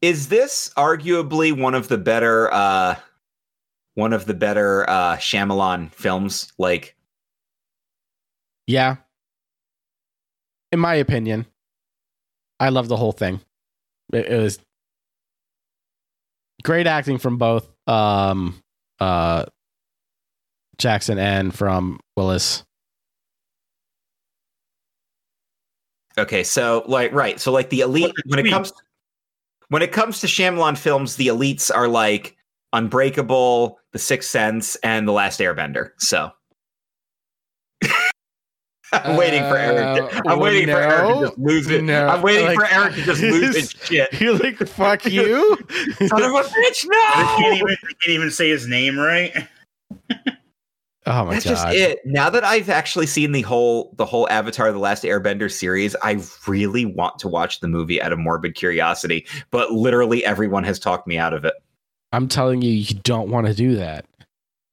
is 0.02 0.28
this 0.28 0.72
arguably 0.76 1.58
one 1.58 1.76
of 1.76 1.88
the 1.88 1.98
better 1.98 2.52
uh 2.54 2.96
one 3.94 4.12
of 4.14 4.26
the 4.26 4.34
better 4.34 4.90
uh 4.90 5.16
Shyamalan 5.18 5.94
films? 5.94 6.52
Like 6.58 6.96
Yeah. 8.68 8.98
In 10.74 10.80
my 10.80 10.96
opinion, 10.96 11.46
I 12.60 12.70
love 12.70 12.88
the 12.88 12.98
whole 12.98 13.12
thing. 13.12 13.42
It, 14.14 14.26
it 14.28 14.38
was 14.42 14.60
great 16.64 16.88
acting 16.88 17.18
from 17.18 17.38
both 17.38 17.68
um 17.88 18.62
uh 19.00 19.46
Jackson 20.78 21.18
and 21.20 21.54
from 21.54 22.00
Willis. 22.18 22.64
Okay, 26.18 26.44
so 26.44 26.84
like 26.88 27.12
right, 27.14 27.40
so 27.40 27.52
like 27.52 27.70
the 27.70 27.82
elite 27.82 28.14
when 28.28 28.40
it 28.46 28.50
comes 28.50 28.74
when 29.70 29.82
it 29.82 29.92
comes 29.92 30.20
to 30.22 30.28
Shyamalan 30.28 30.78
films, 30.78 31.16
the 31.16 31.28
elites 31.28 31.72
are 31.74 31.88
like 31.88 32.36
Unbreakable, 32.74 33.80
The 33.94 34.00
Sixth 34.00 34.30
Sense, 34.30 34.76
and 34.78 35.08
The 35.08 35.12
Last 35.14 35.40
Airbender. 35.40 35.92
So 36.00 36.32
I'm 38.94 39.16
waiting 39.16 39.42
for 39.44 39.56
Eric. 39.56 40.12
To, 40.12 40.18
Uh, 40.18 40.22
I'm 40.34 40.40
waiting 40.40 40.68
for 40.68 40.78
Eric 40.82 41.08
to 41.16 41.22
just 41.28 41.38
lose 41.40 41.70
it. 41.70 41.82
no, 41.84 42.08
I'm 42.08 42.22
waiting 42.22 42.46
like- 42.46 42.56
for 42.60 42.66
Eric 42.66 42.96
to 42.96 43.02
just 43.04 43.22
lose 43.22 43.56
his 43.56 43.72
shit. 43.86 44.20
You're 44.20 44.38
like, 44.38 44.58
fuck 44.68 45.06
you. 45.10 45.58
Son 46.08 46.22
of 46.24 46.32
a 46.34 46.44
bitch, 46.44 46.86
I 46.92 47.36
can't 47.40 47.52
no! 47.52 47.54
even, 47.56 47.68
I 47.72 47.94
can't 48.02 48.10
even 48.10 48.32
say 48.32 48.50
his 48.50 48.68
name 48.68 49.00
right. 49.00 49.48
Oh 51.06 51.26
my 51.26 51.34
That's 51.34 51.46
god. 51.46 51.52
just 51.52 51.68
it. 51.76 52.00
Now 52.06 52.30
that 52.30 52.44
I've 52.44 52.70
actually 52.70 53.08
seen 53.08 53.32
the 53.32 53.42
whole 53.42 53.94
the 53.98 54.06
whole 54.06 54.30
Avatar: 54.30 54.72
The 54.72 54.80
Last 54.80 55.04
Airbender 55.04 55.52
series, 55.52 55.96
I 56.04 56.22
really 56.48 56.86
want 56.86 57.20
to 57.20 57.28
watch 57.28 57.60
the 57.60 57.68
movie 57.68 58.02
out 58.02 58.14
of 58.14 58.20
morbid 58.20 58.56
curiosity. 58.56 59.26
But 59.52 59.72
literally, 59.72 60.24
everyone 60.26 60.64
has 60.64 60.80
talked 60.80 61.08
me 61.08 61.18
out 61.18 61.34
of 61.34 61.46
it. 61.46 61.54
I'm 62.14 62.28
telling 62.28 62.62
you, 62.62 62.72
you 62.72 62.96
don't 63.04 63.30
want 63.30 63.48
to 63.48 63.54
do 63.54 63.76
that. 63.78 64.06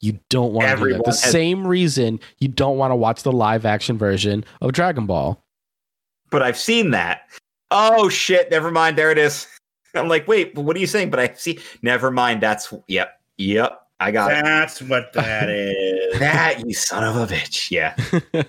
You 0.00 0.18
don't 0.28 0.52
want 0.52 0.64
to 0.64 0.68
do 0.68 0.72
Everyone 0.72 0.98
that. 0.98 1.04
The 1.06 1.10
has- 1.10 1.22
same 1.22 1.66
reason 1.66 2.20
you 2.38 2.48
don't 2.48 2.78
want 2.78 2.92
to 2.92 2.96
watch 2.96 3.22
the 3.22 3.32
live 3.32 3.64
action 3.64 3.98
version 3.98 4.44
of 4.60 4.72
Dragon 4.72 5.06
Ball. 5.06 5.42
But 6.30 6.42
I've 6.42 6.58
seen 6.58 6.90
that. 6.92 7.22
Oh 7.70 8.08
shit! 8.08 8.50
Never 8.50 8.70
mind. 8.70 8.96
There 8.96 9.10
it 9.10 9.18
is. 9.18 9.46
I'm 9.94 10.08
like, 10.08 10.28
wait, 10.28 10.54
what 10.54 10.76
are 10.76 10.80
you 10.80 10.86
saying? 10.86 11.10
But 11.10 11.20
I 11.20 11.32
see. 11.34 11.58
Never 11.82 12.10
mind. 12.10 12.42
That's 12.42 12.72
yep, 12.86 13.20
yep. 13.38 13.87
I 14.00 14.10
got 14.12 14.30
it. 14.32 14.44
That's 14.44 14.80
what 14.82 15.12
that 15.14 15.48
is. 15.50 15.74
That 16.20 16.64
you 16.66 16.72
son 16.74 17.04
of 17.04 17.16
a 17.16 17.32
bitch. 17.32 17.70
Yeah. 17.70 17.94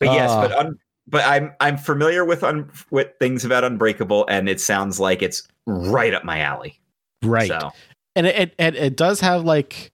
But 0.00 0.06
yes, 0.12 0.30
Ah. 0.30 0.40
but 0.48 0.52
un- 0.58 0.78
but 1.06 1.24
I'm 1.24 1.52
I'm 1.60 1.76
familiar 1.78 2.24
with 2.24 2.42
un- 2.42 2.70
with 2.90 3.08
things 3.20 3.44
about 3.44 3.62
Unbreakable, 3.64 4.26
and 4.28 4.48
it 4.48 4.60
sounds 4.60 4.98
like 4.98 5.22
it's 5.22 5.46
right 5.66 6.12
up 6.12 6.24
my 6.24 6.40
alley. 6.40 6.80
right. 7.22 7.48
So 7.48 7.70
And 8.16 8.26
it, 8.26 8.36
it 8.36 8.54
it 8.58 8.74
it 8.76 8.96
does 8.96 9.20
have 9.20 9.44
like 9.44 9.92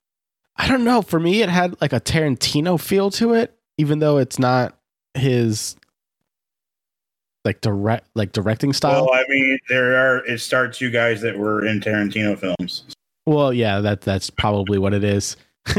I 0.57 0.69
don't 0.69 0.85
know, 0.85 1.03
for 1.03 1.21
me 1.21 1.43
it 1.43 1.49
had 1.49 1.81
like 1.81 1.93
a 1.93 2.01
Tarantino 2.01 2.81
feel 2.81 3.11
to 3.13 3.35
it, 3.35 3.55
even 3.79 3.99
though 3.99 4.17
it's 4.19 4.39
not 4.39 4.77
his 5.15 5.77
like 7.45 7.61
direct 7.61 8.09
like 8.15 8.33
directing 8.33 8.73
style. 8.73 9.07
Well, 9.07 9.15
I 9.15 9.25
mean, 9.29 9.59
there 9.69 9.97
are 9.97 10.25
it 10.27 10.41
starts 10.41 10.79
two 10.79 10.91
guys 10.91 11.21
that 11.21 11.39
were 11.39 11.65
in 11.65 11.81
Tarantino 11.81 12.39
films. 12.39 12.85
Well, 13.31 13.53
yeah, 13.53 13.81
that 13.83 14.01
that's 14.01 14.29
probably 14.29 14.77
what 14.77 14.93
it 14.93 15.05
is. 15.05 15.37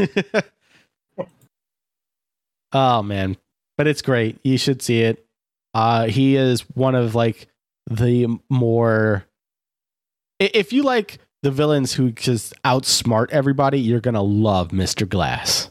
oh 2.72 3.02
man, 3.02 3.36
but 3.76 3.86
it's 3.86 4.00
great. 4.00 4.38
You 4.42 4.56
should 4.56 4.80
see 4.80 5.02
it. 5.02 5.26
Uh 5.74 6.06
he 6.06 6.36
is 6.36 6.62
one 6.70 6.94
of 6.94 7.14
like 7.14 7.48
the 7.90 8.38
more 8.48 9.26
if 10.38 10.72
you 10.72 10.82
like 10.82 11.18
the 11.42 11.50
villains 11.50 11.92
who 11.92 12.10
just 12.10 12.54
outsmart 12.64 13.28
everybody, 13.28 13.78
you're 13.78 14.00
going 14.00 14.14
to 14.14 14.22
love 14.22 14.68
Mr. 14.68 15.06
Glass. 15.06 15.70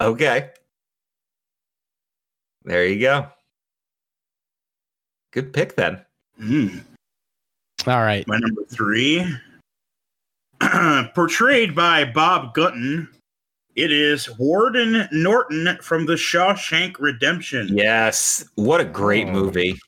okay, 0.00 0.50
there 2.62 2.86
you 2.86 3.00
go. 3.00 3.26
Good 5.32 5.52
pick 5.52 5.74
then. 5.74 6.02
Mm. 6.40 6.82
All 7.88 8.00
right. 8.02 8.24
My 8.28 8.38
number 8.38 8.62
three, 8.70 9.26
portrayed 11.14 11.74
by 11.74 12.04
Bob 12.04 12.54
Gunton, 12.54 13.08
it 13.74 13.90
is 13.90 14.28
Warden 14.38 15.08
Norton 15.12 15.78
from 15.82 16.06
The 16.06 16.14
Shawshank 16.14 16.96
Redemption. 16.98 17.68
Yes, 17.76 18.44
what 18.56 18.80
a 18.80 18.84
great 18.84 19.26
Oh. 19.28 19.32
movie. 19.32 19.78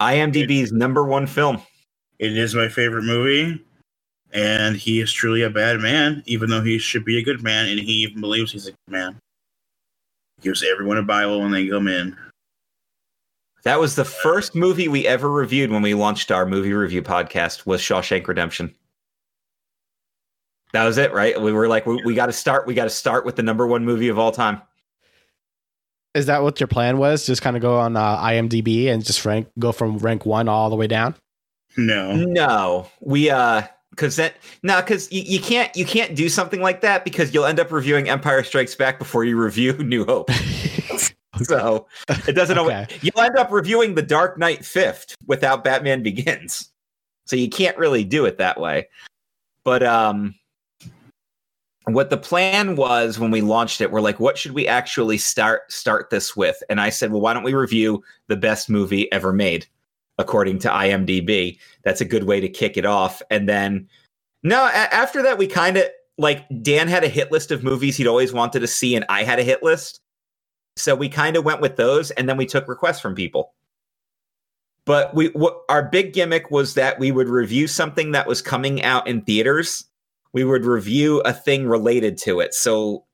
IMDb's 0.00 0.72
number 0.72 1.04
one 1.04 1.26
film. 1.26 1.62
It 2.18 2.36
is 2.36 2.54
my 2.54 2.68
favorite 2.68 3.04
movie, 3.04 3.62
and 4.32 4.76
he 4.76 5.00
is 5.00 5.12
truly 5.12 5.42
a 5.42 5.50
bad 5.50 5.80
man, 5.80 6.22
even 6.26 6.50
though 6.50 6.62
he 6.62 6.78
should 6.78 7.04
be 7.04 7.18
a 7.18 7.22
good 7.22 7.42
man, 7.42 7.68
and 7.68 7.78
he 7.78 7.92
even 8.02 8.20
believes 8.20 8.52
he's 8.52 8.66
a 8.66 8.72
good 8.72 8.92
man. 8.92 9.16
Gives 10.42 10.62
everyone 10.62 10.98
a 10.98 11.02
Bible 11.02 11.40
when 11.40 11.50
they 11.52 11.66
come 11.68 11.88
in. 11.88 12.16
That 13.62 13.80
was 13.80 13.96
the 13.96 14.04
first 14.04 14.54
movie 14.54 14.88
we 14.88 15.06
ever 15.06 15.30
reviewed 15.30 15.70
when 15.70 15.80
we 15.80 15.94
launched 15.94 16.30
our 16.30 16.44
movie 16.44 16.74
review 16.74 17.00
podcast 17.02 17.64
was 17.64 17.80
Shawshank 17.80 18.26
Redemption. 18.28 18.74
That 20.74 20.82
was 20.86 20.98
it, 20.98 21.12
right? 21.12 21.40
We 21.40 21.52
were 21.52 21.68
like, 21.68 21.86
we, 21.86 22.02
we 22.04 22.14
got 22.14 22.26
to 22.26 22.32
start. 22.32 22.66
We 22.66 22.74
got 22.74 22.84
to 22.84 22.90
start 22.90 23.24
with 23.24 23.36
the 23.36 23.44
number 23.44 23.64
one 23.64 23.84
movie 23.84 24.08
of 24.08 24.18
all 24.18 24.32
time. 24.32 24.60
Is 26.14 26.26
that 26.26 26.42
what 26.42 26.58
your 26.58 26.66
plan 26.66 26.98
was? 26.98 27.24
Just 27.24 27.42
kind 27.42 27.54
of 27.54 27.62
go 27.62 27.78
on 27.78 27.96
uh, 27.96 28.18
IMDb 28.18 28.88
and 28.88 29.04
just 29.04 29.24
rank 29.24 29.46
go 29.56 29.70
from 29.70 29.98
rank 29.98 30.26
1 30.26 30.48
all 30.48 30.70
the 30.70 30.76
way 30.76 30.88
down? 30.88 31.14
No, 31.76 32.16
No, 32.16 32.90
we 33.00 33.30
uh, 33.30 33.62
because 33.90 34.16
that 34.16 34.34
no, 34.64 34.80
because 34.80 35.10
you, 35.12 35.22
you 35.22 35.38
can't 35.38 35.74
you 35.76 35.84
can't 35.84 36.16
do 36.16 36.28
something 36.28 36.60
like 36.60 36.80
that 36.80 37.04
because 37.04 37.32
you'll 37.32 37.46
end 37.46 37.60
up 37.60 37.70
reviewing 37.70 38.08
Empire 38.08 38.42
Strikes 38.42 38.74
Back 38.74 38.98
before 38.98 39.22
you 39.22 39.40
review 39.40 39.72
New 39.78 40.04
Hope. 40.04 40.28
So 41.42 41.88
it 42.28 42.34
doesn't. 42.34 42.58
always 42.58 42.76
Okay. 42.76 42.96
You'll 43.02 43.24
end 43.24 43.36
up 43.36 43.50
reviewing 43.50 43.96
The 43.96 44.02
Dark 44.02 44.38
Knight 44.38 44.64
Fifth 44.64 45.16
without 45.26 45.64
Batman 45.64 46.04
Begins. 46.04 46.70
So 47.26 47.34
you 47.34 47.48
can't 47.48 47.76
really 47.76 48.04
do 48.04 48.24
it 48.24 48.38
that 48.38 48.60
way. 48.60 48.86
But 49.64 49.82
um, 49.82 50.36
what 51.86 52.10
the 52.10 52.16
plan 52.16 52.76
was 52.76 53.18
when 53.18 53.30
we 53.30 53.42
launched 53.42 53.80
it, 53.80 53.90
we're 53.90 54.00
like, 54.00 54.18
what 54.18 54.38
should 54.38 54.52
we 54.52 54.66
actually 54.66 55.18
start 55.18 55.70
start 55.70 56.10
this 56.10 56.34
with? 56.34 56.62
And 56.70 56.80
I 56.80 56.88
said, 56.88 57.12
well, 57.12 57.20
why 57.20 57.34
don't 57.34 57.42
we 57.42 57.54
review 57.54 58.02
the 58.28 58.36
best 58.36 58.70
movie 58.70 59.10
ever 59.12 59.32
made, 59.32 59.66
according 60.18 60.60
to 60.60 60.68
IMDb? 60.68 61.58
That's 61.82 62.00
a 62.00 62.06
good 62.06 62.24
way 62.24 62.40
to 62.40 62.48
kick 62.48 62.76
it 62.76 62.86
off. 62.86 63.20
And 63.30 63.48
then, 63.48 63.88
no, 64.42 64.64
a- 64.64 64.94
after 64.94 65.22
that, 65.22 65.36
we 65.36 65.46
kind 65.46 65.76
of 65.76 65.84
like 66.16 66.46
Dan 66.62 66.88
had 66.88 67.04
a 67.04 67.08
hit 67.08 67.30
list 67.30 67.50
of 67.50 67.62
movies 67.62 67.96
he'd 67.96 68.06
always 68.06 68.32
wanted 68.32 68.60
to 68.60 68.66
see, 68.66 68.94
and 68.96 69.04
I 69.08 69.24
had 69.24 69.38
a 69.38 69.44
hit 69.44 69.62
list. 69.62 70.00
So 70.76 70.94
we 70.94 71.08
kind 71.08 71.36
of 71.36 71.44
went 71.44 71.60
with 71.60 71.76
those, 71.76 72.10
and 72.12 72.28
then 72.28 72.36
we 72.36 72.46
took 72.46 72.66
requests 72.66 73.00
from 73.00 73.14
people. 73.14 73.52
But 74.86 75.14
we, 75.14 75.28
what, 75.28 75.60
our 75.68 75.82
big 75.82 76.12
gimmick 76.12 76.50
was 76.50 76.74
that 76.74 76.98
we 76.98 77.10
would 77.10 77.28
review 77.28 77.66
something 77.66 78.12
that 78.12 78.26
was 78.26 78.42
coming 78.42 78.82
out 78.82 79.06
in 79.06 79.22
theaters. 79.22 79.84
We 80.34 80.44
would 80.44 80.66
review 80.66 81.20
a 81.20 81.32
thing 81.32 81.66
related 81.66 82.18
to 82.18 82.40
it. 82.40 82.52
So, 82.52 83.04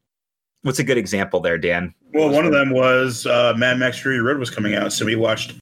what's 0.63 0.81
a 0.81 0.85
good 0.85 0.99
example 0.99 1.39
there, 1.39 1.59
Dan? 1.59 1.95
well, 2.13 2.31
one 2.31 2.45
of 2.45 2.53
them 2.53 2.71
was 2.71 3.27
uh, 3.27 3.55
Mad 3.57 3.79
Max 3.79 3.99
Fury 3.99 4.21
Road 4.21 4.39
was 4.39 4.51
coming 4.51 4.75
out, 4.75 4.93
so 4.93 5.05
we 5.05 5.17
watched. 5.17 5.55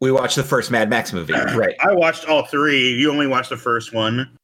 We 0.00 0.10
watched 0.10 0.36
the 0.36 0.42
first 0.42 0.70
Mad 0.70 0.90
Max 0.90 1.12
movie, 1.12 1.32
right? 1.54 1.76
I 1.80 1.94
watched 1.94 2.28
all 2.28 2.46
three. 2.46 2.92
You 2.94 3.10
only 3.10 3.26
watched 3.26 3.50
the 3.50 3.56
first 3.56 3.92
one. 3.92 4.36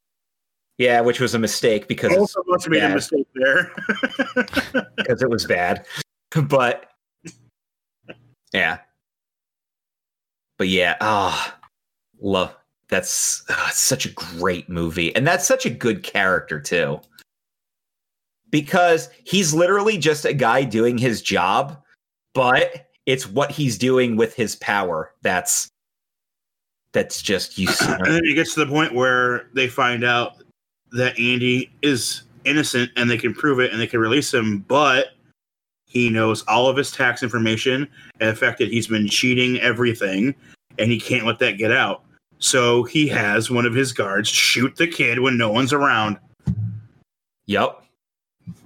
Yeah, 0.76 1.00
which 1.00 1.18
was 1.18 1.34
a 1.34 1.38
mistake 1.38 1.88
because 1.88 2.12
it's, 2.12 2.36
of 2.36 2.44
us 2.54 2.68
made 2.68 2.82
a 2.82 2.90
mistake 2.90 3.26
there. 3.34 3.72
because 4.96 5.22
it 5.22 5.30
was 5.30 5.46
bad. 5.46 5.86
But 6.30 6.86
yeah, 8.52 8.78
but 10.58 10.68
yeah, 10.68 10.96
ah, 11.00 11.56
love 12.20 12.54
That's 12.88 13.44
uh, 13.48 13.68
such 13.70 14.06
a 14.06 14.12
great 14.12 14.68
movie. 14.68 15.14
And 15.14 15.26
that's 15.26 15.46
such 15.46 15.66
a 15.66 15.70
good 15.70 16.02
character, 16.02 16.60
too. 16.60 17.00
Because 18.50 19.10
he's 19.24 19.52
literally 19.52 19.98
just 19.98 20.24
a 20.24 20.32
guy 20.32 20.64
doing 20.64 20.96
his 20.96 21.20
job, 21.20 21.82
but 22.34 22.88
it's 23.04 23.26
what 23.26 23.50
he's 23.50 23.78
doing 23.78 24.16
with 24.16 24.34
his 24.34 24.56
power 24.56 25.14
that's 25.22 25.68
that's 26.92 27.22
just 27.22 27.58
you 27.58 27.68
and 27.80 28.06
then 28.06 28.20
it 28.24 28.34
gets 28.34 28.54
to 28.54 28.64
the 28.64 28.70
point 28.70 28.94
where 28.94 29.48
they 29.54 29.66
find 29.66 30.04
out 30.04 30.36
that 30.92 31.18
Andy 31.18 31.70
is 31.82 32.22
innocent 32.44 32.90
and 32.96 33.10
they 33.10 33.18
can 33.18 33.34
prove 33.34 33.60
it 33.60 33.72
and 33.72 33.80
they 33.80 33.86
can 33.86 34.00
release 34.00 34.32
him, 34.32 34.60
but 34.68 35.08
he 35.86 36.10
knows 36.10 36.42
all 36.42 36.68
of 36.68 36.76
his 36.76 36.90
tax 36.90 37.22
information 37.22 37.88
and 38.20 38.30
the 38.30 38.34
fact 38.34 38.58
that 38.58 38.68
he's 38.68 38.86
been 38.86 39.08
cheating 39.08 39.58
everything 39.60 40.34
and 40.78 40.90
he 40.90 41.00
can't 41.00 41.26
let 41.26 41.38
that 41.38 41.58
get 41.58 41.72
out. 41.72 42.04
So 42.38 42.84
he 42.84 43.08
has 43.08 43.50
one 43.50 43.66
of 43.66 43.74
his 43.74 43.92
guards 43.92 44.28
shoot 44.28 44.76
the 44.76 44.86
kid 44.86 45.20
when 45.20 45.36
no 45.36 45.50
one's 45.50 45.72
around. 45.72 46.18
Yep. 47.46 47.82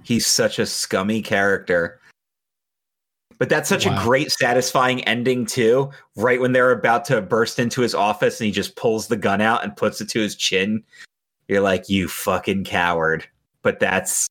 He's 0.03 0.27
such 0.27 0.59
a 0.59 0.65
scummy 0.65 1.21
character. 1.21 1.99
But 3.39 3.49
that's 3.49 3.67
such 3.67 3.85
wow. 3.85 3.99
a 3.99 4.03
great, 4.03 4.31
satisfying 4.31 5.03
ending, 5.05 5.45
too. 5.45 5.89
Right 6.15 6.39
when 6.39 6.51
they're 6.51 6.71
about 6.71 7.03
to 7.05 7.21
burst 7.21 7.59
into 7.59 7.81
his 7.81 7.95
office 7.95 8.39
and 8.39 8.45
he 8.45 8.51
just 8.51 8.75
pulls 8.75 9.07
the 9.07 9.17
gun 9.17 9.41
out 9.41 9.63
and 9.63 9.75
puts 9.75 9.99
it 10.01 10.09
to 10.09 10.19
his 10.19 10.35
chin. 10.35 10.83
You're 11.47 11.61
like, 11.61 11.89
you 11.89 12.07
fucking 12.07 12.63
coward. 12.65 13.27
But 13.63 13.79
that's. 13.79 14.27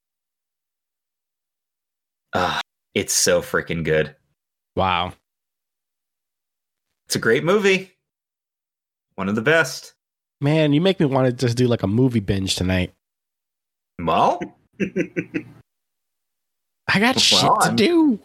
Uh, 2.33 2.61
it's 2.95 3.13
so 3.13 3.43
freaking 3.43 3.85
good. 3.85 4.15
Wow. 4.77 5.13
It's 7.07 7.17
a 7.17 7.19
great 7.19 7.45
movie. 7.45 7.92
One 9.23 9.29
of 9.29 9.37
the 9.37 9.41
best. 9.41 9.95
Man, 10.41 10.73
you 10.73 10.81
make 10.81 10.99
me 10.99 11.07
want 11.07 11.29
to 11.29 11.33
just 11.33 11.57
do 11.57 11.69
like 11.69 11.85
a 11.85 11.87
movie 11.87 12.19
binge 12.19 12.57
tonight. 12.57 12.93
Well, 14.01 14.41
I 16.89 16.99
got 16.99 17.15
well, 17.15 17.21
shit 17.21 17.53
to 17.63 17.73
do. 17.77 18.19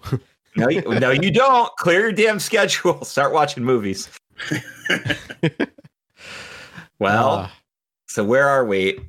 no, 0.56 0.70
you, 0.70 0.82
no, 0.82 1.12
you 1.12 1.30
don't. 1.30 1.72
Clear 1.78 2.00
your 2.00 2.12
damn 2.14 2.40
schedule. 2.40 3.06
Start 3.06 3.32
watching 3.32 3.64
movies. 3.64 4.10
well, 6.98 7.30
uh, 7.30 7.50
so 8.08 8.24
where 8.24 8.50
are 8.50 8.66
we? 8.66 9.00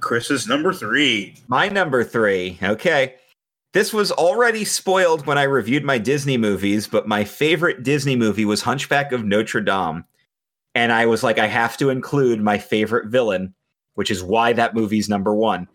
Chris's 0.00 0.46
number 0.46 0.74
three. 0.74 1.36
My 1.48 1.68
number 1.68 2.04
three. 2.04 2.58
Okay. 2.62 3.14
This 3.72 3.94
was 3.94 4.12
already 4.12 4.66
spoiled 4.66 5.24
when 5.24 5.38
I 5.38 5.44
reviewed 5.44 5.84
my 5.84 5.96
Disney 5.96 6.36
movies, 6.36 6.86
but 6.86 7.08
my 7.08 7.24
favorite 7.24 7.82
Disney 7.82 8.14
movie 8.14 8.44
was 8.44 8.60
Hunchback 8.60 9.12
of 9.12 9.24
Notre 9.24 9.62
Dame. 9.62 10.04
And 10.74 10.92
I 10.92 11.06
was 11.06 11.22
like, 11.22 11.38
I 11.38 11.46
have 11.46 11.76
to 11.78 11.90
include 11.90 12.40
my 12.40 12.58
favorite 12.58 13.08
villain, 13.08 13.54
which 13.94 14.10
is 14.10 14.22
why 14.22 14.52
that 14.52 14.74
movie's 14.74 15.08
number 15.08 15.34
one, 15.34 15.68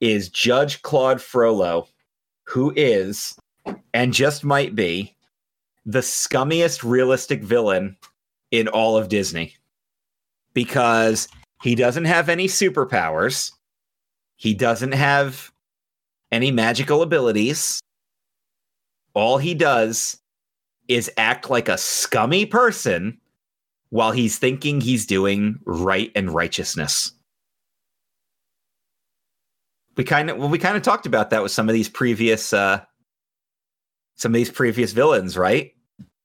is 0.00 0.28
Judge 0.28 0.82
Claude 0.82 1.22
Frollo, 1.22 1.88
who 2.44 2.72
is, 2.76 3.36
and 3.94 4.12
just 4.12 4.44
might 4.44 4.74
be, 4.74 5.16
the 5.84 6.00
scummiest 6.00 6.82
realistic 6.82 7.42
villain 7.42 7.96
in 8.50 8.68
all 8.68 8.96
of 8.96 9.08
Disney. 9.08 9.56
Because 10.52 11.28
he 11.62 11.74
doesn't 11.74 12.04
have 12.04 12.28
any 12.28 12.46
superpowers. 12.46 13.52
He 14.36 14.52
doesn't 14.52 14.92
have 14.92 15.50
any 16.30 16.50
magical 16.50 17.02
abilities. 17.02 17.80
All 19.14 19.38
he 19.38 19.54
does 19.54 20.18
is 20.88 21.10
act 21.16 21.48
like 21.48 21.68
a 21.68 21.78
scummy 21.78 22.44
person 22.44 23.18
while 23.90 24.12
he's 24.12 24.38
thinking 24.38 24.80
he's 24.80 25.06
doing 25.06 25.58
right 25.64 26.10
and 26.14 26.30
righteousness. 26.30 27.12
We 29.96 30.04
kind 30.04 30.30
of 30.30 30.36
well, 30.36 30.48
we 30.48 30.58
kind 30.58 30.76
of 30.76 30.82
talked 30.82 31.06
about 31.06 31.30
that 31.30 31.42
with 31.42 31.52
some 31.52 31.68
of 31.68 31.72
these 31.72 31.88
previous 31.88 32.52
uh 32.52 32.80
some 34.16 34.32
of 34.32 34.36
these 34.36 34.50
previous 34.50 34.92
villains, 34.92 35.36
right? 35.36 35.72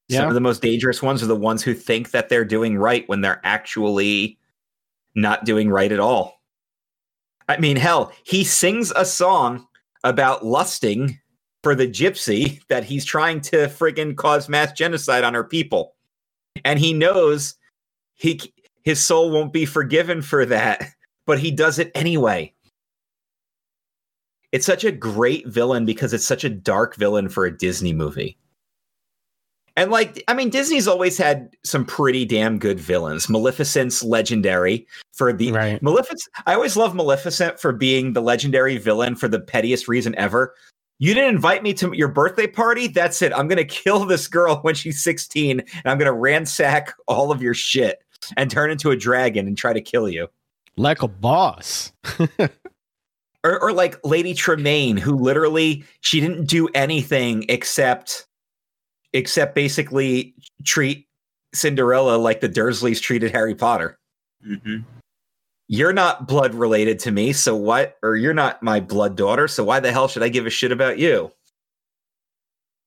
Yeah. 0.07 0.19
Some 0.19 0.27
of 0.27 0.33
the 0.33 0.41
most 0.41 0.61
dangerous 0.61 1.01
ones 1.01 1.23
are 1.23 1.27
the 1.27 1.35
ones 1.35 1.63
who 1.63 1.73
think 1.73 2.11
that 2.11 2.29
they're 2.29 2.45
doing 2.45 2.77
right 2.77 3.07
when 3.07 3.21
they're 3.21 3.41
actually 3.43 4.37
not 5.15 5.45
doing 5.45 5.69
right 5.69 5.91
at 5.91 5.99
all. 5.99 6.41
I 7.47 7.57
mean, 7.57 7.77
hell, 7.77 8.11
he 8.23 8.43
sings 8.43 8.91
a 8.95 9.05
song 9.05 9.67
about 10.03 10.45
lusting 10.45 11.19
for 11.63 11.75
the 11.75 11.87
gypsy 11.87 12.61
that 12.69 12.83
he's 12.83 13.05
trying 13.05 13.41
to 13.41 13.67
friggin' 13.67 14.15
cause 14.15 14.49
mass 14.49 14.71
genocide 14.71 15.23
on 15.23 15.33
her 15.33 15.43
people. 15.43 15.95
And 16.63 16.79
he 16.79 16.93
knows 16.93 17.55
he 18.15 18.39
his 18.83 19.03
soul 19.03 19.31
won't 19.31 19.53
be 19.53 19.65
forgiven 19.65 20.21
for 20.21 20.45
that, 20.45 20.83
but 21.25 21.39
he 21.39 21.51
does 21.51 21.79
it 21.79 21.91
anyway. 21.95 22.53
It's 24.51 24.65
such 24.65 24.83
a 24.83 24.91
great 24.91 25.47
villain 25.47 25.85
because 25.85 26.13
it's 26.13 26.25
such 26.25 26.43
a 26.43 26.49
dark 26.49 26.95
villain 26.95 27.29
for 27.29 27.45
a 27.45 27.57
Disney 27.57 27.93
movie. 27.93 28.37
And 29.77 29.89
like, 29.89 30.21
I 30.27 30.33
mean, 30.33 30.49
Disney's 30.49 30.87
always 30.87 31.17
had 31.17 31.55
some 31.63 31.85
pretty 31.85 32.25
damn 32.25 32.59
good 32.59 32.79
villains. 32.79 33.29
Maleficent's 33.29 34.03
legendary 34.03 34.85
for 35.13 35.31
the 35.31 35.53
right. 35.53 35.81
Maleficent. 35.81 36.29
I 36.45 36.53
always 36.53 36.75
love 36.75 36.93
Maleficent 36.93 37.59
for 37.59 37.71
being 37.71 38.11
the 38.11 38.21
legendary 38.21 38.77
villain 38.77 39.15
for 39.15 39.29
the 39.29 39.39
pettiest 39.39 39.87
reason 39.87 40.13
ever. 40.15 40.53
You 41.01 41.15
didn't 41.15 41.33
invite 41.33 41.63
me 41.63 41.73
to 41.73 41.93
your 41.93 42.09
birthday 42.09 42.45
party. 42.45 42.85
That's 42.85 43.23
it. 43.23 43.33
I'm 43.33 43.47
gonna 43.47 43.65
kill 43.65 44.05
this 44.05 44.27
girl 44.27 44.57
when 44.57 44.75
she's 44.75 45.01
16, 45.03 45.59
and 45.59 45.81
I'm 45.83 45.97
gonna 45.97 46.13
ransack 46.13 46.93
all 47.07 47.31
of 47.31 47.41
your 47.41 47.55
shit 47.55 48.03
and 48.37 48.51
turn 48.51 48.69
into 48.69 48.91
a 48.91 48.95
dragon 48.95 49.47
and 49.47 49.57
try 49.57 49.73
to 49.73 49.81
kill 49.81 50.07
you. 50.07 50.27
Like 50.77 51.01
a 51.01 51.07
boss. 51.07 51.91
or, 53.43 53.59
or 53.59 53.73
like 53.73 53.97
Lady 54.05 54.35
Tremaine, 54.35 54.95
who 54.95 55.15
literally 55.15 55.83
she 56.01 56.19
didn't 56.19 56.45
do 56.45 56.69
anything 56.75 57.45
except 57.49 58.27
except 59.13 59.55
basically 59.55 60.35
treat 60.65 61.07
Cinderella 61.51 62.17
like 62.17 62.41
the 62.41 62.49
Dursleys 62.49 63.01
treated 63.01 63.31
Harry 63.31 63.55
Potter. 63.55 63.97
Mm-hmm. 64.47 64.81
You're 65.73 65.93
not 65.93 66.27
blood 66.27 66.53
related 66.53 66.99
to 66.99 67.11
me, 67.11 67.31
so 67.31 67.55
what? 67.55 67.97
Or 68.03 68.17
you're 68.17 68.33
not 68.33 68.61
my 68.61 68.81
blood 68.81 69.15
daughter, 69.15 69.47
so 69.47 69.63
why 69.63 69.79
the 69.79 69.89
hell 69.89 70.09
should 70.09 70.21
I 70.21 70.27
give 70.27 70.45
a 70.45 70.49
shit 70.49 70.73
about 70.73 70.99
you? 70.99 71.31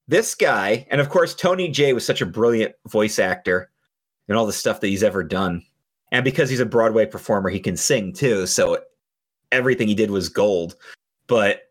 This 0.07 0.35
guy, 0.35 0.87
and 0.91 1.01
of 1.01 1.09
course, 1.09 1.35
Tony 1.35 1.71
Jay 1.71 1.95
was 1.95 2.05
such 2.05 2.21
a 2.21 2.27
brilliant 2.27 2.75
voice 2.87 3.19
actor 3.19 3.71
and 4.29 4.37
all 4.37 4.45
the 4.45 4.53
stuff 4.53 4.81
that 4.81 4.89
he's 4.89 5.03
ever 5.03 5.25
done. 5.25 5.63
And 6.13 6.25
because 6.25 6.51
he's 6.51 6.61
a 6.61 6.67
Broadway 6.67 7.07
performer, 7.07 7.49
he 7.49 7.59
can 7.59 7.79
sing 7.79 8.13
too. 8.13 8.47
So 8.47 8.77
everything 9.51 9.89
he 9.89 9.95
did 9.95 10.11
was 10.11 10.29
gold. 10.29 10.77
But 11.27 11.63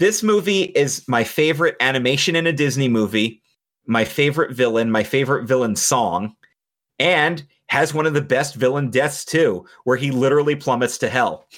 this 0.00 0.24
movie 0.24 0.62
is 0.62 1.06
my 1.06 1.22
favorite 1.22 1.76
animation 1.78 2.34
in 2.34 2.48
a 2.48 2.52
Disney 2.52 2.88
movie 2.88 3.42
my 3.86 4.04
favorite 4.04 4.52
villain, 4.52 4.90
my 4.90 5.02
favorite 5.02 5.44
villain 5.46 5.76
song, 5.76 6.34
and 7.02 7.44
has 7.66 7.92
one 7.92 8.06
of 8.06 8.14
the 8.14 8.22
best 8.22 8.54
villain 8.54 8.88
deaths 8.88 9.24
too, 9.24 9.66
where 9.82 9.96
he 9.96 10.12
literally 10.12 10.54
plummets 10.54 10.96
to 10.98 11.10
hell. 11.10 11.48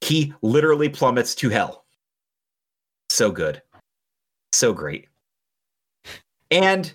He 0.00 0.32
literally 0.40 0.88
plummets 0.88 1.34
to 1.36 1.50
hell. 1.50 1.84
So 3.10 3.30
good. 3.30 3.60
So 4.52 4.72
great. 4.72 5.08
And 6.50 6.92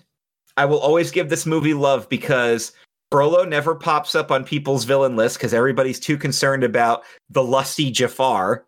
I 0.56 0.64
will 0.64 0.80
always 0.80 1.12
give 1.12 1.30
this 1.30 1.46
movie 1.46 1.72
love 1.72 2.08
because 2.08 2.72
Frollo 3.12 3.44
never 3.44 3.76
pops 3.76 4.16
up 4.16 4.32
on 4.32 4.44
people's 4.44 4.84
villain 4.84 5.14
list 5.14 5.38
because 5.38 5.54
everybody's 5.54 6.00
too 6.00 6.18
concerned 6.18 6.64
about 6.64 7.04
the 7.30 7.44
lusty 7.44 7.92
Jafar 7.92 8.66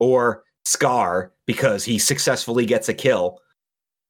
or 0.00 0.44
Scar 0.66 1.32
because 1.46 1.82
he 1.82 1.98
successfully 1.98 2.66
gets 2.66 2.90
a 2.90 2.94
kill. 2.94 3.40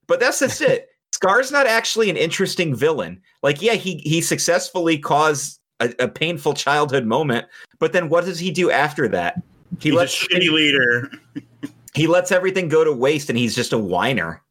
But 0.08 0.18
that's 0.18 0.40
just 0.40 0.60
it. 0.60 0.88
Scar's 1.18 1.50
not 1.50 1.66
actually 1.66 2.10
an 2.10 2.16
interesting 2.16 2.76
villain. 2.76 3.20
Like, 3.42 3.60
yeah, 3.60 3.74
he 3.74 3.96
he 4.04 4.20
successfully 4.20 4.96
caused 4.98 5.58
a, 5.80 5.92
a 5.98 6.06
painful 6.06 6.54
childhood 6.54 7.06
moment, 7.06 7.48
but 7.80 7.92
then 7.92 8.08
what 8.08 8.24
does 8.24 8.38
he 8.38 8.52
do 8.52 8.70
after 8.70 9.08
that? 9.08 9.42
He 9.80 9.88
he's 9.88 9.94
lets 9.94 10.22
a 10.22 10.28
shitty 10.28 10.48
leader. 10.52 11.10
he 11.94 12.06
lets 12.06 12.30
everything 12.30 12.68
go 12.68 12.84
to 12.84 12.92
waste, 12.92 13.28
and 13.30 13.36
he's 13.36 13.56
just 13.56 13.72
a 13.72 13.78
whiner. 13.78 14.44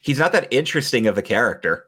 He's 0.00 0.18
not 0.18 0.32
that 0.32 0.48
interesting 0.50 1.06
of 1.06 1.16
a 1.16 1.22
character. 1.22 1.86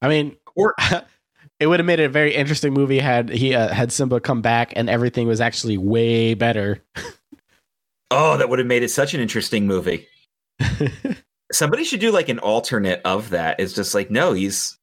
I 0.00 0.08
mean, 0.08 0.36
or 0.54 0.74
it 1.60 1.66
would 1.66 1.80
have 1.80 1.86
made 1.86 2.00
it 2.00 2.04
a 2.04 2.08
very 2.08 2.34
interesting 2.34 2.72
movie 2.72 2.98
had 2.98 3.28
he 3.28 3.54
uh, 3.54 3.74
had 3.74 3.92
Simba 3.92 4.20
come 4.20 4.40
back 4.40 4.72
and 4.74 4.88
everything 4.88 5.28
was 5.28 5.42
actually 5.42 5.76
way 5.76 6.32
better. 6.32 6.82
oh, 8.10 8.38
that 8.38 8.48
would 8.48 8.58
have 8.58 8.68
made 8.68 8.82
it 8.82 8.88
such 8.88 9.12
an 9.12 9.20
interesting 9.20 9.66
movie. 9.66 10.08
Somebody 11.52 11.84
should 11.84 12.00
do 12.00 12.10
like 12.10 12.28
an 12.28 12.38
alternate 12.40 13.00
of 13.04 13.30
that. 13.30 13.58
It's 13.58 13.72
just 13.72 13.94
like, 13.94 14.10
no, 14.10 14.32
he's 14.32 14.78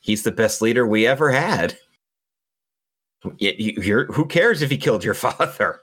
he's 0.00 0.22
the 0.22 0.32
best 0.32 0.62
leader 0.62 0.86
we 0.86 1.06
ever 1.06 1.30
had. 1.30 1.76
You're, 3.38 4.06
who 4.06 4.26
cares 4.26 4.62
if 4.62 4.70
he 4.70 4.76
killed 4.76 5.04
your 5.04 5.14
father? 5.14 5.80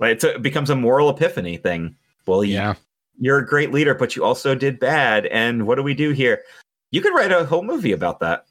Like 0.00 0.22
a, 0.22 0.34
it 0.34 0.42
becomes 0.42 0.70
a 0.70 0.76
moral 0.76 1.10
epiphany 1.10 1.56
thing. 1.56 1.96
Well, 2.26 2.44
yeah, 2.44 2.74
you're 3.18 3.38
a 3.38 3.46
great 3.46 3.72
leader, 3.72 3.94
but 3.94 4.16
you 4.16 4.24
also 4.24 4.54
did 4.54 4.80
bad. 4.80 5.26
And 5.26 5.66
what 5.66 5.76
do 5.76 5.82
we 5.82 5.94
do 5.94 6.10
here? 6.10 6.42
You 6.90 7.00
could 7.00 7.14
write 7.14 7.32
a 7.32 7.44
whole 7.44 7.62
movie 7.62 7.92
about 7.92 8.20
that. 8.20 8.46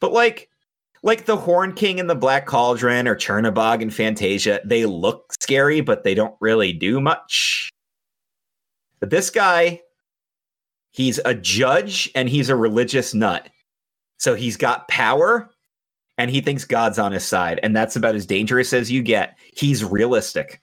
But 0.00 0.12
like 0.12 0.50
like 1.02 1.24
the 1.24 1.36
Horn 1.36 1.72
King 1.72 2.00
and 2.00 2.10
the 2.10 2.14
Black 2.14 2.46
Cauldron 2.46 3.06
or 3.06 3.14
Chernabog 3.14 3.80
and 3.80 3.94
Fantasia, 3.94 4.60
they 4.64 4.86
look 4.86 5.32
scary, 5.40 5.80
but 5.80 6.04
they 6.04 6.14
don't 6.14 6.34
really 6.40 6.72
do 6.72 7.00
much. 7.00 7.70
But 9.00 9.10
this 9.10 9.30
guy, 9.30 9.82
he's 10.90 11.20
a 11.24 11.34
judge 11.34 12.10
and 12.14 12.28
he's 12.28 12.48
a 12.48 12.56
religious 12.56 13.14
nut. 13.14 13.48
So 14.18 14.34
he's 14.34 14.56
got 14.56 14.88
power 14.88 15.50
and 16.18 16.30
he 16.30 16.40
thinks 16.40 16.64
God's 16.64 16.98
on 16.98 17.12
his 17.12 17.24
side. 17.24 17.60
And 17.62 17.76
that's 17.76 17.96
about 17.96 18.14
as 18.14 18.26
dangerous 18.26 18.72
as 18.72 18.90
you 18.90 19.02
get. 19.02 19.38
He's 19.54 19.84
realistic. 19.84 20.60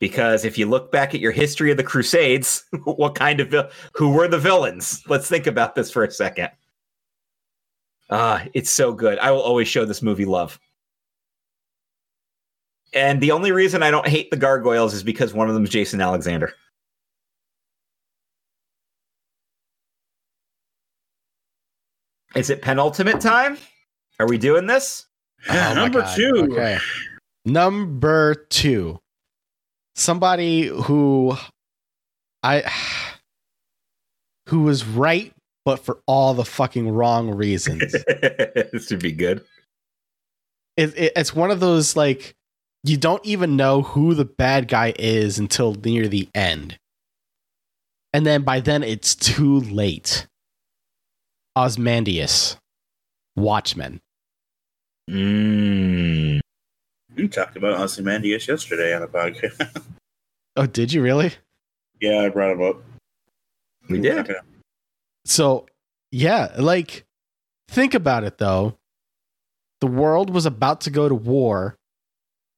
Because 0.00 0.44
if 0.44 0.58
you 0.58 0.66
look 0.66 0.90
back 0.90 1.14
at 1.14 1.20
your 1.20 1.32
history 1.32 1.70
of 1.70 1.76
the 1.76 1.84
Crusades, 1.84 2.64
what 2.84 3.14
kind 3.14 3.40
of 3.40 3.72
who 3.94 4.10
were 4.10 4.28
the 4.28 4.38
villains? 4.38 5.02
Let's 5.08 5.28
think 5.28 5.46
about 5.46 5.74
this 5.74 5.90
for 5.90 6.04
a 6.04 6.10
second. 6.10 6.50
Ah, 8.10 8.44
it's 8.52 8.70
so 8.70 8.92
good. 8.92 9.18
I 9.18 9.30
will 9.30 9.40
always 9.40 9.68
show 9.68 9.84
this 9.84 10.02
movie 10.02 10.26
love. 10.26 10.58
And 12.94 13.20
the 13.20 13.32
only 13.32 13.50
reason 13.50 13.82
I 13.82 13.90
don't 13.90 14.06
hate 14.06 14.30
the 14.30 14.36
gargoyles 14.36 14.94
is 14.94 15.02
because 15.02 15.34
one 15.34 15.48
of 15.48 15.54
them 15.54 15.64
is 15.64 15.70
Jason 15.70 16.00
Alexander. 16.00 16.54
Is 22.36 22.50
it 22.50 22.62
penultimate 22.62 23.20
time? 23.20 23.58
Are 24.18 24.26
we 24.28 24.38
doing 24.38 24.66
this? 24.66 25.06
Oh 25.46 25.74
number 25.74 26.00
God. 26.00 26.16
two. 26.16 26.48
Okay. 26.52 26.78
Number 27.44 28.34
two. 28.48 28.98
Somebody 29.94 30.68
who 30.68 31.36
I 32.42 32.64
who 34.48 34.62
was 34.62 34.86
right, 34.86 35.34
but 35.66 35.84
for 35.84 35.98
all 36.06 36.32
the 36.32 36.46
fucking 36.46 36.88
wrong 36.88 37.30
reasons. 37.30 37.92
this 38.72 38.88
would 38.88 39.02
be 39.02 39.12
good. 39.12 39.44
it, 40.78 40.96
it, 40.96 41.12
it's 41.14 41.34
one 41.34 41.50
of 41.50 41.60
those 41.60 41.94
like 41.94 42.34
you 42.84 42.98
don't 42.98 43.24
even 43.24 43.56
know 43.56 43.82
who 43.82 44.12
the 44.14 44.26
bad 44.26 44.68
guy 44.68 44.94
is 44.98 45.38
until 45.38 45.74
near 45.74 46.06
the 46.06 46.28
end. 46.34 46.78
And 48.12 48.24
then 48.26 48.42
by 48.42 48.60
then 48.60 48.82
it's 48.82 49.14
too 49.14 49.60
late. 49.60 50.26
Ozymandias. 51.56 52.58
Watchmen. 53.36 54.00
Mm. 55.10 56.40
We 57.16 57.28
talked 57.28 57.56
about 57.56 57.80
Ozymandias 57.80 58.46
yesterday 58.46 58.94
on 58.94 59.02
a 59.02 59.08
podcast. 59.08 59.82
Oh, 60.56 60.66
did 60.66 60.92
you 60.92 61.02
really? 61.02 61.32
yeah, 62.00 62.20
I 62.20 62.28
brought 62.28 62.52
him 62.52 62.62
up. 62.62 62.76
We 63.88 63.98
did. 63.98 64.30
So, 65.24 65.66
yeah, 66.12 66.54
like 66.58 67.04
think 67.68 67.94
about 67.94 68.22
it 68.22 68.38
though. 68.38 68.76
The 69.80 69.88
world 69.88 70.30
was 70.30 70.46
about 70.46 70.82
to 70.82 70.90
go 70.90 71.08
to 71.08 71.14
war 71.14 71.76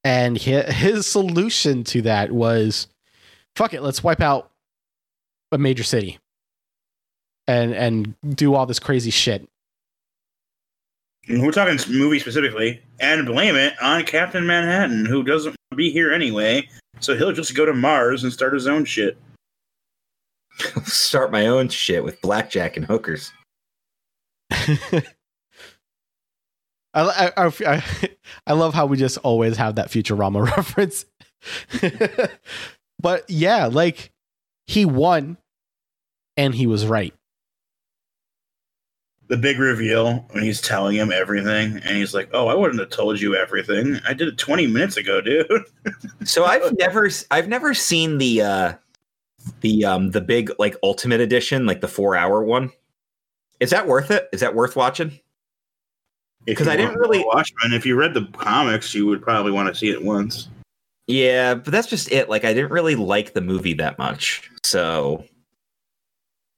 and 0.03 0.37
his 0.37 1.05
solution 1.05 1.83
to 1.85 2.01
that 2.03 2.31
was 2.31 2.87
fuck 3.55 3.73
it, 3.73 3.81
let's 3.81 4.03
wipe 4.03 4.21
out 4.21 4.51
a 5.51 5.57
major 5.57 5.83
city. 5.83 6.19
And 7.47 7.73
and 7.73 8.15
do 8.35 8.55
all 8.55 8.65
this 8.65 8.79
crazy 8.79 9.11
shit. 9.11 9.47
We're 11.29 11.51
talking 11.51 11.77
movie 11.93 12.19
specifically, 12.19 12.81
and 12.99 13.25
blame 13.25 13.55
it 13.55 13.73
on 13.81 14.03
Captain 14.03 14.45
Manhattan, 14.45 15.05
who 15.05 15.23
doesn't 15.23 15.51
want 15.51 15.71
to 15.71 15.75
be 15.77 15.91
here 15.91 16.11
anyway. 16.11 16.67
So 16.99 17.15
he'll 17.15 17.31
just 17.33 17.55
go 17.55 17.65
to 17.65 17.73
Mars 17.73 18.23
and 18.23 18.31
start 18.31 18.53
his 18.53 18.67
own 18.67 18.85
shit. 18.85 19.17
Start 20.85 21.31
my 21.31 21.45
own 21.45 21.69
shit 21.69 22.03
with 22.03 22.19
blackjack 22.21 22.77
and 22.77 22.85
hookers. 22.85 23.31
I, 26.97 27.31
I, 27.37 27.51
I, 27.65 27.83
I 28.47 28.53
love 28.53 28.73
how 28.73 28.85
we 28.85 28.97
just 28.97 29.17
always 29.19 29.57
have 29.57 29.75
that 29.75 29.89
Futurama 29.89 30.45
reference. 30.57 31.05
but 32.99 33.29
yeah, 33.29 33.67
like 33.67 34.11
he 34.65 34.85
won 34.85 35.37
and 36.35 36.53
he 36.53 36.67
was 36.67 36.85
right. 36.85 37.13
The 39.27 39.37
big 39.37 39.59
reveal 39.59 40.25
when 40.31 40.43
he's 40.43 40.61
telling 40.61 40.95
him 40.95 41.11
everything, 41.11 41.81
and 41.83 41.97
he's 41.97 42.13
like, 42.13 42.29
"Oh, 42.31 42.47
I 42.47 42.53
wouldn't 42.55 42.79
have 42.79 42.91
told 42.91 43.19
you 43.19 43.35
everything. 43.35 43.99
I 44.07 44.13
did 44.13 44.29
it 44.29 44.37
20 44.37 44.67
minutes 44.67 44.95
ago, 44.95 45.19
dude." 45.19 45.47
So 46.23 46.43
I've 46.45 46.77
never 46.77 47.09
I've 47.31 47.47
never 47.47 47.73
seen 47.73 48.17
the 48.17 48.41
uh 48.41 48.73
the 49.61 49.85
um 49.85 50.11
the 50.11 50.21
big 50.21 50.51
like 50.59 50.75
ultimate 50.83 51.21
edition, 51.21 51.65
like 51.65 51.79
the 51.81 51.87
4-hour 51.87 52.43
one. 52.43 52.71
Is 53.59 53.69
that 53.69 53.87
worth 53.87 54.11
it? 54.11 54.27
Is 54.33 54.41
that 54.41 54.55
worth 54.55 54.75
watching? 54.75 55.19
If 56.47 56.57
'Cause 56.57 56.67
you 56.67 56.73
I 56.73 56.75
didn't 56.77 56.91
want 56.97 57.01
really- 57.01 57.23
Watchmen. 57.25 57.73
If 57.73 57.85
you 57.85 57.95
read 57.95 58.13
the 58.13 58.25
comics, 58.37 58.93
you 58.95 59.05
would 59.05 59.21
probably 59.21 59.51
want 59.51 59.67
to 59.67 59.75
see 59.75 59.89
it 59.89 60.01
once. 60.03 60.47
Yeah, 61.07 61.53
but 61.55 61.71
that's 61.71 61.87
just 61.87 62.11
it. 62.11 62.29
Like 62.29 62.43
I 62.45 62.53
didn't 62.53 62.71
really 62.71 62.95
like 62.95 63.33
the 63.33 63.41
movie 63.41 63.73
that 63.75 63.97
much. 63.97 64.49
So 64.63 65.25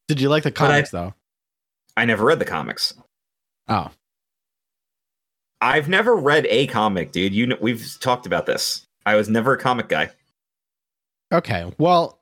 Did 0.07 0.19
you 0.21 0.29
like 0.29 0.43
the 0.43 0.51
But 0.51 0.61
I- 0.63 0.67
comics 0.67 0.89
though? 0.91 1.13
I 1.97 2.05
never 2.05 2.23
read 2.25 2.39
the 2.39 2.45
comics. 2.45 2.93
Oh, 3.67 3.91
I've 5.61 5.89
never 5.89 6.15
read 6.15 6.45
a 6.49 6.67
comic, 6.67 7.11
dude. 7.11 7.33
You 7.33 7.47
know, 7.47 7.57
we've 7.59 7.97
talked 7.99 8.25
about 8.25 8.45
this. 8.45 8.87
I 9.05 9.15
was 9.15 9.27
never 9.29 9.53
a 9.53 9.57
comic 9.57 9.87
guy. 9.89 10.11
okay. 11.31 11.71
Well, 11.77 12.19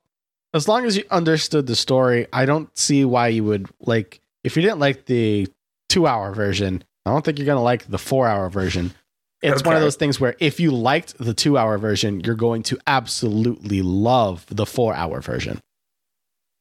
as 0.53 0.67
long 0.67 0.85
as 0.85 0.97
you 0.97 1.03
understood 1.11 1.67
the 1.67 1.75
story, 1.75 2.27
I 2.33 2.45
don't 2.45 2.75
see 2.77 3.05
why 3.05 3.27
you 3.29 3.43
would 3.45 3.69
like. 3.79 4.19
If 4.43 4.55
you 4.55 4.61
didn't 4.61 4.79
like 4.79 5.05
the 5.05 5.47
two-hour 5.89 6.33
version, 6.33 6.83
I 7.07 7.11
don't 7.11 7.23
think 7.23 7.39
you're 7.39 7.47
gonna 7.47 7.63
like 7.63 7.87
the 7.87 7.97
four-hour 7.97 8.49
version. 8.49 8.93
It's 9.41 9.63
one 9.63 9.75
of 9.75 9.81
those 9.81 9.95
things 9.95 10.19
where 10.19 10.35
if 10.39 10.59
you 10.59 10.71
liked 10.71 11.17
the 11.19 11.33
two-hour 11.33 11.77
version, 11.77 12.21
you're 12.21 12.35
going 12.35 12.63
to 12.63 12.79
absolutely 12.87 13.83
love 13.83 14.45
the 14.49 14.65
four-hour 14.65 15.21
version. 15.21 15.59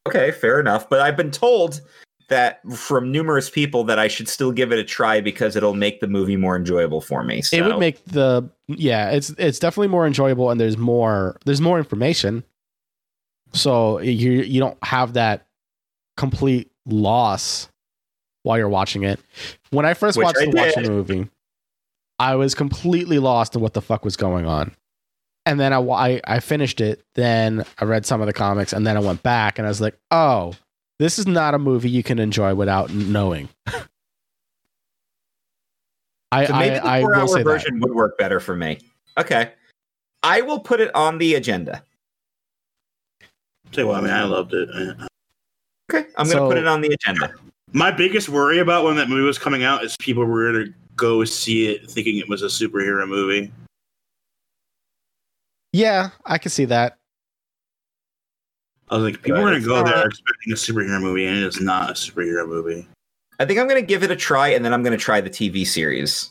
Okay, 0.07 0.31
fair 0.31 0.61
enough. 0.61 0.89
But 0.89 1.01
I've 1.01 1.17
been 1.17 1.31
told 1.31 1.81
that 2.29 2.61
from 2.73 3.13
numerous 3.13 3.49
people 3.49 3.85
that 3.85 3.99
I 3.99 4.09
should 4.09 4.29
still 4.29 4.53
give 4.53 4.73
it 4.73 4.79
a 4.79 4.85
try 4.85 5.21
because 5.21 5.57
it'll 5.57 5.75
make 5.75 6.01
the 6.01 6.09
movie 6.09 6.37
more 6.37 6.57
enjoyable 6.57 7.01
for 7.01 7.23
me. 7.23 7.43
So. 7.43 7.57
it 7.57 7.65
would 7.65 7.79
make 7.79 8.05
the 8.07 8.49
yeah 8.69 9.11
it's 9.11 9.31
it's 9.39 9.59
definitely 9.59 9.89
more 9.89 10.07
enjoyable 10.07 10.51
and 10.51 10.61
there's 10.61 10.77
more 10.77 11.39
there's 11.45 11.61
more 11.61 11.79
information 11.79 12.43
so 13.53 14.01
you 14.01 14.33
you 14.33 14.59
don't 14.59 14.77
have 14.83 15.13
that 15.13 15.47
complete 16.17 16.71
loss 16.85 17.69
while 18.43 18.59
you're 18.59 18.69
watching 18.69 19.05
it 19.05 19.21
when 19.71 19.85
i 19.87 19.95
first 19.95 20.17
Which 20.19 20.25
watched 20.25 20.39
I 20.41 20.47
the 20.47 20.57
watching 20.57 20.93
movie 20.93 21.29
i 22.19 22.35
was 22.35 22.55
completely 22.55 23.19
lost 23.19 23.55
in 23.55 23.61
what 23.61 23.75
the 23.75 23.83
fuck 23.83 24.05
was 24.05 24.17
going 24.17 24.47
on 24.47 24.75
and 25.45 25.59
then 25.61 25.73
I, 25.73 25.79
I 25.81 26.21
i 26.25 26.41
finished 26.41 26.81
it 26.81 27.05
then 27.15 27.65
i 27.79 27.85
read 27.85 28.07
some 28.07 28.21
of 28.21 28.27
the 28.27 28.33
comics 28.33 28.73
and 28.73 28.87
then 28.87 28.97
i 28.97 29.01
went 29.01 29.23
back 29.23 29.59
and 29.59 29.67
i 29.67 29.69
was 29.71 29.81
like 29.81 29.97
oh 30.11 30.53
this 30.99 31.19
is 31.19 31.27
not 31.27 31.55
a 31.55 31.59
movie 31.59 31.91
you 31.91 32.03
can 32.03 32.19
enjoy 32.19 32.55
without 32.55 32.91
knowing 32.93 33.49
I, 36.33 36.47
So 36.47 36.53
maybe 36.55 36.77
I, 36.77 36.79
the 36.81 36.87
I 36.87 37.01
four-hour 37.03 37.29
say 37.29 37.35
that. 37.39 37.45
version 37.45 37.81
would 37.81 37.95
work 37.95 38.19
better 38.19 38.41
for 38.41 38.57
me. 38.57 38.81
Okay. 39.17 39.53
I 40.25 40.41
will 40.43 40.59
put 40.59 40.81
it 40.81 40.93
on 40.95 41.19
the 41.19 41.35
agenda. 41.37 41.83
Tell 43.71 43.85
you 43.85 43.89
what, 43.89 43.99
I 43.99 44.01
mean, 44.03 44.11
I 44.11 44.25
loved 44.25 44.53
it. 44.53 44.69
Okay. 45.89 46.09
I'm 46.19 46.27
going 46.27 46.27
to 46.27 46.33
So- 46.33 46.49
put 46.49 46.59
it 46.59 46.67
on 46.67 46.81
the 46.81 46.89
agenda. 46.89 47.33
My 47.73 47.91
biggest 47.91 48.29
worry 48.29 48.59
about 48.59 48.85
when 48.85 48.97
that 48.97 49.09
movie 49.09 49.23
was 49.23 49.39
coming 49.39 49.65
out 49.65 49.83
is 49.85 49.97
people 49.99 50.25
were 50.25 50.53
going 50.53 50.67
to 50.67 50.75
go 50.95 51.25
see 51.25 51.69
it 51.69 51.91
thinking 51.91 52.17
it 52.19 52.29
was 52.29 52.43
a 52.43 52.47
superhero 52.47 53.07
movie. 53.09 53.53
Yeah, 55.73 56.11
I 56.25 56.39
can 56.39 56.51
see 56.51 56.65
that. 56.67 56.97
I 58.89 58.95
was 58.97 59.05
like, 59.05 59.23
people 59.23 59.33
But 59.33 59.41
are 59.41 59.51
going 59.51 59.61
to 59.63 59.67
go 59.67 59.75
there 59.85 59.97
not- 59.97 60.07
expecting 60.07 60.53
a 60.53 60.57
superhero 60.57 61.01
movie, 61.01 61.27
and 61.27 61.37
it 61.37 61.43
is 61.45 61.61
not 61.61 61.91
a 61.91 61.93
superhero 61.95 62.47
movie. 62.49 62.87
I 63.39 63.45
think 63.45 63.59
I'm 63.59 63.69
going 63.69 63.81
to 63.81 63.87
give 63.87 64.03
it 64.03 64.11
a 64.11 64.17
try 64.17 64.49
and 64.49 64.65
then 64.65 64.73
I'm 64.73 64.83
going 64.83 64.97
to 64.97 65.03
try 65.05 65.21
the 65.21 65.29
TV 65.29 65.67
series. 65.67 66.31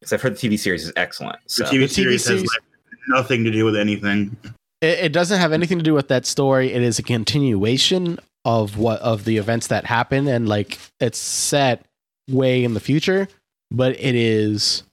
Because 0.00 0.12
I've 0.14 0.22
heard 0.22 0.36
the 0.36 0.48
TV 0.48 0.58
series 0.58 0.84
is 0.84 0.92
excellent. 0.96 1.38
The 1.56 1.64
TV, 1.64 1.70
The 1.70 1.76
TV 1.84 1.90
series 1.90 2.26
has 2.26 2.38
series- 2.38 2.42
like, 2.48 2.62
nothing 3.08 3.44
to 3.44 3.50
do 3.52 3.64
with 3.64 3.76
anything. 3.76 4.36
It, 4.80 4.98
it 4.98 5.12
doesn't 5.12 5.38
have 5.38 5.52
anything 5.52 5.78
to 5.78 5.84
do 5.84 5.94
with 5.94 6.08
that 6.08 6.26
story. 6.26 6.72
It 6.72 6.82
is 6.82 6.98
a 6.98 7.02
continuation 7.02 8.18
of 8.46 8.78
what 8.78 9.00
of 9.00 9.24
the 9.24 9.36
events 9.38 9.66
that 9.66 9.84
happen, 9.84 10.28
and 10.28 10.48
like 10.48 10.78
it's 11.00 11.18
set 11.18 11.84
way 12.30 12.62
in 12.62 12.74
the 12.74 12.80
future, 12.80 13.26
but 13.72 13.98
it 14.00 14.14
is 14.14 14.84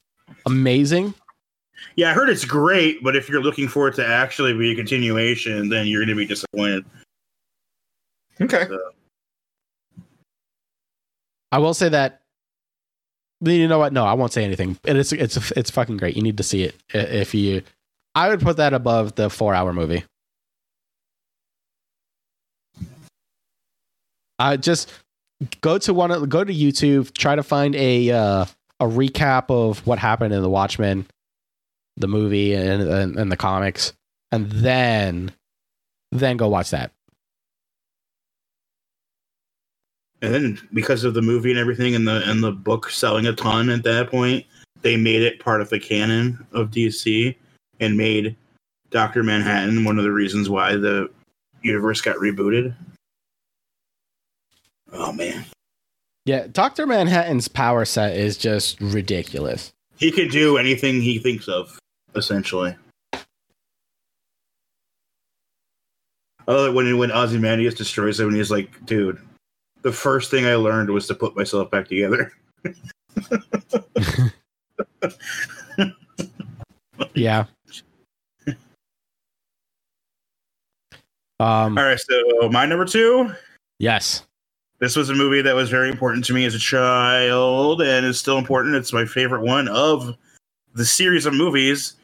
amazing. 0.48 1.14
Yeah, 1.96 2.10
I 2.10 2.14
heard 2.14 2.30
it's 2.30 2.46
great, 2.46 3.04
but 3.04 3.16
if 3.16 3.30
you're 3.30 3.44
looking 3.44 3.68
for 3.68 3.88
it 3.88 3.94
to 3.96 4.06
actually 4.06 4.54
be 4.58 4.72
a 4.72 4.76
continuation, 4.76 5.70
then 5.70 5.86
you're 5.86 6.02
going 6.02 6.10
to 6.10 6.16
be 6.16 6.26
disappointed. 6.26 6.84
Okay. 8.42 8.68
I 11.52 11.60
will 11.60 11.76
say 11.76 11.90
that. 11.90 12.22
You 13.42 13.68
know 13.68 13.78
what? 13.78 13.94
No, 13.94 14.06
I 14.06 14.14
won't 14.14 14.34
say 14.34 14.44
anything. 14.44 14.80
It 14.84 14.96
is 14.96 15.14
it's 15.14 15.52
it's 15.52 15.70
fucking 15.70 15.98
great. 15.98 16.16
You 16.16 16.24
need 16.24 16.38
to 16.38 16.44
see 16.44 16.64
it 16.64 16.76
if 16.92 17.36
you. 17.36 17.62
I 18.16 18.30
would 18.30 18.42
put 18.42 18.58
that 18.58 18.74
above 18.74 19.14
the 19.14 19.30
four 19.30 19.54
hour 19.54 19.74
movie. 19.74 20.04
Uh, 24.44 24.58
just 24.58 24.92
go 25.62 25.78
to 25.78 25.94
one. 25.94 26.28
Go 26.28 26.44
to 26.44 26.54
YouTube. 26.54 27.14
Try 27.14 27.36
to 27.36 27.44
find 27.44 27.76
a 27.78 28.12
uh, 28.12 28.46
a 28.82 28.86
recap 28.86 29.50
of 29.50 29.88
what 29.88 30.00
happened 30.00 30.34
in 30.34 30.42
the 30.42 30.50
Watchmen, 30.50 31.08
the 31.96 32.10
movie, 32.10 32.54
and, 32.54 32.84
and 32.84 33.18
and 33.18 33.32
the 33.32 33.38
comics, 33.38 33.94
and 34.34 34.52
then 34.52 35.32
then 36.12 36.36
go 36.36 36.50
watch 36.50 36.72
that. 36.72 36.92
And 40.22 40.34
then 40.34 40.70
because 40.74 41.06
of 41.06 41.14
the 41.14 41.22
movie 41.22 41.52
and 41.52 41.60
everything 41.60 41.96
and 41.96 42.06
the 42.06 42.30
and 42.30 42.44
the 42.44 42.52
book 42.52 42.90
selling 42.90 43.26
a 43.28 43.34
ton 43.34 43.70
at 43.70 43.84
that 43.84 44.12
point, 44.12 44.46
they 44.82 44.98
made 44.98 45.22
it 45.22 45.40
part 45.40 45.62
of 45.62 45.70
the 45.70 45.80
canon 45.80 46.46
of 46.52 46.70
DC 46.70 47.34
and 47.80 47.96
made 47.96 48.36
Doctor 48.90 49.24
Manhattan 49.24 49.86
one 49.86 49.98
of 49.98 50.04
the 50.04 50.12
reasons 50.12 50.50
why 50.50 50.76
the 50.76 51.10
universe 51.62 52.02
got 52.02 52.18
rebooted. 52.18 52.76
Oh 54.94 55.12
man. 55.12 55.46
Yeah, 56.26 56.48
Doctor 56.52 56.88
Manhattan's 56.88 57.48
power 57.48 57.84
set 57.84 58.16
is 58.16 58.38
just 58.38 58.80
ridiculous. 58.80 59.74
He 59.98 60.12
can 60.12 60.30
do 60.30 60.58
anything 60.58 61.02
he 61.02 61.20
thinks 61.20 61.48
of, 61.48 61.78
essentially. 62.16 62.76
Oh, 66.48 66.72
when 66.72 66.98
when 66.98 67.12
Ozymandias 67.12 67.74
destroys 67.74 68.20
him, 68.20 68.28
and 68.30 68.38
he's 68.38 68.52
like, 68.52 68.86
"Dude, 68.86 69.20
the 69.82 69.92
first 69.92 70.32
thing 70.32 70.46
I 70.46 70.56
learned 70.56 70.90
was 70.90 71.08
to 71.08 71.16
put 71.16 71.36
myself 71.36 71.70
back 71.72 71.88
together." 71.88 72.32
Yeah. 77.16 77.46
Um. 81.40 81.78
All 81.78 81.84
right, 81.84 82.00
so 82.00 82.50
my 82.50 82.66
number 82.66 82.86
two. 82.86 83.32
Yes. 83.80 84.24
This 84.80 84.96
was 84.96 85.10
a 85.10 85.16
movie 85.16 85.42
that 85.42 85.56
was 85.56 85.70
very 85.70 85.90
important 85.90 86.26
to 86.26 86.34
me 86.34 86.46
as 86.46 86.56
a 86.56 86.60
child, 86.60 87.82
and 87.82 88.06
is 88.06 88.20
still 88.20 88.38
important. 88.38 88.76
It's 88.76 88.94
my 88.94 89.06
favorite 89.06 89.42
one 89.42 89.68
of 89.70 90.16
the 90.74 90.86
series 90.86 91.26
of 91.26 91.34
movies, 91.34 91.96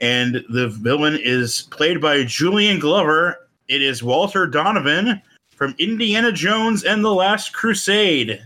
and 0.00 0.44
the 0.48 0.68
villain 0.68 1.18
is 1.20 1.62
played 1.70 2.00
by 2.00 2.24
Julian 2.24 2.78
Glover. 2.78 3.48
It 3.68 3.82
is 3.82 4.02
Walter 4.02 4.46
Donovan 4.46 5.20
from 5.50 5.74
Indiana 5.78 6.30
Jones 6.30 6.84
and 6.84 7.04
the 7.04 7.12
Last 7.12 7.52
Crusade. 7.52 8.40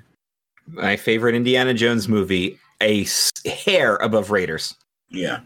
My 0.66 0.96
favorite 0.96 1.34
Indiana 1.34 1.74
Jones 1.74 2.08
movie, 2.08 2.58
a 2.80 3.06
hair 3.44 3.96
above 3.96 4.30
Raiders. 4.30 4.74
Yeah, 5.10 5.40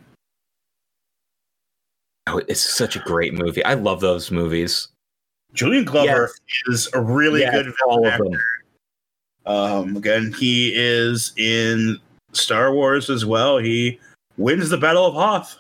Oh, 2.29 2.41
it's 2.49 2.61
such 2.61 2.97
a 2.97 3.01
great 3.01 3.35
movie. 3.35 3.65
I 3.65 3.75
love 3.75 4.01
those 4.01 4.31
movies. 4.33 4.89
Julian 5.57 5.85
Glover 5.85 6.31
is 6.67 6.89
a 6.93 7.01
really 7.01 7.41
Yeah, 7.41 7.51
good 7.51 7.75
villain 7.79 8.05
actor. 8.05 8.45
Um, 9.47 9.97
again, 9.97 10.33
he 10.39 10.73
is 10.75 11.33
in 11.37 11.99
Star 12.33 12.73
Wars 12.73 13.11
as 13.11 13.25
well. 13.25 13.59
He 13.59 13.99
wins 14.37 14.69
the 14.69 14.77
Battle 14.77 15.07
of 15.07 15.15
Hoth. 15.15 15.57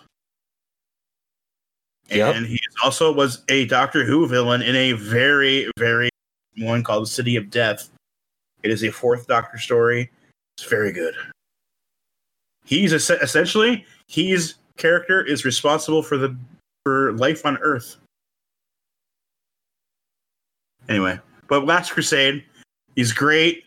Yep. 2.11 2.37
And 2.37 2.47
he 2.47 2.61
also 2.85 3.13
was 3.13 3.43
a 3.49 3.67
Doctor 3.67 4.05
Who 4.05 4.29
villain 4.29 4.63
in 4.63 4.77
a 4.77 4.93
very, 4.93 5.71
very 5.79 6.11
one 6.59 6.85
called 6.85 7.05
The 7.05 7.11
City 7.11 7.37
of 7.37 7.51
Death. 7.51 7.89
It 8.63 8.71
is 8.71 8.85
a 8.85 8.91
fourth 8.91 9.27
Doctor 9.27 9.59
story. 9.59 10.11
It's 10.57 10.69
very 10.69 10.93
good. 10.93 11.15
He's 12.65 12.93
es- 12.93 13.11
essentially 13.11 13.85
his 14.09 14.55
character 14.77 15.23
is 15.23 15.45
responsible 15.45 16.03
for 16.03 16.17
the 16.17 16.37
for 16.85 17.13
life 17.15 17.45
on 17.47 17.57
Earth. 17.59 17.97
Anyway, 20.89 21.19
but 21.49 21.65
Last 21.65 21.93
Crusade, 21.93 22.45
he's 22.95 23.13
great. 23.13 23.65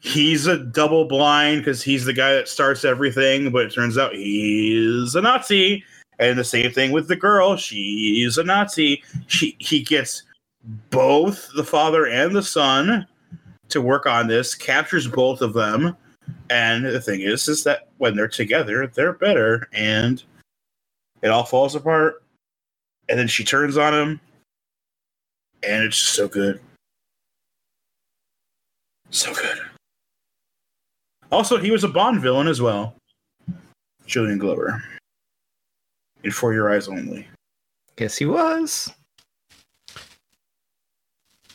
He's 0.00 0.46
a 0.46 0.58
double 0.58 1.04
blind 1.04 1.60
because 1.60 1.82
he's 1.82 2.04
the 2.04 2.12
guy 2.12 2.32
that 2.32 2.48
starts 2.48 2.84
everything, 2.84 3.50
but 3.50 3.66
it 3.66 3.74
turns 3.74 3.98
out 3.98 4.14
he's 4.14 5.14
a 5.14 5.20
Nazi. 5.20 5.84
And 6.20 6.38
the 6.38 6.44
same 6.44 6.72
thing 6.72 6.90
with 6.92 7.08
the 7.08 7.16
girl. 7.16 7.56
She's 7.56 8.38
a 8.38 8.44
Nazi. 8.44 9.02
She 9.26 9.56
he 9.58 9.82
gets 9.82 10.24
both 10.90 11.48
the 11.54 11.64
father 11.64 12.06
and 12.06 12.34
the 12.34 12.42
son 12.42 13.06
to 13.68 13.80
work 13.80 14.06
on 14.06 14.26
this, 14.26 14.54
captures 14.54 15.06
both 15.06 15.40
of 15.40 15.52
them. 15.52 15.96
And 16.50 16.84
the 16.84 17.00
thing 17.00 17.20
is, 17.20 17.48
is 17.48 17.64
that 17.64 17.88
when 17.98 18.16
they're 18.16 18.28
together, 18.28 18.86
they're 18.86 19.12
better, 19.12 19.68
and 19.72 20.22
it 21.22 21.28
all 21.28 21.44
falls 21.44 21.74
apart. 21.74 22.22
And 23.08 23.18
then 23.18 23.28
she 23.28 23.44
turns 23.44 23.76
on 23.76 23.94
him, 23.94 24.20
and 25.62 25.84
it's 25.84 25.96
just 25.96 26.14
so 26.14 26.28
good. 26.28 26.60
So 29.10 29.32
good. 29.32 29.58
Also, 31.30 31.58
he 31.58 31.70
was 31.70 31.84
a 31.84 31.88
Bond 31.88 32.20
villain 32.20 32.48
as 32.48 32.60
well. 32.60 32.94
Julian 34.06 34.38
Glover. 34.38 34.82
In 36.24 36.30
For 36.30 36.52
Your 36.52 36.70
Eyes 36.70 36.88
Only. 36.88 37.26
Guess 37.96 38.16
he 38.16 38.26
was. 38.26 38.92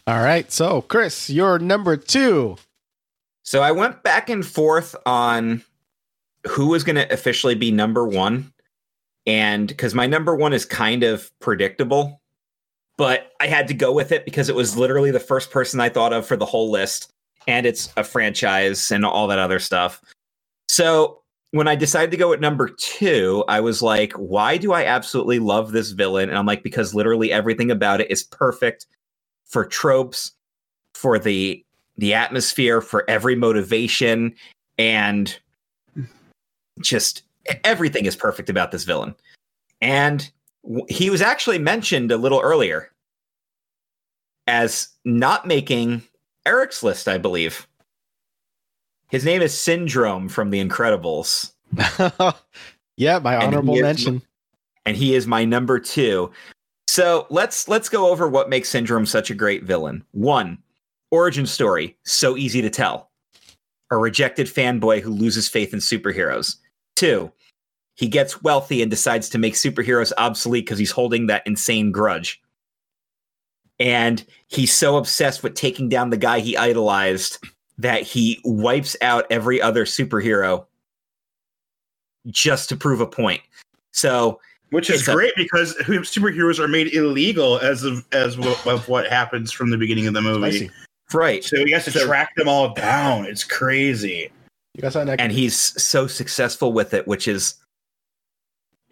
All 0.05 0.19
right. 0.21 0.51
So, 0.51 0.81
Chris, 0.81 1.29
you're 1.29 1.59
number 1.59 1.97
two. 1.97 2.57
So 3.43 3.61
I 3.61 3.71
went 3.71 4.03
back 4.03 4.29
and 4.29 4.45
forth 4.45 4.95
on 5.05 5.63
who 6.47 6.67
was 6.67 6.83
going 6.83 6.95
to 6.95 7.11
officially 7.11 7.55
be 7.55 7.71
number 7.71 8.07
one. 8.07 8.51
And 9.25 9.67
because 9.67 9.95
my 9.95 10.05
number 10.05 10.35
one 10.35 10.53
is 10.53 10.65
kind 10.65 11.03
of 11.03 11.31
predictable, 11.39 12.21
but 12.97 13.31
I 13.39 13.47
had 13.47 13.67
to 13.69 13.73
go 13.73 13.91
with 13.91 14.11
it 14.11 14.25
because 14.25 14.49
it 14.49 14.55
was 14.55 14.77
literally 14.77 15.11
the 15.11 15.19
first 15.19 15.51
person 15.51 15.79
I 15.79 15.89
thought 15.89 16.13
of 16.13 16.25
for 16.25 16.37
the 16.37 16.45
whole 16.45 16.71
list. 16.71 17.11
And 17.47 17.65
it's 17.65 17.91
a 17.97 18.03
franchise 18.03 18.91
and 18.91 19.05
all 19.05 19.27
that 19.27 19.39
other 19.39 19.59
stuff. 19.59 20.01
So 20.69 21.21
when 21.51 21.67
I 21.67 21.75
decided 21.75 22.11
to 22.11 22.17
go 22.17 22.33
at 22.33 22.39
number 22.39 22.69
two, 22.69 23.43
I 23.47 23.59
was 23.59 23.81
like, 23.81 24.13
why 24.13 24.57
do 24.57 24.73
I 24.73 24.85
absolutely 24.85 25.39
love 25.39 25.71
this 25.71 25.91
villain? 25.91 26.29
And 26.29 26.37
I'm 26.37 26.45
like, 26.45 26.63
because 26.63 26.95
literally 26.95 27.31
everything 27.31 27.69
about 27.69 28.01
it 28.01 28.09
is 28.09 28.23
perfect 28.23 28.87
for 29.45 29.65
tropes, 29.65 30.31
for 30.95 31.19
the 31.19 31.63
the 31.97 32.13
atmosphere, 32.15 32.81
for 32.81 33.07
every 33.07 33.35
motivation, 33.35 34.33
and 34.79 35.37
hmm. 35.93 36.05
just 36.81 37.21
everything 37.63 38.05
is 38.05 38.15
perfect 38.15 38.49
about 38.49 38.71
this 38.71 38.83
villain. 38.83 39.13
And 39.79 40.31
he 40.87 41.09
was 41.09 41.21
actually 41.21 41.59
mentioned 41.59 42.11
a 42.11 42.17
little 42.17 42.39
earlier 42.41 42.89
as 44.47 44.89
not 45.05 45.47
making 45.47 46.01
Eric's 46.45 46.83
list, 46.83 47.07
I 47.07 47.17
believe. 47.17 47.67
His 49.09 49.23
name 49.25 49.41
is 49.41 49.57
Syndrome 49.57 50.27
from 50.29 50.49
The 50.49 50.63
Incredibles. 50.63 51.51
yeah, 52.97 53.19
my 53.19 53.35
And 53.35 53.43
honorable 53.43 53.75
is- 53.75 53.81
mention. 53.81 54.21
and 54.85 54.97
he 54.97 55.15
is 55.15 55.27
my 55.27 55.45
number 55.45 55.79
two. 55.79 56.31
So 56.87 57.25
let's 57.29 57.67
let's 57.67 57.89
go 57.89 58.09
over 58.09 58.27
what 58.27 58.49
makes 58.49 58.69
Syndrome 58.69 59.05
such 59.05 59.31
a 59.31 59.35
great 59.35 59.63
villain. 59.63 60.03
One, 60.11 60.57
origin 61.11 61.45
story, 61.45 61.97
so 62.03 62.37
easy 62.37 62.61
to 62.61 62.69
tell. 62.69 63.09
A 63.91 63.97
rejected 63.97 64.47
fanboy 64.47 65.01
who 65.01 65.11
loses 65.11 65.47
faith 65.47 65.73
in 65.73 65.79
superheroes. 65.79 66.57
Two, 66.95 67.31
he 67.95 68.07
gets 68.07 68.41
wealthy 68.41 68.81
and 68.81 68.89
decides 68.89 69.29
to 69.29 69.37
make 69.37 69.53
superheroes 69.53 70.11
obsolete 70.17 70.65
because 70.65 70.79
he's 70.79 70.91
holding 70.91 71.27
that 71.27 71.43
insane 71.45 71.91
grudge. 71.91 72.41
And 73.79 74.23
he's 74.47 74.73
so 74.73 74.97
obsessed 74.97 75.43
with 75.43 75.55
taking 75.55 75.89
down 75.89 76.09
the 76.09 76.17
guy 76.17 76.39
he 76.39 76.55
idolized 76.57 77.39
that 77.77 78.03
he 78.03 78.39
wipes 78.43 78.95
out 79.01 79.25
every 79.29 79.61
other 79.61 79.85
superhero 79.85 80.65
just 82.27 82.69
to 82.69 82.77
prove 82.77 83.01
a 83.01 83.07
point. 83.07 83.41
So 83.91 84.39
Which 84.69 84.89
is 84.89 85.01
It's 85.01 85.07
a- 85.09 85.13
great 85.13 85.33
because 85.35 85.75
superheroes 85.77 86.59
are 86.59 86.67
made 86.67 86.93
illegal 86.93 87.59
as 87.59 87.83
of 87.83 88.05
as 88.11 88.37
of, 88.37 88.67
of 88.67 88.87
what 88.87 89.07
happens 89.07 89.51
from 89.51 89.69
the 89.69 89.77
beginning 89.77 90.07
of 90.07 90.13
the 90.13 90.21
movie. 90.21 90.71
Right. 91.13 91.43
So 91.43 91.57
he 91.63 91.71
has 91.73 91.85
to 91.85 91.91
So- 91.91 92.05
track 92.07 92.35
them 92.35 92.47
all 92.47 92.73
down. 92.73 93.25
It's 93.25 93.43
crazy. 93.43 94.31
You 94.73 94.81
guys 94.81 94.93
saw 94.93 95.03
that? 95.03 95.19
and 95.21 95.31
he's 95.31 95.55
so 95.55 96.07
successful 96.07 96.73
with 96.73 96.95
it, 96.95 97.07
which 97.07 97.27
is 97.27 97.55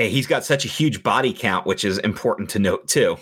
and 0.01 0.11
he's 0.11 0.25
got 0.25 0.43
such 0.43 0.65
a 0.65 0.67
huge 0.67 1.03
body 1.03 1.31
count, 1.31 1.67
which 1.67 1.85
is 1.85 1.99
important 1.99 2.49
to 2.49 2.59
note 2.59 2.87
too. 2.87 3.17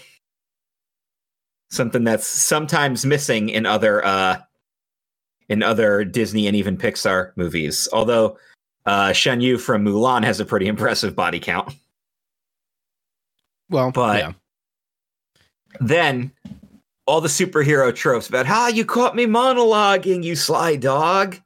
Something 1.69 2.05
that's 2.05 2.25
sometimes 2.25 3.05
missing 3.05 3.49
in 3.49 3.65
other 3.65 4.03
uh 4.05 4.37
in 5.49 5.61
other 5.61 6.05
Disney 6.05 6.47
and 6.47 6.55
even 6.55 6.77
Pixar 6.77 7.31
movies. 7.35 7.89
Although 7.91 8.37
uh 8.85 9.11
Shan 9.11 9.41
Yu 9.41 9.57
from 9.57 9.83
Mulan 9.83 10.23
has 10.23 10.39
a 10.39 10.45
pretty 10.45 10.67
impressive 10.67 11.15
body 11.15 11.39
count. 11.39 11.73
well, 13.69 13.91
but- 13.91 14.19
yeah. 14.19 14.31
Then 15.79 16.31
all 17.05 17.21
the 17.21 17.27
superhero 17.27 17.93
tropes 17.93 18.27
about 18.27 18.45
how 18.45 18.67
you 18.69 18.83
caught 18.85 19.15
me 19.15 19.25
monologuing, 19.25 20.23
you 20.23 20.35
sly 20.35 20.75
dog. 20.77 21.37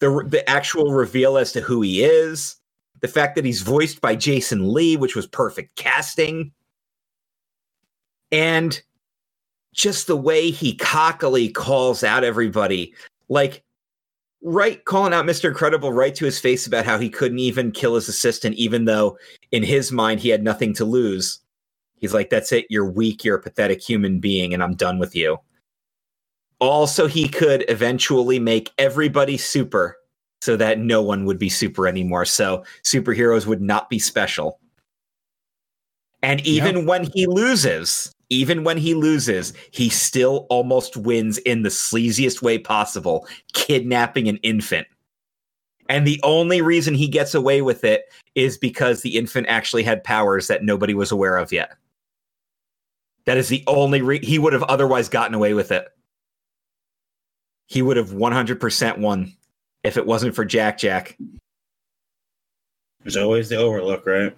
The 0.00 0.24
the 0.26 0.48
actual 0.50 0.92
reveal 0.92 1.38
as 1.38 1.52
to 1.52 1.60
who 1.60 1.80
he 1.80 2.04
is, 2.04 2.56
the 3.04 3.08
fact 3.08 3.34
that 3.34 3.44
he's 3.44 3.60
voiced 3.60 4.00
by 4.00 4.16
Jason 4.16 4.72
Lee, 4.72 4.96
which 4.96 5.14
was 5.14 5.26
perfect 5.26 5.76
casting, 5.76 6.50
and 8.32 8.80
just 9.74 10.06
the 10.06 10.16
way 10.16 10.50
he 10.50 10.74
cockily 10.74 11.50
calls 11.50 12.02
out 12.02 12.24
everybody, 12.24 12.94
like 13.28 13.62
right 14.42 14.82
calling 14.86 15.12
out 15.12 15.26
Mr. 15.26 15.50
Incredible 15.50 15.92
right 15.92 16.14
to 16.14 16.24
his 16.24 16.40
face 16.40 16.66
about 16.66 16.86
how 16.86 16.98
he 16.98 17.10
couldn't 17.10 17.40
even 17.40 17.72
kill 17.72 17.94
his 17.94 18.08
assistant, 18.08 18.54
even 18.54 18.86
though 18.86 19.18
in 19.52 19.62
his 19.62 19.92
mind 19.92 20.20
he 20.20 20.30
had 20.30 20.42
nothing 20.42 20.72
to 20.72 20.86
lose. 20.86 21.40
He's 21.96 22.14
like, 22.14 22.30
That's 22.30 22.52
it, 22.52 22.64
you're 22.70 22.90
weak, 22.90 23.22
you're 23.22 23.36
a 23.36 23.42
pathetic 23.42 23.82
human 23.82 24.18
being, 24.18 24.54
and 24.54 24.62
I'm 24.62 24.76
done 24.76 24.98
with 24.98 25.14
you. 25.14 25.36
Also, 26.58 27.06
he 27.06 27.28
could 27.28 27.66
eventually 27.68 28.38
make 28.38 28.72
everybody 28.78 29.36
super 29.36 29.98
so 30.44 30.58
that 30.58 30.78
no 30.78 31.00
one 31.00 31.24
would 31.24 31.38
be 31.38 31.48
super 31.48 31.88
anymore. 31.88 32.26
So 32.26 32.64
superheroes 32.82 33.46
would 33.46 33.62
not 33.62 33.88
be 33.88 33.98
special. 33.98 34.60
And 36.22 36.46
even 36.46 36.76
Yeah. 36.76 36.84
when 36.84 37.04
he 37.14 37.26
loses, 37.26 38.12
even 38.28 38.62
when 38.62 38.76
he 38.76 38.92
loses, 38.92 39.54
he 39.70 39.88
still 39.88 40.46
almost 40.50 40.98
wins 40.98 41.38
in 41.38 41.62
the 41.62 41.70
sleaziest 41.70 42.42
way 42.42 42.58
possible, 42.58 43.26
kidnapping 43.54 44.28
an 44.28 44.36
infant. 44.42 44.86
And 45.88 46.06
the 46.06 46.20
only 46.22 46.60
reason 46.60 46.94
he 46.94 47.08
gets 47.08 47.34
away 47.34 47.62
with 47.62 47.82
it 47.82 48.12
is 48.34 48.58
because 48.58 49.00
the 49.00 49.16
infant 49.16 49.46
actually 49.48 49.82
had 49.82 50.04
powers 50.04 50.46
that 50.48 50.62
nobody 50.62 50.92
was 50.92 51.10
aware 51.10 51.38
of 51.38 51.52
yet. 51.52 51.72
That 53.24 53.38
is 53.38 53.48
the 53.48 53.64
only 53.66 54.02
re- 54.02 54.24
he 54.24 54.38
would 54.38 54.52
have 54.52 54.62
otherwise 54.64 55.08
gotten 55.08 55.34
away 55.34 55.54
with 55.54 55.72
it. 55.72 55.88
He 57.66 57.80
would 57.80 57.96
have 57.96 58.12
100% 58.12 58.98
won 58.98 59.34
if 59.84 59.96
it 59.96 60.06
wasn't 60.06 60.34
for 60.34 60.44
Jack 60.44 60.78
Jack. 60.78 61.16
There's 63.02 63.16
always 63.16 63.48
the 63.50 63.56
overlook, 63.56 64.06
right? 64.06 64.34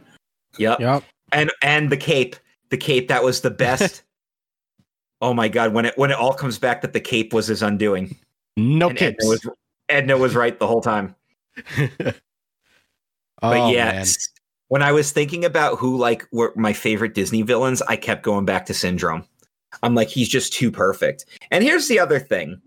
Yep. 0.59 0.81
Yep. 0.81 1.05
and 1.32 1.51
and 1.62 1.90
the 1.90 1.97
cape 1.97 2.36
the 2.70 2.77
cape 2.77 3.09
that 3.09 3.23
was 3.23 3.40
the 3.43 3.51
best 3.66 4.02
oh 5.20 5.32
my 5.35 5.48
god 5.48 5.73
when 5.74 5.85
it 5.86 5.97
when 5.98 6.10
it 6.10 6.16
all 6.16 6.32
comes 6.35 6.59
back 6.59 6.81
that 6.82 6.93
the 6.93 7.01
cape 7.01 7.32
was 7.32 7.47
his 7.47 7.62
undoing 7.62 8.14
No 8.56 8.89
and 8.89 8.97
kids. 8.98 9.16
edna 9.20 9.28
was, 9.28 9.47
edna 9.89 10.16
was 10.18 10.35
right 10.35 10.59
the 10.59 10.66
whole 10.66 10.81
time 10.81 11.14
but 11.77 12.16
oh, 13.43 13.70
yeah 13.70 13.93
man. 13.93 13.94
s- 13.97 14.28
when 14.68 14.82
i 14.82 14.93
was 14.93 15.12
thinking 15.12 15.44
about 15.44 15.78
who 15.78 15.97
like 15.97 16.27
were 16.32 16.52
my 16.56 16.73
favorite 16.73 17.14
disney 17.14 17.43
villains 17.43 17.82
i 17.82 17.97
kept 17.97 18.23
going 18.23 18.44
back 18.44 18.64
to 18.66 18.74
syndrome 18.74 19.24
i'm 19.82 19.94
like 19.94 20.09
he's 20.09 20.28
just 20.28 20.52
too 20.52 20.70
perfect 20.70 21.24
and 21.51 21.62
here's 21.64 21.89
the 21.89 21.98
other 21.98 22.18
thing 22.18 22.60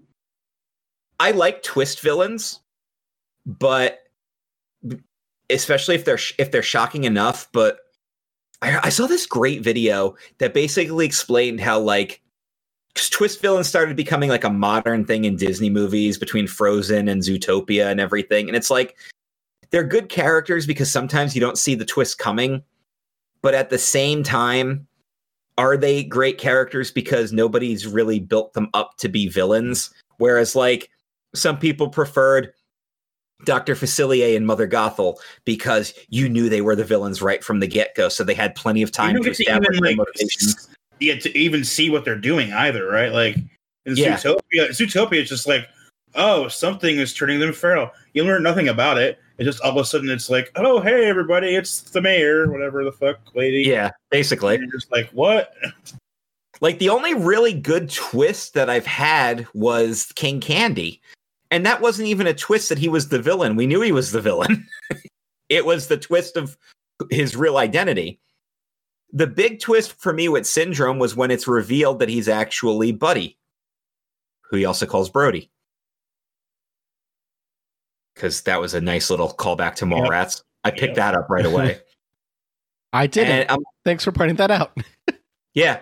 i 1.19 1.31
like 1.31 1.61
twist 1.63 2.01
villains 2.01 2.59
but 3.45 3.99
especially 5.49 5.95
if 5.95 6.05
they're 6.05 6.19
if 6.37 6.51
they're 6.51 6.63
shocking 6.63 7.03
enough 7.03 7.47
but 7.51 7.79
I, 8.61 8.79
I 8.83 8.89
saw 8.89 9.07
this 9.07 9.25
great 9.25 9.61
video 9.61 10.15
that 10.39 10.53
basically 10.53 11.05
explained 11.05 11.59
how 11.59 11.79
like 11.79 12.21
twist 12.93 13.41
villains 13.41 13.67
started 13.67 13.95
becoming 13.95 14.29
like 14.29 14.43
a 14.43 14.49
modern 14.49 15.05
thing 15.05 15.25
in 15.25 15.35
disney 15.35 15.69
movies 15.69 16.17
between 16.17 16.47
frozen 16.47 17.07
and 17.07 17.21
zootopia 17.21 17.89
and 17.89 17.99
everything 17.99 18.47
and 18.47 18.55
it's 18.55 18.69
like 18.69 18.97
they're 19.71 19.83
good 19.83 20.09
characters 20.09 20.65
because 20.65 20.91
sometimes 20.91 21.35
you 21.35 21.41
don't 21.41 21.57
see 21.57 21.75
the 21.75 21.85
twist 21.85 22.17
coming 22.19 22.61
but 23.41 23.53
at 23.53 23.69
the 23.69 23.77
same 23.77 24.23
time 24.23 24.87
are 25.59 25.75
they 25.75 26.05
great 26.05 26.37
characters 26.37 26.89
because 26.89 27.33
nobody's 27.33 27.85
really 27.85 28.17
built 28.17 28.53
them 28.53 28.69
up 28.73 28.95
to 28.95 29.09
be 29.09 29.27
villains? 29.27 29.93
Whereas 30.17 30.55
like 30.55 30.89
some 31.35 31.59
people 31.59 31.89
preferred 31.89 32.53
Dr. 33.45 33.75
Facilier 33.75 34.35
and 34.35 34.45
Mother 34.45 34.67
Gothel 34.67 35.17
because 35.45 35.93
you 36.09 36.27
knew 36.27 36.49
they 36.49 36.61
were 36.61 36.75
the 36.75 36.83
villains 36.83 37.21
right 37.21 37.43
from 37.43 37.59
the 37.59 37.67
get-go 37.67 38.09
so 38.09 38.23
they 38.23 38.33
had 38.33 38.55
plenty 38.55 38.81
of 38.81 38.91
time 38.91 39.15
to 39.15 39.21
get 39.21 39.39
establish 39.39 39.69
even 39.77 39.81
their 39.83 39.91
like 39.91 39.97
motivations. 39.97 40.69
you 40.99 41.13
get 41.13 41.23
to 41.23 41.37
even 41.37 41.63
see 41.63 41.89
what 41.89 42.03
they're 42.05 42.15
doing 42.17 42.51
either, 42.51 42.85
right? 42.87 43.11
Like 43.11 43.37
in 43.85 43.95
Yeah. 43.95 44.17
Zootopia, 44.17 44.69
Zootopia 44.69 45.21
is 45.21 45.29
just 45.29 45.47
like, 45.47 45.67
oh, 46.15 46.47
something 46.47 46.97
is 46.97 47.13
turning 47.13 47.39
them 47.39 47.53
feral. 47.53 47.91
You 48.13 48.23
learn 48.25 48.43
nothing 48.43 48.67
about 48.67 48.97
it. 48.97 49.19
It 49.37 49.45
just 49.45 49.61
all 49.61 49.71
of 49.71 49.77
a 49.77 49.85
sudden 49.85 50.09
it's 50.09 50.29
like, 50.29 50.51
oh, 50.57 50.81
hey 50.81 51.05
everybody, 51.07 51.55
it's 51.55 51.81
the 51.81 52.01
mayor, 52.01 52.51
whatever 52.51 52.83
the 52.83 52.91
fuck 52.91 53.19
lady. 53.35 53.63
Yeah, 53.63 53.91
basically. 54.09 54.55
And 54.55 54.63
you're 54.63 54.71
just 54.73 54.91
like, 54.91 55.09
what? 55.11 55.53
Like 56.61 56.79
the 56.79 56.89
only 56.89 57.13
really 57.13 57.53
good 57.53 57.89
twist 57.89 58.53
that 58.53 58.69
I've 58.69 58.85
had 58.85 59.47
was 59.53 60.11
King 60.15 60.41
Candy. 60.41 61.01
And 61.51 61.65
that 61.65 61.81
wasn't 61.81 62.07
even 62.07 62.27
a 62.27 62.33
twist 62.33 62.69
that 62.69 62.77
he 62.77 62.89
was 62.89 63.09
the 63.09 63.21
villain. 63.21 63.55
We 63.55 63.65
knew 63.67 63.81
he 63.81 63.91
was 63.91 64.11
the 64.11 64.21
villain. 64.21 64.67
it 65.49 65.65
was 65.65 65.87
the 65.87 65.97
twist 65.97 66.37
of 66.37 66.57
his 67.09 67.35
real 67.35 67.57
identity. 67.57 68.19
The 69.11 69.27
big 69.27 69.59
twist 69.59 69.99
for 69.99 70.13
me 70.13 70.29
with 70.29 70.45
Syndrome 70.45 70.99
was 70.99 71.15
when 71.15 71.31
it's 71.31 71.47
revealed 71.47 71.99
that 71.99 72.09
he's 72.09 72.29
actually 72.29 72.91
Buddy, 72.91 73.37
who 74.49 74.57
he 74.57 74.65
also 74.65 74.85
calls 74.85 75.09
Brody. 75.09 75.49
Because 78.13 78.41
that 78.41 78.59
was 78.61 78.73
a 78.73 78.81
nice 78.81 79.09
little 79.09 79.29
callback 79.33 79.75
to 79.75 79.85
Mallrats. 79.85 80.43
I 80.63 80.71
picked 80.71 80.83
Yep. 80.83 80.95
that 80.95 81.15
up 81.15 81.29
right 81.29 81.45
away. 81.45 81.79
I 82.93 83.07
did 83.07 83.27
and 83.29 83.39
it. 83.41 83.51
I'm 83.51 83.59
Thanks 83.85 84.03
for 84.03 84.11
pointing 84.11 84.35
that 84.37 84.51
out. 84.51 84.77
Yeah. 85.55 85.81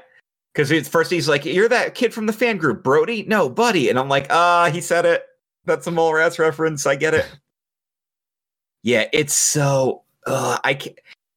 Because 0.53 0.87
first 0.87 1.11
he's 1.11 1.27
like, 1.27 1.43
You're 1.45 1.67
that 1.69 1.93
kid 1.93 2.13
from 2.13 2.25
the 2.25 2.33
fan 2.33 2.57
group, 2.57 2.83
Brody? 2.83 3.23
No, 3.23 3.49
buddy. 3.49 3.89
And 3.89 3.99
I'm 3.99 4.07
like, 4.07 4.27
Ah, 4.29 4.69
he 4.71 4.79
said 4.81 5.05
it. 5.05 5.23
That's 5.67 5.85
a 5.85 5.91
Mallrats 5.91 6.39
reference. 6.39 6.87
I 6.87 6.95
get 6.95 7.13
it. 7.13 7.29
yeah, 8.83 9.05
it's 9.11 9.33
so. 9.33 10.03
Uh, 10.25 10.57
I, 10.63 10.79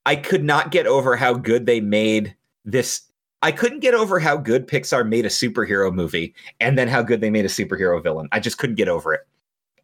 I 0.07 0.16
could 0.16 0.44
not 0.44 0.70
get 0.70 0.86
over 0.86 1.16
how 1.16 1.35
good 1.35 1.66
they 1.66 1.81
made 1.81 2.35
this. 2.65 3.02
I 3.43 3.52
couldn't 3.52 3.81
get 3.81 3.94
over 3.94 4.20
how 4.20 4.36
good 4.36 4.69
Pixar 4.69 5.07
made 5.07 5.27
a 5.27 5.31
superhero 5.31 5.93
movie 5.93 6.35
and 6.61 6.78
then 6.78 6.89
how 6.89 7.02
good 7.02 7.20
they 7.20 7.31
made 7.31 7.44
a 7.44 7.48
superhero 7.48 8.02
villain. 8.02 8.28
I 8.32 8.39
just 8.39 8.59
couldn't 8.59 8.77
get 8.77 8.89
over 8.89 9.12
it. 9.15 9.27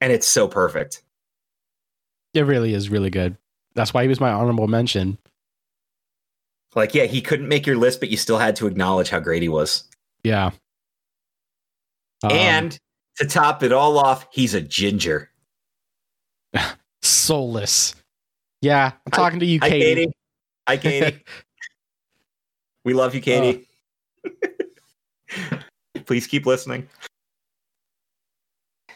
And 0.01 0.13
it's 0.13 0.29
so 0.29 0.47
perfect. 0.47 1.03
It 2.33 2.43
really 2.43 2.73
is 2.73 2.89
really 2.89 3.11
good. 3.11 3.37
That's 3.75 3.93
why 3.93 4.03
he 4.03 4.09
was 4.09 4.21
my 4.21 4.31
honorable 4.31 4.69
mention. 4.69 5.19
Like, 6.75 6.95
yeah, 6.95 7.05
he 7.05 7.21
couldn't 7.21 7.49
make 7.49 7.67
your 7.67 7.77
list, 7.77 8.01
but 8.01 8.11
you 8.11 8.17
still 8.17 8.39
had 8.39 8.55
to 8.57 8.67
acknowledge 8.67 9.09
how 9.09 9.19
great 9.21 9.43
he 9.43 9.49
was. 9.49 9.85
Yeah. 10.23 10.51
Um, 12.23 12.33
and 12.33 12.79
to 13.19 13.27
top 13.27 13.63
it 13.63 13.73
all 13.73 13.99
off, 13.99 14.27
he's 14.31 14.55
a 14.55 14.61
ginger. 14.61 15.31
soulless. 17.03 17.95
Yeah, 18.63 18.93
I'm 19.05 19.13
talking 19.13 19.39
to 19.41 19.47
you, 19.47 19.59
Hi, 19.61 19.69
Katie. 19.71 19.95
Katie. 19.95 20.13
Hi, 20.69 20.77
Katie. 20.77 21.23
we 22.85 22.95
love 22.95 23.15
you, 23.15 23.21
Katie. 23.21 23.69
Oh. 24.27 25.59
Please 26.07 26.27
keep 26.27 26.47
listening. 26.47 26.89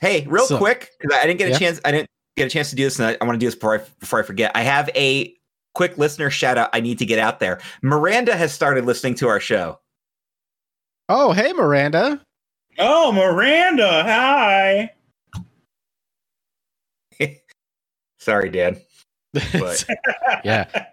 Hey, 0.01 0.26
real 0.28 0.47
So- 0.47 0.59
quick, 0.59 0.90
because 1.01 1.16
I 1.18 1.26
didn't 1.26 1.38
get 1.38 1.48
a 1.48 1.51
Yeah. 1.52 1.59
chance. 1.59 1.80
I 1.84 1.92
didn't 1.92 2.09
get 2.36 2.47
a 2.47 2.51
chance 2.51 2.70
to 2.70 2.76
do 2.76 2.84
this, 2.84 2.98
and 2.98 3.09
I, 3.09 3.16
I 3.20 3.24
want 3.24 3.34
to 3.36 3.38
do 3.38 3.47
this 3.47 3.55
before 3.55 3.78
I, 3.80 3.82
before 4.01 4.20
I 4.20 4.22
forget. 4.22 4.51
I 4.55 4.62
have 4.62 4.88
a 4.94 5.34
quick 5.74 5.98
listener 5.98 6.30
shout 6.30 6.56
out. 6.59 6.70
I 6.72 6.80
need 6.80 6.98
to 7.01 7.06
get 7.06 7.18
out 7.18 7.38
there. 7.40 7.60
Miranda 7.82 8.34
has 8.36 8.52
started 8.52 8.86
listening 8.86 9.14
to 9.16 9.28
our 9.28 9.40
show. 9.40 9.78
Oh, 11.09 11.32
hey, 11.32 11.52
Miranda. 11.52 12.24
Oh, 12.81 13.12
Miranda, 13.12 14.02
hi. 14.02 14.90
Sorry, 18.19 18.48
Dad. 18.48 18.82
But- 19.32 19.85
yeah. 20.44 20.86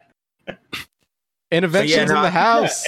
Interventions 1.50 2.12
no, 2.12 2.18
in 2.18 2.24
the 2.24 2.30
house. 2.30 2.86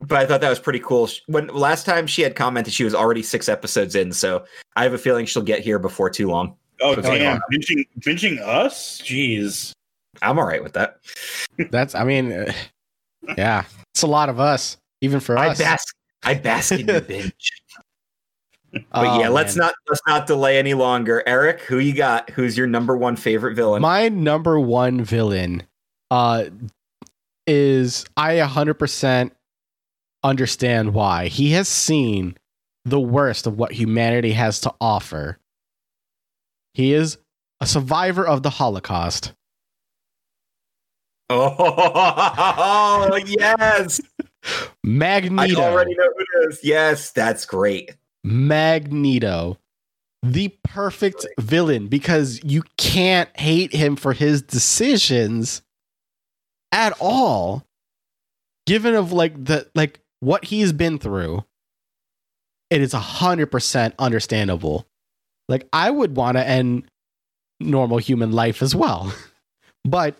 but 0.00 0.18
I 0.18 0.26
thought 0.26 0.40
that 0.40 0.50
was 0.50 0.58
pretty 0.58 0.80
cool. 0.80 1.08
When 1.26 1.46
last 1.48 1.86
time 1.86 2.08
she 2.08 2.22
had 2.22 2.34
commented, 2.34 2.72
she 2.72 2.82
was 2.82 2.94
already 2.94 3.22
six 3.22 3.48
episodes 3.48 3.94
in, 3.94 4.12
so 4.12 4.44
I 4.74 4.82
have 4.82 4.92
a 4.92 4.98
feeling 4.98 5.24
she'll 5.24 5.42
get 5.42 5.60
here 5.60 5.78
before 5.78 6.10
too 6.10 6.28
long. 6.28 6.56
Oh, 6.80 6.96
yeah. 6.96 7.02
damn. 7.02 7.40
Binging, 7.52 7.86
binging 8.00 8.40
us? 8.40 9.00
Jeez. 9.02 9.72
I'm 10.22 10.38
all 10.38 10.46
right 10.46 10.62
with 10.62 10.72
that. 10.72 10.98
That's, 11.70 11.94
I 11.94 12.02
mean, 12.04 12.32
uh, 12.32 12.52
yeah, 13.38 13.64
it's 13.94 14.02
a 14.02 14.08
lot 14.08 14.28
of 14.28 14.40
us, 14.40 14.76
even 15.00 15.20
for 15.20 15.38
I 15.38 15.50
us. 15.50 15.58
bask, 15.58 15.94
I 16.24 16.34
bask 16.34 16.72
in 16.72 16.86
the 16.86 17.00
binge. 17.00 17.52
But 18.72 18.84
Oh, 18.92 19.20
yeah, 19.20 19.28
let's 19.28 19.56
man. 19.56 19.66
not 19.66 19.74
let's 19.88 20.00
not 20.06 20.26
delay 20.26 20.58
any 20.58 20.74
longer. 20.74 21.22
Eric, 21.26 21.60
who 21.62 21.78
you 21.78 21.92
got? 21.94 22.30
Who's 22.30 22.56
your 22.56 22.66
number 22.66 22.96
one 22.96 23.16
favorite 23.16 23.54
villain? 23.54 23.82
My 23.82 24.08
number 24.08 24.60
one 24.60 25.02
villain 25.02 25.64
uh, 26.10 26.44
is 27.46 28.04
I 28.16 28.36
100% 28.36 29.32
understand 30.22 30.94
why. 30.94 31.26
He 31.28 31.52
has 31.52 31.68
seen 31.68 32.36
the 32.84 33.00
worst 33.00 33.46
of 33.46 33.58
what 33.58 33.72
humanity 33.72 34.32
has 34.32 34.60
to 34.60 34.74
offer. 34.80 35.38
He 36.74 36.92
is 36.92 37.18
a 37.60 37.66
survivor 37.66 38.26
of 38.26 38.42
the 38.42 38.50
Holocaust. 38.50 39.32
oh 41.32 43.20
yes, 43.24 44.00
Magneto. 44.82 45.60
I 45.60 45.70
already 45.70 45.94
know 45.94 46.08
who 46.16 46.20
it 46.20 46.48
is. 46.48 46.60
Yes, 46.64 47.12
that's 47.12 47.46
great. 47.46 47.94
Magneto. 48.24 49.58
The 50.22 50.48
perfect 50.64 51.26
villain 51.38 51.88
because 51.88 52.40
you 52.44 52.62
can't 52.76 53.30
hate 53.38 53.72
him 53.72 53.96
for 53.96 54.12
his 54.12 54.42
decisions 54.42 55.62
at 56.72 56.92
all. 57.00 57.64
Given 58.66 58.94
of 58.94 59.12
like 59.12 59.42
the 59.42 59.68
like 59.74 60.00
what 60.20 60.44
he's 60.44 60.72
been 60.72 60.98
through 60.98 61.44
it 62.70 62.80
is 62.80 62.94
a 62.94 63.00
100% 63.00 63.92
understandable. 63.98 64.86
Like, 65.48 65.68
I 65.72 65.90
would 65.90 66.16
want 66.16 66.36
to 66.36 66.46
end 66.46 66.84
normal 67.58 67.98
human 67.98 68.30
life 68.30 68.62
as 68.62 68.74
well. 68.74 69.12
but, 69.84 70.16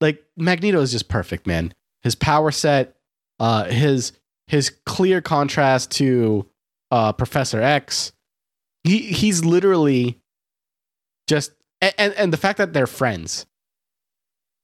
like, 0.00 0.24
Magneto 0.36 0.80
is 0.80 0.90
just 0.90 1.08
perfect, 1.08 1.46
man. 1.46 1.74
His 2.00 2.14
power 2.14 2.50
set, 2.50 2.96
uh, 3.38 3.64
his 3.64 4.12
his 4.48 4.70
clear 4.84 5.20
contrast 5.20 5.92
to 5.92 6.46
uh, 6.92 7.12
Professor 7.12 7.60
X. 7.60 8.12
He 8.84 8.98
he's 8.98 9.44
literally 9.44 10.20
just 11.26 11.52
and 11.80 12.12
and 12.14 12.32
the 12.32 12.36
fact 12.36 12.58
that 12.58 12.72
they're 12.72 12.86
friends. 12.86 13.46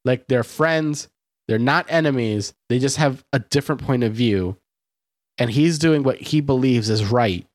Like 0.05 0.29
they're 0.29 0.45
friends, 0.45 1.09
they're 1.49 1.59
not 1.59 1.87
enemies. 1.89 2.55
They 2.69 2.79
just 2.79 2.99
have 2.99 3.25
a 3.33 3.41
different 3.41 3.83
point 3.83 4.05
of 4.05 4.13
view. 4.13 4.57
And 5.39 5.51
he's 5.51 5.79
doing 5.79 6.03
what 6.03 6.19
he 6.19 6.41
believes 6.41 6.91
is 6.91 7.05
right. 7.07 7.47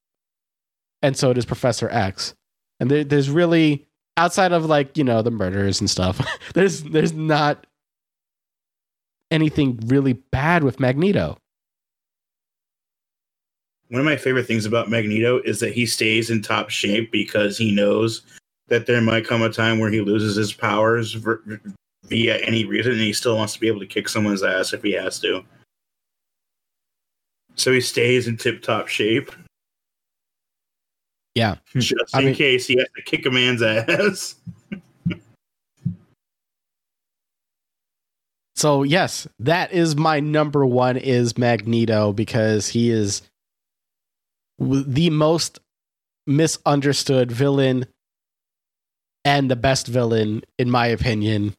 And 1.01 1.15
so 1.17 1.33
does 1.33 1.45
Professor 1.45 1.89
X. 1.89 2.33
And 2.79 2.89
there, 2.89 3.03
there's 3.03 3.29
really 3.29 3.85
outside 4.17 4.51
of 4.51 4.65
like, 4.65 4.97
you 4.97 5.03
know, 5.03 5.21
the 5.21 5.31
murders 5.31 5.79
and 5.79 5.89
stuff, 5.89 6.25
there's 6.53 6.83
there's 6.83 7.13
not 7.13 7.67
anything 9.31 9.79
really 9.85 10.13
bad 10.13 10.63
with 10.63 10.79
Magneto. 10.79 11.37
One 13.93 13.99
of 13.99 14.05
my 14.07 14.17
favorite 14.17 14.47
things 14.47 14.65
about 14.65 14.89
Magneto 14.89 15.39
is 15.45 15.59
that 15.59 15.71
he 15.71 15.85
stays 15.85 16.31
in 16.31 16.41
top 16.41 16.71
shape 16.71 17.11
because 17.11 17.59
he 17.59 17.71
knows 17.71 18.23
that 18.67 18.87
there 18.87 19.01
might 19.01 19.27
come 19.27 19.43
a 19.43 19.51
time 19.51 19.77
where 19.77 19.91
he 19.91 20.01
loses 20.01 20.35
his 20.35 20.51
powers 20.51 21.15
via 22.05 22.37
any 22.37 22.65
reason 22.65 22.93
and 22.93 23.01
he 23.01 23.13
still 23.13 23.37
wants 23.37 23.53
to 23.53 23.59
be 23.59 23.67
able 23.67 23.79
to 23.81 23.85
kick 23.85 24.09
someone's 24.09 24.41
ass 24.41 24.73
if 24.73 24.81
he 24.81 24.93
has 24.93 25.19
to. 25.19 25.43
So 27.53 27.71
he 27.71 27.79
stays 27.79 28.27
in 28.27 28.35
tip 28.35 28.63
top 28.63 28.87
shape. 28.87 29.31
Yeah. 31.35 31.57
Just 31.77 32.15
I 32.15 32.21
in 32.21 32.25
mean, 32.25 32.33
case 32.33 32.65
he 32.65 32.77
has 32.77 32.87
to 32.95 33.03
kick 33.03 33.27
a 33.27 33.29
man's 33.29 33.61
ass. 33.61 34.33
so 38.55 38.81
yes, 38.81 39.27
that 39.37 39.71
is 39.71 39.95
my 39.95 40.19
number 40.19 40.65
one 40.65 40.97
is 40.97 41.37
Magneto 41.37 42.11
because 42.11 42.67
he 42.67 42.89
is 42.89 43.21
the 44.64 45.10
most 45.10 45.60
misunderstood 46.26 47.31
villain 47.31 47.85
and 49.26 49.49
the 49.49 49.56
best 49.56 49.88
villain 49.88 50.44
in 50.57 50.69
my 50.69 50.88
opinion 50.88 51.53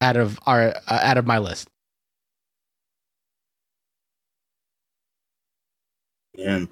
out 0.00 0.16
of 0.16 0.38
our 0.46 0.74
uh, 0.86 1.00
out 1.02 1.18
of 1.18 1.26
my 1.26 1.38
list. 1.38 1.68
Yeah. 6.34 6.66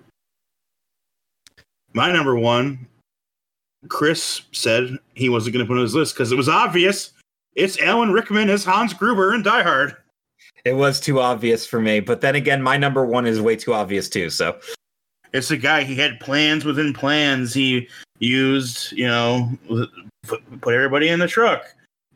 My 1.93 2.13
number 2.13 2.37
one, 2.37 2.87
Chris 3.89 4.43
said 4.53 4.99
he 5.15 5.29
wasn't 5.29 5.55
going 5.55 5.65
to 5.65 5.69
put 5.69 5.77
on 5.77 5.83
his 5.83 5.95
list 5.95 6.15
because 6.15 6.31
it 6.31 6.37
was 6.37 6.49
obvious. 6.49 7.13
It's 7.55 7.81
Alan 7.81 8.13
Rickman 8.13 8.51
as 8.51 8.65
Hans 8.65 8.93
Gruber 8.93 9.35
in 9.35 9.43
Die 9.43 9.63
Hard. 9.63 9.97
It 10.67 10.75
was 10.75 10.99
too 10.99 11.21
obvious 11.21 11.65
for 11.65 11.81
me, 11.81 12.01
but 12.01 12.23
then 12.23 12.35
again, 12.35 12.61
my 12.61 12.77
number 12.77 13.07
one 13.07 13.25
is 13.25 13.41
way 13.41 13.55
too 13.55 13.73
obvious 13.73 14.09
too. 14.09 14.31
So 14.31 14.59
it's 15.33 15.53
a 15.53 15.57
guy. 15.57 15.85
He 15.85 15.95
had 15.95 16.19
plans 16.19 16.65
within 16.65 16.93
plans. 16.93 17.55
He 17.55 17.89
used, 18.19 18.91
you 18.91 19.07
know, 19.07 19.49
put 20.27 20.75
everybody 20.75 21.09
in 21.09 21.21
the 21.21 21.29
truck. 21.29 21.63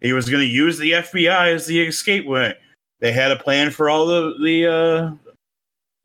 He 0.00 0.12
was 0.12 0.28
going 0.28 0.42
to 0.42 0.50
use 0.52 0.78
the 0.78 0.90
FBI 0.90 1.54
as 1.54 1.66
the 1.66 1.80
escape 1.80 2.26
way. 2.26 2.54
They 2.98 3.12
had 3.12 3.30
a 3.30 3.36
plan 3.36 3.70
for 3.70 3.88
all 3.88 4.04
the 4.04 4.34
the 4.42 4.66
uh, 4.66 5.32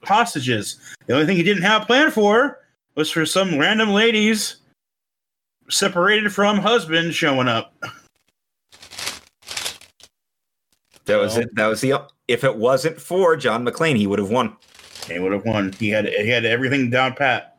hostages. 0.08 0.78
The 1.08 1.14
only 1.14 1.26
thing 1.26 1.38
he 1.38 1.44
didn't 1.44 1.64
have 1.64 1.82
a 1.82 1.86
plan 1.88 2.12
for 2.12 2.60
was 2.94 3.10
for 3.10 3.26
some 3.26 3.58
random 3.58 3.90
ladies 3.90 4.58
separated 5.68 6.32
from 6.32 6.60
husband 6.60 7.16
showing 7.16 7.48
up. 7.48 7.74
That 11.06 11.18
was 11.18 11.38
it. 11.38 11.50
That 11.56 11.66
was 11.66 11.82
the 11.82 12.06
if 12.28 12.44
it 12.44 12.56
wasn't 12.56 13.00
for 13.00 13.36
John 13.36 13.66
McClane, 13.66 13.96
he 13.96 14.08
would 14.08 14.20
have 14.20 14.32
won. 14.32 14.56
He 15.08 15.20
would 15.20 15.32
have 15.32 15.46
won. 15.46 15.74
He 15.74 15.90
had 15.90 16.08
he 16.08 16.30
had 16.30 16.46
everything 16.46 16.90
down 16.90 17.14
pat. 17.14 17.58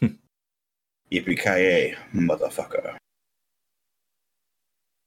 Hmm. 0.00 0.06
Yippee 1.12 1.38
ki 1.38 1.94
motherfucker! 2.14 2.96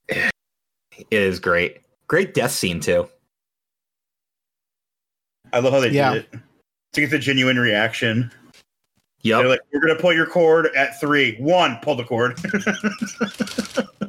It 0.07 0.31
is 1.11 1.39
great. 1.39 1.81
Great 2.07 2.33
death 2.33 2.51
scene 2.51 2.79
too. 2.79 3.09
I 5.53 5.59
love 5.59 5.73
how 5.73 5.79
they 5.79 5.89
yeah. 5.89 6.13
did 6.13 6.27
it 6.31 6.39
to 6.93 7.01
get 7.01 7.11
the 7.11 7.19
genuine 7.19 7.59
reaction. 7.59 8.31
Yep. 9.21 9.39
They're 9.39 9.49
like, 9.49 9.59
we're 9.73 9.81
gonna 9.81 9.99
pull 9.99 10.13
your 10.13 10.25
cord 10.25 10.67
at 10.75 10.99
three. 10.99 11.35
One, 11.37 11.77
pull 11.81 11.95
the 11.95 12.03
cord. 12.03 12.39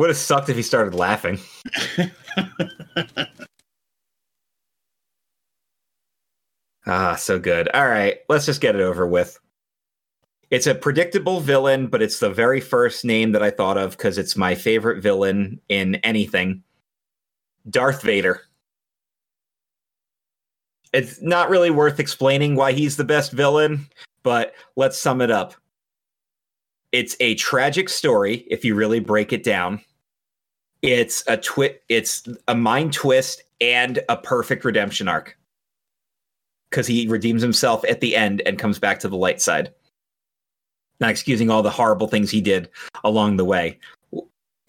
Would 0.00 0.08
have 0.08 0.16
sucked 0.16 0.48
if 0.48 0.56
he 0.56 0.62
started 0.62 0.94
laughing. 0.94 1.38
ah, 6.86 7.16
so 7.16 7.38
good. 7.38 7.68
All 7.74 7.86
right, 7.86 8.16
let's 8.30 8.46
just 8.46 8.62
get 8.62 8.74
it 8.74 8.80
over 8.80 9.06
with. 9.06 9.38
It's 10.50 10.66
a 10.66 10.74
predictable 10.74 11.40
villain, 11.40 11.86
but 11.86 12.00
it's 12.00 12.18
the 12.18 12.30
very 12.30 12.62
first 12.62 13.04
name 13.04 13.32
that 13.32 13.42
I 13.42 13.50
thought 13.50 13.76
of 13.76 13.90
because 13.90 14.16
it's 14.16 14.38
my 14.38 14.54
favorite 14.54 15.02
villain 15.02 15.60
in 15.68 15.96
anything 15.96 16.62
Darth 17.68 18.00
Vader. 18.00 18.40
It's 20.94 21.20
not 21.20 21.50
really 21.50 21.70
worth 21.70 22.00
explaining 22.00 22.56
why 22.56 22.72
he's 22.72 22.96
the 22.96 23.04
best 23.04 23.32
villain, 23.32 23.86
but 24.22 24.54
let's 24.76 24.96
sum 24.96 25.20
it 25.20 25.30
up. 25.30 25.56
It's 26.90 27.18
a 27.20 27.34
tragic 27.34 27.90
story 27.90 28.46
if 28.48 28.64
you 28.64 28.74
really 28.74 29.00
break 29.00 29.34
it 29.34 29.44
down. 29.44 29.82
It's 30.82 31.22
a 31.26 31.36
twi- 31.36 31.78
it's 31.88 32.26
a 32.48 32.54
mind 32.54 32.92
twist 32.92 33.42
and 33.60 34.00
a 34.08 34.16
perfect 34.16 34.64
redemption 34.64 35.08
arc. 35.08 35.36
Cuz 36.70 36.86
he 36.86 37.06
redeems 37.08 37.42
himself 37.42 37.84
at 37.84 38.00
the 38.00 38.16
end 38.16 38.42
and 38.46 38.58
comes 38.58 38.78
back 38.78 39.00
to 39.00 39.08
the 39.08 39.16
light 39.16 39.40
side. 39.40 39.74
Not 41.00 41.10
excusing 41.10 41.50
all 41.50 41.62
the 41.62 41.70
horrible 41.70 42.06
things 42.06 42.30
he 42.30 42.40
did 42.40 42.70
along 43.04 43.36
the 43.36 43.44
way. 43.44 43.78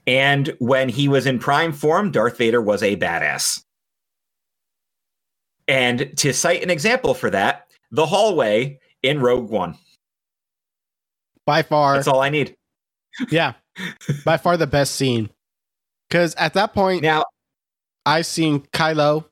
And 0.07 0.55
when 0.59 0.89
he 0.89 1.07
was 1.07 1.25
in 1.25 1.39
prime 1.39 1.71
form, 1.71 2.11
Darth 2.11 2.37
Vader 2.37 2.61
was 2.61 2.81
a 2.81 2.95
badass. 2.95 3.63
And 5.67 6.17
to 6.17 6.33
cite 6.33 6.63
an 6.63 6.69
example 6.69 7.13
for 7.13 7.29
that, 7.29 7.67
the 7.91 8.05
hallway 8.05 8.79
in 9.03 9.19
Rogue 9.19 9.49
One. 9.49 9.77
By 11.45 11.61
far. 11.61 11.95
That's 11.95 12.07
all 12.07 12.21
I 12.21 12.29
need. 12.29 12.55
Yeah. 13.29 13.53
by 14.25 14.37
far 14.37 14.57
the 14.57 14.67
best 14.67 14.95
scene. 14.95 15.29
Because 16.11 16.35
at 16.35 16.55
that 16.55 16.73
point, 16.73 17.03
now 17.03 17.23
I've 18.05 18.25
seen 18.25 18.63
Kylo 18.73 19.23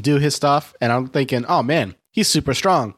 do 0.00 0.16
his 0.16 0.34
stuff, 0.34 0.74
and 0.80 0.90
I'm 0.90 1.06
thinking, 1.06 1.44
oh 1.44 1.62
man, 1.62 1.94
he's 2.12 2.28
super 2.28 2.54
strong. 2.54 2.94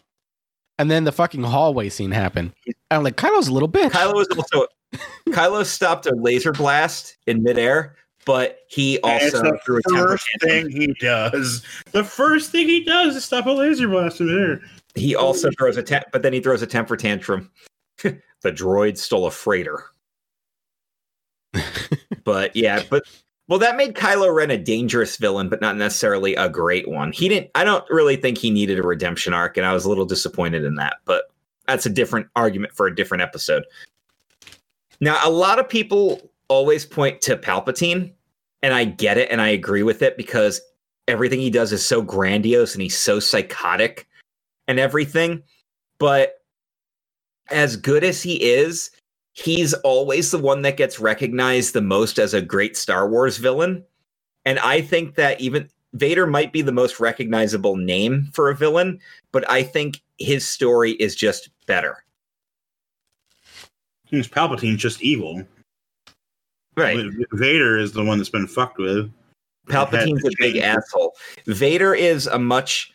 And 0.78 0.88
then 0.88 1.02
the 1.02 1.10
fucking 1.10 1.42
hallway 1.42 1.88
scene 1.88 2.12
happened. 2.12 2.52
And 2.66 2.74
I'm 2.92 3.02
like, 3.02 3.16
Kylo's 3.16 3.48
a 3.48 3.52
little 3.52 3.68
bitch. 3.68 3.90
Kylo 3.90 4.14
was 4.14 4.28
also 4.28 4.66
Kylo 5.30 5.66
stopped 5.66 6.06
a 6.06 6.14
laser 6.14 6.52
blast 6.52 7.16
in 7.26 7.42
midair, 7.42 7.96
but 8.24 8.60
he 8.68 9.00
also 9.00 9.42
the 9.42 9.58
threw 9.66 9.78
a 9.78 9.90
first 9.90 10.28
thing 10.40 10.70
he 10.70 10.94
does. 11.00 11.64
The 11.90 12.04
first 12.04 12.52
thing 12.52 12.68
he 12.68 12.84
does 12.84 13.16
is 13.16 13.24
stop 13.24 13.46
a 13.46 13.50
laser 13.50 13.88
blast 13.88 14.20
in 14.20 14.26
midair. 14.26 14.60
He 14.94 15.16
also 15.16 15.50
throws 15.58 15.76
a 15.76 15.82
ta- 15.82 16.04
but 16.12 16.22
then 16.22 16.32
he 16.32 16.38
throws 16.38 16.62
a 16.62 16.66
temper 16.66 16.96
tantrum. 16.96 17.50
the 18.02 18.22
droid 18.44 18.98
stole 18.98 19.26
a 19.26 19.32
freighter. 19.32 19.84
But 22.24 22.54
yeah, 22.54 22.82
but 22.90 23.04
well, 23.48 23.58
that 23.58 23.76
made 23.76 23.94
Kylo 23.94 24.32
Ren 24.32 24.52
a 24.52 24.56
dangerous 24.56 25.16
villain, 25.16 25.48
but 25.48 25.60
not 25.60 25.76
necessarily 25.76 26.36
a 26.36 26.48
great 26.48 26.88
one. 26.88 27.10
He 27.10 27.28
didn't. 27.28 27.50
I 27.54 27.64
don't 27.64 27.84
really 27.90 28.16
think 28.16 28.38
he 28.38 28.50
needed 28.50 28.78
a 28.78 28.82
redemption 28.82 29.32
arc, 29.32 29.56
and 29.56 29.66
I 29.66 29.72
was 29.72 29.84
a 29.84 29.88
little 29.88 30.06
disappointed 30.06 30.64
in 30.64 30.76
that. 30.76 30.98
But 31.04 31.24
that's 31.66 31.86
a 31.86 31.90
different 31.90 32.28
argument 32.36 32.74
for 32.74 32.86
a 32.86 32.94
different 32.94 33.22
episode. 33.22 33.64
Now, 35.00 35.18
a 35.24 35.30
lot 35.30 35.58
of 35.58 35.68
people 35.68 36.30
always 36.48 36.86
point 36.86 37.22
to 37.22 37.36
Palpatine, 37.36 38.12
and 38.62 38.72
I 38.72 38.84
get 38.84 39.18
it, 39.18 39.30
and 39.32 39.40
I 39.40 39.48
agree 39.48 39.82
with 39.82 40.02
it 40.02 40.16
because 40.16 40.60
everything 41.08 41.40
he 41.40 41.50
does 41.50 41.72
is 41.72 41.84
so 41.84 42.02
grandiose 42.02 42.74
and 42.74 42.82
he's 42.82 42.96
so 42.96 43.18
psychotic 43.18 44.06
and 44.68 44.78
everything. 44.78 45.42
But 45.98 46.34
as 47.50 47.76
good 47.76 48.04
as 48.04 48.22
he 48.22 48.36
is, 48.36 48.90
he's 49.32 49.74
always 49.74 50.30
the 50.30 50.38
one 50.38 50.62
that 50.62 50.76
gets 50.76 51.00
recognized 51.00 51.72
the 51.72 51.80
most 51.80 52.18
as 52.18 52.34
a 52.34 52.42
great 52.42 52.76
Star 52.76 53.08
Wars 53.08 53.38
villain. 53.38 53.84
And 54.44 54.58
I 54.58 54.80
think 54.80 55.14
that 55.16 55.40
even 55.40 55.68
Vader 55.94 56.26
might 56.26 56.52
be 56.52 56.62
the 56.62 56.72
most 56.72 57.00
recognizable 57.00 57.76
name 57.76 58.28
for 58.32 58.50
a 58.50 58.56
villain, 58.56 59.00
but 59.32 59.48
I 59.50 59.62
think 59.62 60.00
his 60.18 60.46
story 60.46 60.92
is 60.92 61.14
just 61.14 61.50
better. 61.66 62.04
He's 64.04 64.28
Palpatine's 64.28 64.80
just 64.80 65.02
evil. 65.02 65.42
Right. 66.76 67.04
Vader 67.32 67.78
is 67.78 67.92
the 67.92 68.04
one 68.04 68.18
that's 68.18 68.30
been 68.30 68.46
fucked 68.46 68.78
with. 68.78 69.12
Palpatine's 69.68 70.24
a 70.24 70.30
big 70.38 70.56
asshole. 70.56 71.14
Vader 71.46 71.94
is 71.94 72.26
a 72.26 72.38
much, 72.38 72.92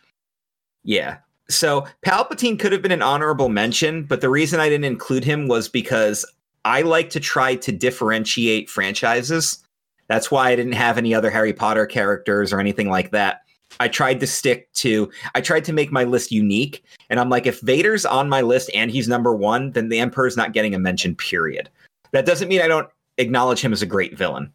yeah. 0.82 1.18
So 1.48 1.86
Palpatine 2.04 2.58
could 2.58 2.72
have 2.72 2.82
been 2.82 2.92
an 2.92 3.02
honorable 3.02 3.48
mention, 3.48 4.04
but 4.04 4.20
the 4.20 4.30
reason 4.30 4.58
I 4.58 4.68
didn't 4.68 4.84
include 4.84 5.24
him 5.24 5.46
was 5.46 5.68
because 5.68 6.24
I 6.64 6.82
like 6.82 7.10
to 7.10 7.20
try 7.20 7.54
to 7.56 7.72
differentiate 7.72 8.68
franchises. 8.68 9.62
That's 10.08 10.30
why 10.30 10.50
I 10.50 10.56
didn't 10.56 10.72
have 10.72 10.98
any 10.98 11.14
other 11.14 11.30
Harry 11.30 11.52
Potter 11.52 11.86
characters 11.86 12.52
or 12.52 12.58
anything 12.58 12.90
like 12.90 13.12
that. 13.12 13.42
I 13.78 13.88
tried 13.88 14.20
to 14.20 14.26
stick 14.26 14.72
to, 14.74 15.10
I 15.34 15.40
tried 15.40 15.64
to 15.66 15.72
make 15.72 15.92
my 15.92 16.04
list 16.04 16.32
unique. 16.32 16.84
And 17.10 17.20
I'm 17.20 17.28
like, 17.28 17.46
if 17.46 17.60
Vader's 17.60 18.06
on 18.06 18.28
my 18.28 18.40
list 18.40 18.70
and 18.74 18.90
he's 18.90 19.08
number 19.08 19.34
one, 19.34 19.72
then 19.72 19.88
the 19.88 19.98
Emperor's 19.98 20.36
not 20.36 20.52
getting 20.52 20.74
a 20.74 20.78
mention, 20.78 21.14
period. 21.14 21.68
That 22.12 22.26
doesn't 22.26 22.48
mean 22.48 22.62
I 22.62 22.68
don't 22.68 22.88
acknowledge 23.18 23.60
him 23.60 23.72
as 23.72 23.82
a 23.82 23.86
great 23.86 24.16
villain 24.16 24.52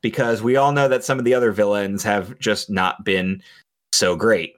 because 0.00 0.42
we 0.42 0.56
all 0.56 0.72
know 0.72 0.88
that 0.88 1.04
some 1.04 1.18
of 1.18 1.24
the 1.24 1.34
other 1.34 1.52
villains 1.52 2.02
have 2.02 2.38
just 2.38 2.70
not 2.70 3.04
been 3.04 3.42
so 3.92 4.16
great. 4.16 4.56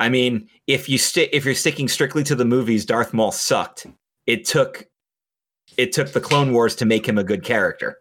I 0.00 0.08
mean, 0.08 0.48
if 0.66 0.88
you 0.88 0.98
stick 0.98 1.30
if 1.32 1.44
you're 1.44 1.54
sticking 1.54 1.88
strictly 1.88 2.24
to 2.24 2.34
the 2.34 2.44
movies, 2.44 2.84
Darth 2.84 3.12
Maul 3.14 3.32
sucked. 3.32 3.86
It 4.26 4.44
took 4.44 4.86
it 5.76 5.92
took 5.92 6.12
the 6.12 6.20
Clone 6.20 6.52
Wars 6.52 6.76
to 6.76 6.84
make 6.84 7.06
him 7.06 7.18
a 7.18 7.24
good 7.24 7.42
character. 7.44 7.98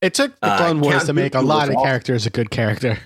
It 0.00 0.14
took 0.14 0.38
the 0.40 0.46
Uh, 0.46 0.58
Clone 0.58 0.80
Wars 0.80 0.96
Count 0.96 1.06
to 1.06 1.12
make 1.12 1.34
a 1.34 1.40
lot 1.40 1.68
of 1.68 1.74
awesome. 1.76 1.86
characters 1.86 2.26
a 2.26 2.30
good 2.30 2.50
character. 2.50 2.98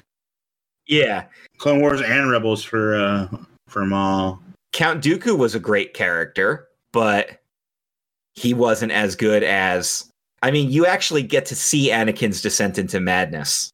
Yeah. 0.86 1.24
Clone 1.58 1.80
Wars 1.80 2.00
and 2.02 2.30
Rebels 2.30 2.62
for 2.62 2.94
uh 2.96 3.28
for 3.68 3.84
Maul. 3.84 4.40
Count 4.72 5.02
Dooku 5.02 5.36
was 5.36 5.54
a 5.54 5.60
great 5.60 5.94
character, 5.94 6.68
but 6.92 7.40
he 8.34 8.54
wasn't 8.54 8.92
as 8.92 9.16
good 9.16 9.42
as 9.42 10.08
I 10.42 10.50
mean, 10.50 10.70
you 10.70 10.86
actually 10.86 11.22
get 11.22 11.46
to 11.46 11.54
see 11.54 11.90
Anakin's 11.90 12.42
descent 12.42 12.76
into 12.78 12.98
madness. 13.00 13.72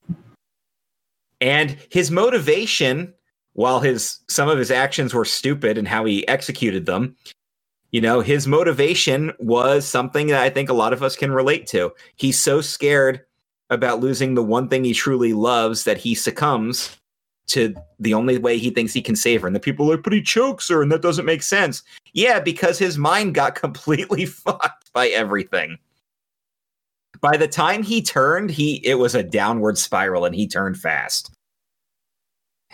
And 1.40 1.76
his 1.90 2.10
motivation, 2.10 3.14
while 3.58 3.80
his 3.80 4.20
some 4.28 4.48
of 4.48 4.56
his 4.56 4.70
actions 4.70 5.12
were 5.12 5.24
stupid 5.24 5.76
and 5.76 5.88
how 5.88 6.04
he 6.04 6.26
executed 6.28 6.86
them, 6.86 7.16
you 7.90 8.00
know, 8.00 8.20
his 8.20 8.46
motivation 8.46 9.32
was 9.40 9.84
something 9.84 10.28
that 10.28 10.40
I 10.40 10.48
think 10.48 10.68
a 10.68 10.74
lot 10.74 10.92
of 10.92 11.02
us 11.02 11.16
can 11.16 11.32
relate 11.32 11.66
to. 11.68 11.92
He's 12.14 12.38
so 12.38 12.60
scared 12.60 13.22
about 13.68 13.98
losing 13.98 14.34
the 14.36 14.44
one 14.44 14.68
thing 14.68 14.84
he 14.84 14.94
truly 14.94 15.32
loves 15.32 15.82
that 15.82 15.98
he 15.98 16.14
succumbs 16.14 16.96
to 17.48 17.74
the 17.98 18.14
only 18.14 18.38
way 18.38 18.58
he 18.58 18.70
thinks 18.70 18.92
he 18.92 19.02
can 19.02 19.16
save 19.16 19.40
her. 19.40 19.48
And 19.48 19.56
the 19.56 19.60
people 19.60 19.90
are 19.90 19.96
like, 19.96 20.04
but 20.04 20.12
he 20.12 20.22
chokes 20.22 20.68
her, 20.68 20.80
and 20.80 20.92
that 20.92 21.02
doesn't 21.02 21.26
make 21.26 21.42
sense. 21.42 21.82
Yeah, 22.12 22.38
because 22.38 22.78
his 22.78 22.96
mind 22.96 23.34
got 23.34 23.54
completely 23.60 24.24
fucked 24.24 24.92
by 24.92 25.08
everything. 25.08 25.78
By 27.20 27.36
the 27.36 27.48
time 27.48 27.82
he 27.82 28.02
turned, 28.02 28.52
he 28.52 28.76
it 28.86 29.00
was 29.00 29.16
a 29.16 29.24
downward 29.24 29.78
spiral, 29.78 30.26
and 30.26 30.34
he 30.36 30.46
turned 30.46 30.78
fast. 30.78 31.32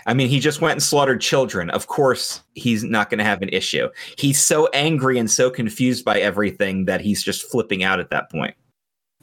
I 0.06 0.14
mean, 0.14 0.28
he 0.28 0.40
just 0.40 0.60
went 0.60 0.72
and 0.72 0.82
slaughtered 0.82 1.20
children. 1.20 1.70
Of 1.70 1.86
course, 1.86 2.42
he's 2.54 2.84
not 2.84 3.10
going 3.10 3.18
to 3.18 3.24
have 3.24 3.42
an 3.42 3.48
issue. 3.50 3.88
He's 4.18 4.42
so 4.42 4.68
angry 4.74 5.18
and 5.18 5.30
so 5.30 5.50
confused 5.50 6.04
by 6.04 6.20
everything 6.20 6.84
that 6.84 7.00
he's 7.00 7.22
just 7.22 7.50
flipping 7.50 7.82
out 7.82 8.00
at 8.00 8.10
that 8.10 8.30
point. 8.30 8.54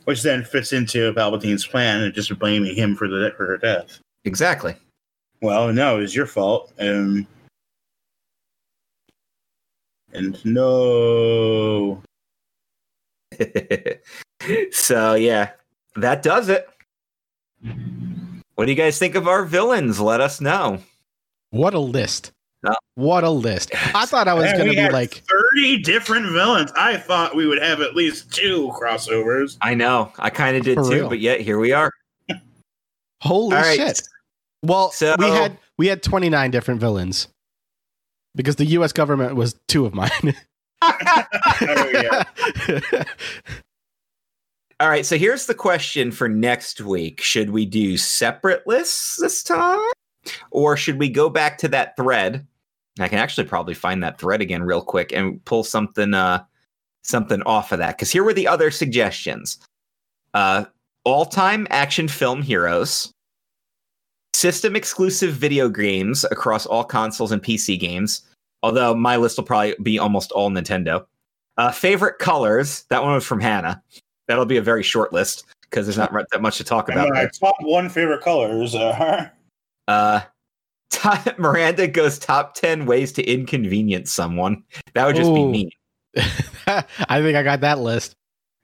Which 0.06 0.24
then 0.24 0.44
fits 0.44 0.74
into 0.74 1.14
Palpatine's 1.14 1.68
plan 1.68 2.04
of 2.04 2.14
just 2.14 2.38
blaming 2.40 2.76
him 2.76 2.96
for 2.96 3.08
the 3.08 3.32
for 3.38 3.46
her 3.46 3.58
death. 3.58 4.00
Exactly. 4.26 4.76
Well, 5.42 5.72
no, 5.72 5.98
it 5.98 6.02
was 6.02 6.16
your 6.16 6.26
fault. 6.26 6.72
Um, 6.80 7.28
and 10.14 10.44
no, 10.44 12.02
so 14.72 15.14
yeah, 15.14 15.52
that 15.96 16.22
does 16.22 16.50
it. 16.50 16.68
What 18.62 18.68
do 18.68 18.74
you 18.74 18.78
guys 18.78 19.00
think 19.00 19.16
of 19.16 19.28
our 19.28 19.44
villains? 19.44 20.00
Let 20.00 20.22
us 20.22 20.40
know. 20.40 20.78
What 21.50 21.74
a 21.74 21.80
list. 21.80 22.32
No. 22.62 22.76
What 22.94 23.24
a 23.24 23.30
list. 23.32 23.72
I 23.96 24.06
thought 24.06 24.28
I 24.28 24.36
was 24.36 24.44
Man, 24.44 24.58
going 24.58 24.70
to 24.70 24.76
be 24.76 24.88
like, 24.92 25.24
thirty 25.28 25.82
different 25.82 26.32
villains. 26.32 26.72
I 26.78 26.98
thought 26.98 27.36
we 27.36 27.48
would 27.48 27.60
have 27.60 27.82
at 27.82 27.96
least 27.96 28.32
two 28.32 28.72
crossovers. 28.80 29.58
I 29.62 29.74
know, 29.74 30.14
I 30.20 30.30
kind 30.30 30.56
of 30.56 30.64
did 30.64 30.76
For 30.76 30.84
too, 30.84 30.90
real. 30.92 31.10
but 31.10 31.20
yet 31.20 31.42
here 31.42 31.58
we 31.58 31.74
are. 31.74 31.90
holy 33.24 33.56
All 33.56 33.64
right. 33.64 33.78
shit. 33.78 34.00
Well, 34.62 34.92
So- 34.92 35.16
we 35.18 35.26
had 35.26 35.58
we 35.80 35.88
had 35.88 36.04
29 36.04 36.52
different 36.52 36.80
villains. 36.80 37.30
Because 38.36 38.58
the 38.58 38.66
US 38.66 38.94
government 38.94 39.36
was 39.36 39.56
two 39.68 39.88
of 39.88 39.96
mine. 39.96 40.36
All 44.82 44.90
right, 44.90 45.06
so 45.06 45.16
here's 45.16 45.46
the 45.46 45.54
question 45.54 46.12
for 46.12 46.28
next 46.28 46.82
week. 46.82 47.22
Should 47.22 47.52
we 47.52 47.68
do 47.68 47.98
separate 47.98 48.66
lists 48.66 49.18
this 49.18 49.44
time? 49.44 49.80
Or 50.50 50.76
should 50.76 50.98
we 50.98 51.08
go 51.08 51.30
back 51.30 51.60
to 51.60 51.68
that 51.68 51.96
thread? 51.96 52.48
I 53.00 53.08
can 53.08 53.20
actually 53.20 53.46
probably 53.46 53.76
find 53.76 54.02
that 54.02 54.18
thread 54.18 54.42
again 54.42 54.64
real 54.64 54.82
quick 54.82 55.12
and 55.12 55.44
pull 55.46 55.64
something 55.64 56.16
uh 56.16 56.44
something 57.04 57.44
off 57.44 57.72
of 57.72 57.78
that. 57.78 57.96
Because 57.96 58.10
here 58.10 58.24
were 58.24 58.34
the 58.34 58.48
other 58.48 58.72
suggestions. 58.72 59.60
Uh 60.34 60.66
all-time 61.04 61.68
action 61.70 62.08
film 62.08 62.42
heroes, 62.42 63.14
system 64.34 64.76
exclusive 64.76 65.34
video 65.36 65.70
games 65.70 66.26
across 66.32 66.66
all 66.66 66.84
consoles 66.84 67.32
and 67.32 67.44
PC 67.44 67.80
games. 67.80 68.24
Although 68.64 68.96
my 68.96 69.16
list 69.16 69.38
will 69.38 69.46
probably 69.46 69.76
be 69.84 70.00
almost 70.00 70.32
all 70.32 70.50
Nintendo. 70.50 71.06
Uh, 71.58 71.72
favorite 71.72 72.18
colors. 72.18 72.84
That 72.90 73.04
one 73.04 73.14
was 73.14 73.26
from 73.26 73.42
Hannah. 73.42 73.84
That'll 74.32 74.46
be 74.46 74.56
a 74.58 74.62
very 74.62 74.82
short 74.82 75.12
list 75.12 75.44
because 75.64 75.86
there's 75.86 75.98
not 75.98 76.14
that 76.32 76.42
much 76.42 76.58
to 76.58 76.64
talk 76.64 76.88
And 76.88 76.98
about. 76.98 77.10
my 77.10 77.20
there. 77.22 77.30
top 77.30 77.56
one 77.62 77.90
favorite 77.90 78.22
colors 78.22 78.74
are 78.76 79.30
Uh, 79.90 80.22
t- 80.90 81.32
Miranda 81.38 81.86
goes 81.88 82.18
top 82.18 82.54
ten 82.56 82.86
ways 82.86 83.12
to 83.14 83.24
inconvenience 83.24 84.12
someone. 84.12 84.64
That 84.94 85.06
would 85.06 85.18
just 85.18 85.34
be 85.34 85.42
Ooh. 85.42 85.50
mean. 85.52 85.70
I 86.68 87.22
think 87.22 87.36
I 87.36 87.44
got 87.44 87.60
that 87.62 87.80
list. 87.80 88.16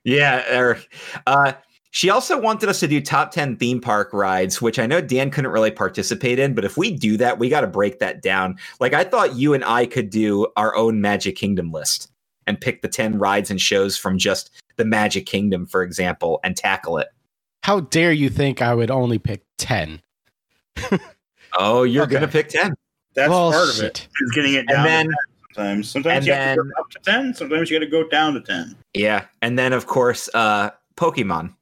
Yeah, 0.06 0.42
Eric. 0.48 0.88
Uh, 1.26 1.52
she 1.92 2.10
also 2.10 2.40
wanted 2.40 2.70
us 2.70 2.80
to 2.82 2.88
do 2.88 3.02
top 3.02 3.32
10 3.32 3.58
theme 3.58 3.82
park 3.82 4.14
rides, 4.14 4.62
which 4.62 4.78
I 4.80 4.86
know 4.86 5.02
Dan 5.02 5.32
couldn't 5.32 5.52
really 5.52 5.72
participate 5.72 6.38
in, 6.40 6.54
but 6.54 6.64
if 6.64 6.78
we 6.78 6.92
do 6.92 7.18
that, 7.18 7.40
we 7.40 7.50
got 7.50 7.62
to 7.62 7.68
break 7.68 8.00
that 8.00 8.22
down. 8.22 8.58
Like, 8.80 8.94
I 8.94 9.04
thought 9.04 9.36
you 9.36 9.54
and 9.54 9.66
I 9.66 9.86
could 9.86 10.10
do 10.10 10.48
our 10.56 10.76
own 10.76 11.02
Magic 11.02 11.36
Kingdom 11.36 11.72
list 11.72 12.10
and 12.46 12.60
pick 12.62 12.82
the 12.82 12.88
10 12.88 13.18
rides 13.20 13.50
and 13.50 13.60
shows 13.60 13.98
from 13.98 14.18
just 14.18 14.52
the 14.78 14.86
Magic 14.86 15.26
Kingdom, 15.26 15.66
for 15.66 15.84
example, 15.84 16.40
and 16.44 16.56
tackle 16.56 16.98
it. 16.98 17.08
How 17.64 17.82
dare 17.82 18.12
you 18.14 18.30
think 18.30 18.62
I 18.62 18.74
would 18.74 18.90
only 18.92 19.20
pick 19.20 19.44
10? 19.58 20.02
Oh, 21.60 21.84
you're 21.84 22.04
Okay. 22.04 22.12
going 22.12 22.22
to 22.22 22.28
pick 22.28 22.50
10. 22.50 22.74
that's 23.16 23.30
Well, 23.30 23.52
part 23.52 23.70
of 23.70 23.80
it. 23.82 24.08
shit. 24.20 24.34
Getting 24.34 24.54
it 24.54 24.60
And 24.60 24.68
down. 24.70 24.84
then, 24.86 25.10
sometimes, 25.56 25.90
sometimes 25.90 26.18
and 26.18 26.26
you 26.28 26.34
have 26.34 26.56
to 26.58 26.64
go 26.64 26.70
up 26.80 26.90
to 26.92 27.00
ten. 27.04 27.34
Sometimes 27.34 27.72
you 27.72 27.80
got 27.80 27.86
to 27.86 27.90
go 27.92 28.08
down 28.10 28.34
to 28.34 28.42
ten. 28.42 28.76
yeah. 28.94 29.26
And 29.42 29.58
then, 29.58 29.74
of 29.74 29.88
course, 29.88 30.30
uh, 30.36 30.70
Pokemon, 30.98 31.56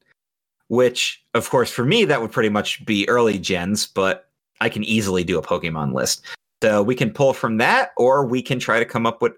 which, 0.68 1.24
of 1.34 1.48
course, 1.48 1.70
for 1.70 1.84
me, 1.84 2.04
that 2.04 2.20
would 2.20 2.32
pretty 2.32 2.48
much 2.50 2.84
be 2.84 3.08
early 3.08 3.38
gens, 3.38 3.86
but 3.86 4.28
I 4.60 4.68
can 4.68 4.82
easily 4.84 5.22
do 5.24 5.38
a 5.38 5.42
Pokemon 5.42 5.94
list. 5.94 6.22
So 6.62 6.82
we 6.82 6.94
can 6.94 7.10
pull 7.10 7.32
from 7.32 7.56
that, 7.58 7.92
or 7.96 8.26
we 8.26 8.42
can 8.42 8.58
try 8.58 8.78
to 8.80 8.84
come 8.84 9.06
up 9.06 9.22
with 9.22 9.34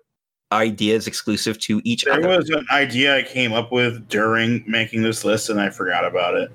ideas 0.53 1.07
exclusive 1.07 1.59
to 1.61 1.81
each 1.85 2.05
There 2.05 2.15
other. 2.15 2.29
was 2.29 2.49
an 2.51 2.66
idea 2.73 3.16
I 3.16 3.23
came 3.23 3.53
up 3.53 3.70
with 3.73 4.09
during 4.09 4.65
making 4.66 5.03
this 5.03 5.25
list, 5.25 5.51
and 5.51 5.61
I 5.61 5.70
forgot 5.70 6.05
about 6.05 6.35
it. 6.37 6.51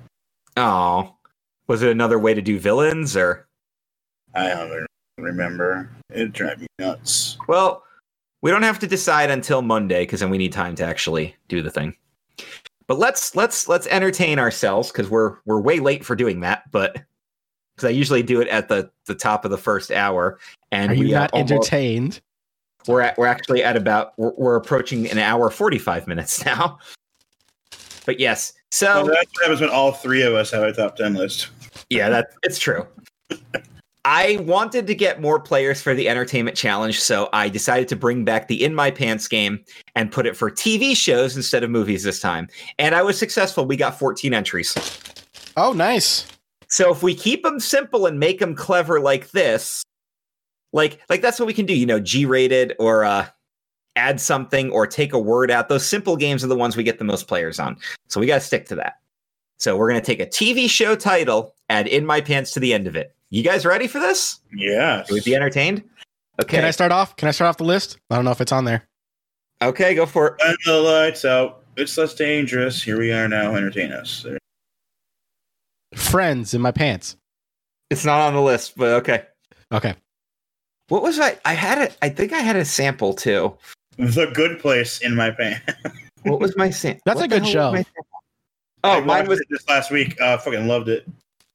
Oh, 0.56 1.14
was 1.66 1.82
it 1.82 1.90
another 1.90 2.18
way 2.18 2.34
to 2.34 2.42
do 2.42 2.58
villains, 2.58 3.16
or 3.16 3.46
I 4.34 4.48
don't 4.48 4.86
remember. 5.18 5.90
It 6.10 6.32
drive 6.32 6.60
me 6.60 6.66
nuts. 6.78 7.36
well, 7.48 7.82
we 8.42 8.50
don't 8.50 8.62
have 8.62 8.78
to 8.80 8.86
decide 8.86 9.30
until 9.30 9.62
Monday 9.62 10.02
because 10.02 10.20
then 10.20 10.30
we 10.30 10.38
need 10.38 10.52
time 10.52 10.74
to 10.76 10.84
actually 10.84 11.34
do 11.48 11.62
the 11.62 11.70
thing. 11.70 11.94
But 12.86 12.98
let's 12.98 13.34
let's 13.34 13.66
let's 13.68 13.86
entertain 13.86 14.38
ourselves 14.38 14.92
because 14.92 15.08
we're 15.08 15.36
we're 15.46 15.60
way 15.60 15.78
late 15.80 16.04
for 16.04 16.14
doing 16.14 16.40
that. 16.40 16.70
But 16.70 17.00
because 17.74 17.86
I 17.88 17.90
usually 17.90 18.22
do 18.22 18.40
it 18.42 18.48
at 18.48 18.68
the 18.68 18.90
the 19.06 19.14
top 19.14 19.44
of 19.46 19.50
the 19.50 19.56
first 19.58 19.90
hour, 19.90 20.38
and 20.70 20.90
Are 20.90 20.94
you 20.94 21.04
we 21.04 21.14
uh, 21.14 21.20
not 21.20 21.32
almost- 21.32 21.52
entertained? 21.52 22.20
We're 22.86 23.00
at, 23.00 23.16
we're 23.18 23.26
actually 23.26 23.62
at 23.64 23.76
about 23.76 24.12
we're, 24.18 24.32
we're 24.36 24.56
approaching 24.56 25.10
an 25.10 25.18
hour 25.18 25.50
forty 25.50 25.78
five 25.78 26.06
minutes 26.06 26.44
now. 26.46 26.78
But 28.06 28.20
yes, 28.20 28.52
so 28.70 28.86
Well, 28.86 29.06
that's 29.06 29.30
what 29.34 29.42
happens 29.44 29.60
when 29.60 29.70
all 29.70 29.92
three 29.92 30.22
of 30.22 30.34
us 30.34 30.50
have 30.50 30.62
a 30.62 30.72
top 30.72 30.96
ten 30.96 31.14
list. 31.14 31.48
yeah, 31.90 32.08
that 32.10 32.28
it's 32.42 32.58
true. 32.58 32.86
I 34.06 34.36
wanted 34.42 34.86
to 34.88 34.94
get 34.94 35.22
more 35.22 35.40
players 35.40 35.80
for 35.80 35.94
the 35.94 36.10
entertainment 36.10 36.58
challenge, 36.58 37.00
so 37.00 37.30
I 37.32 37.48
decided 37.48 37.88
to 37.88 37.96
bring 37.96 38.22
back 38.22 38.48
the 38.48 38.62
In 38.62 38.74
My 38.74 38.90
Pants 38.90 39.26
game 39.28 39.64
and 39.96 40.12
put 40.12 40.26
it 40.26 40.36
for 40.36 40.50
TV 40.50 40.94
shows 40.94 41.36
instead 41.36 41.64
of 41.64 41.70
movies 41.70 42.02
this 42.02 42.20
time. 42.20 42.48
And 42.78 42.94
I 42.94 43.00
was 43.00 43.18
successful. 43.18 43.64
We 43.64 43.78
got 43.78 43.98
14 43.98 44.34
entries. 44.34 44.74
Oh, 45.56 45.72
nice. 45.72 46.26
So 46.68 46.92
if 46.92 47.02
we 47.02 47.14
keep 47.14 47.44
them 47.44 47.58
simple 47.58 48.04
and 48.04 48.20
make 48.20 48.40
them 48.40 48.54
clever 48.54 49.00
like 49.00 49.30
this, 49.30 49.82
like 50.74 51.00
like 51.08 51.22
that's 51.22 51.38
what 51.38 51.46
we 51.46 51.54
can 51.54 51.64
do, 51.64 51.74
you 51.74 51.86
know, 51.86 51.98
G-rated 51.98 52.74
or 52.78 53.04
uh 53.04 53.26
add 53.96 54.20
something 54.20 54.70
or 54.70 54.86
take 54.86 55.12
a 55.12 55.18
word 55.18 55.50
out. 55.50 55.68
Those 55.68 55.86
simple 55.86 56.16
games 56.16 56.44
are 56.44 56.48
the 56.48 56.56
ones 56.56 56.76
we 56.76 56.82
get 56.82 56.98
the 56.98 57.04
most 57.04 57.28
players 57.28 57.58
on. 57.58 57.76
So 58.08 58.20
we 58.20 58.26
got 58.26 58.34
to 58.34 58.40
stick 58.40 58.66
to 58.68 58.74
that. 58.74 58.98
So 59.58 59.76
we're 59.76 59.88
going 59.88 60.00
to 60.00 60.04
take 60.04 60.18
a 60.18 60.26
TV 60.26 60.68
show 60.68 60.96
title, 60.96 61.54
add 61.70 61.86
in 61.86 62.04
my 62.04 62.20
pants 62.20 62.50
to 62.52 62.60
the 62.60 62.74
end 62.74 62.88
of 62.88 62.96
it. 62.96 63.14
You 63.30 63.44
guys 63.44 63.64
ready 63.64 63.86
for 63.86 64.00
this? 64.00 64.40
Yeah. 64.52 65.04
Should 65.04 65.14
we 65.14 65.20
be 65.20 65.36
entertained? 65.36 65.84
Okay. 66.42 66.56
Can 66.56 66.64
I 66.64 66.72
start 66.72 66.90
off? 66.90 67.14
Can 67.14 67.28
I 67.28 67.30
start 67.30 67.48
off 67.48 67.58
the 67.58 67.64
list? 67.64 67.98
I 68.10 68.16
don't 68.16 68.24
know 68.24 68.32
if 68.32 68.40
it's 68.40 68.50
on 68.50 68.64
there. 68.64 68.82
okay, 69.62 69.94
go 69.94 70.06
for 70.06 70.26
it. 70.26 70.34
And 70.44 70.56
the 70.66 70.80
lights 70.80 71.24
out. 71.24 71.62
It's 71.76 71.96
less 71.96 72.14
dangerous. 72.14 72.82
Here 72.82 72.98
we 72.98 73.12
are 73.12 73.28
now. 73.28 73.54
Entertain 73.54 73.92
us. 73.92 74.26
Friends 75.94 76.52
in 76.52 76.60
my 76.60 76.72
pants. 76.72 77.16
It's 77.90 78.04
not 78.04 78.20
on 78.20 78.34
the 78.34 78.40
list, 78.40 78.76
but 78.76 78.88
okay. 78.94 79.26
Okay. 79.72 79.94
What 80.88 81.02
was 81.02 81.18
I? 81.20 81.38
I 81.44 81.54
had 81.54 81.78
it. 81.78 81.96
I 82.02 82.08
think 82.08 82.32
I 82.32 82.38
had 82.40 82.56
a 82.56 82.64
sample 82.64 83.14
too. 83.14 83.56
The 83.98 84.26
good 84.34 84.58
place 84.58 85.00
in 85.00 85.14
my 85.14 85.30
pants. 85.30 85.62
What 86.24 86.40
was 86.40 86.56
my 86.56 86.70
sample? 86.70 87.02
That's 87.04 87.20
a 87.20 87.28
good 87.28 87.46
show. 87.46 87.76
Oh, 88.82 88.90
I 88.92 89.00
mine 89.00 89.28
was 89.28 89.40
it 89.40 89.46
this 89.50 89.68
last 89.68 89.90
week. 89.90 90.18
Uh, 90.20 90.38
fucking 90.38 90.66
loved 90.66 90.88
it. 90.88 91.06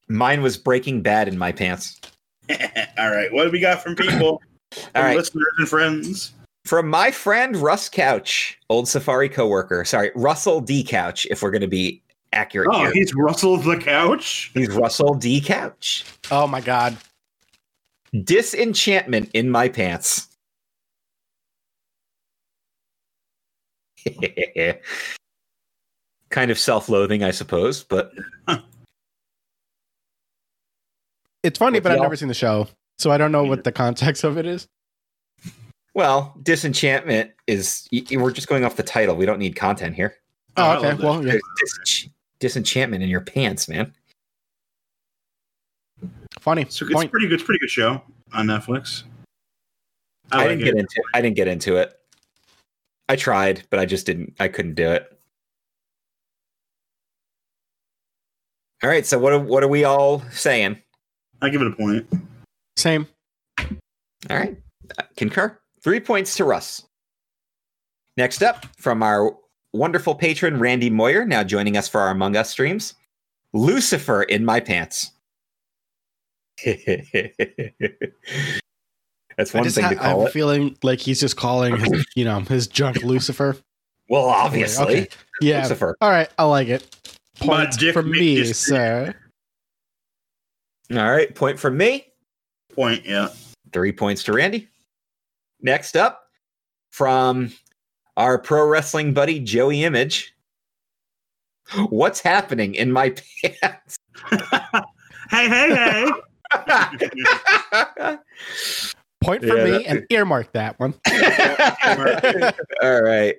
mine 0.08 0.42
was 0.42 0.56
Breaking 0.56 1.02
Bad 1.02 1.26
in 1.26 1.36
my 1.36 1.50
pants. 1.50 2.00
All 2.98 3.10
right. 3.10 3.32
What 3.32 3.44
do 3.46 3.50
we 3.50 3.58
got 3.58 3.82
from 3.82 3.96
people? 3.96 4.40
All 4.76 4.82
from 4.92 5.02
right. 5.02 5.16
listeners 5.16 5.44
and 5.58 5.68
friends. 5.68 6.32
From 6.66 6.88
my 6.88 7.10
friend 7.10 7.56
Russ 7.56 7.88
Couch, 7.88 8.56
old 8.68 8.86
Safari 8.86 9.28
coworker. 9.28 9.84
Sorry, 9.84 10.12
Russell 10.14 10.60
D 10.60 10.84
Couch. 10.84 11.26
If 11.30 11.42
we're 11.42 11.50
going 11.50 11.62
to 11.62 11.66
be 11.66 12.00
accurate 12.32 12.68
Oh, 12.70 12.78
here, 12.78 12.92
he's 12.92 13.12
Russell 13.16 13.56
the 13.56 13.76
couch. 13.76 14.52
he's 14.54 14.68
Russell 14.68 15.14
D 15.14 15.40
Couch. 15.40 16.04
Oh 16.30 16.46
my 16.46 16.60
god. 16.60 16.96
Disenchantment 18.24 19.30
in 19.34 19.50
my 19.50 19.68
pants. 19.68 20.26
kind 26.30 26.50
of 26.50 26.58
self-loathing, 26.58 27.22
I 27.22 27.30
suppose, 27.30 27.84
but 27.84 28.12
It's 31.42 31.58
funny, 31.58 31.76
With 31.78 31.84
but 31.84 31.92
I've 31.92 32.00
never 32.00 32.16
seen 32.16 32.28
the 32.28 32.34
show, 32.34 32.68
so 32.98 33.10
I 33.10 33.16
don't 33.16 33.32
know 33.32 33.44
what 33.44 33.64
the 33.64 33.72
context 33.84 34.24
of 34.24 34.36
it 34.36 34.44
is. 34.44 34.66
well, 35.94 36.34
disenchantment 36.42 37.30
is. 37.46 37.88
y- 37.92 38.04
y- 38.10 38.18
We're 38.18 38.30
just 38.30 38.46
going 38.46 38.62
off 38.64 38.76
the 38.76 38.82
title. 38.82 39.16
We 39.16 39.24
don't 39.24 39.38
need 39.38 39.56
content 39.56 39.94
here. 39.94 40.16
Oh, 40.58 40.78
okay. 40.84 41.02
Well, 41.02 41.24
yeah. 41.26 41.38
Dis- 41.84 42.08
disenchantment 42.40 43.02
in 43.02 43.08
your 43.08 43.22
pants, 43.22 43.68
man. 43.70 43.94
Funny. 46.40 46.66
So 46.68 46.86
it's 46.86 46.94
Point. 46.94 47.10
pretty 47.10 47.26
good. 47.26 47.34
It's 47.34 47.42
a 47.42 47.46
pretty 47.46 47.58
good 47.58 47.70
show 47.70 48.02
on 48.32 48.46
Netflix. 48.46 49.02
I, 50.32 50.38
like 50.38 50.48
didn't 50.48 50.62
it. 50.62 50.64
get 50.64 50.76
into. 50.76 51.02
I 51.14 51.20
didn't 51.20 51.36
get 51.36 51.48
into 51.48 51.76
it. 51.76 51.98
I 53.08 53.16
tried, 53.16 53.64
but 53.70 53.80
I 53.80 53.86
just 53.86 54.06
didn't. 54.06 54.34
I 54.38 54.48
couldn't 54.48 54.74
do 54.74 54.90
it. 54.90 55.18
All 58.82 58.88
right. 58.88 59.04
So 59.04 59.18
what? 59.18 59.32
Are, 59.32 59.38
what 59.38 59.62
are 59.62 59.68
we 59.68 59.84
all 59.84 60.22
saying? 60.30 60.78
I 61.42 61.50
give 61.50 61.60
it 61.60 61.66
a 61.66 61.72
point. 61.72 62.06
Same. 62.76 63.06
All 63.58 64.36
right. 64.36 64.56
Uh, 64.98 65.02
Concur. 65.16 65.58
Three 65.82 66.00
points 66.00 66.36
to 66.36 66.44
Russ. 66.44 66.84
Next 68.16 68.42
up, 68.42 68.66
from 68.76 69.02
our 69.02 69.34
wonderful 69.72 70.14
patron 70.14 70.58
Randy 70.58 70.90
Moyer, 70.90 71.24
now 71.24 71.42
joining 71.42 71.76
us 71.76 71.88
for 71.88 72.00
our 72.00 72.10
Among 72.10 72.36
Us 72.36 72.50
streams. 72.50 72.94
Lucifer 73.52 74.22
in 74.22 74.44
my 74.44 74.60
pants. 74.60 75.12
That's 79.36 79.54
one 79.54 79.68
thing 79.70 79.84
ha- 79.84 79.90
to 79.90 79.96
call 79.96 80.20
I'm 80.22 80.26
it. 80.26 80.32
feeling 80.32 80.76
like 80.82 80.98
he's 81.00 81.20
just 81.20 81.36
calling 81.36 81.76
his, 81.78 82.04
you 82.16 82.24
know, 82.24 82.40
his 82.40 82.66
junk 82.66 83.02
Lucifer. 83.02 83.56
Well, 84.08 84.24
obviously, 84.24 84.84
Okay. 85.02 85.08
Yeah. 85.40 85.62
Lucifer. 85.62 85.96
All 86.00 86.10
right. 86.10 86.28
I 86.38 86.44
like 86.44 86.68
it. 86.68 86.84
My 87.44 87.64
Point 87.66 87.92
for 87.92 88.02
me, 88.02 88.44
sir. 88.52 89.14
All 90.92 91.10
right, 91.10 91.32
point 91.34 91.58
for 91.58 91.70
me. 91.70 92.06
Point. 92.74 93.06
Yeah. 93.06 93.28
Three 93.72 93.92
points 93.92 94.24
to 94.24 94.32
Randy. 94.32 94.68
Next 95.62 95.96
up, 95.96 96.24
from 96.90 97.52
our 98.16 98.36
pro 98.38 98.66
wrestling 98.66 99.14
buddy 99.14 99.38
Joey 99.38 99.84
Image. 99.84 100.34
What's 101.88 102.20
happening 102.20 102.74
in 102.74 102.90
my 102.90 103.10
pants? 103.42 103.96
hey, 105.30 105.48
hey, 105.48 105.74
hey. 105.74 106.10
Point 109.22 109.42
for 109.44 109.56
Yeah, 109.58 109.64
me 109.64 109.70
that- 109.72 109.86
and 109.86 110.06
earmark 110.10 110.52
that 110.52 110.78
one. 110.80 110.94
All 112.82 113.02
right. 113.02 113.36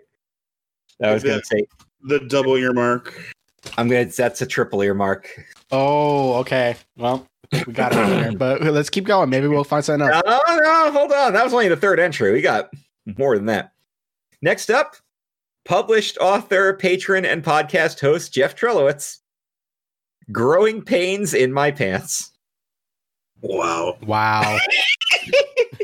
I 1.04 1.14
was 1.14 1.24
gonna 1.24 1.38
Yeah. 1.38 1.42
say 1.44 1.66
the 2.04 2.20
double 2.20 2.56
earmark. 2.56 3.14
I'm 3.78 3.88
gonna 3.90 4.06
that's 4.06 4.42
a 4.42 4.46
triple 4.46 4.82
earmark. 4.84 5.30
Oh, 5.72 6.36
okay. 6.36 6.76
Well, 6.98 7.26
we 7.66 7.74
got 7.74 7.94
it 7.94 7.98
on 7.98 8.10
there, 8.12 8.32
but 8.34 8.62
let's 8.62 8.90
keep 8.92 9.06
going. 9.06 9.30
Maybe 9.32 9.48
we'll 9.48 9.64
find 9.64 9.84
something 9.84 10.08
else. 10.08 10.22
No, 10.26 10.40
no, 10.48 10.92
hold 10.92 11.12
on. 11.12 11.34
That 11.34 11.44
was 11.44 11.54
only 11.54 11.68
the 11.68 11.76
third 11.78 12.00
entry. 12.00 12.32
We 12.32 12.42
got 12.42 12.70
more 13.18 13.36
than 13.36 13.48
that. 13.48 13.72
Next 14.44 14.70
up, 14.70 14.96
published 15.66 16.18
author, 16.20 16.74
patron, 16.76 17.26
and 17.26 17.44
podcast 17.44 18.00
host 18.00 18.34
Jeff 18.34 18.56
Trelowitz. 18.56 19.18
Growing 20.32 20.82
pains 20.84 21.34
in 21.34 21.52
my 21.52 21.72
pants. 21.72 22.31
Wow. 23.42 23.98
Wow. 24.04 24.58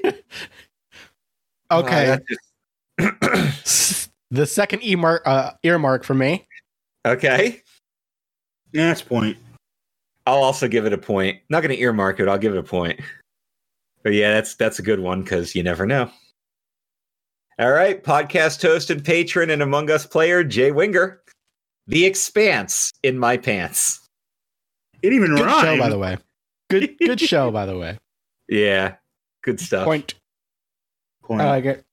Wow, 0.09 0.13
okay. 1.71 2.17
that's 2.17 2.25
just- 2.27 4.11
the 4.31 4.45
second 4.45 4.83
earmark, 4.83 5.21
uh, 5.25 5.51
earmark 5.63 6.03
for 6.03 6.13
me. 6.13 6.47
okay. 7.05 7.61
Yeah, 8.73 8.87
that's 8.87 9.01
point. 9.01 9.37
I'll 10.25 10.43
also 10.43 10.67
give 10.67 10.85
it 10.85 10.91
a 10.93 10.97
point. 10.97 11.39
Not 11.49 11.61
going 11.63 11.73
to 11.75 11.81
earmark 11.81 12.19
it. 12.19 12.27
I'll 12.27 12.37
give 12.37 12.53
it 12.53 12.57
a 12.59 12.63
point. 12.63 12.99
But 14.03 14.13
yeah, 14.13 14.33
that's 14.33 14.55
that's 14.55 14.79
a 14.79 14.81
good 14.81 14.99
one 14.99 15.23
because 15.23 15.55
you 15.55 15.63
never 15.63 15.85
know. 15.85 16.11
All 17.59 17.71
right, 17.71 18.03
podcast 18.03 18.61
host 18.61 18.89
and 18.89 19.03
patron 19.03 19.49
and 19.49 19.61
Among 19.63 19.89
Us 19.89 20.05
player 20.05 20.43
Jay 20.43 20.71
Winger, 20.71 21.21
The 21.87 22.05
Expanse 22.05 22.91
in 23.03 23.17
my 23.17 23.37
pants. 23.37 23.99
It 25.01 25.13
even 25.13 25.35
Good 25.35 25.45
rhymed. 25.45 25.61
show, 25.65 25.77
by 25.79 25.89
the 25.89 25.97
way. 25.97 26.17
Good, 26.69 26.97
good 26.99 27.19
show, 27.19 27.51
by 27.51 27.65
the 27.65 27.77
way. 27.77 27.97
Yeah, 28.49 28.95
good 29.43 29.59
stuff. 29.59 29.85
Point. 29.85 30.15
Point. 31.23 31.41
I 31.41 31.49
like 31.49 31.65
it. 31.65 31.83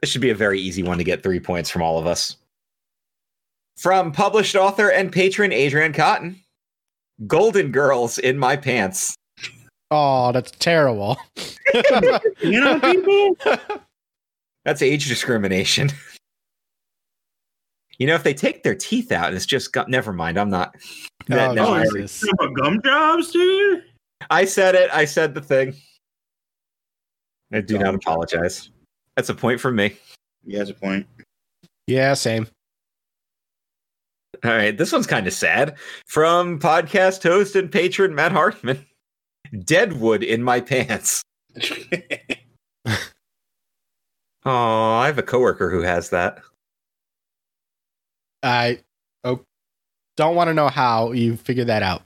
This 0.00 0.10
should 0.10 0.20
be 0.20 0.30
a 0.30 0.34
very 0.34 0.60
easy 0.60 0.82
one 0.82 0.98
to 0.98 1.04
get 1.04 1.22
three 1.22 1.40
points 1.40 1.70
from 1.70 1.82
all 1.82 1.98
of 1.98 2.06
us. 2.06 2.36
From 3.76 4.12
published 4.12 4.54
author 4.54 4.90
and 4.90 5.10
patron 5.10 5.52
Adrian 5.52 5.92
Cotton, 5.92 6.38
Golden 7.26 7.72
Girls 7.72 8.18
in 8.18 8.38
my 8.38 8.56
pants. 8.56 9.16
Oh, 9.90 10.32
that's 10.32 10.50
terrible. 10.52 11.16
you 12.42 12.60
know, 12.60 12.80
people. 12.80 13.36
That's 14.64 14.80
age 14.80 15.08
discrimination. 15.08 15.90
You 17.98 18.06
know, 18.06 18.14
if 18.14 18.22
they 18.22 18.34
take 18.34 18.62
their 18.62 18.74
teeth 18.74 19.12
out, 19.12 19.28
and 19.28 19.36
it's 19.36 19.46
just 19.46 19.72
got. 19.72 19.88
Never 19.88 20.12
mind. 20.12 20.38
I'm 20.38 20.50
not. 20.50 20.74
Oh, 21.30 21.52
no, 21.52 21.74
I, 21.74 21.84
Jesus. 21.84 22.28
Talking 22.38 22.54
gum 22.54 22.82
jobs, 22.82 23.30
dude. 23.30 23.84
I 24.30 24.44
said 24.44 24.74
it. 24.74 24.90
I 24.92 25.04
said 25.04 25.34
the 25.34 25.40
thing. 25.40 25.74
I 27.52 27.60
do 27.60 27.74
not 27.74 27.84
Gum 27.84 27.94
apologize. 27.96 28.70
That's 29.16 29.28
a 29.28 29.34
point 29.34 29.60
from 29.60 29.76
me. 29.76 29.96
Yeah, 30.44 30.58
that's 30.58 30.70
a 30.70 30.74
point. 30.74 31.06
Yeah, 31.86 32.14
same. 32.14 32.48
All 34.42 34.50
right, 34.50 34.76
this 34.76 34.92
one's 34.92 35.06
kind 35.06 35.26
of 35.26 35.32
sad. 35.32 35.76
From 36.06 36.58
podcast 36.58 37.22
host 37.22 37.54
and 37.54 37.70
patron 37.70 38.14
Matt 38.14 38.32
Hartman, 38.32 38.84
Deadwood 39.64 40.22
in 40.22 40.42
my 40.42 40.60
pants. 40.60 41.22
Oh, 44.46 44.92
I 44.96 45.06
have 45.06 45.18
a 45.18 45.22
coworker 45.22 45.70
who 45.70 45.80
has 45.80 46.10
that. 46.10 46.42
I 48.44 48.78
oh, 49.24 49.40
don't 50.16 50.36
want 50.36 50.48
to 50.48 50.54
know 50.54 50.68
how 50.68 51.12
you 51.12 51.36
figured 51.36 51.66
that 51.68 51.82
out. 51.82 52.02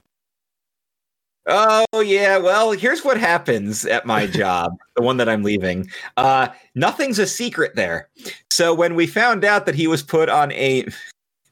Oh 1.51 1.85
yeah, 2.01 2.37
well, 2.37 2.71
here's 2.71 3.03
what 3.03 3.19
happens 3.19 3.85
at 3.85 4.05
my 4.05 4.25
job, 4.41 4.71
the 4.95 5.01
one 5.01 5.17
that 5.17 5.27
I'm 5.27 5.43
leaving. 5.43 5.89
Uh 6.15 6.47
nothing's 6.75 7.19
a 7.19 7.27
secret 7.27 7.75
there. 7.75 8.09
So 8.51 8.73
when 8.73 8.95
we 8.95 9.05
found 9.05 9.43
out 9.43 9.65
that 9.65 9.75
he 9.75 9.87
was 9.87 10.01
put 10.01 10.29
on 10.29 10.51
a 10.53 10.85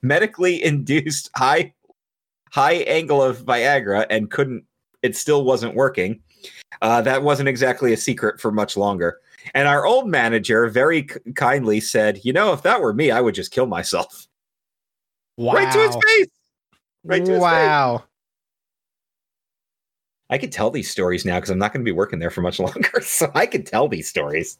medically 0.01 0.64
induced 0.64 1.30
high 1.35 1.73
high 2.51 2.76
angle 2.88 3.22
of 3.22 3.43
Viagra 3.43 4.05
and 4.09 4.31
couldn't 4.31 4.64
it 5.01 5.15
still 5.18 5.43
wasn't 5.43 5.76
working. 5.76 6.22
Uh 6.81 7.01
that 7.01 7.23
wasn't 7.23 7.49
exactly 7.49 7.91
a 7.91 7.97
secret 7.97 8.39
for 8.39 8.51
much 8.51 8.77
longer. 8.77 9.19
And 9.53 9.68
our 9.68 9.85
old 9.85 10.07
manager 10.07 10.68
very 10.68 11.03
kindly 11.35 11.80
said, 11.80 12.19
"You 12.23 12.34
know, 12.34 12.53
if 12.53 12.61
that 12.64 12.81
were 12.81 12.93
me, 12.93 13.11
I 13.11 13.22
would 13.22 13.35
just 13.35 13.51
kill 13.51 13.65
myself." 13.65 14.27
Wow. 15.38 15.53
Right 15.53 15.72
to 15.72 15.80
his 15.80 15.95
face. 15.95 16.27
Right 17.03 17.26
to 17.26 17.31
his 17.31 17.39
face. 17.39 17.41
wow. 17.41 18.03
I 20.30 20.38
could 20.38 20.51
tell 20.51 20.69
these 20.72 20.89
stories 20.91 21.23
now 21.26 21.35
because 21.38 21.49
I'm 21.51 21.59
not 21.59 21.72
going 21.72 21.81
to 21.85 21.89
be 21.89 21.93
working 21.93 22.19
there 22.19 22.30
for 22.30 22.41
much 22.41 22.59
longer. 22.59 23.01
So 23.01 23.31
I 23.34 23.45
could 23.45 23.65
tell 23.65 23.88
these 23.88 24.09
stories. 24.09 24.57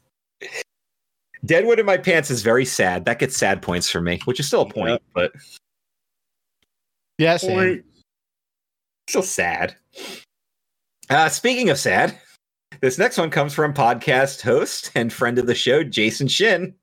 Deadwood 1.44 1.78
in 1.78 1.86
my 1.86 1.98
pants 1.98 2.30
is 2.30 2.42
very 2.42 2.64
sad. 2.64 3.04
That 3.04 3.18
gets 3.18 3.36
sad 3.36 3.60
points 3.62 3.90
for 3.90 4.00
me, 4.00 4.18
which 4.24 4.40
is 4.40 4.46
still 4.46 4.62
a 4.62 4.68
point, 4.70 4.90
Yep. 4.90 5.02
but 5.14 5.32
Yes, 7.18 7.44
Point. 7.44 7.84
still 9.08 9.22
sad. 9.22 9.74
Uh, 11.10 11.28
speaking 11.28 11.68
of 11.70 11.78
sad, 11.78 12.16
this 12.80 12.96
next 12.98 13.18
one 13.18 13.28
comes 13.30 13.52
from 13.54 13.74
podcast 13.74 14.40
host 14.42 14.92
and 14.94 15.12
friend 15.12 15.38
of 15.38 15.46
the 15.46 15.54
show, 15.54 15.82
Jason 15.82 16.28
Shin. 16.28 16.74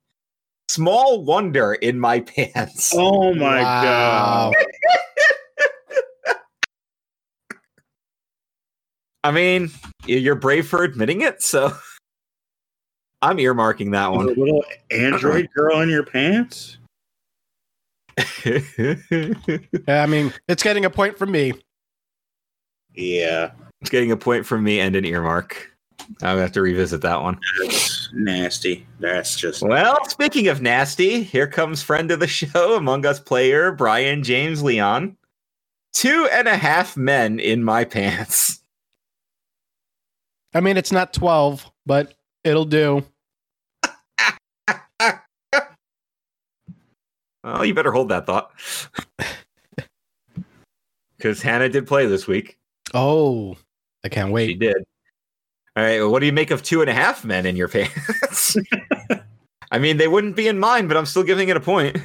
Small 0.68 1.24
wonder 1.24 1.74
in 1.74 1.98
my 2.00 2.20
pants. 2.20 2.92
Oh 2.96 3.34
my 3.34 3.62
Wow. 3.62 4.52
god. 4.52 4.64
I 9.24 9.30
mean, 9.32 9.70
you're 10.06 10.36
brave 10.36 10.68
for 10.68 10.84
admitting 10.84 11.20
it, 11.22 11.42
so 11.42 11.72
I'm 13.22 13.38
earmarking 13.38 13.90
that 13.92 14.12
one. 14.12 14.26
A 14.26 14.28
one. 14.28 14.38
little 14.38 14.64
android 14.90 15.48
girl 15.54 15.80
in 15.80 15.88
your 15.88 16.04
pants? 16.04 16.78
I 19.88 20.06
mean, 20.06 20.32
it's 20.48 20.62
getting 20.62 20.84
a 20.84 20.90
point 20.90 21.18
from 21.18 21.32
me. 21.32 21.54
Yeah. 22.94 23.50
it's 23.82 23.90
getting 23.90 24.10
a 24.12 24.16
point 24.16 24.46
from 24.46 24.62
me 24.64 24.78
and 24.80 24.94
an 24.96 25.04
earmark. 25.04 25.70
I'm 26.22 26.32
gonna 26.32 26.40
have 26.42 26.52
to 26.52 26.62
revisit 26.62 27.00
that 27.02 27.20
one. 27.20 27.38
That's 27.60 28.10
nasty. 28.12 28.86
That's 29.00 29.36
just 29.36 29.62
Well, 29.62 30.04
speaking 30.08 30.48
of 30.48 30.62
nasty, 30.62 31.22
here 31.22 31.46
comes 31.46 31.82
friend 31.82 32.10
of 32.10 32.20
the 32.20 32.26
show, 32.26 32.76
Among 32.76 33.04
Us 33.06 33.20
player 33.20 33.72
Brian 33.72 34.22
James 34.22 34.62
Leon. 34.62 35.16
Two 35.92 36.28
and 36.32 36.46
a 36.46 36.56
half 36.56 36.96
men 36.96 37.40
in 37.40 37.64
my 37.64 37.84
pants. 37.84 38.60
I 40.54 40.60
mean, 40.60 40.76
it's 40.76 40.92
not 40.92 41.12
12, 41.12 41.70
but 41.84 42.14
it'll 42.44 42.64
do. 42.64 43.04
Well, 47.44 47.64
you 47.64 47.74
better 47.74 47.92
hold 47.92 48.08
that 48.08 48.26
thought. 48.26 48.50
Because 51.16 51.40
Hannah 51.40 51.70
did 51.70 51.86
play 51.86 52.06
this 52.06 52.26
week. 52.26 52.58
Oh, 52.92 53.56
I 54.04 54.08
can't 54.08 54.32
wait. 54.32 54.48
She 54.48 54.54
did. 54.54 54.84
All 55.76 55.82
right. 55.82 56.00
Well, 56.00 56.10
what 56.10 56.20
do 56.20 56.26
you 56.26 56.32
make 56.32 56.50
of 56.50 56.62
two 56.62 56.80
and 56.80 56.88
a 56.88 56.94
half 56.94 57.24
men 57.24 57.44
in 57.44 57.54
your 57.54 57.68
pants? 57.68 58.56
I 59.70 59.78
mean, 59.78 59.98
they 59.98 60.08
wouldn't 60.08 60.36
be 60.36 60.48
in 60.48 60.58
mine, 60.58 60.88
but 60.88 60.96
I'm 60.96 61.04
still 61.04 61.22
giving 61.22 61.48
it 61.48 61.56
a 61.56 61.60
point. 61.60 61.98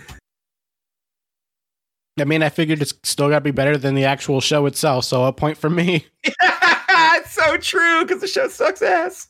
I 2.19 2.25
mean, 2.25 2.43
I 2.43 2.49
figured 2.49 2.81
it's 2.81 2.93
still 3.03 3.29
got 3.29 3.39
to 3.39 3.41
be 3.41 3.51
better 3.51 3.77
than 3.77 3.95
the 3.95 4.03
actual 4.03 4.41
show 4.41 4.65
itself, 4.65 5.05
so 5.05 5.23
a 5.23 5.31
point 5.31 5.57
for 5.57 5.69
me. 5.69 6.05
it's 6.23 7.31
so 7.31 7.55
true 7.57 8.03
because 8.03 8.19
the 8.19 8.27
show 8.27 8.49
sucks 8.49 8.81
ass. 8.81 9.29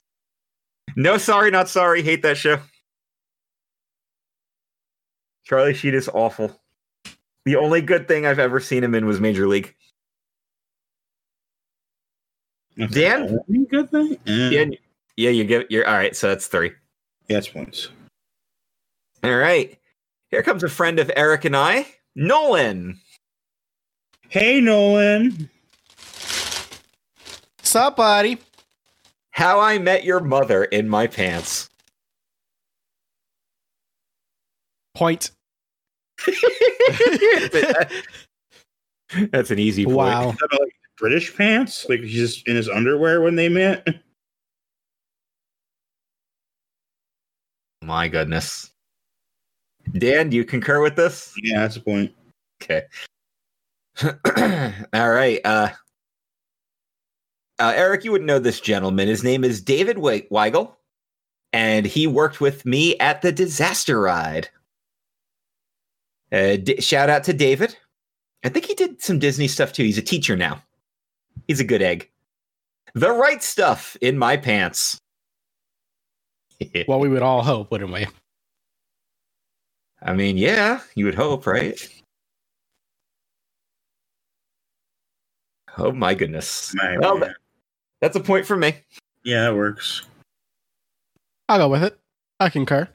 No, 0.96 1.18
sorry, 1.18 1.52
not 1.52 1.70
sorry. 1.70 2.02
Hate 2.02 2.24
that 2.24 2.38
show. 2.38 2.58
Charlie 5.44 5.74
Sheen 5.74 5.94
is 5.94 6.10
awful. 6.12 6.60
The 7.46 7.58
only 7.58 7.82
good 7.82 8.08
thing 8.08 8.26
I've 8.26 8.40
ever 8.40 8.60
seen 8.60 8.84
him 8.84 8.96
in 8.96 9.06
was 9.06 9.20
Major 9.20 9.48
League. 9.48 9.76
Dan? 12.78 13.40
Any 13.50 13.66
good 13.66 13.90
thing? 13.90 14.18
Yeah, 14.26 14.66
yeah, 15.18 15.30
you 15.30 15.44
get 15.44 15.70
you're 15.70 15.88
all 15.88 15.96
right. 15.96 16.16
So 16.16 16.28
that's 16.30 16.48
three. 16.48 16.72
Yeah, 17.28 17.38
it's 17.40 17.48
points. 17.48 17.90
All 19.24 19.36
right. 19.36 19.78
Here 20.30 20.42
comes 20.44 20.64
a 20.64 20.70
friend 20.70 21.00
of 21.00 21.12
Eric 21.16 21.46
and 21.46 21.56
I, 21.56 21.86
Nolan. 22.16 23.00
Hey 24.30 24.62
Nolan. 24.62 25.50
Sup, 27.62 27.96
buddy? 27.96 28.38
How 29.32 29.60
I 29.60 29.78
Met 29.78 30.04
Your 30.04 30.20
Mother 30.20 30.64
in 30.66 30.90
my 30.90 31.08
pants. 31.08 31.70
Point. 34.94 35.32
That's 39.32 39.52
an 39.52 39.60
easy 39.60 39.86
point. 39.86 39.98
Wow. 39.98 40.36
Is 41.02 41.08
that 41.08 41.10
about, 41.10 41.10
like 41.10 41.10
British 41.10 41.36
pants? 41.36 41.90
Like 41.90 42.00
he's 42.02 42.36
just 42.36 42.48
in 42.48 42.56
his 42.56 42.70
underwear 42.70 43.22
when 43.22 43.36
they 43.36 43.50
met? 43.50 43.88
My 47.84 48.08
goodness. 48.08 48.72
Dan, 49.94 50.30
do 50.30 50.38
you 50.38 50.46
concur 50.46 50.82
with 50.82 50.96
this? 50.96 51.34
Yeah, 51.42 51.62
that's 51.62 51.76
a 51.78 51.82
point. 51.82 52.14
Okay. 52.62 52.84
All 54.94 55.10
right. 55.10 55.40
Uh, 55.44 55.70
uh, 57.60 57.74
Eric, 57.76 58.04
you 58.04 58.12
would 58.12 58.22
know 58.22 58.40
this 58.40 58.62
gentleman. 58.62 59.08
His 59.08 59.24
name 59.24 59.44
is 59.44 59.62
David 59.62 59.98
We- 59.98 60.28
Weigel, 60.32 60.76
and 61.54 61.86
he 61.86 62.08
worked 62.08 62.40
with 62.40 62.66
me 62.66 62.98
at 63.00 63.22
the 63.22 63.32
Disaster 63.32 64.00
Ride. 64.00 64.50
Uh, 66.32 66.56
d- 66.58 66.80
shout 66.82 67.10
out 67.10 67.24
to 67.26 67.34
David. 67.34 67.76
I 68.44 68.50
think 68.50 68.66
he 68.66 68.76
did 68.76 69.02
some 69.02 69.20
Disney 69.20 69.48
stuff 69.48 69.74
too. 69.74 69.84
He's 69.84 69.98
a 69.98 70.04
teacher 70.04 70.38
now. 70.38 70.64
He's 71.48 71.60
a 71.60 71.64
good 71.66 71.82
egg. 71.82 72.10
The 72.94 73.12
right 73.12 73.42
stuff 73.42 73.96
in 74.02 74.18
my 74.18 74.38
pants. 74.38 74.98
Well, 76.88 77.00
we 77.00 77.10
would 77.10 77.22
all 77.24 77.42
hope, 77.42 77.72
wouldn't 77.72 77.92
we? 77.92 78.08
I 80.04 80.14
mean, 80.14 80.38
yeah, 80.38 80.82
you 80.96 81.06
would 81.06 81.16
hope, 81.16 81.46
right? 81.46 81.80
Oh 85.78 85.92
my 85.92 86.14
goodness. 86.14 86.74
My 86.76 86.98
Well, 86.98 87.18
man. 87.18 87.34
That's 88.02 88.16
a 88.16 88.20
point 88.20 88.46
for 88.46 88.58
me. 88.58 88.76
yeah, 89.24 89.44
that 89.44 89.56
works. 89.56 90.02
I'll 91.48 91.60
go 91.60 91.70
with 91.70 91.84
it. 91.84 92.00
I 92.40 92.50
concur. 92.50 92.90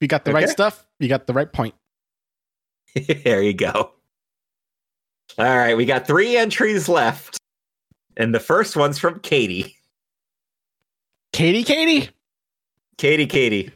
You 0.00 0.08
got 0.08 0.24
the 0.24 0.32
right 0.32 0.48
stuff, 0.48 0.86
you 1.00 1.08
got 1.08 1.26
the 1.26 1.32
right 1.32 1.52
point. 1.52 1.74
there 3.24 3.42
you 3.42 3.52
go. 3.54 3.92
All 5.38 5.44
right, 5.56 5.76
we 5.76 5.84
got 5.84 6.06
three 6.06 6.36
entries 6.36 6.88
left. 6.88 7.38
And 8.16 8.34
the 8.34 8.40
first 8.40 8.76
one's 8.76 8.98
from 8.98 9.20
Katie. 9.20 9.76
Katie, 11.32 11.64
Katie. 11.64 12.10
Katie, 12.96 13.26
Katie. 13.26 13.70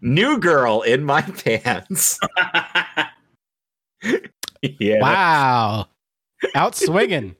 New 0.00 0.38
girl 0.38 0.82
in 0.82 1.04
my 1.04 1.22
pants. 1.44 2.18
yeah. 4.62 5.00
Wow. 5.00 5.86
Out 6.54 6.74
swinging. 6.74 7.36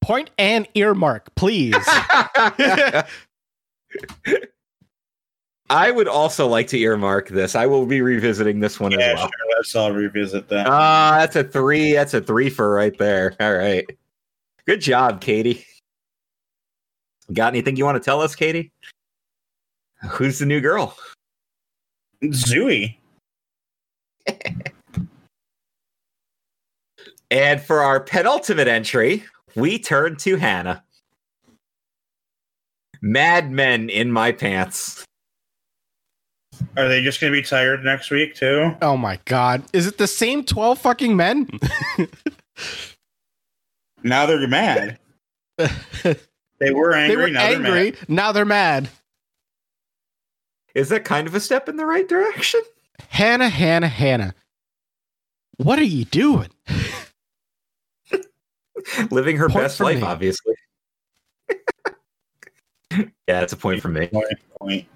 Point 0.00 0.30
and 0.38 0.66
earmark, 0.74 1.34
please. 1.36 1.74
I 5.70 5.90
would 5.90 6.08
also 6.08 6.46
like 6.48 6.66
to 6.68 6.78
earmark 6.78 7.28
this. 7.28 7.54
I 7.54 7.66
will 7.66 7.86
be 7.86 8.02
revisiting 8.02 8.60
this 8.60 8.78
one 8.78 8.92
yeah, 8.92 8.98
as 8.98 9.14
well. 9.16 9.22
sure. 9.26 9.56
Let's 9.56 9.74
all 9.76 9.92
revisit 9.92 10.48
that. 10.48 10.66
Ah, 10.68 11.16
that's 11.18 11.36
a 11.36 11.44
three. 11.44 11.92
That's 11.92 12.14
a 12.14 12.20
three 12.20 12.50
for 12.50 12.70
right 12.70 12.96
there. 12.98 13.34
All 13.40 13.54
right. 13.54 13.86
Good 14.66 14.80
job, 14.80 15.20
Katie. 15.20 15.66
Got 17.32 17.52
anything 17.52 17.76
you 17.76 17.84
want 17.84 17.96
to 17.96 18.04
tell 18.04 18.20
us, 18.20 18.34
Katie? 18.34 18.70
Who's 20.10 20.38
the 20.38 20.46
new 20.46 20.60
girl? 20.60 20.96
Zooey. 22.22 22.96
And 27.32 27.62
for 27.62 27.80
our 27.80 27.98
penultimate 27.98 28.68
entry, 28.68 29.24
we 29.56 29.78
turn 29.78 30.16
to 30.16 30.36
Hannah. 30.36 30.84
Mad 33.00 33.50
Men 33.50 33.88
in 33.88 34.12
my 34.12 34.32
pants. 34.32 35.02
Are 36.76 36.88
they 36.88 37.02
just 37.02 37.22
going 37.22 37.32
to 37.32 37.38
be 37.38 37.42
tired 37.42 37.82
next 37.84 38.10
week 38.10 38.34
too? 38.34 38.76
oh 38.82 38.98
my 38.98 39.18
god. 39.24 39.62
Is 39.72 39.86
it 39.86 39.96
the 39.96 40.06
same 40.06 40.44
12 40.44 40.78
fucking 40.78 41.16
men? 41.16 41.48
Now 44.02 44.26
they're 44.26 44.48
mad. 44.48 44.98
They 46.60 46.70
were 46.70 46.94
angry. 46.94 47.16
they 47.16 47.22
were 47.22 47.28
now 47.28 47.48
they're 47.48 47.58
mad. 47.58 47.72
angry. 47.76 47.98
Now 48.06 48.30
they're 48.30 48.44
mad. 48.44 48.88
Is 50.76 50.90
that 50.90 51.04
kind 51.04 51.26
of 51.26 51.34
a 51.34 51.40
step 51.40 51.68
in 51.68 51.76
the 51.76 51.84
right 51.84 52.08
direction? 52.08 52.60
Hannah, 53.08 53.48
Hannah, 53.48 53.88
Hannah. 53.88 54.32
What 55.56 55.80
are 55.80 55.84
you 55.84 56.04
doing? 56.04 56.50
Living 59.10 59.36
her 59.38 59.48
Point 59.48 59.64
best 59.64 59.80
life, 59.80 59.96
me. 59.98 60.04
obviously. 60.04 60.54
yeah, 62.92 63.06
that's 63.26 63.52
a 63.52 63.56
point 63.56 63.82
for 63.82 63.88
me. 63.88 64.06
Point, 64.06 64.26
point. 64.60 64.86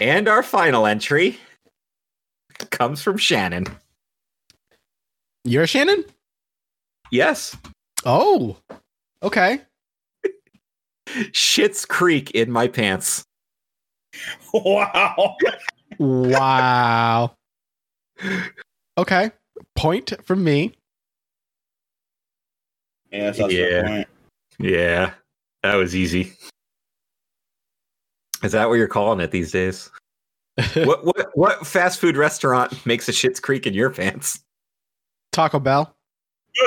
And 0.00 0.26
our 0.26 0.42
final 0.42 0.84
entry 0.84 1.38
comes 2.70 3.02
from 3.02 3.18
Shannon. 3.18 3.68
You're 5.44 5.68
Shannon? 5.68 6.04
Yes, 7.10 7.56
Oh. 8.04 8.56
Okay. 9.22 9.60
Schitt's 11.08 11.84
Creek 11.84 12.30
in 12.32 12.50
my 12.50 12.68
pants. 12.68 13.24
Wow. 14.52 15.36
Wow. 15.98 17.34
Okay. 18.96 19.30
Point 19.76 20.14
from 20.24 20.42
me. 20.42 20.74
Yeah, 23.10 23.30
that's 23.30 23.52
Yeah. 23.52 23.82
point. 23.86 24.08
Yeah, 24.58 25.14
that 25.62 25.74
was 25.74 25.94
easy. 25.94 26.32
Is 28.42 28.52
that 28.52 28.68
what 28.68 28.74
you're 28.74 28.88
calling 28.88 29.20
it 29.20 29.30
these 29.30 29.52
days? 29.52 29.90
what 30.74 31.04
what 31.04 31.30
what 31.34 31.66
fast 31.66 32.00
food 32.00 32.16
restaurant 32.16 32.84
makes 32.86 33.08
a 33.08 33.12
Schitt's 33.12 33.40
Creek 33.40 33.66
in 33.66 33.74
your 33.74 33.90
pants? 33.90 34.40
Taco 35.32 35.60
Bell. 35.60 35.94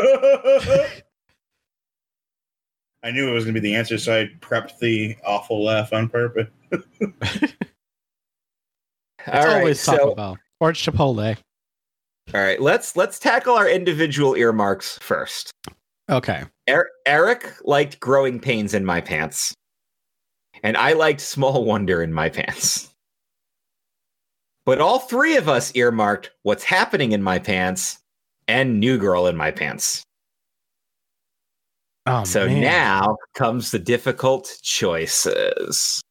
I 3.03 3.11
knew 3.11 3.27
it 3.29 3.33
was 3.33 3.43
going 3.43 3.53
to 3.53 3.59
be 3.61 3.67
the 3.69 3.75
answer, 3.75 3.97
so 3.97 4.21
I 4.21 4.31
prepped 4.39 4.79
the 4.79 5.15
awful 5.25 5.63
laugh 5.63 5.91
on 5.93 6.09
purpose. 6.09 6.47
It's 9.25 9.37
All 9.37 9.45
right, 9.45 9.59
always 9.59 9.85
Taco 9.85 10.09
so 10.09 10.15
Bell 10.15 10.37
or 10.59 10.73
Chipotle. 10.73 11.37
all 12.33 12.41
right, 12.41 12.59
let's 12.61 12.97
let's 12.97 13.19
tackle 13.19 13.55
our 13.55 13.69
individual 13.69 14.35
earmarks 14.35 14.97
first. 15.01 15.49
Okay. 16.09 16.43
Er- 16.69 16.89
Eric 17.05 17.49
liked 17.63 18.01
growing 18.01 18.37
pains 18.41 18.73
in 18.73 18.83
my 18.83 18.99
pants, 18.99 19.53
and 20.61 20.75
I 20.75 20.91
liked 20.91 21.21
small 21.21 21.63
wonder 21.63 22.03
in 22.03 22.11
my 22.11 22.27
pants. 22.27 22.93
But 24.65 24.81
all 24.81 24.99
three 24.99 25.37
of 25.37 25.47
us 25.47 25.73
earmarked 25.73 26.31
what's 26.43 26.65
happening 26.65 27.13
in 27.13 27.23
my 27.23 27.39
pants 27.39 27.99
and 28.53 28.79
new 28.79 28.99
girl 28.99 29.25
in 29.25 29.35
my 29.35 29.49
pants. 29.49 30.03
Oh, 32.05 32.23
so 32.23 32.45
man. 32.45 32.61
now 32.61 33.17
comes 33.33 33.71
the 33.71 33.79
difficult 33.79 34.59
choices. 34.61 36.01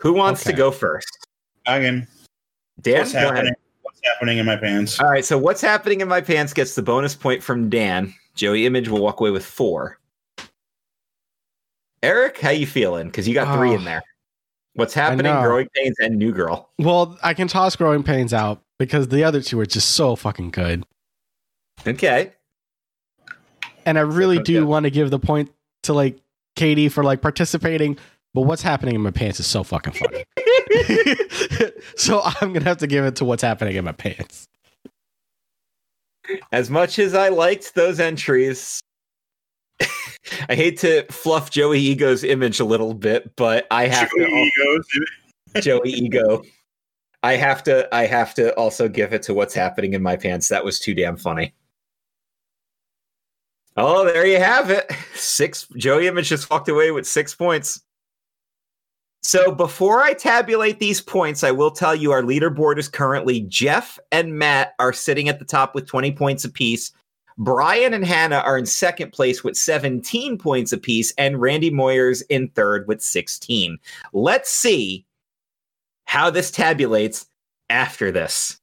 Who 0.00 0.14
wants 0.14 0.42
to 0.44 0.52
go 0.52 0.72
first? 0.72 1.28
Again, 1.66 2.08
Dan, 2.80 2.98
what's 2.98 3.12
happening? 3.12 3.54
What's 3.82 4.00
happening 4.02 4.38
in 4.38 4.46
my 4.46 4.56
pants? 4.56 4.98
All 4.98 5.10
right, 5.10 5.24
so 5.24 5.38
what's 5.38 5.60
happening 5.60 6.00
in 6.00 6.08
my 6.08 6.20
pants 6.20 6.52
gets 6.52 6.74
the 6.74 6.82
bonus 6.82 7.14
point 7.14 7.40
from 7.40 7.70
Dan. 7.70 8.12
Joey 8.34 8.66
Image 8.66 8.88
will 8.88 9.00
walk 9.00 9.20
away 9.20 9.30
with 9.30 9.44
four. 9.44 9.98
Eric, 12.02 12.40
how 12.40 12.50
you 12.50 12.66
feeling? 12.66 13.06
Because 13.06 13.28
you 13.28 13.34
got 13.34 13.56
three 13.56 13.70
Oh, 13.70 13.74
in 13.74 13.84
there. 13.84 14.02
What's 14.74 14.94
happening? 14.94 15.32
Growing 15.32 15.68
pains 15.74 15.94
and 16.00 16.16
new 16.16 16.32
girl. 16.32 16.70
Well, 16.78 17.16
I 17.22 17.34
can 17.34 17.46
toss 17.46 17.76
growing 17.76 18.02
pains 18.02 18.34
out 18.34 18.62
because 18.78 19.06
the 19.08 19.22
other 19.22 19.40
two 19.40 19.60
are 19.60 19.66
just 19.66 19.90
so 19.90 20.16
fucking 20.16 20.50
good. 20.50 20.84
Okay. 21.86 22.32
And 23.84 23.98
I 23.98 24.02
really 24.02 24.38
do 24.38 24.54
Yeah. 24.54 24.60
want 24.62 24.84
to 24.84 24.90
give 24.90 25.10
the 25.10 25.18
point 25.18 25.50
to 25.84 25.92
like 25.92 26.18
Katie 26.56 26.88
for 26.88 27.02
like 27.02 27.20
participating, 27.22 27.98
but 28.34 28.42
what's 28.42 28.62
happening 28.62 28.94
in 28.94 29.00
my 29.00 29.10
pants 29.10 29.40
is 29.40 29.46
so 29.46 29.64
fucking 29.64 29.94
funny. 29.94 30.24
so 31.96 32.22
I'm 32.24 32.52
gonna 32.52 32.64
have 32.64 32.78
to 32.78 32.86
give 32.86 33.04
it 33.04 33.16
to 33.16 33.24
what's 33.24 33.42
happening 33.42 33.76
in 33.76 33.84
my 33.84 33.92
pants. 33.92 34.46
As 36.52 36.70
much 36.70 36.98
as 36.98 37.14
I 37.14 37.30
liked 37.30 37.74
those 37.74 37.98
entries, 37.98 38.80
I 40.48 40.54
hate 40.54 40.78
to 40.78 41.04
fluff 41.10 41.50
Joey 41.50 41.80
Ego's 41.80 42.22
image 42.22 42.60
a 42.60 42.64
little 42.64 42.94
bit, 42.94 43.34
but 43.34 43.66
I 43.72 43.88
have 43.88 44.08
to 44.10 44.24
Joey 44.24 45.60
Joey 45.60 45.90
Ego. 45.90 46.42
I 47.24 47.34
have 47.34 47.62
to 47.64 47.92
I 47.94 48.06
have 48.06 48.34
to 48.34 48.54
also 48.56 48.88
give 48.88 49.12
it 49.12 49.22
to 49.24 49.34
what's 49.34 49.54
happening 49.54 49.94
in 49.94 50.02
my 50.02 50.16
pants. 50.16 50.48
That 50.48 50.64
was 50.64 50.78
too 50.78 50.94
damn 50.94 51.16
funny. 51.16 51.52
Oh, 53.76 54.04
there 54.04 54.26
you 54.26 54.38
have 54.38 54.70
it. 54.70 54.90
Six 55.14 55.66
Joey 55.76 56.06
Image 56.06 56.28
just 56.28 56.50
walked 56.50 56.68
away 56.68 56.90
with 56.90 57.06
six 57.06 57.34
points. 57.34 57.82
So 59.22 59.52
before 59.52 60.02
I 60.02 60.14
tabulate 60.14 60.80
these 60.80 61.00
points, 61.00 61.44
I 61.44 61.52
will 61.52 61.70
tell 61.70 61.94
you 61.94 62.10
our 62.10 62.22
leaderboard 62.22 62.78
is 62.78 62.88
currently 62.88 63.42
Jeff 63.42 63.98
and 64.10 64.36
Matt 64.36 64.74
are 64.80 64.92
sitting 64.92 65.28
at 65.28 65.38
the 65.38 65.44
top 65.44 65.74
with 65.74 65.86
20 65.86 66.12
points 66.12 66.44
apiece. 66.44 66.92
Brian 67.38 67.94
and 67.94 68.04
Hannah 68.04 68.42
are 68.44 68.58
in 68.58 68.66
second 68.66 69.12
place 69.12 69.42
with 69.42 69.56
17 69.56 70.36
points 70.38 70.72
apiece, 70.72 71.14
and 71.16 71.40
Randy 71.40 71.70
Moyers 71.70 72.22
in 72.28 72.48
third 72.48 72.86
with 72.88 73.00
16. 73.00 73.78
Let's 74.12 74.50
see 74.50 75.06
how 76.04 76.28
this 76.28 76.50
tabulates 76.50 77.26
after 77.70 78.10
this. 78.10 78.60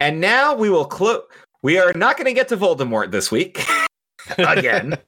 And 0.00 0.20
now 0.20 0.54
we 0.54 0.68
will 0.68 0.84
close. 0.84 1.22
We 1.62 1.78
are 1.78 1.92
not 1.94 2.16
going 2.16 2.26
to 2.26 2.32
get 2.32 2.48
to 2.48 2.56
Voldemort 2.56 3.12
this 3.12 3.30
week 3.30 3.64
again. 4.38 4.98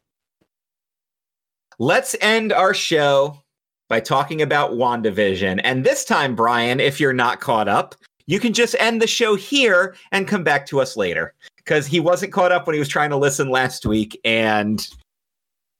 Let's 1.81 2.15
end 2.21 2.53
our 2.53 2.73
show 2.73 3.43
by 3.89 3.99
talking 3.99 4.41
about 4.41 4.73
WandaVision. 4.73 5.61
And 5.65 5.85
this 5.85 6.05
time, 6.05 6.37
Brian, 6.37 6.79
if 6.79 7.01
you're 7.01 7.13
not 7.13 7.41
caught 7.41 7.67
up, 7.67 7.97
you 8.27 8.39
can 8.39 8.53
just 8.53 8.77
end 8.79 9.03
the 9.03 9.07
show 9.09 9.35
here 9.35 9.97
and 10.13 10.29
come 10.29 10.45
back 10.45 10.65
to 10.67 10.81
us 10.81 10.97
later. 10.97 11.35
Because 11.57 11.87
he 11.87 11.99
wasn't 11.99 12.33
caught 12.33 12.53
up 12.53 12.67
when 12.67 12.75
he 12.75 12.79
was 12.79 12.89
trying 12.89 13.11
to 13.11 13.17
listen 13.17 13.49
last 13.51 13.85
week. 13.85 14.19
And 14.25 14.87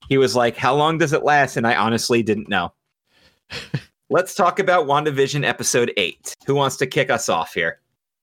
he 0.09 0.17
was 0.17 0.35
like, 0.35 0.57
How 0.57 0.75
long 0.75 0.97
does 0.97 1.13
it 1.13 1.23
last? 1.23 1.55
And 1.55 1.65
I 1.65 1.75
honestly 1.75 2.21
didn't 2.21 2.49
know. 2.49 2.73
Let's 4.09 4.35
talk 4.35 4.59
about 4.59 4.87
WandaVision 4.87 5.45
episode 5.45 5.91
eight. 5.95 6.35
Who 6.45 6.53
wants 6.53 6.75
to 6.77 6.87
kick 6.87 7.09
us 7.09 7.29
off 7.29 7.53
here? 7.53 7.79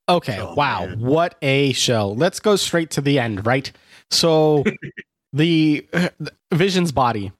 Okay, 0.09 0.39
Oh, 0.41 0.55
wow, 0.55 0.87
man. 0.87 1.01
what 1.01 1.37
a 1.43 1.73
show! 1.73 2.09
Let's 2.11 2.41
go 2.41 2.57
straight 2.57 2.91
to 2.93 3.01
the 3.01 3.19
end, 3.19 3.47
right? 3.47 3.71
So, 4.11 4.65
the, 5.33 5.87
the 5.93 6.33
Vision's 6.53 6.93
body 6.93 7.33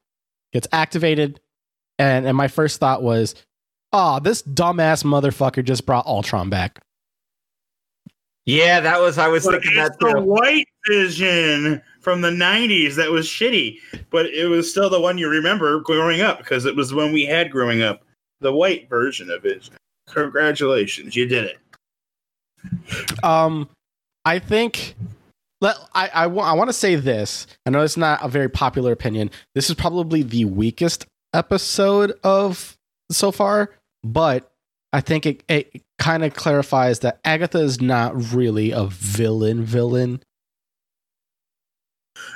gets 0.53 0.69
activated, 0.73 1.41
and 1.99 2.27
and 2.27 2.37
my 2.37 2.49
first 2.49 2.79
thought 2.79 3.03
was, 3.03 3.35
"Oh, 3.93 4.21
this 4.21 4.43
dumbass 4.43 5.03
motherfucker 5.05 5.65
just 5.65 5.85
brought 5.87 6.07
Ultron 6.07 6.51
back." 6.51 6.81
Yeah, 8.45 8.81
that 8.81 9.01
was, 9.01 9.19
I 9.19 9.29
was 9.29 9.45
But 9.45 9.63
thinking 9.63 9.79
it's 9.79 9.91
that 9.91 9.99
the 10.01 10.21
white 10.21 10.67
vision 10.89 11.81
from 12.01 12.23
the 12.23 12.31
90s 12.31 12.97
that 12.97 13.09
was 13.13 13.27
shitty, 13.29 13.79
but 14.11 14.27
it 14.27 14.47
was 14.47 14.69
still 14.69 14.91
the 14.91 15.01
one 15.01 15.17
you 15.17 15.29
remember 15.29 15.79
growing 15.81 16.23
up 16.23 16.39
because 16.39 16.65
it 16.65 16.75
was 16.75 16.91
the 16.91 16.97
one 16.97 17.13
we 17.13 17.25
had 17.25 17.53
growing 17.53 17.83
up. 17.83 18.03
The 18.41 18.53
white 18.53 18.89
version 18.89 19.31
of 19.31 19.45
it. 19.45 19.71
Congratulations, 20.09 21.15
you 21.15 21.27
did 21.27 21.45
it. 21.45 21.59
Um, 23.23 23.69
I 24.25 24.39
think. 24.39 24.95
Let, 25.61 25.77
I 25.95 26.11
I, 26.13 26.27
wa- 26.27 26.43
I 26.43 26.55
want 26.55 26.71
to 26.71 26.75
say 26.75 26.97
this. 26.97 27.47
I 27.67 27.71
know 27.71 27.83
it's 27.83 27.97
not 27.97 28.19
a 28.21 28.29
very 28.29 28.49
popular 28.49 28.91
opinion. 28.91 29.31
This 29.55 29.69
is 29.71 29.77
probably 29.77 30.23
the 30.23 30.45
weakest 30.45 31.07
episode 31.35 32.13
of 32.25 32.77
so 33.13 33.31
far, 33.31 33.71
but 34.03 34.51
I 34.93 35.01
think 35.01 35.25
it, 35.25 35.45
it 35.49 35.83
kind 36.01 36.25
of 36.25 36.35
clarifies 36.35 36.99
that 37.01 37.21
Agatha 37.25 37.61
is 37.61 37.81
not 37.81 38.33
really 38.35 38.73
a 38.73 38.87
villain. 38.87 39.63
Villain. 39.65 40.21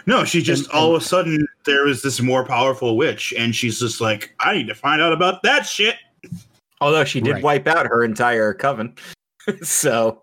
No, 0.07 0.25
she 0.25 0.41
just 0.41 0.65
And- 0.67 0.73
all 0.73 0.87
and- 0.89 0.97
of 0.97 1.03
a 1.03 1.05
sudden 1.05 1.49
there 1.65 1.85
was 1.85 2.03
this 2.03 2.21
more 2.21 2.45
powerful 2.45 2.97
witch, 2.97 3.35
and 3.37 3.55
she's 3.55 3.81
just 3.81 4.01
like, 4.01 4.35
I 4.41 4.55
need 4.55 4.69
to 4.69 4.75
find 4.75 5.03
out 5.03 5.13
about 5.13 5.43
that 5.43 5.67
shit. 5.67 5.97
Although 6.81 7.05
she 7.05 7.21
did 7.21 7.33
Right. 7.35 7.43
wipe 7.43 7.67
out 7.67 7.87
her 7.87 8.05
entire 8.05 8.55
coven. 8.55 8.95
so, 9.63 10.23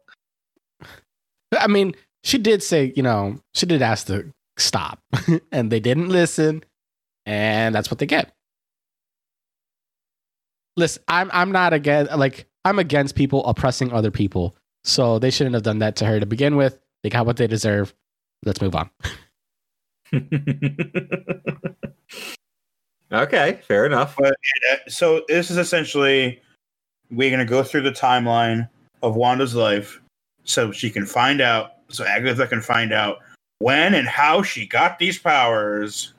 I 1.57 1.67
mean, 1.67 1.95
she 2.23 2.37
did 2.37 2.63
say, 2.63 2.93
you 2.95 3.03
know, 3.03 3.39
she 3.53 3.65
did 3.65 3.81
ask 3.81 4.07
to 4.07 4.31
stop, 4.57 4.99
and 5.51 5.71
they 5.71 5.79
didn't 5.79 6.09
listen, 6.09 6.63
and 7.25 7.73
that's 7.75 7.89
what 7.91 7.99
they 7.99 8.05
get. 8.05 8.33
Listen, 10.75 11.03
I'm 11.07 11.29
I'm 11.33 11.51
not 11.51 11.73
against 11.73 12.11
like 12.13 12.47
I'm 12.65 12.79
against 12.79 13.15
people 13.15 13.45
oppressing 13.45 13.91
other 13.93 14.11
people, 14.11 14.55
so 14.83 15.19
they 15.19 15.29
shouldn't 15.29 15.53
have 15.53 15.63
done 15.63 15.79
that 15.79 15.95
to 15.97 16.05
her 16.05 16.19
to 16.19 16.25
begin 16.25 16.55
with. 16.55 16.79
They 17.03 17.09
got 17.09 17.25
what 17.25 17.37
they 17.37 17.47
deserve. 17.47 17.93
Let's 18.45 18.61
move 18.61 18.75
on. 18.75 18.89
okay, 23.11 23.59
fair 23.67 23.85
enough. 23.85 24.19
Uh, 24.19 24.31
So 24.87 25.23
this 25.27 25.51
is 25.51 25.57
essentially 25.57 26.41
we're 27.11 27.29
gonna 27.29 27.45
go 27.45 27.63
through 27.63 27.81
the 27.81 27.91
timeline 27.91 28.69
of 29.03 29.15
Wanda's 29.15 29.53
life, 29.53 30.01
so 30.43 30.71
she 30.71 30.89
can 30.89 31.05
find 31.05 31.41
out, 31.41 31.73
so 31.89 32.03
Agatha 32.05 32.47
can 32.47 32.61
find 32.61 32.91
out 32.91 33.19
when 33.59 33.93
and 33.93 34.07
how 34.07 34.41
she 34.41 34.65
got 34.65 34.97
these 34.97 35.19
powers, 35.19 36.13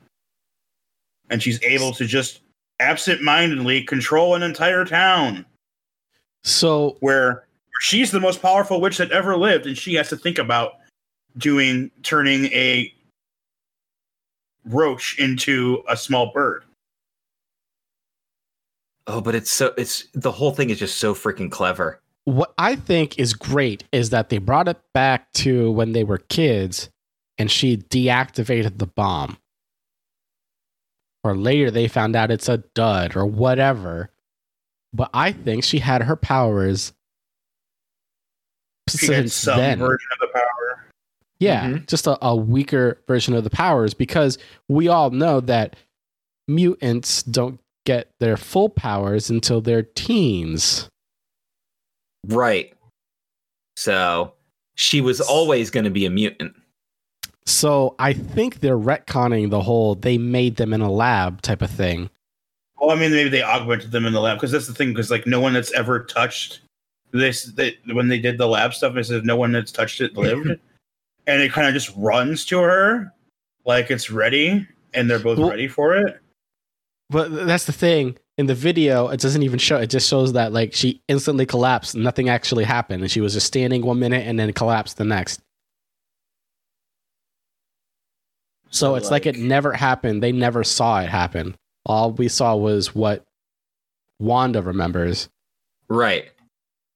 and 1.31 1.43
she's 1.43 1.61
able 1.62 1.93
to 1.93 2.06
just 2.06 2.40
absent-mindedly 2.81 3.82
control 3.85 4.35
an 4.35 4.43
entire 4.43 4.85
town 4.85 5.44
So 6.44 6.98
where 7.01 7.47
she's 7.81 8.11
the 8.11 8.20
most 8.20 8.40
powerful 8.40 8.81
witch 8.81 8.98
that 8.98 9.11
ever 9.11 9.36
lived, 9.36 9.66
and 9.66 9.77
she 9.77 9.94
has 9.94 10.09
to 10.11 10.16
think 10.16 10.39
about 10.39 10.74
doing 11.39 11.90
turning 12.02 12.44
a 12.47 12.94
roach 14.66 15.19
into 15.19 15.82
a 15.89 15.97
small 15.97 16.31
bird. 16.32 16.65
Oh, 19.06 19.20
but 19.20 19.35
it's 19.35 19.52
so 19.52 19.74
it's 19.77 20.06
the 20.12 20.31
whole 20.31 20.52
thing 20.52 20.70
is 20.70 20.78
just 20.78 20.98
so 20.98 21.15
freaking 21.15 21.51
clever. 21.51 22.01
What 22.24 22.55
I 22.59 22.76
think 22.76 23.18
is 23.18 23.34
great 23.34 23.84
is 23.92 24.10
that 24.10 24.28
they 24.30 24.38
brought 24.38 24.68
it 24.68 24.78
back 24.92 25.32
to 25.34 25.70
when 25.72 25.92
they 25.92 26.05
were 26.05 26.18
kids, 26.18 26.88
and 27.38 27.51
she 27.51 27.76
deactivated 27.76 28.78
the 28.78 28.86
bomb. 28.86 29.36
Or 31.22 31.36
later 31.36 31.70
they 31.70 31.88
found 31.88 32.16
out 32.16 32.30
it's 32.30 32.48
a 32.48 32.59
dud 32.74 33.16
or 33.16 33.24
whatever. 33.26 34.10
But 34.92 35.10
I 35.14 35.32
think 35.32 35.64
she 35.64 35.78
had 35.80 36.02
her 36.02 36.16
powers 36.16 36.92
She 38.88 39.06
had 39.06 39.14
since 39.16 39.34
some 39.34 39.56
then. 39.59 39.78
version 39.78 40.09
of 40.12 40.18
the 40.20 40.32
power. 40.32 40.84
Yeah, 41.40 41.64
Mhm. 41.70 41.86
just 41.88 42.06
a, 42.06 42.18
a 42.24 42.36
weaker 42.36 43.02
version 43.09 43.34
of 43.34 43.42
the 43.44 43.51
powers 43.51 43.92
because 43.94 44.38
we 44.68 44.86
all 44.88 45.10
know 45.10 45.40
that 45.40 45.76
mutants 46.46 47.22
don't 47.22 47.59
get 47.86 48.10
their 48.20 48.36
full 48.36 48.68
powers 48.68 49.30
until 49.30 49.60
their 49.60 49.82
teens. 49.82 50.88
Right. 52.28 52.72
So 53.76 54.32
she 54.74 55.01
was 55.01 55.20
always 55.20 55.70
going 55.70 55.84
to 55.84 55.90
be 55.90 56.06
a 56.06 56.10
mutant. 56.10 56.55
So 57.46 57.94
I 57.98 58.12
think 58.12 58.60
they're 58.60 58.78
retconning 58.78 59.51
the 59.51 59.60
whole 59.60 59.94
they 59.94 60.16
made 60.18 60.56
them 60.56 60.72
in 60.72 60.80
a 60.80 60.90
lab 60.90 61.42
type 61.42 61.62
of 61.62 61.70
thing. 61.70 62.09
Well, 62.80 62.90
I 62.90 63.01
mean, 63.01 63.10
maybe 63.10 63.28
they 63.28 63.42
augmented 63.42 63.92
them 63.92 64.06
in 64.06 64.12
the 64.12 64.20
lab 64.20 64.38
because 64.38 64.51
that's 64.51 64.66
the 64.66 64.74
thing. 64.74 64.90
Because 64.90 65.10
like 65.10 65.26
no 65.26 65.40
one 65.40 65.52
that's 65.52 65.72
ever 65.72 66.05
touched 66.05 66.60
this, 67.12 67.44
they, 67.44 67.76
when 67.92 68.09
they 68.09 68.18
did 68.18 68.38
the 68.38 68.48
lab 68.48 68.74
stuff, 68.74 68.94
they 68.94 69.02
said 69.02 69.24
no 69.24 69.36
one 69.36 69.52
that's 69.52 69.72
touched 69.72 70.01
it 70.01 70.16
lived, 70.16 70.46
and 71.26 71.42
it 71.42 71.52
kind 71.52 71.68
of 71.68 71.74
just 71.74 71.94
runs 71.96 72.44
to 72.46 72.59
her 72.60 73.12
like 73.64 73.90
it's 73.90 74.10
ready, 74.10 74.66
and 74.92 75.09
they're 75.09 75.18
both 75.18 75.38
Well- 75.38 75.51
ready 75.51 75.68
for 75.68 75.96
it. 75.96 76.20
But 77.10 77.46
that's 77.46 77.66
the 77.66 77.72
thing. 77.72 78.16
In 78.36 78.47
the 78.47 78.55
video, 78.55 79.09
it 79.09 79.20
doesn't 79.20 79.43
even 79.44 79.59
show. 79.61 79.77
It 79.78 79.90
just 79.90 80.09
shows 80.09 80.32
that 80.32 80.52
like 80.52 80.74
she 80.74 81.01
instantly 81.06 81.47
collapsed. 81.47 81.94
Nothing 81.94 82.28
actually 82.28 82.65
happened, 82.65 83.02
and 83.02 83.11
she 83.11 83.20
was 83.20 83.35
just 83.35 83.47
standing 83.47 83.82
one 83.85 84.01
minute 84.01 84.27
and 84.27 84.39
then 84.39 84.52
collapsed 84.52 84.97
the 84.97 85.05
next. 85.05 85.40
So 88.70 88.89
So, 88.89 88.94
it's 88.97 89.11
like, 89.11 89.24
it 89.27 89.36
never 89.36 89.73
happened. 89.73 90.20
They 90.20 90.32
never 90.32 90.65
saw 90.65 91.01
it 91.01 91.09
happen. 91.09 91.55
All 91.86 92.11
we 92.11 92.27
saw 92.27 92.56
was 92.56 92.93
what 92.93 93.23
Wanda 94.19 94.62
remembers. 94.62 95.28
Right. 95.89 96.28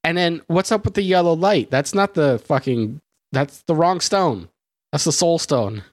And 0.02 0.19
then 0.19 0.43
what's 0.48 0.73
up 0.73 0.85
with 0.85 0.94
the 0.94 1.02
yellow 1.02 1.35
light? 1.35 1.70
That's 1.70 1.94
not 1.94 2.15
the 2.15 2.40
fucking. 2.47 3.01
That's 3.31 3.62
the 3.62 3.77
wrong 3.77 4.01
stone. 4.01 4.48
That's 4.90 5.05
the 5.05 5.12
soul 5.12 5.39
stone. 5.39 5.85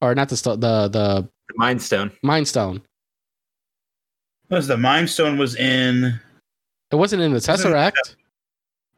Or 0.00 0.14
not 0.14 0.28
the 0.28 0.36
stone. 0.36 0.60
The 0.60 0.86
the 0.88 1.28
The 1.48 1.54
Mind 1.56 1.82
Stone. 1.82 2.12
mind 2.22 2.46
stone. 2.46 2.82
Was 4.48 4.66
the 4.68 4.76
Mind 4.76 5.10
Stone 5.10 5.38
was 5.38 5.56
in? 5.56 6.20
It 6.90 6.96
wasn't 6.96 7.22
in 7.22 7.32
the 7.32 7.34
Wasn't 7.36 7.58
it- 7.60 7.62
Tesseract. 7.68 8.16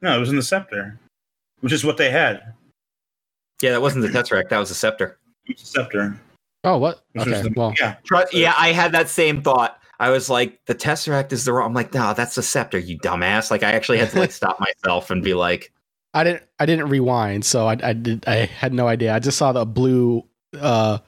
No, 0.03 0.17
it 0.17 0.21
was 0.21 0.29
in 0.31 0.37
the 0.37 0.43
Scepter, 0.43 0.99
which 1.61 1.73
is 1.73 1.85
what 1.85 1.97
they 1.97 2.11
had. 2.11 2.55
Yeah, 3.63 3.71
that 3.71 3.83
wasn't 3.83 4.03
the 4.03 4.09
Tesseract. 4.17 4.51
That 4.51 4.59
was 4.59 4.69
the 4.69 4.75
Scepter. 4.75 5.19
It 5.47 5.55
was 5.57 5.63
the 5.63 5.67
Scepter. 5.67 6.21
Oh, 6.65 6.77
what? 6.79 7.03
Okay, 7.19 7.43
the- 7.43 7.53
well, 7.57 7.75
yeah. 7.79 7.97
Tru- 8.05 8.25
Yeah, 8.33 8.55
I 8.57 8.73
had 8.73 8.93
that 8.93 9.09
same 9.09 9.43
thought. 9.43 9.81
I 10.01 10.11
was 10.11 10.31
like, 10.31 10.65
the 10.67 10.75
Tesseract 10.77 11.33
is 11.33 11.45
the 11.45 11.53
wrong. 11.53 11.69
I'm 11.69 11.75
like, 11.75 11.93
no, 11.95 12.15
that's 12.15 12.37
the 12.37 12.43
Scepter, 12.43 12.79
you 12.79 12.99
dumbass. 12.99 13.51
Like, 13.51 13.63
I 13.65 13.73
actually 13.73 13.99
had 13.99 14.11
to 14.11 14.19
like 14.21 14.31
stop 14.43 14.61
myself 14.61 15.11
and 15.11 15.23
be 15.25 15.35
like, 15.35 15.73
I 16.15 16.25
didn't. 16.25 16.43
I 16.59 16.67
didn't 16.67 16.89
rewind, 16.89 17.45
so 17.45 17.67
I, 17.67 17.77
I 17.83 17.93
did. 17.93 18.25
I 18.27 18.47
had 18.47 18.73
no 18.73 18.87
idea. 18.89 19.15
I 19.15 19.19
just 19.19 19.37
saw 19.39 19.53
the 19.53 19.67
blue, 19.67 20.25
uh, 20.59 20.99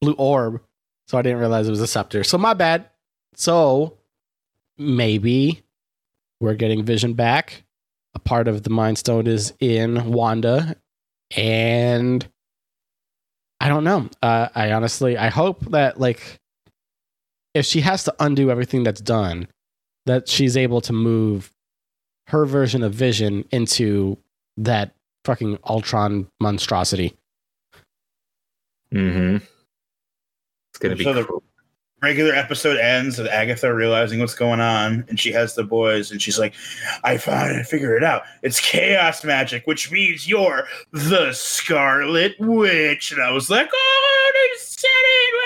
blue 0.00 0.14
orb, 0.14 0.62
so 1.08 1.18
I 1.18 1.22
didn't 1.22 1.38
realize 1.40 1.66
it 1.66 1.70
was 1.70 1.80
a 1.80 1.86
scepter. 1.86 2.22
So 2.24 2.38
my 2.38 2.54
bad. 2.54 2.88
So 3.36 3.98
maybe 4.78 5.62
we're 6.40 6.54
getting 6.54 6.84
Vision 6.84 7.12
back. 7.14 7.62
A 8.14 8.18
part 8.18 8.48
of 8.48 8.62
the 8.62 8.70
Mind 8.70 8.96
Stone 8.96 9.26
is 9.26 9.52
in 9.60 10.10
Wanda, 10.10 10.74
and 11.36 12.26
I 13.60 13.68
don't 13.68 13.84
know. 13.84 14.08
Uh, 14.22 14.48
I 14.54 14.72
honestly, 14.72 15.18
I 15.18 15.28
hope 15.28 15.60
that 15.66 16.00
like, 16.00 16.40
if 17.52 17.66
she 17.66 17.82
has 17.82 18.04
to 18.04 18.14
undo 18.18 18.50
everything 18.50 18.84
that's 18.84 19.02
done, 19.02 19.48
that 20.06 20.28
she's 20.28 20.56
able 20.56 20.80
to 20.82 20.94
move 20.94 21.52
her 22.28 22.46
version 22.46 22.82
of 22.82 22.94
Vision 22.94 23.44
into 23.50 24.16
that 24.56 24.94
fucking 25.26 25.58
Ultron 25.68 26.26
monstrosity. 26.40 27.14
mm-hmm. 28.94 29.36
It's 30.70 30.78
gonna 30.78 30.96
be 30.96 31.04
So 31.04 31.12
the- 31.12 31.24
cool. 31.24 31.42
Regular 32.02 32.34
episode 32.34 32.78
ends 32.78 33.18
with 33.18 33.26
Agatha 33.28 33.72
realizing 33.74 34.20
what's 34.20 34.34
going 34.34 34.60
on, 34.60 35.04
and 35.08 35.18
she 35.18 35.32
has 35.32 35.54
the 35.54 35.64
boys, 35.64 36.10
and 36.10 36.20
she's 36.20 36.38
like, 36.38 36.54
"I 37.04 37.16
found 37.16 37.52
it, 37.56 37.66
figure 37.66 37.96
it 37.96 38.04
out. 38.04 38.22
It's 38.42 38.60
chaos 38.60 39.24
magic, 39.24 39.66
which 39.66 39.90
means 39.90 40.28
you're 40.28 40.66
the 40.92 41.32
Scarlet 41.32 42.34
Witch." 42.38 43.12
And 43.12 43.22
I 43.22 43.30
was 43.32 43.48
like, 43.50 43.68
"Oh, 43.72 44.32
they 44.34 44.58
said 44.58 44.88
it!" 44.92 45.42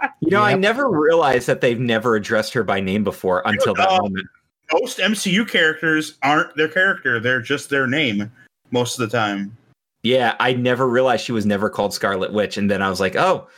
You 0.20 0.30
know, 0.30 0.42
I 0.42 0.54
never 0.54 0.88
realized 0.88 1.48
that 1.48 1.60
they've 1.60 1.78
never 1.80 2.14
addressed 2.14 2.52
her 2.54 2.62
by 2.62 2.78
name 2.78 3.02
before 3.02 3.42
until 3.46 3.74
that 3.74 3.88
Oh. 3.90 3.98
moment. 4.02 4.28
Most 4.72 4.98
MCU 4.98 5.44
characters 5.48 6.18
aren't 6.22 6.54
their 6.56 6.68
character; 6.68 7.18
they're 7.18 7.40
just 7.40 7.68
their 7.70 7.86
name 7.86 8.30
most 8.70 8.98
of 8.98 9.08
the 9.10 9.16
time. 9.16 9.56
Yeah, 10.04 10.36
I 10.38 10.52
never 10.52 10.86
realized 10.88 11.24
she 11.24 11.32
was 11.32 11.46
never 11.46 11.68
called 11.70 11.92
Scarlet 11.94 12.32
Witch, 12.32 12.56
and 12.58 12.70
then 12.70 12.82
I 12.82 12.90
was 12.90 13.00
like, 13.00 13.16
oh, 13.16 13.48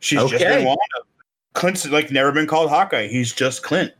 She's 0.00 0.20
just 0.20 0.34
Okay. 0.34 0.56
been 0.56 0.64
Wanda. 0.66 0.82
Clint's 1.54 1.88
like 1.88 2.10
never 2.10 2.30
been 2.32 2.46
called 2.46 2.68
Hawkeye. 2.68 3.06
He's 3.08 3.32
just 3.32 3.62
Clint. 3.62 3.92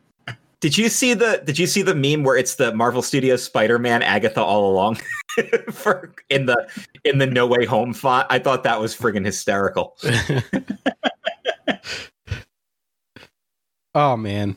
did 0.61 0.77
you 0.77 0.89
see 0.89 1.15
the 1.15 1.43
did 1.45 1.59
you 1.59 1.67
see 1.67 1.83
the 1.83 1.95
meme 1.95 2.25
where 2.25 2.37
it's 2.37 2.57
the 2.57 2.75
Marvel 2.75 3.01
Studios 3.03 3.43
Spider-Man 3.43 4.03
Agatha 4.03 4.43
all 4.43 4.71
along 4.71 4.99
for 5.71 6.13
in 6.31 6.47
the 6.47 6.69
in 7.05 7.19
the 7.19 7.27
No 7.27 7.47
Way 7.47 7.65
Home 7.65 7.93
font? 7.95 8.27
I 8.31 8.39
thought 8.39 8.63
that 8.65 8.81
was 8.81 8.95
friggin' 8.97 9.25
hysterical. 9.25 9.97
oh 13.95 14.17
man, 14.17 14.57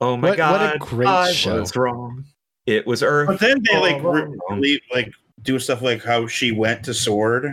Oh 0.00 0.16
my 0.16 0.30
What- 0.30 0.38
what 0.38 0.74
a 0.74 0.78
great 0.78 1.08
I 1.08 1.32
show. 1.32 1.60
was 1.60 1.76
wrong. 1.76 2.24
It 2.66 2.86
was 2.86 3.02
Earth. 3.02 3.26
But 3.28 3.40
then 3.40 3.62
they 3.70 3.78
like 3.78 4.02
all 4.04 4.12
re- 4.12 4.22
along. 4.22 4.64
like 4.92 5.12
do 5.42 5.58
stuff 5.58 5.82
like 5.82 6.02
how 6.04 6.26
she 6.28 6.52
went 6.52 6.84
to 6.84 6.90
S.W.O.R.D., 6.92 7.48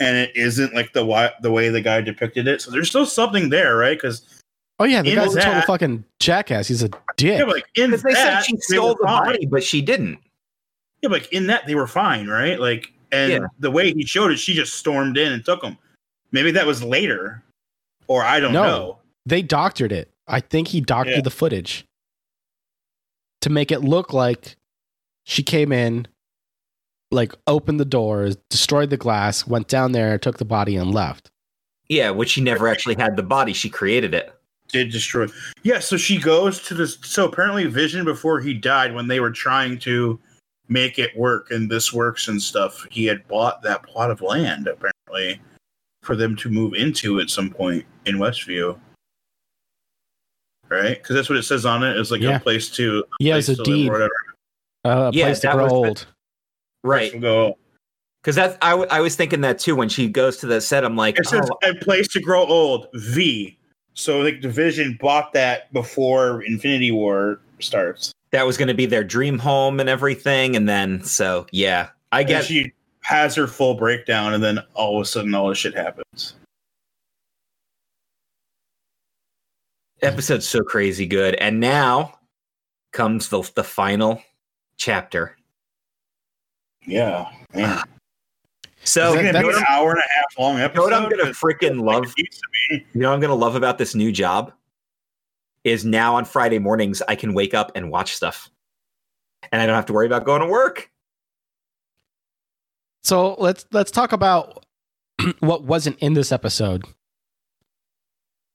and 0.00 0.16
it 0.16 0.32
isn't 0.34 0.74
like 0.74 0.92
the 0.92 1.04
wa- 1.04 1.30
the 1.42 1.50
way 1.52 1.68
the 1.68 1.80
guy 1.80 2.00
depicted 2.00 2.48
it. 2.48 2.60
So 2.60 2.70
there's 2.70 2.88
still 2.88 3.06
something 3.06 3.50
there, 3.50 3.76
right? 3.76 3.96
Because 3.96 4.22
oh 4.80 4.84
yeah, 4.84 5.02
the 5.02 5.10
In 5.10 5.16
guy's 5.16 5.34
a 5.36 5.40
total 5.42 5.62
fucking 5.62 6.04
jackass. 6.18 6.66
He's 6.68 6.82
a 6.82 6.88
dick. 7.16 7.38
yeah, 7.38 7.44
but, 7.44 7.54
like 7.54 7.66
in 7.76 7.90
Because 7.90 8.02
they 8.02 8.14
said 8.14 8.40
she 8.40 8.56
stole 8.58 8.94
the 8.96 9.04
fine. 9.04 9.24
body, 9.24 9.46
but 9.46 9.62
she 9.62 9.80
didn't. 9.82 10.18
Yeah, 11.02 11.08
but 11.10 11.22
like 11.22 11.32
in 11.32 11.46
that 11.46 11.66
they 11.66 11.74
were 11.74 11.86
fine, 11.86 12.26
right? 12.28 12.58
Like, 12.58 12.92
and 13.12 13.30
Yeah. 13.32 13.38
the 13.58 13.70
way 13.70 13.92
he 13.92 14.04
showed 14.04 14.30
it, 14.32 14.38
she 14.38 14.54
just 14.54 14.74
stormed 14.74 15.16
in 15.18 15.32
and 15.32 15.44
took 15.44 15.62
him. 15.62 15.76
Maybe 16.32 16.50
that 16.52 16.66
was 16.66 16.82
later, 16.82 17.42
or 18.08 18.22
I 18.24 18.40
don't 18.40 18.52
No. 18.52 18.62
know. 18.62 18.96
they 19.26 19.42
doctored 19.42 19.92
it. 19.92 20.10
I 20.26 20.40
think 20.40 20.68
he 20.68 20.80
doctored 20.80 21.16
Yeah. 21.16 21.20
the 21.22 21.30
footage 21.30 21.84
to 23.42 23.50
make 23.50 23.70
it 23.70 23.80
look 23.80 24.12
like 24.12 24.56
she 25.24 25.42
came 25.42 25.72
in, 25.72 26.06
like 27.10 27.32
opened 27.46 27.80
the 27.80 27.84
doors, 27.84 28.36
destroyed 28.50 28.90
the 28.90 28.96
glass, 28.96 29.46
went 29.46 29.68
down 29.68 29.92
there, 29.92 30.18
took 30.18 30.38
the 30.38 30.44
body, 30.44 30.76
and 30.76 30.92
left. 30.94 31.30
Yeah, 31.88 32.10
which 32.10 32.30
she 32.30 32.40
never 32.40 32.68
actually 32.68 32.94
had 32.96 33.16
the 33.16 33.22
body. 33.22 33.52
She 33.52 33.68
created 33.68 34.14
it. 34.14 34.32
Did 34.68 34.90
destroy? 34.92 35.26
Yeah. 35.64 35.80
So 35.80 35.96
she 35.96 36.18
goes 36.18 36.62
to 36.62 36.74
this. 36.74 36.98
So 37.02 37.26
apparently, 37.26 37.66
Vision 37.66 38.04
before 38.04 38.38
he 38.40 38.54
died, 38.54 38.94
when 38.94 39.08
they 39.08 39.18
were 39.18 39.32
trying 39.32 39.78
to 39.80 40.20
make 40.68 41.00
it 41.00 41.16
work 41.16 41.50
and 41.50 41.68
this 41.68 41.92
works 41.92 42.28
and 42.28 42.40
stuff, 42.40 42.86
he 42.92 43.04
had 43.04 43.26
bought 43.26 43.60
that 43.62 43.82
plot 43.82 44.12
of 44.12 44.20
land 44.22 44.68
apparently 44.68 45.40
for 46.02 46.14
them 46.14 46.36
to 46.36 46.48
move 46.48 46.74
into 46.74 47.18
at 47.18 47.28
some 47.28 47.50
point 47.50 47.84
in 48.06 48.18
Westview. 48.18 48.78
Right, 50.68 51.02
because 51.02 51.16
that's 51.16 51.28
what 51.28 51.36
it 51.38 51.42
says 51.42 51.66
on 51.66 51.82
it. 51.82 51.96
It's 51.96 52.12
like 52.12 52.20
Yeah. 52.20 52.36
a 52.36 52.40
place 52.40 52.68
to 52.76 53.02
He 53.18 53.26
has 53.28 53.46
place 53.46 53.58
a 53.58 53.64
to 53.64 53.70
live 53.70 53.88
or 53.88 53.92
whatever. 53.92 54.12
uh, 54.84 55.10
a 55.12 55.12
Yeah, 55.12 55.24
place 55.26 55.40
to 55.40 55.50
grow 55.50 55.64
was 55.64 55.72
the- 55.72 55.76
old. 55.76 56.06
Right. 56.82 57.18
Go. 57.20 57.58
Because 58.22 58.36
that's 58.36 58.56
I, 58.60 58.70
w- 58.70 58.88
I 58.90 59.00
was 59.00 59.16
thinking 59.16 59.40
that 59.42 59.58
too 59.58 59.74
when 59.74 59.88
she 59.88 60.08
goes 60.08 60.36
to 60.38 60.46
the 60.46 60.60
set. 60.60 60.84
I'm 60.84 60.96
like, 60.96 61.18
It 61.18 61.26
says 61.26 61.48
oh, 61.50 61.68
a 61.68 61.74
place 61.74 62.08
to 62.08 62.20
grow 62.20 62.44
old. 62.46 62.88
V. 62.94 63.58
So 63.94 64.20
like 64.20 64.40
Division 64.40 64.98
bought 65.00 65.32
that 65.32 65.72
before 65.72 66.42
Infinity 66.42 66.90
War 66.90 67.40
starts. 67.60 68.12
that 68.30 68.46
was 68.46 68.56
going 68.56 68.68
to 68.68 68.74
be 68.74 68.86
their 68.86 69.04
dream 69.04 69.38
home 69.38 69.80
and 69.80 69.88
everything. 69.88 70.56
And 70.56 70.68
then, 70.68 71.02
so 71.02 71.46
yeah, 71.52 71.90
I 72.12 72.22
guess 72.22 72.46
she 72.46 72.72
has 73.02 73.34
her 73.34 73.46
full 73.46 73.74
breakdown, 73.74 74.34
and 74.34 74.42
then 74.42 74.60
all 74.74 74.96
of 74.96 75.02
a 75.02 75.04
sudden, 75.06 75.34
all 75.34 75.48
this 75.48 75.58
shit 75.58 75.74
happens. 75.74 76.34
episode's 80.02 80.48
so 80.48 80.60
crazy 80.62 81.06
good. 81.06 81.34
And 81.36 81.60
now 81.60 82.18
comes 82.92 83.28
the 83.28 83.42
the 83.54 83.64
final 83.64 84.22
chapter. 84.76 85.36
Yeah, 86.86 87.26
man. 87.54 87.82
So 88.84 89.08
Is 89.08 89.14
that- 89.14 89.24
you 89.26 89.32
gonna 89.32 89.48
be 89.48 89.54
an 89.58 89.64
hour 89.68 89.90
and 89.90 89.98
a 89.98 90.14
half 90.14 90.38
long 90.38 90.58
episode. 90.58 90.84
You 90.84 90.90
know 90.90 90.96
what 90.96 91.04
I'm 91.04 91.10
gonna 91.18 91.30
freaking 91.32 91.82
love? 91.84 92.04
it 92.04 92.12
needs 92.18 92.38
to. 92.38 92.76
You 92.76 93.00
know 93.00 93.08
what 93.10 93.14
I'm 93.14 93.20
gonna 93.20 93.34
love 93.34 93.54
about 93.54 93.78
this 93.78 93.94
new 93.94 94.10
job 94.12 94.52
is 95.64 95.84
now 95.84 96.14
on 96.16 96.24
Friday 96.24 96.58
mornings 96.58 97.02
I 97.06 97.14
can 97.14 97.34
wake 97.34 97.52
up 97.52 97.72
and 97.74 97.90
watch 97.90 98.14
stuff, 98.14 98.48
and 99.52 99.60
I 99.60 99.66
don't 99.66 99.74
have 99.74 99.86
to 99.86 99.92
worry 99.92 100.06
about 100.06 100.24
going 100.24 100.40
to 100.40 100.46
work. 100.48 100.90
So 103.02 103.34
let's 103.38 103.66
let's 103.72 103.90
talk 103.90 104.12
about 104.12 104.64
what 105.40 105.64
wasn't 105.64 105.98
in 105.98 106.14
this 106.14 106.32
episode. 106.32 106.84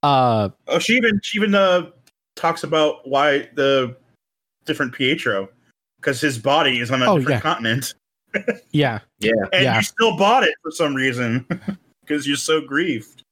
Uh, 0.03 0.49
Oh, 0.67 0.79
she 0.79 0.93
even 0.93 1.19
she 1.23 1.37
even 1.37 1.53
uh, 1.55 1.89
talks 2.35 2.63
about 2.63 3.07
why 3.07 3.49
the 3.55 3.95
different 4.65 4.93
Pietro 4.93 5.49
because 5.97 6.21
his 6.21 6.37
body 6.37 6.79
is 6.79 6.89
on 6.91 7.01
a 7.03 7.11
Oh, 7.11 7.17
different 7.17 7.37
yeah. 7.37 7.41
continent, 7.41 7.93
yeah, 8.71 8.99
Yeah, 9.19 9.31
and 9.53 9.63
Yeah. 9.63 9.75
you 9.77 9.83
still 9.83 10.17
bought 10.17 10.43
it 10.43 10.53
for 10.61 10.71
some 10.71 10.93
reason 10.95 11.45
because 12.01 12.27
you're 12.27 12.37
so 12.37 12.61
grieved. 12.61 13.23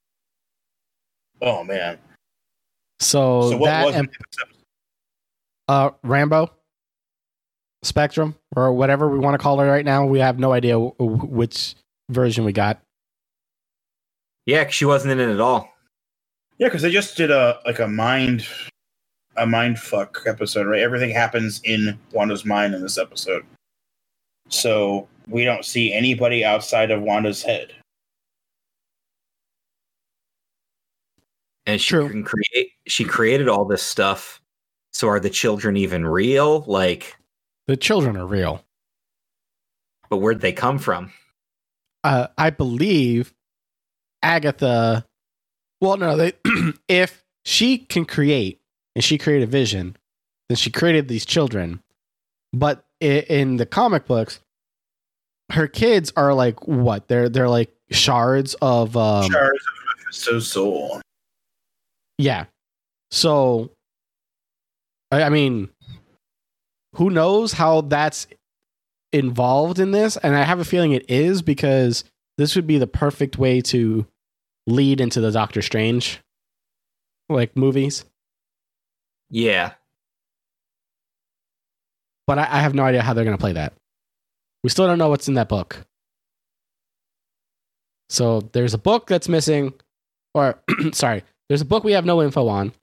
Oh 1.41 1.63
man, 1.63 1.97
So, 2.99 3.49
So 3.51 3.57
what 3.57 3.67
that 3.67 3.85
was 3.85 3.95
and, 3.95 4.07
it? 4.07 4.47
uh 5.67 5.89
Rambeau 6.05 6.49
Spectrum 7.83 8.35
or 8.55 8.71
whatever 8.73 9.09
we 9.09 9.19
want 9.19 9.33
to 9.33 9.37
call 9.37 9.59
it 9.59 9.65
right 9.65 9.83
now. 9.85 10.05
We 10.05 10.19
have 10.19 10.39
no 10.39 10.53
idea 10.53 10.73
w- 10.73 10.93
w- 10.99 11.17
which 11.25 11.75
version 12.09 12.45
we 12.45 12.53
got. 12.53 12.81
Yeah, 14.45 14.63
'cause 14.63 14.73
she 14.73 14.85
wasn't 14.85 15.11
in 15.13 15.19
it 15.19 15.33
at 15.33 15.39
all. 15.41 15.69
Yeah, 16.59 16.67
because 16.67 16.81
they 16.81 16.91
just 16.91 17.17
did 17.17 17.29
a 17.31 17.59
like 17.65 17.79
a 17.79 17.87
mind 17.87 18.45
a 19.35 19.45
mind 19.45 19.79
fuck 19.79 20.21
episode, 20.27 20.67
right? 20.67 20.81
Everything 20.81 21.09
happens 21.09 21.59
in 21.63 21.99
Wanda's 22.11 22.45
mind 22.45 22.73
in 22.75 22.81
this 22.81 22.97
episode. 22.97 23.45
So 24.53 25.07
we 25.27 25.43
don't 25.43 25.65
see 25.65 25.91
anybody 25.93 26.45
outside 26.45 26.91
of 26.91 27.01
Wanda's 27.01 27.41
head. 27.41 27.73
And 31.65 31.79
she 31.79 31.89
True. 31.91 32.09
can 32.09 32.23
create 32.23 32.71
she 32.87 33.03
created 33.05 33.47
all 33.47 33.65
this 33.65 33.81
stuff. 33.83 34.41
So 34.91 35.07
are 35.07 35.19
the 35.19 35.29
children 35.29 35.75
even 35.77 36.05
real? 36.05 36.61
Like, 36.67 37.17
The 37.67 37.77
children 37.77 38.15
are 38.17 38.27
real. 38.27 38.63
but 40.09 40.17
where'd 40.17 40.41
they 40.41 40.51
come 40.53 40.77
from? 40.77 41.11
uh, 42.03 42.27
I 42.37 42.49
believe 42.49 43.33
Agatha. 44.21 45.05
Well, 45.81 45.97
no, 45.97 46.15
they, 46.17 46.33
if 46.87 47.23
she 47.45 47.77
can 47.79 48.05
create 48.05 48.61
and 48.95 49.03
she 49.03 49.17
created 49.17 49.47
a 49.47 49.51
vision, 49.51 49.95
then 50.49 50.57
she 50.57 50.69
created 50.69 51.07
these 51.07 51.25
children. 51.25 51.81
But 52.53 52.85
i- 52.92 52.92
in 53.03 53.57
the 53.57 53.65
comic 53.65 54.05
books, 54.05 54.39
her 55.51 55.67
kids 55.67 56.11
are 56.15 56.33
like 56.33 56.67
what? 56.67 57.07
They're 57.07 57.29
they're 57.29 57.49
like 57.49 57.73
shards 57.91 58.55
of 58.61 58.95
um, 58.97 59.29
Shards 59.29 59.59
of 59.59 59.97
Mephisto's 59.97 60.51
soul. 60.51 61.01
yeah. 62.17 62.45
So, 63.11 63.69
I, 65.11 65.23
I 65.23 65.29
mean, 65.29 65.69
who 66.95 67.11
knows 67.11 67.53
how 67.53 67.81
that's 67.81 68.25
involved 69.11 69.77
in 69.77 69.91
this? 69.91 70.17
And 70.17 70.35
I 70.35 70.43
have 70.43 70.59
a 70.59 70.65
feeling 70.65 70.93
it 70.93 71.07
is 71.09 71.43
because 71.43 72.03
this 72.37 72.55
would 72.55 72.65
be 72.65 72.79
the 72.79 72.87
perfect 72.87 73.37
way 73.37 73.61
to 73.61 74.07
lead 74.65 74.99
into 74.99 75.21
the 75.21 75.31
Doctor 75.31 75.61
Strange 75.61 76.21
like 77.29 77.55
movies. 77.55 78.05
Yeah. 79.29 79.73
But 82.27 82.39
I, 82.39 82.43
I 82.43 82.59
have 82.61 82.73
no 82.73 82.83
idea 82.83 83.01
how 83.01 83.13
they're 83.13 83.25
going 83.25 83.37
to 83.37 83.41
play 83.41 83.53
that. 83.53 83.73
We 84.63 84.69
still 84.69 84.87
don't 84.87 84.97
know 84.97 85.09
what's 85.09 85.27
in 85.27 85.33
that 85.33 85.49
book. 85.49 85.85
So 88.09 88.41
there's 88.53 88.73
a 88.73 88.77
book 88.77 89.07
that's 89.07 89.27
missing, 89.27 89.73
or 90.33 90.61
sorry, 90.93 91.23
there's 91.49 91.61
a 91.61 91.65
book 91.65 91.83
we 91.83 91.93
have 91.93 92.05
no 92.05 92.21
info 92.21 92.47
on. 92.47 92.73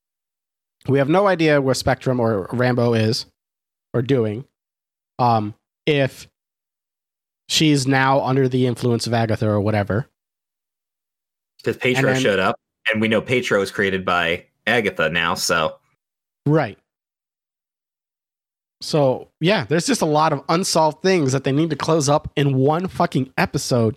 We 0.88 0.98
have 0.98 1.08
no 1.08 1.26
idea 1.26 1.60
where 1.60 1.74
Spectrum 1.74 2.20
or 2.20 2.48
Rambeau 2.48 2.98
is 2.98 3.26
or 3.94 4.02
doing. 4.02 4.44
Um, 5.18 5.54
if 5.86 6.28
she's 7.48 7.86
now 7.86 8.20
under 8.22 8.48
the 8.48 8.66
influence 8.66 9.06
of 9.06 9.14
Agatha 9.14 9.48
or 9.48 9.60
whatever. 9.60 10.08
Because 11.58 11.76
Pietro 11.76 12.12
then- 12.12 12.22
showed 12.22 12.38
up, 12.38 12.58
and 12.90 13.00
we 13.00 13.08
know 13.08 13.20
Pietro 13.20 13.60
was 13.60 13.70
created 13.70 14.04
by 14.04 14.46
Agatha 14.66 15.10
now, 15.10 15.34
so 15.34 15.76
Right. 16.46 16.78
So, 18.80 19.28
yeah, 19.40 19.64
there's 19.64 19.86
just 19.86 20.00
a 20.00 20.06
lot 20.06 20.32
of 20.32 20.42
unsolved 20.48 21.02
things 21.02 21.32
that 21.32 21.44
they 21.44 21.52
need 21.52 21.70
to 21.70 21.76
close 21.76 22.08
up 22.08 22.30
in 22.34 22.56
one 22.56 22.88
fucking 22.88 23.32
episode. 23.36 23.96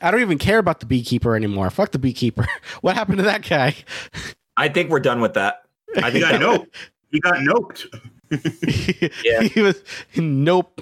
I 0.00 0.10
don't 0.10 0.20
even 0.20 0.38
care 0.38 0.58
about 0.58 0.80
the 0.80 0.86
beekeeper 0.86 1.36
anymore. 1.36 1.70
Fuck 1.70 1.92
the 1.92 1.98
beekeeper. 1.98 2.46
What 2.80 2.96
happened 2.96 3.18
to 3.18 3.24
that 3.24 3.48
guy? 3.48 3.76
I 4.56 4.68
think 4.68 4.90
we're 4.90 4.98
done 5.00 5.20
with 5.20 5.34
that. 5.34 5.62
I 6.02 6.10
think 6.10 6.24
I 6.24 6.36
know. 6.36 6.58
noped. 6.58 6.66
He 7.10 7.20
got 7.20 7.34
noped. 7.36 7.86
Yeah. 9.24 9.42
he 9.42 9.60
was 9.60 9.82
nope. 10.16 10.80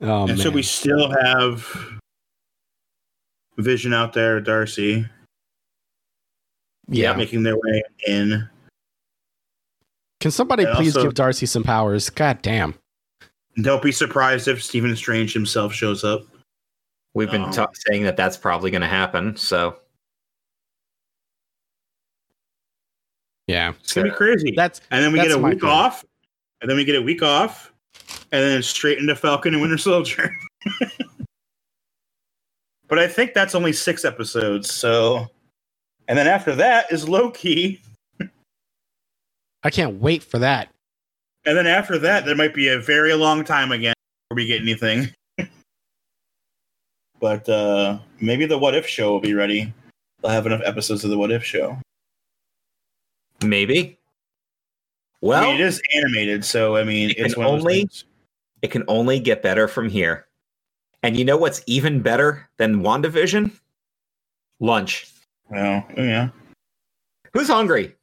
Oh 0.00 0.22
and 0.22 0.30
man. 0.30 0.38
so 0.38 0.50
we 0.50 0.64
still 0.64 1.10
have 1.22 2.00
Vision 3.56 3.94
out 3.94 4.12
there, 4.12 4.40
Darcy, 4.40 5.06
yeah. 6.90 7.12
making 7.14 7.42
their 7.42 7.56
way 7.56 7.82
in. 8.06 8.48
Can 10.20 10.30
somebody 10.30 10.64
And 10.64 10.74
please 10.76 10.96
also- 10.96 11.08
give 11.08 11.14
Darcy 11.14 11.46
some 11.46 11.62
powers? 11.62 12.10
God 12.10 12.42
damn. 12.42 12.74
Don't 13.62 13.82
be 13.82 13.92
surprised 13.92 14.48
if 14.48 14.62
Stephen 14.62 14.94
Strange 14.96 15.32
himself 15.32 15.72
shows 15.72 16.04
up. 16.04 16.22
we've 17.14 17.30
been 17.30 17.42
Um, 17.42 17.50
ta- 17.52 17.66
saying 17.88 18.04
that 18.04 18.16
that's 18.16 18.36
probably 18.36 18.70
going 18.70 18.82
to 18.82 18.86
happen. 18.86 19.34
So 19.36 19.76
Yeah. 23.48 23.72
It's 23.80 23.92
gonna 23.92 24.10
be 24.10 24.14
crazy. 24.14 24.52
That's 24.54 24.80
and 24.92 25.02
then 25.04 25.12
we 25.12 25.18
get 25.20 25.32
a 25.32 25.38
week 25.38 25.58
feeling. 25.60 25.74
off, 25.74 26.04
and 26.60 26.70
then 26.70 26.76
we 26.76 26.84
get 26.84 26.94
a 26.94 27.02
week 27.02 27.20
off, 27.22 27.72
and 28.30 28.42
then 28.44 28.62
straight 28.62 28.98
into 28.98 29.16
Falcon 29.16 29.54
and 29.54 29.60
Winter 29.60 29.76
Soldier. 29.78 30.32
but 32.88 33.00
I 33.00 33.08
think 33.08 33.34
that's 33.34 33.56
only 33.56 33.72
six 33.72 34.04
episodes. 34.04 34.72
So, 34.72 35.26
and 36.10 36.18
then 36.18 36.26
after 36.26 36.54
that 36.56 36.90
is 36.92 37.08
Loki, 37.08 37.80
I 39.62 39.70
can't 39.70 40.00
wait 40.00 40.22
for 40.24 40.38
that. 40.40 40.68
and 41.46 41.56
then 41.56 41.66
after 41.66 41.96
that 41.98 42.24
there 42.26 42.34
might 42.34 42.52
be 42.54 42.68
a 42.68 42.78
very 42.80 43.14
long 43.14 43.44
time 43.44 43.70
again 43.72 43.94
before 44.28 44.36
we 44.36 44.46
get 44.46 44.60
anything. 44.60 45.08
but 47.20 47.48
uh 47.48 47.98
maybe 48.20 48.46
the 48.46 48.58
What 48.58 48.74
If 48.74 48.86
show 48.86 49.10
will 49.12 49.20
be 49.20 49.34
ready. 49.34 49.72
They'll 50.20 50.32
have 50.32 50.46
enough 50.46 50.62
episodes 50.64 51.04
of 51.04 51.10
the 51.10 51.16
What 51.18 51.30
If 51.30 51.44
show. 51.44 51.78
maybe. 53.42 53.96
Well, 55.22 55.42
I 55.42 55.46
mean, 55.46 55.54
it 55.56 55.60
is 55.60 55.82
animated, 55.94 56.44
so 56.44 56.76
I 56.76 56.84
mean, 56.84 57.10
it 57.10 57.18
it's 57.18 57.34
can 57.34 57.44
one 57.44 57.52
only- 57.60 57.74
things. 57.80 58.04
it 58.62 58.70
can 58.70 58.84
only 58.88 59.20
get 59.20 59.42
better 59.42 59.68
from 59.68 59.88
here. 59.90 60.26
And 61.02 61.14
you 61.16 61.24
know 61.26 61.36
what's 61.36 61.62
even 61.66 62.00
better 62.02 62.48
than 62.58 62.82
WandaVision? 62.82 63.50
Lunch. 64.60 65.06
Well, 65.50 65.84
yeah. 65.96 66.28
Who's 67.32 67.48
hungry? 67.48 67.94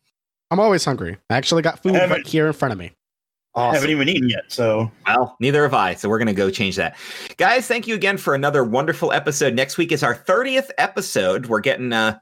I'm 0.52 0.60
always 0.60 0.86
hungry. 0.86 1.18
I 1.30 1.36
actually 1.36 1.62
got 1.62 1.82
food 1.84 1.96
right 1.96 2.26
here 2.26 2.48
in 2.48 2.54
front 2.54 2.72
of 2.72 2.78
me. 2.78 2.92
I 3.56 3.74
haven't 3.74 3.90
even 3.90 4.08
eaten 4.08 4.30
yet, 4.30 4.44
so 4.50 4.92
Well, 5.08 5.36
neither 5.40 5.64
have 5.64 5.74
I. 5.74 5.96
So 5.96 6.10
we're 6.10 6.20
going 6.20 6.28
to 6.28 6.34
go 6.34 6.52
change 6.52 6.76
that. 6.76 6.96
Guys, 7.38 7.68
thank 7.68 7.88
you 7.88 7.96
again 7.96 8.18
for 8.18 8.36
another 8.36 8.64
wonderful 8.64 9.12
episode. 9.12 9.56
Next 9.56 9.78
week 9.78 9.92
is 9.92 10.04
our 10.04 10.16
30th 10.16 10.70
episode. 10.78 11.48
We're 11.48 11.60
getting 11.60 11.92
uh 11.92 12.20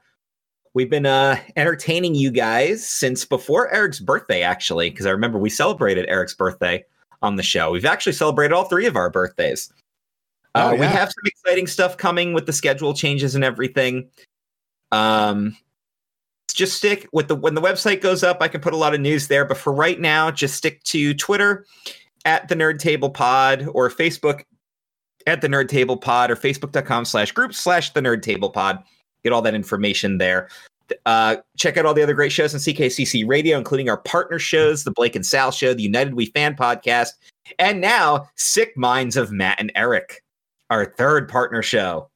we've 0.72 0.88
been 0.88 1.04
uh 1.04 1.38
entertaining 1.56 2.14
you 2.14 2.30
guys 2.30 2.86
since 2.88 3.26
before 3.26 3.70
Eric's 3.72 4.00
birthday 4.00 4.42
actually, 4.42 4.88
because 4.88 5.04
I 5.04 5.10
remember 5.10 5.38
we 5.38 5.50
celebrated 5.50 6.06
Eric's 6.08 6.34
birthday 6.34 6.84
on 7.20 7.36
the 7.36 7.42
show. 7.42 7.70
We've 7.70 7.84
actually 7.84 8.12
celebrated 8.14 8.54
all 8.54 8.64
three 8.64 8.86
of 8.86 8.96
our 8.96 9.10
birthdays. 9.10 9.70
Uh, 10.54 10.70
Oh, 10.72 10.74
we 10.74 10.86
have 10.86 11.08
some 11.10 11.24
exciting 11.26 11.66
stuff 11.66 11.98
coming 11.98 12.32
with 12.32 12.46
the 12.46 12.52
schedule 12.52 12.94
changes 12.94 13.34
and 13.34 13.44
everything. 13.44 14.08
Um 14.92 15.56
just 16.54 16.76
stick 16.76 17.06
with 17.12 17.28
the 17.28 17.36
when 17.36 17.54
the 17.54 17.60
website 17.60 18.00
goes 18.00 18.22
up, 18.22 18.38
I 18.40 18.48
can 18.48 18.60
put 18.60 18.72
a 18.72 18.78
lot 18.78 18.94
of 18.94 19.00
news 19.00 19.28
there. 19.28 19.44
But 19.44 19.58
for 19.58 19.72
right 19.72 20.00
now, 20.00 20.30
just 20.30 20.54
stick 20.54 20.82
to 20.84 21.14
Twitter 21.14 21.66
at 22.24 22.48
the 22.48 22.56
Nerd 22.56 22.78
Table 22.78 23.10
Pod 23.10 23.68
or 23.72 23.90
Facebook 23.90 24.42
at 25.26 25.40
the 25.40 25.48
Nerd 25.48 25.68
Table 25.68 25.96
Pod 25.96 26.30
or 26.30 26.36
Facebook.com 26.36 27.04
slash 27.04 27.32
group 27.32 27.52
slash 27.54 27.92
the 27.92 28.00
Nerd 28.00 28.22
Table 28.22 28.50
Pod. 28.50 28.82
Get 29.22 29.32
all 29.32 29.42
that 29.42 29.54
information 29.54 30.18
there. 30.18 30.48
Uh, 31.04 31.36
check 31.56 31.76
out 31.76 31.84
all 31.84 31.94
the 31.94 32.02
other 32.02 32.14
great 32.14 32.32
shows 32.32 32.54
on 32.54 32.60
CKCC 32.60 33.26
Radio, 33.26 33.58
including 33.58 33.88
our 33.88 33.96
partner 33.98 34.38
shows, 34.38 34.84
the 34.84 34.92
Blake 34.92 35.16
and 35.16 35.26
Sal 35.26 35.50
Show, 35.50 35.74
the 35.74 35.82
United 35.82 36.14
We 36.14 36.26
Fan 36.26 36.54
Podcast, 36.54 37.10
and 37.58 37.80
now 37.80 38.28
Sick 38.36 38.76
Minds 38.76 39.16
of 39.16 39.32
Matt 39.32 39.60
and 39.60 39.72
Eric, 39.74 40.22
our 40.70 40.84
third 40.84 41.28
partner 41.28 41.60
show. 41.60 42.08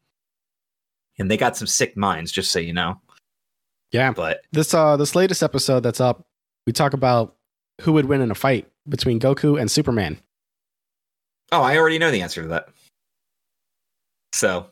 And 1.21 1.31
they 1.31 1.37
got 1.37 1.57
some 1.57 1.67
sick 1.69 1.97
minds, 1.97 2.33
just 2.33 2.51
so 2.51 2.59
you 2.59 2.73
know. 2.73 3.01
Yeah. 3.93 4.11
But 4.13 4.41
This 4.53 4.75
uh 4.75 4.97
this 4.97 5.15
latest 5.15 5.43
episode 5.43 5.81
that's 5.81 6.01
up, 6.01 6.25
we 6.67 6.73
talk 6.73 6.93
about 6.95 7.37
who 7.83 7.93
would 7.93 8.07
win 8.07 8.21
in 8.21 8.31
a 8.31 8.35
fight 8.35 8.67
between 8.89 9.21
Goku 9.21 9.61
and 9.61 9.71
Superman. 9.71 10.19
Oh, 11.53 11.63
I 11.63 11.77
already 11.77 11.99
know 11.99 12.11
the 12.11 12.23
answer 12.23 12.43
to 12.43 12.49
that. 12.49 12.69
So, 14.35 14.67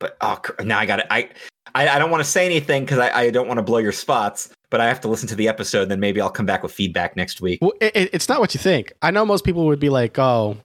but 0.00 0.16
oh, 0.20 0.40
now 0.62 0.78
I 0.78 0.86
got 0.86 1.00
it. 1.00 1.06
I, 1.10 1.30
I, 1.74 1.88
I 1.88 1.98
don't 1.98 2.10
want 2.10 2.22
to 2.22 2.28
say 2.30 2.44
anything 2.44 2.84
because 2.84 2.98
I, 2.98 3.10
I 3.10 3.30
don't 3.30 3.48
want 3.48 3.58
to 3.58 3.62
blow 3.62 3.78
your 3.78 3.92
spots. 3.92 4.50
But 4.70 4.82
I 4.82 4.86
have 4.86 5.00
to 5.00 5.08
listen 5.08 5.26
to 5.28 5.34
the 5.34 5.48
episode. 5.48 5.86
Then 5.88 5.98
maybe 5.98 6.20
I'll 6.20 6.28
come 6.30 6.44
back 6.44 6.62
with 6.62 6.72
feedback 6.72 7.16
next 7.16 7.40
week. 7.40 7.58
Well, 7.62 7.72
it, 7.80 7.96
it- 7.96 8.10
it's 8.12 8.28
not 8.28 8.38
what 8.40 8.52
you 8.54 8.60
think. 8.60 8.92
I 9.00 9.10
know 9.10 9.24
most 9.24 9.44
people 9.44 9.64
would 9.66 9.80
be 9.80 9.88
like, 9.88 10.18
"Oh, 10.18 10.58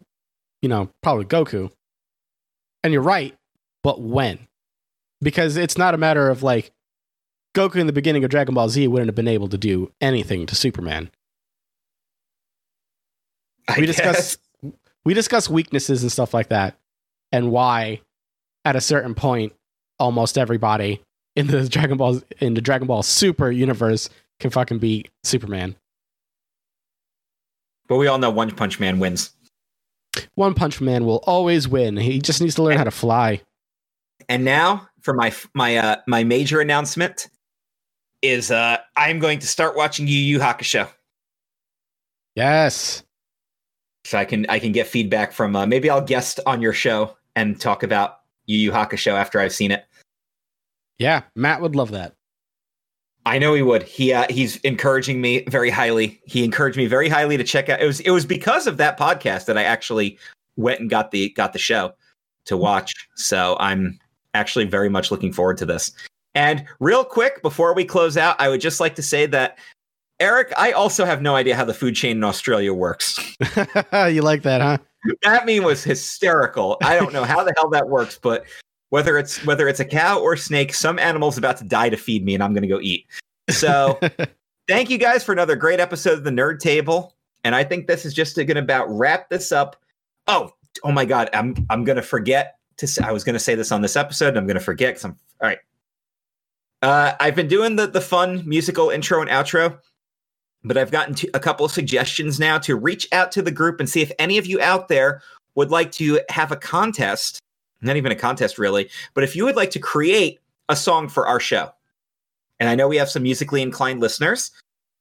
you 0.62 0.68
know, 0.68 0.90
probably 1.02 1.24
Goku," 1.26 1.72
and 2.84 2.92
you're 2.92 3.02
right. 3.02 3.34
But 3.82 4.02
when? 4.02 4.40
Because 5.24 5.58
it's 5.58 5.78
not 5.78 5.94
a 5.94 5.98
matter 5.98 6.30
of 6.30 6.44
like 6.44 6.72
Goku 7.56 7.78
in 7.78 7.88
the 7.88 7.94
beginning 7.94 8.24
of 8.24 8.30
Dragon 8.30 8.54
Ball 8.54 8.70
Z 8.70 8.88
wouldn't 8.88 9.08
have 9.08 9.16
been 9.16 9.28
able 9.28 9.48
to 9.48 9.58
do 9.58 9.92
anything 10.02 10.46
to 10.48 10.56
Superman. 10.56 11.10
I 13.68 13.80
we 13.80 13.86
guess. 13.86 13.96
discuss 13.96 14.38
we 15.06 15.14
discuss 15.14 15.50
weaknesses 15.50 16.04
and 16.04 16.12
stuff 16.12 16.34
like 16.34 16.50
that, 16.50 16.78
and 17.32 17.52
why, 17.52 18.02
at 18.66 18.76
a 18.76 18.82
certain 18.82 19.16
point, 19.16 19.54
almost 20.00 20.38
everybody 20.38 21.02
in 21.36 21.48
the 21.48 21.68
Dragon 21.70 21.98
Ball 21.98 22.22
in 22.40 22.54
the 22.54 22.62
Dragon 22.62 22.88
Ball 22.88 23.04
Super 23.04 23.50
universe 23.50 24.10
can 24.40 24.50
fucking 24.50 24.80
beat 24.80 25.10
Superman. 25.24 25.76
But 27.88 27.98
we 27.98 28.08
all 28.08 28.18
know 28.18 28.30
One 28.30 28.52
Punch 28.52 28.80
Man 28.80 29.00
wins. 29.00 29.32
One 30.36 30.54
Punch 30.54 30.82
Man 30.82 31.06
will 31.06 31.24
always 31.26 31.68
win. 31.68 31.98
He 31.98 32.20
just 32.20 32.42
needs 32.42 32.56
to 32.56 32.64
learn 32.64 32.78
how 32.78 32.84
to 32.84 32.92
fly. 32.92 33.42
And 34.30 34.46
now 34.46 34.90
for 35.04 35.14
my 35.14 35.34
my 35.54 35.78
uh 35.78 35.98
my 36.08 36.24
major 36.24 36.60
announcement 36.60 37.30
is 38.22 38.52
uh 38.52 38.78
I'm 38.96 39.20
going 39.20 39.40
to 39.40 39.48
start 39.48 39.76
watching 39.76 40.08
Yu 40.08 40.18
Yu 40.18 40.40
Hakusho. 40.40 40.90
Yes. 42.36 43.04
So 44.06 44.18
I 44.18 44.26
can 44.26 44.46
I 44.50 44.60
can 44.60 44.72
get 44.72 44.88
feedback 44.88 45.32
from 45.32 45.56
uh, 45.56 45.66
maybe 45.66 45.90
I'll 45.90 46.02
guest 46.02 46.40
on 46.46 46.62
your 46.62 46.74
show 46.74 47.16
and 47.36 47.60
talk 47.60 47.84
about 47.84 48.20
Yu 48.48 48.58
Yu 48.58 48.72
Hakusho 48.72 49.14
after 49.14 49.40
I've 49.40 49.54
seen 49.54 49.72
it. 49.72 49.86
Yeah, 50.98 51.24
Matt 51.36 51.62
would 51.62 51.76
love 51.76 51.92
that. 51.92 52.16
I 53.26 53.40
know 53.40 53.54
he 53.54 53.62
would. 53.62 53.84
He 53.84 54.12
uh, 54.12 54.26
he's 54.30 54.58
encouraging 54.58 55.22
me 55.22 55.44
very 55.48 55.70
highly. 55.70 56.22
He 56.26 56.44
encouraged 56.44 56.78
me 56.78 56.88
very 56.88 57.08
highly 57.08 57.38
to 57.38 57.44
check 57.44 57.70
out. 57.70 57.82
It 57.82 57.86
was 57.86 58.02
it 58.02 58.12
was 58.12 58.26
because 58.26 58.68
of 58.68 58.78
that 58.78 59.00
podcast 59.00 59.46
that 59.46 59.58
I 59.58 59.64
actually 59.64 60.18
went 60.58 60.82
and 60.82 60.90
got 60.90 61.12
the 61.12 61.30
got 61.30 61.54
the 61.54 61.60
show 61.60 61.94
to 62.46 62.58
watch. 62.58 62.94
So 63.16 63.56
I'm 63.60 64.00
actually 64.34 64.66
very 64.66 64.90
much 64.90 65.12
looking 65.12 65.34
forward 65.34 65.58
to 65.58 65.66
this. 65.66 65.92
And 66.36 66.66
real 66.80 67.04
quick 67.04 67.42
before 67.42 67.76
we 67.76 67.86
close 67.86 68.18
out, 68.18 68.36
I 68.40 68.50
would 68.50 68.62
just 68.62 68.80
like 68.80 68.96
to 68.96 69.04
say 69.04 69.26
that 69.28 69.58
Eric, 70.20 70.54
I 70.58 70.72
also 70.72 71.06
have 71.06 71.22
no 71.22 71.36
idea 71.36 71.56
how 71.56 71.66
the 71.66 71.74
food 71.74 71.96
chain 71.96 72.18
in 72.18 72.24
Australia 72.24 72.74
works. 72.74 73.20
you 73.94 74.22
like 74.22 74.44
that, 74.44 74.62
huh? 74.62 74.78
That 75.24 75.46
meme 75.46 75.64
was 75.64 75.84
hysterical. 75.84 76.78
I 76.82 76.96
don't 76.96 77.14
know 77.14 77.24
how 77.26 77.44
the 77.44 77.54
hell 77.58 77.70
that 77.72 77.90
works, 77.90 78.18
but 78.22 78.46
whether 78.90 79.18
it's 79.18 79.44
whether 79.46 79.68
it's 79.68 79.80
a 79.80 79.86
cow 79.86 80.20
or 80.20 80.38
snake, 80.38 80.74
some 80.74 80.98
animal's 80.98 81.38
about 81.38 81.58
to 81.58 81.66
die 81.66 81.90
to 81.90 81.98
feed 81.98 82.24
me, 82.24 82.36
and 82.36 82.44
I'm 82.44 82.54
going 82.54 82.62
to 82.62 82.70
go 82.70 82.80
eat. 82.80 83.06
So, 83.50 84.00
thank 84.68 84.90
you 84.90 84.98
guys 84.98 85.24
for 85.24 85.34
another 85.34 85.56
great 85.56 85.80
episode 85.80 86.20
of 86.20 86.24
the 86.24 86.30
Nerd 86.30 86.60
Table, 86.60 87.16
and 87.44 87.56
I 87.56 87.64
think 87.64 87.88
this 87.88 88.06
is 88.06 88.14
just 88.14 88.36
going 88.38 88.48
to 88.48 88.60
about 88.60 88.86
wrap 88.90 89.30
this 89.30 89.52
up. 89.52 89.76
Oh, 90.28 90.52
oh 90.84 90.92
my 90.92 91.06
God, 91.06 91.30
I'm 91.34 91.56
I'm 91.70 91.84
going 91.84 91.96
to 91.98 92.02
forget 92.04 92.60
to. 92.78 92.88
Say, 92.88 93.04
I 93.04 93.12
was 93.12 93.24
going 93.24 93.34
to 93.34 93.40
say 93.40 93.56
this 93.56 93.72
on 93.72 93.82
this 93.82 93.96
episode, 93.96 94.30
and 94.30 94.38
I'm 94.38 94.48
going 94.48 94.58
to 94.58 94.64
forget 94.64 94.92
because 94.92 95.06
I'm 95.06 95.18
all 95.42 95.50
right. 95.50 95.60
Uh, 96.82 97.14
I've 97.20 97.36
been 97.36 97.48
doing 97.48 97.76
the 97.76 97.88
the 97.88 98.02
fun 98.02 98.44
musical 98.46 98.90
intro 98.90 99.22
and 99.22 99.30
outro, 99.30 99.80
but 100.64 100.78
I've 100.78 100.92
gotten 100.92 101.16
to 101.16 101.30
a 101.34 101.40
couple 101.40 101.66
of 101.66 101.72
suggestions 101.72 102.40
now 102.40 102.58
to 102.60 102.76
reach 102.76 103.08
out 103.12 103.32
to 103.34 103.42
the 103.42 103.52
group 103.52 103.80
and 103.80 103.90
see 103.90 104.02
if 104.02 104.12
any 104.20 104.38
of 104.38 104.46
you 104.46 104.62
out 104.62 104.88
there 104.88 105.22
would 105.56 105.72
like 105.72 105.92
to 105.94 106.20
have 106.30 106.52
a 106.52 106.56
contest 106.56 107.40
not 107.84 107.98
even 107.98 108.12
a 108.12 108.16
contest 108.16 108.58
really, 108.58 108.90
but 109.14 109.24
if 109.24 109.36
you 109.36 109.46
would 109.46 109.56
like 109.56 109.72
to 109.72 109.80
create 109.80 110.40
a 110.70 110.76
song 110.76 111.10
for 111.10 111.28
our 111.28 111.40
show, 111.40 111.72
and 112.60 112.70
I 112.70 112.76
know 112.76 112.88
we 112.88 112.98
have 112.98 113.10
some 113.10 113.24
musically 113.24 113.62
inclined 113.62 114.00
listeners, 114.00 114.52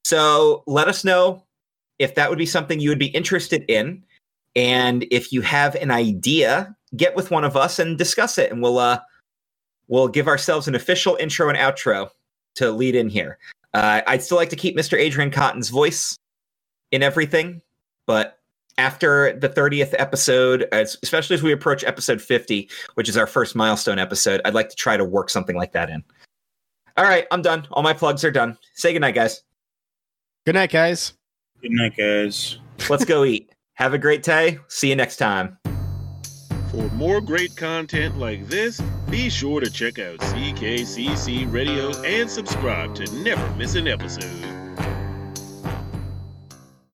so 0.04 0.64
let 0.66 0.88
us 0.88 1.04
know 1.04 1.44
if 1.98 2.14
that 2.16 2.28
would 2.28 2.38
be 2.38 2.46
something 2.46 2.80
you 2.80 2.88
would 2.88 2.98
be 2.98 3.06
interested 3.06 3.64
in. 3.68 4.02
And 4.56 5.06
if 5.10 5.32
you 5.32 5.40
have 5.42 5.76
an 5.76 5.90
idea, 5.90 6.76
get 6.96 7.16
with 7.16 7.30
one 7.30 7.44
of 7.44 7.56
us 7.56 7.78
and 7.78 7.98
discuss 7.98 8.38
it, 8.38 8.50
and 8.50 8.62
we'll 8.62 8.78
uh, 8.78 9.00
we'll 9.88 10.08
give 10.08 10.28
ourselves 10.28 10.68
an 10.68 10.74
official 10.74 11.16
intro 11.20 11.48
and 11.48 11.58
outro 11.58 12.10
to 12.56 12.70
lead 12.70 12.94
in 12.94 13.08
here. 13.08 13.38
Uh, 13.74 14.02
I'd 14.06 14.22
still 14.22 14.36
like 14.36 14.50
to 14.50 14.56
keep 14.56 14.76
Mr. 14.76 14.98
Adrian 14.98 15.30
Cotton's 15.30 15.70
voice 15.70 16.16
in 16.90 17.02
everything, 17.02 17.62
but 18.06 18.38
after 18.78 19.38
the 19.38 19.48
30th 19.48 19.94
episode, 19.98 20.66
especially 20.72 21.34
as 21.34 21.42
we 21.42 21.52
approach 21.52 21.84
episode 21.84 22.20
50, 22.20 22.68
which 22.94 23.08
is 23.08 23.16
our 23.16 23.26
first 23.26 23.54
milestone 23.54 23.98
episode, 23.98 24.40
I'd 24.44 24.54
like 24.54 24.68
to 24.70 24.76
try 24.76 24.96
to 24.96 25.04
work 25.04 25.30
something 25.30 25.56
like 25.56 25.72
that 25.72 25.90
in. 25.90 26.02
All 26.96 27.04
right, 27.04 27.26
I'm 27.30 27.42
done. 27.42 27.66
All 27.70 27.82
my 27.82 27.94
plugs 27.94 28.24
are 28.24 28.30
done. 28.30 28.58
Say 28.74 28.92
goodnight, 28.92 29.14
guys. 29.14 29.42
Good 30.44 30.54
night, 30.54 30.70
guys. 30.70 31.14
Good 31.60 31.72
night, 31.72 31.96
guys. 31.96 32.58
Let's 32.88 33.04
go 33.04 33.24
eat. 33.24 33.50
Have 33.74 33.94
a 33.94 33.98
great 33.98 34.22
day. 34.22 34.58
See 34.68 34.88
you 34.88 34.96
next 34.96 35.16
time. 35.16 35.58
For 36.72 36.88
more 36.92 37.20
great 37.20 37.54
content 37.54 38.18
like 38.18 38.48
this, 38.48 38.80
be 39.10 39.28
sure 39.28 39.60
to 39.60 39.70
check 39.70 39.98
out 39.98 40.20
CKCC 40.20 41.52
Radio 41.52 41.94
and 42.02 42.30
subscribe 42.30 42.94
to 42.94 43.04
never 43.22 43.46
miss 43.56 43.74
an 43.74 43.86
episode. 43.86 44.61